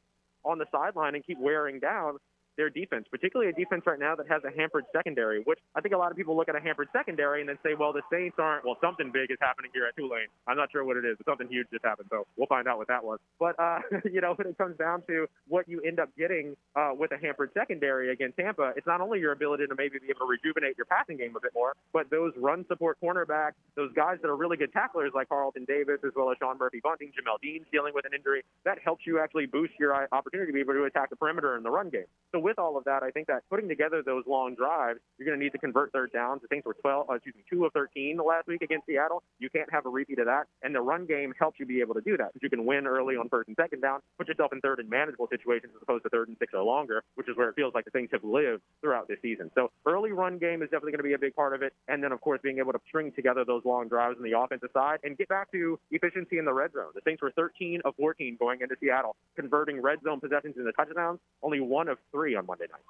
on 0.46 0.62
the 0.62 0.66
sideline 0.70 1.16
and 1.18 1.26
keep 1.26 1.42
wearing 1.42 1.82
down 1.82 2.22
their 2.58 2.68
defense, 2.68 3.06
particularly 3.10 3.48
a 3.48 3.54
defense 3.54 3.84
right 3.86 3.98
now 3.98 4.14
that 4.16 4.28
has 4.28 4.42
a 4.44 4.50
hampered 4.50 4.84
secondary, 4.92 5.40
which 5.44 5.60
I 5.74 5.80
think 5.80 5.94
a 5.94 5.98
lot 5.98 6.10
of 6.10 6.16
people 6.16 6.36
look 6.36 6.50
at 6.50 6.56
a 6.56 6.60
hampered 6.60 6.88
secondary 6.92 7.40
and 7.40 7.48
then 7.48 7.56
say, 7.62 7.72
well, 7.78 7.94
the 7.94 8.02
Saints 8.10 8.36
aren't, 8.38 8.66
well, 8.66 8.76
something 8.82 9.10
big 9.14 9.30
is 9.30 9.38
happening 9.40 9.70
here 9.72 9.86
at 9.86 9.96
Tulane. 9.96 10.26
I'm 10.46 10.56
not 10.56 10.70
sure 10.72 10.84
what 10.84 10.96
it 10.96 11.04
is, 11.06 11.16
but 11.16 11.24
something 11.24 11.48
huge 11.48 11.68
just 11.72 11.84
happened. 11.84 12.08
So 12.10 12.26
we'll 12.36 12.50
find 12.50 12.66
out 12.66 12.76
what 12.76 12.88
that 12.88 13.04
was. 13.04 13.20
But, 13.38 13.58
uh, 13.58 13.78
you 14.04 14.20
know, 14.20 14.34
when 14.34 14.48
it 14.48 14.58
comes 14.58 14.76
down 14.76 15.02
to 15.06 15.26
what 15.46 15.68
you 15.68 15.80
end 15.80 16.00
up 16.00 16.10
getting 16.18 16.56
uh, 16.74 16.90
with 16.98 17.12
a 17.12 17.18
hampered 17.18 17.50
secondary 17.54 18.12
against 18.12 18.36
Tampa, 18.36 18.72
it's 18.76 18.86
not 18.86 19.00
only 19.00 19.20
your 19.20 19.32
ability 19.32 19.66
to 19.66 19.74
maybe 19.78 19.98
be 20.00 20.10
able 20.10 20.26
to 20.26 20.30
rejuvenate 20.30 20.76
your 20.76 20.86
passing 20.86 21.16
game 21.16 21.34
a 21.36 21.40
bit 21.40 21.52
more, 21.54 21.74
but 21.92 22.10
those 22.10 22.32
run 22.36 22.66
support 22.66 22.98
cornerbacks, 23.00 23.54
those 23.76 23.92
guys 23.94 24.18
that 24.20 24.28
are 24.28 24.36
really 24.36 24.56
good 24.56 24.72
tacklers 24.72 25.12
like 25.14 25.28
Carlton 25.28 25.64
Davis, 25.64 26.00
as 26.04 26.10
well 26.16 26.30
as 26.30 26.36
Sean 26.38 26.58
Murphy 26.58 26.80
Bunting, 26.82 27.12
Jamel 27.14 27.40
Dean's 27.40 27.66
dealing 27.70 27.94
with 27.94 28.04
an 28.04 28.14
injury, 28.14 28.42
that 28.64 28.78
helps 28.82 29.06
you 29.06 29.20
actually 29.20 29.46
boost 29.46 29.74
your 29.78 29.94
uh, 29.94 30.06
opportunity 30.10 30.50
to 30.50 30.54
be 30.54 30.60
able 30.60 30.74
to 30.74 30.84
attack 30.84 31.10
the 31.10 31.16
perimeter 31.16 31.56
in 31.56 31.62
the 31.62 31.70
run 31.70 31.88
game. 31.88 32.10
So 32.32 32.40
with 32.48 32.58
all 32.58 32.78
of 32.78 32.84
that, 32.84 33.02
I 33.02 33.10
think 33.10 33.26
that 33.26 33.42
putting 33.50 33.68
together 33.68 34.02
those 34.02 34.24
long 34.26 34.54
drives, 34.54 35.00
you're 35.18 35.26
going 35.28 35.38
to 35.38 35.44
need 35.44 35.52
to 35.52 35.58
convert 35.58 35.92
third 35.92 36.12
downs. 36.12 36.40
The 36.40 36.48
Saints 36.50 36.64
were 36.64 36.72
12, 36.80 37.10
uh, 37.10 37.12
excuse 37.12 37.34
me, 37.36 37.44
two 37.50 37.66
of 37.66 37.72
13 37.74 38.16
the 38.16 38.22
last 38.22 38.48
week 38.48 38.62
against 38.62 38.86
Seattle. 38.86 39.22
You 39.38 39.50
can't 39.50 39.70
have 39.70 39.84
a 39.84 39.90
repeat 39.90 40.18
of 40.18 40.26
that. 40.26 40.46
And 40.62 40.74
the 40.74 40.80
run 40.80 41.04
game 41.04 41.34
helps 41.38 41.60
you 41.60 41.66
be 41.66 41.80
able 41.80 41.92
to 41.94 42.00
do 42.00 42.16
that 42.16 42.32
because 42.32 42.40
you 42.42 42.48
can 42.48 42.64
win 42.64 42.86
early 42.86 43.16
on 43.16 43.28
first 43.28 43.48
and 43.48 43.56
second 43.60 43.82
down, 43.82 44.00
put 44.16 44.28
yourself 44.28 44.54
in 44.54 44.62
third 44.62 44.78
and 44.78 44.88
manageable 44.88 45.28
situations 45.30 45.72
as 45.76 45.82
opposed 45.82 46.04
to 46.04 46.08
third 46.08 46.28
and 46.28 46.38
six 46.38 46.54
or 46.54 46.62
longer, 46.62 47.04
which 47.16 47.28
is 47.28 47.36
where 47.36 47.50
it 47.50 47.54
feels 47.54 47.74
like 47.74 47.84
the 47.84 47.90
Saints 47.92 48.12
have 48.12 48.24
lived 48.24 48.62
throughout 48.80 49.08
this 49.08 49.18
season. 49.20 49.50
So 49.54 49.70
early 49.84 50.12
run 50.12 50.38
game 50.38 50.62
is 50.62 50.70
definitely 50.70 50.92
going 50.92 51.04
to 51.04 51.10
be 51.10 51.14
a 51.14 51.18
big 51.18 51.34
part 51.34 51.54
of 51.54 51.60
it. 51.60 51.74
And 51.86 52.02
then, 52.02 52.12
of 52.12 52.22
course, 52.22 52.40
being 52.42 52.60
able 52.60 52.72
to 52.72 52.80
string 52.88 53.12
together 53.12 53.44
those 53.44 53.62
long 53.66 53.88
drives 53.88 54.16
on 54.16 54.24
the 54.24 54.38
offensive 54.38 54.70
side 54.72 55.00
and 55.04 55.18
get 55.18 55.28
back 55.28 55.52
to 55.52 55.78
efficiency 55.90 56.38
in 56.38 56.46
the 56.46 56.54
red 56.54 56.72
zone. 56.72 56.92
The 56.94 57.02
Saints 57.04 57.20
were 57.20 57.32
13 57.32 57.82
of 57.84 57.94
14 57.96 58.38
going 58.40 58.62
into 58.62 58.76
Seattle, 58.80 59.16
converting 59.36 59.82
red 59.82 59.98
zone 60.02 60.20
possessions 60.20 60.56
into 60.56 60.72
touchdowns, 60.72 61.20
only 61.42 61.60
one 61.60 61.88
of 61.88 61.98
three 62.10 62.37
on 62.38 62.46
Monday 62.46 62.66
night. 62.70 62.80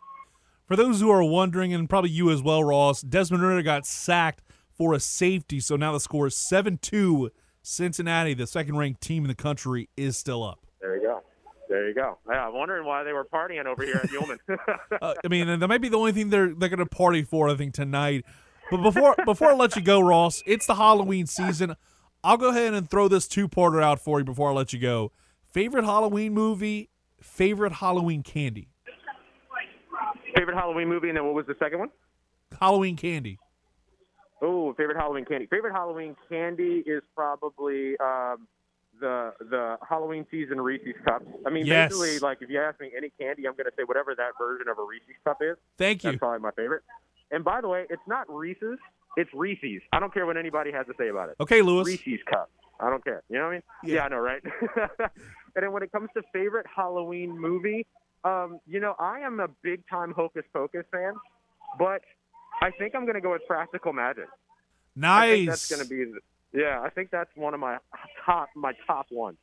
For 0.66 0.76
those 0.76 1.00
who 1.00 1.10
are 1.10 1.24
wondering, 1.24 1.72
and 1.72 1.88
probably 1.88 2.10
you 2.10 2.30
as 2.30 2.42
well, 2.42 2.62
Ross, 2.62 3.00
Desmond 3.00 3.42
Ridder 3.42 3.62
got 3.62 3.86
sacked 3.86 4.42
for 4.70 4.92
a 4.92 5.00
safety, 5.00 5.60
so 5.60 5.76
now 5.76 5.92
the 5.92 6.00
score 6.00 6.26
is 6.26 6.36
7 6.36 6.78
2. 6.78 7.30
Cincinnati, 7.62 8.34
the 8.34 8.46
second 8.46 8.76
ranked 8.76 9.00
team 9.00 9.24
in 9.24 9.28
the 9.28 9.34
country, 9.34 9.88
is 9.96 10.16
still 10.16 10.44
up. 10.44 10.60
There 10.80 10.96
you 10.96 11.02
go. 11.02 11.22
There 11.68 11.88
you 11.88 11.94
go. 11.94 12.18
Yeah, 12.28 12.46
I'm 12.46 12.54
wondering 12.54 12.86
why 12.86 13.02
they 13.02 13.12
were 13.12 13.24
partying 13.24 13.66
over 13.66 13.82
here 13.82 14.00
at 14.02 14.08
Yulman. 14.10 14.38
uh, 15.02 15.14
I 15.22 15.28
mean, 15.28 15.58
that 15.58 15.68
might 15.68 15.82
be 15.82 15.88
the 15.88 15.98
only 15.98 16.12
thing 16.12 16.30
they're 16.30 16.54
they're 16.54 16.68
going 16.68 16.78
to 16.78 16.86
party 16.86 17.22
for, 17.22 17.48
I 17.48 17.56
think, 17.56 17.74
tonight. 17.74 18.24
But 18.70 18.78
before 18.78 19.14
before 19.24 19.50
I 19.50 19.54
let 19.54 19.76
you 19.76 19.82
go, 19.82 20.00
Ross, 20.00 20.42
it's 20.46 20.66
the 20.66 20.76
Halloween 20.76 21.26
season. 21.26 21.76
I'll 22.24 22.36
go 22.36 22.50
ahead 22.50 22.74
and 22.74 22.90
throw 22.90 23.08
this 23.08 23.28
two 23.28 23.48
parter 23.48 23.82
out 23.82 24.00
for 24.00 24.18
you 24.18 24.24
before 24.24 24.50
I 24.50 24.52
let 24.52 24.72
you 24.72 24.78
go. 24.78 25.12
Favorite 25.52 25.84
Halloween 25.84 26.32
movie, 26.34 26.90
favorite 27.20 27.74
Halloween 27.74 28.22
candy. 28.22 28.68
Favorite 30.36 30.56
Halloween 30.56 30.88
movie, 30.88 31.08
and 31.08 31.16
then 31.16 31.24
what 31.24 31.34
was 31.34 31.46
the 31.46 31.56
second 31.58 31.78
one? 31.78 31.90
Halloween 32.58 32.96
candy. 32.96 33.38
Oh, 34.40 34.72
favorite 34.74 34.96
Halloween 34.96 35.24
candy. 35.24 35.46
Favorite 35.46 35.72
Halloween 35.72 36.16
candy 36.28 36.82
is 36.86 37.02
probably 37.14 37.96
um, 37.98 38.46
the 39.00 39.32
the 39.50 39.76
Halloween 39.88 40.26
season 40.30 40.60
Reese's 40.60 40.94
cups. 41.04 41.26
I 41.46 41.50
mean, 41.50 41.66
yes. 41.66 41.90
basically, 41.90 42.18
like 42.20 42.38
if 42.40 42.48
you 42.48 42.60
ask 42.60 42.80
me 42.80 42.90
any 42.96 43.10
candy, 43.20 43.46
I'm 43.46 43.54
going 43.54 43.66
to 43.66 43.72
say 43.76 43.84
whatever 43.84 44.14
that 44.14 44.32
version 44.38 44.68
of 44.68 44.78
a 44.78 44.84
Reese's 44.84 45.16
cup 45.24 45.38
is. 45.40 45.56
Thank 45.76 46.04
you. 46.04 46.10
That's 46.10 46.20
probably 46.20 46.40
my 46.40 46.52
favorite. 46.52 46.82
And 47.30 47.44
by 47.44 47.60
the 47.60 47.68
way, 47.68 47.84
it's 47.90 48.02
not 48.06 48.32
Reese's, 48.32 48.78
it's 49.16 49.30
Reese's. 49.34 49.82
I 49.92 50.00
don't 50.00 50.14
care 50.14 50.24
what 50.24 50.36
anybody 50.36 50.72
has 50.72 50.86
to 50.86 50.94
say 50.98 51.08
about 51.08 51.30
it. 51.30 51.36
Okay, 51.40 51.60
Lewis. 51.62 51.86
Reese's 51.86 52.20
cup. 52.30 52.50
I 52.80 52.90
don't 52.90 53.02
care. 53.02 53.24
You 53.28 53.38
know 53.38 53.44
what 53.44 53.50
I 53.50 53.52
mean? 53.54 53.62
Yeah, 53.84 53.94
yeah 53.94 54.04
I 54.04 54.08
know, 54.08 54.18
right? 54.18 54.42
and 54.76 55.62
then 55.62 55.72
when 55.72 55.82
it 55.82 55.90
comes 55.90 56.08
to 56.14 56.22
favorite 56.32 56.66
Halloween 56.74 57.38
movie, 57.38 57.86
um, 58.24 58.60
you 58.66 58.80
know, 58.80 58.94
I 58.98 59.20
am 59.20 59.40
a 59.40 59.48
big 59.62 59.82
time 59.88 60.12
Hocus 60.12 60.44
Pocus 60.52 60.84
fan, 60.90 61.14
but 61.78 62.02
I 62.62 62.70
think 62.72 62.94
I'm 62.94 63.04
going 63.04 63.14
to 63.14 63.20
go 63.20 63.32
with 63.32 63.42
Practical 63.46 63.92
Magic. 63.92 64.28
Nice. 64.96 65.46
that's 65.46 65.70
going 65.70 65.82
to 65.82 65.88
be, 65.88 66.12
yeah. 66.52 66.80
I 66.82 66.90
think 66.90 67.10
that's 67.10 67.30
one 67.36 67.54
of 67.54 67.60
my 67.60 67.78
top, 68.24 68.48
my 68.56 68.72
top 68.86 69.06
ones. 69.10 69.38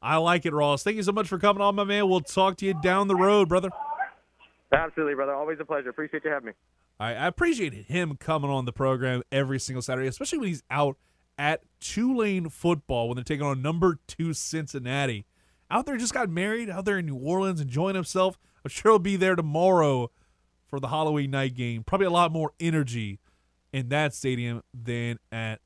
I 0.00 0.16
like 0.16 0.46
it, 0.46 0.52
Ross. 0.52 0.82
Thank 0.82 0.96
you 0.96 1.02
so 1.02 1.12
much 1.12 1.26
for 1.26 1.38
coming 1.38 1.62
on, 1.62 1.74
my 1.74 1.84
man. 1.84 2.08
We'll 2.08 2.20
talk 2.20 2.56
to 2.58 2.66
you 2.66 2.74
down 2.74 3.08
the 3.08 3.16
road, 3.16 3.48
brother. 3.48 3.70
Absolutely, 4.72 5.14
brother. 5.14 5.34
Always 5.34 5.58
a 5.60 5.64
pleasure. 5.64 5.88
Appreciate 5.88 6.24
you 6.24 6.30
having 6.30 6.48
me. 6.48 6.52
I, 6.98 7.14
I 7.14 7.26
appreciate 7.26 7.74
him 7.74 8.16
coming 8.16 8.50
on 8.50 8.64
the 8.64 8.72
program 8.72 9.22
every 9.32 9.58
single 9.58 9.82
Saturday, 9.82 10.06
especially 10.08 10.38
when 10.38 10.48
he's 10.48 10.62
out 10.70 10.96
at 11.38 11.62
Tulane 11.80 12.48
football 12.48 13.08
when 13.08 13.16
they're 13.16 13.24
taking 13.24 13.44
on 13.44 13.62
number 13.62 13.98
two 14.06 14.32
Cincinnati. 14.32 15.26
Out 15.70 15.86
there, 15.86 15.96
just 15.96 16.14
got 16.14 16.28
married, 16.28 16.70
out 16.70 16.84
there 16.84 16.98
in 16.98 17.06
New 17.06 17.16
Orleans, 17.16 17.60
enjoying 17.60 17.94
himself. 17.96 18.38
I'm 18.64 18.70
sure 18.70 18.92
he'll 18.92 18.98
be 18.98 19.16
there 19.16 19.34
tomorrow 19.34 20.10
for 20.68 20.80
the 20.80 20.88
Halloween 20.88 21.30
night 21.30 21.54
game. 21.54 21.82
Probably 21.82 22.06
a 22.06 22.10
lot 22.10 22.32
more 22.32 22.52
energy 22.60 23.20
in 23.72 23.88
that 23.88 24.14
stadium 24.14 24.62
than 24.72 25.18
at 25.32 25.60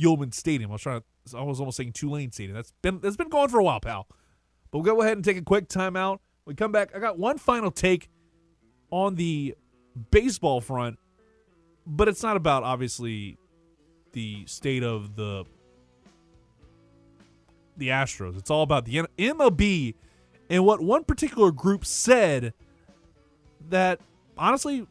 Yulman 0.00 0.34
Stadium. 0.34 0.70
I 0.70 0.74
was 0.74 0.82
trying 0.82 1.00
to, 1.00 1.38
I 1.38 1.42
was 1.42 1.60
almost 1.60 1.76
saying 1.76 1.92
Tulane 1.92 2.32
Stadium. 2.32 2.54
That's 2.54 2.72
been 2.82 3.00
that's 3.00 3.16
been 3.16 3.28
going 3.28 3.48
for 3.48 3.58
a 3.58 3.64
while, 3.64 3.80
pal. 3.80 4.06
But 4.70 4.78
we'll 4.78 4.94
go 4.94 5.02
ahead 5.02 5.16
and 5.16 5.24
take 5.24 5.36
a 5.36 5.42
quick 5.42 5.68
timeout. 5.68 6.18
We 6.44 6.54
come 6.54 6.72
back. 6.72 6.94
I 6.94 6.98
got 6.98 7.18
one 7.18 7.38
final 7.38 7.70
take 7.70 8.08
on 8.90 9.14
the 9.14 9.56
baseball 10.10 10.60
front, 10.60 10.98
but 11.86 12.08
it's 12.08 12.22
not 12.22 12.36
about 12.36 12.62
obviously 12.62 13.38
the 14.12 14.46
state 14.46 14.82
of 14.82 15.16
the 15.16 15.44
the 17.76 17.88
Astros. 17.88 18.36
It's 18.38 18.50
all 18.50 18.62
about 18.62 18.84
the 18.84 19.06
MLB 19.18 19.94
and 20.48 20.64
what 20.64 20.80
one 20.80 21.04
particular 21.04 21.50
group 21.50 21.84
said 21.84 22.54
that 23.68 24.00
honestly 24.38 24.86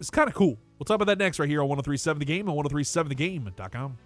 is 0.00 0.10
kind 0.10 0.28
of 0.28 0.34
cool. 0.34 0.58
We'll 0.78 0.84
talk 0.84 0.96
about 0.96 1.06
that 1.06 1.18
next 1.18 1.38
right 1.38 1.48
here 1.48 1.60
on 1.60 1.68
1037 1.68 2.20
The 2.20 2.24
Game 2.24 2.48
and 2.48 2.56
1037thegame.com. 2.56 3.98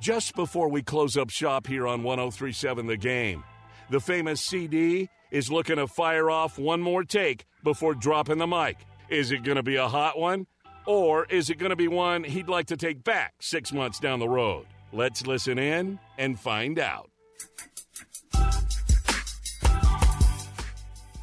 Just 0.00 0.36
before 0.36 0.68
we 0.68 0.82
close 0.82 1.16
up 1.16 1.30
shop 1.30 1.66
here 1.66 1.86
on 1.86 2.02
1037 2.02 2.86
The 2.86 2.96
Game, 2.96 3.42
the 3.90 4.00
famous 4.00 4.40
CD 4.40 5.08
is 5.30 5.50
looking 5.50 5.76
to 5.76 5.86
fire 5.86 6.30
off 6.30 6.58
one 6.58 6.80
more 6.80 7.02
take 7.02 7.44
before 7.64 7.94
dropping 7.94 8.38
the 8.38 8.46
mic. 8.46 8.76
Is 9.08 9.30
it 9.30 9.44
going 9.44 9.56
to 9.56 9.62
be 9.62 9.76
a 9.76 9.86
hot 9.86 10.18
one? 10.18 10.46
Or 10.84 11.26
is 11.26 11.48
it 11.50 11.58
going 11.58 11.70
to 11.70 11.76
be 11.76 11.88
one 11.88 12.24
he'd 12.24 12.48
like 12.48 12.66
to 12.66 12.76
take 12.76 13.04
back 13.04 13.34
six 13.40 13.72
months 13.72 14.00
down 14.00 14.18
the 14.18 14.28
road? 14.28 14.66
Let's 14.92 15.26
listen 15.26 15.58
in 15.58 15.98
and 16.18 16.38
find 16.38 16.78
out. 16.78 17.10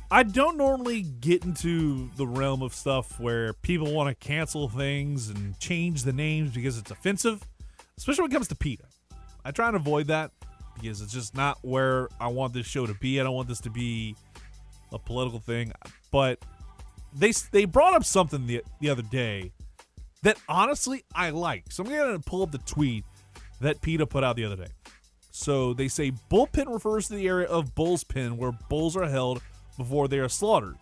I 0.10 0.24
don't 0.24 0.58
normally 0.58 1.02
get 1.02 1.44
into 1.44 2.10
the 2.16 2.28
realm 2.28 2.62
of 2.62 2.74
stuff 2.74 3.20
where 3.20 3.54
people 3.54 3.92
want 3.92 4.10
to 4.10 4.28
cancel 4.28 4.70
things 4.70 5.30
and 5.30 5.60
change 5.60 6.04
the 6.04 6.14
names 6.14 6.52
because 6.52 6.78
it's 6.78 6.92
offensive, 6.92 7.44
especially 7.98 8.22
when 8.24 8.32
it 8.32 8.34
comes 8.34 8.48
to 8.50 8.56
PETA. 8.56 8.86
I 9.44 9.52
try 9.52 9.68
and 9.68 9.76
avoid 9.76 10.08
that 10.08 10.32
because 10.76 11.02
it's 11.02 11.12
just 11.12 11.36
not 11.36 11.58
where 11.64 12.10
I 12.20 12.28
want 12.28 12.54
this 12.54 12.68
show 12.68 12.86
to 12.86 12.94
be. 12.94 13.20
I 13.20 13.24
don't 13.24 13.34
want 13.34 13.48
this 13.48 13.62
to 13.62 13.70
be 13.70 14.16
a 14.92 15.00
political 15.00 15.40
thing. 15.40 15.74
But 16.12 16.40
they 17.16 17.32
they 17.52 17.66
brought 17.66 17.94
up 17.94 18.04
something 18.04 18.48
the 18.48 18.64
the 18.80 18.90
other 18.90 19.02
day 19.04 19.52
that 20.24 20.38
honestly 20.48 21.04
I 21.14 21.30
like. 21.32 21.66
So 21.70 21.84
I'm 21.84 21.90
gonna 21.90 22.20
pull 22.20 22.42
up 22.42 22.52
the 22.52 22.58
tweet 22.60 23.04
that 23.62 23.82
PETA 23.82 24.06
put 24.08 24.24
out 24.24 24.36
the 24.36 24.46
other 24.46 24.56
day. 24.56 24.72
So 25.32 25.74
they 25.74 25.88
say 25.88 26.12
bullpen 26.12 26.72
refers 26.72 27.08
to 27.08 27.16
the 27.16 27.28
area 27.28 27.48
of 27.48 27.76
bull's 27.76 28.04
pen 28.04 28.38
where 28.38 28.52
bulls 28.70 28.96
are 28.96 29.08
held 29.08 29.42
before 29.78 30.08
they 30.08 30.20
are 30.20 30.30
slaughtered. 30.30 30.78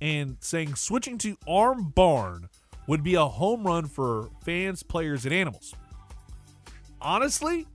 And 0.00 0.36
saying 0.40 0.74
switching 0.74 1.18
to 1.18 1.36
arm 1.48 1.92
barn 1.94 2.48
would 2.86 3.02
be 3.02 3.14
a 3.14 3.24
home 3.24 3.64
run 3.64 3.86
for 3.86 4.28
fans, 4.44 4.82
players, 4.82 5.24
and 5.24 5.32
animals. 5.32 5.74
Honestly, 7.00 7.66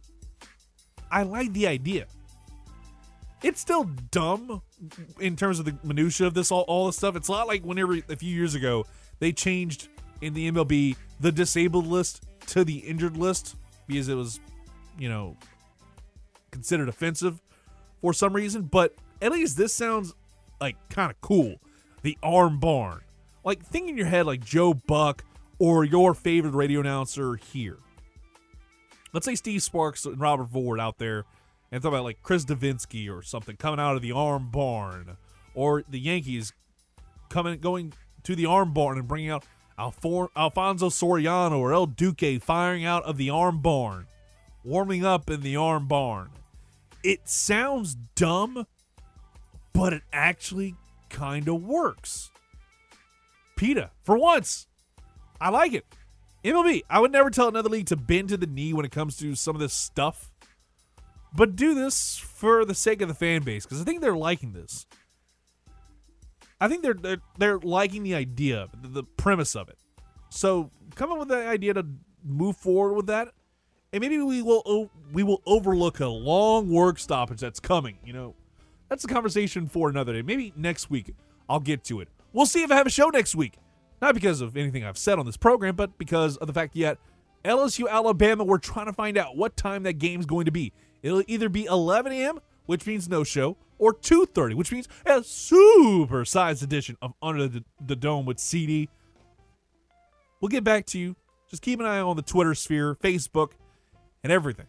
I 1.12 1.24
like 1.24 1.54
the 1.54 1.66
idea. 1.68 2.06
It's 3.42 3.62
still 3.62 3.86
dumb 4.12 4.62
in 5.20 5.36
terms 5.36 5.60
of 5.60 5.66
the 5.66 5.76
minutia 5.84 6.28
of 6.28 6.34
this 6.34 6.52
all, 6.52 6.62
all 6.64 6.88
this 6.88 6.98
stuff. 6.98 7.16
It's 7.16 7.30
not 7.30 7.48
like 7.48 7.64
whenever 7.64 7.94
a 7.94 8.16
few 8.16 8.36
years 8.36 8.56
ago 8.56 8.86
they 9.20 9.32
changed 9.32 9.88
in 10.22 10.34
the 10.34 10.52
MLB 10.52 10.96
the 11.20 11.32
disabled 11.32 11.88
list 11.88 12.24
to 12.48 12.64
the 12.64 12.78
injured 12.80 13.16
list 13.16 13.56
because 13.88 14.10
it 14.10 14.16
was, 14.16 14.40
you 14.98 15.10
know, 15.10 15.38
considered 16.52 16.90
offensive 16.90 17.42
for 18.02 18.14
some 18.14 18.34
reason. 18.34 18.64
But 18.64 18.96
at 19.22 19.32
least 19.32 19.58
this 19.58 19.74
sounds 19.74 20.14
like 20.60 20.76
kind 20.90 21.12
of 21.12 21.20
cool. 21.22 21.56
The 22.02 22.18
arm 22.24 22.60
barn. 22.60 23.02
Like 23.44 23.66
think 23.66 23.90
in 23.90 23.98
your 23.98 24.08
head 24.08 24.26
like 24.26 24.44
Joe 24.44 24.74
Buck 24.74 25.24
or 25.60 25.84
your 25.84 26.14
favorite 26.14 26.54
radio 26.54 26.82
announcer 26.82 27.36
here. 27.36 27.78
Let's 29.14 29.26
say 29.26 29.36
Steve 29.36 29.64
Sparks 29.64 30.06
and 30.06 30.20
Robert 30.20 30.50
Ford 30.52 30.80
out 30.80 30.98
there 30.98 31.26
and 31.72 31.82
talk 31.82 31.90
about 31.90 32.04
like 32.04 32.22
Chris 32.24 32.46
Devenski 32.46 33.10
or 33.10 33.22
something 33.22 33.56
coming 33.56 33.80
out 33.80 33.96
of 33.96 34.02
the 34.02 34.12
arm 34.12 34.50
barn, 34.50 35.18
or 35.54 35.84
the 35.88 36.00
Yankees 36.00 36.54
coming 37.30 37.60
going 37.60 37.94
to 38.24 38.36
the 38.36 38.46
arm 38.46 38.74
barn 38.74 38.98
and 38.98 39.08
bringing 39.08 39.30
out 39.30 39.46
Alfor- 39.78 40.30
Alfonso 40.36 40.90
Soriano 40.90 41.58
or 41.58 41.74
El 41.74 41.86
Duque 41.86 42.42
firing 42.42 42.86
out 42.86 43.04
of 43.04 43.18
the 43.18 43.30
arm 43.30 43.62
barn, 43.62 44.08
warming 44.64 45.06
up 45.06 45.30
in 45.30 45.42
the 45.42 45.56
arm 45.56 45.88
barn. 45.88 46.30
It 47.04 47.30
sounds 47.30 47.96
dumb, 48.16 48.68
but 49.74 49.94
it 49.94 50.04
actually 50.12 50.76
kind 51.10 51.48
of 51.48 51.64
works. 51.64 52.32
PETA, 53.56 53.92
for 54.04 54.18
once, 54.18 54.68
I 55.40 55.50
like 55.50 55.74
it. 55.74 55.86
MLB, 56.44 56.84
I 56.90 57.00
would 57.00 57.12
never 57.12 57.30
tell 57.30 57.48
another 57.48 57.70
league 57.70 57.88
to 57.88 57.98
bend 57.98 58.30
to 58.30 58.38
the 58.38 58.48
knee 58.48 58.74
when 58.74 58.86
it 58.86 58.92
comes 58.92 59.18
to 59.18 59.36
some 59.36 59.56
of 59.56 59.62
this 59.62 59.74
stuff 59.74 60.29
but 61.34 61.56
do 61.56 61.76
this 61.76 62.18
for 62.18 62.66
the 62.66 62.76
sake 62.76 63.02
of 63.02 63.08
the 63.08 63.14
fan 63.14 63.44
base 63.44 63.66
because 63.66 63.82
I 63.82 63.84
think 63.84 64.02
they're 64.02 64.16
liking 64.16 64.54
this. 64.54 64.86
I 66.62 66.68
think 66.68 66.84
they're 66.84 66.94
they're, 66.94 67.22
they're 67.38 67.60
liking 67.60 68.04
the 68.04 68.16
idea, 68.16 68.68
the, 68.82 68.88
the 68.88 69.04
premise 69.04 69.56
of 69.56 69.70
it. 69.70 69.78
So 70.30 70.72
come 70.96 71.12
up 71.12 71.20
with 71.20 71.30
the 71.30 71.48
idea 71.48 71.74
to 71.74 71.86
move 72.24 72.58
forward 72.58 72.96
with 72.96 73.08
that, 73.08 73.30
and 73.94 74.02
maybe 74.02 74.18
we 74.20 74.42
will 74.42 74.90
we 75.14 75.24
will 75.24 75.42
overlook 75.46 76.00
a 76.00 76.08
long 76.08 76.70
work 76.70 77.00
stoppage 77.00 77.40
that's 77.40 77.60
coming. 77.60 77.98
You 78.04 78.14
know, 78.14 78.36
that's 78.90 79.04
a 79.04 79.08
conversation 79.08 79.68
for 79.68 79.90
another 79.90 80.14
day. 80.14 80.22
Maybe 80.22 80.54
next 80.56 80.90
week 80.90 81.14
I'll 81.48 81.60
get 81.60 81.84
to 81.86 82.02
it. 82.02 82.10
We'll 82.34 82.46
see 82.46 82.64
if 82.64 82.72
I 82.72 82.76
have 82.76 82.88
a 82.88 82.92
show 82.92 83.10
next 83.10 83.36
week. 83.36 83.58
Not 84.02 84.14
because 84.14 84.40
of 84.40 84.56
anything 84.56 84.86
I've 84.86 84.98
said 84.98 85.20
on 85.20 85.26
this 85.26 85.36
program, 85.36 85.76
but 85.76 85.98
because 85.98 86.38
of 86.38 86.48
the 86.48 86.54
fact 86.54 86.74
that 86.76 87.00
LSU 87.44 87.90
Alabama. 87.90 88.44
We're 88.44 88.58
trying 88.58 88.88
to 88.88 88.94
find 88.94 89.18
out 89.18 89.36
what 89.36 89.56
time 89.56 89.84
that 89.84 89.94
game's 89.94 90.26
going 90.26 90.46
to 90.46 90.52
be. 90.52 90.74
It'll 91.02 91.24
either 91.28 91.50
be 91.50 91.66
11 91.66 92.12
a.m., 92.12 92.40
which 92.66 92.86
means 92.86 93.10
no 93.10 93.24
show, 93.24 93.58
or 93.78 93.94
2:30, 93.94 94.54
which 94.54 94.72
means 94.72 94.88
a 95.06 95.24
super 95.24 96.26
sized 96.26 96.62
edition 96.64 96.98
of 97.02 97.14
Under 97.22 97.48
the, 97.48 97.64
the 97.86 97.96
Dome 97.96 98.26
with 98.26 98.40
CD. 98.40 98.90
We'll 100.42 100.50
get 100.50 100.64
back 100.64 100.86
to 100.88 101.00
you. 101.00 101.16
Just 101.50 101.62
keep 101.62 101.80
an 101.80 101.86
eye 101.86 102.00
on 102.00 102.16
the 102.16 102.22
Twitter 102.22 102.54
sphere, 102.54 102.96
Facebook, 102.96 103.52
and 104.24 104.32
everything. 104.32 104.68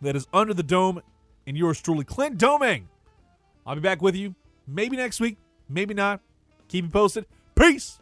That 0.00 0.16
is 0.16 0.26
Under 0.32 0.54
the 0.54 0.62
Dome, 0.62 1.02
and 1.46 1.56
yours 1.56 1.80
truly, 1.80 2.04
Clint 2.04 2.38
Doming. 2.38 2.84
I'll 3.66 3.74
be 3.74 3.80
back 3.80 4.02
with 4.02 4.16
you 4.16 4.34
maybe 4.66 4.96
next 4.96 5.20
week, 5.20 5.36
maybe 5.68 5.94
not. 5.94 6.20
Keep 6.68 6.84
you 6.86 6.90
posted. 6.90 7.26
Peace. 7.54 8.00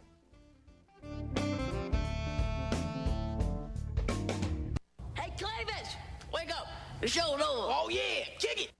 Over. 7.03 7.43
Oh, 7.43 7.89
yeah, 7.91 8.23
kick 8.39 8.61
it. 8.61 8.73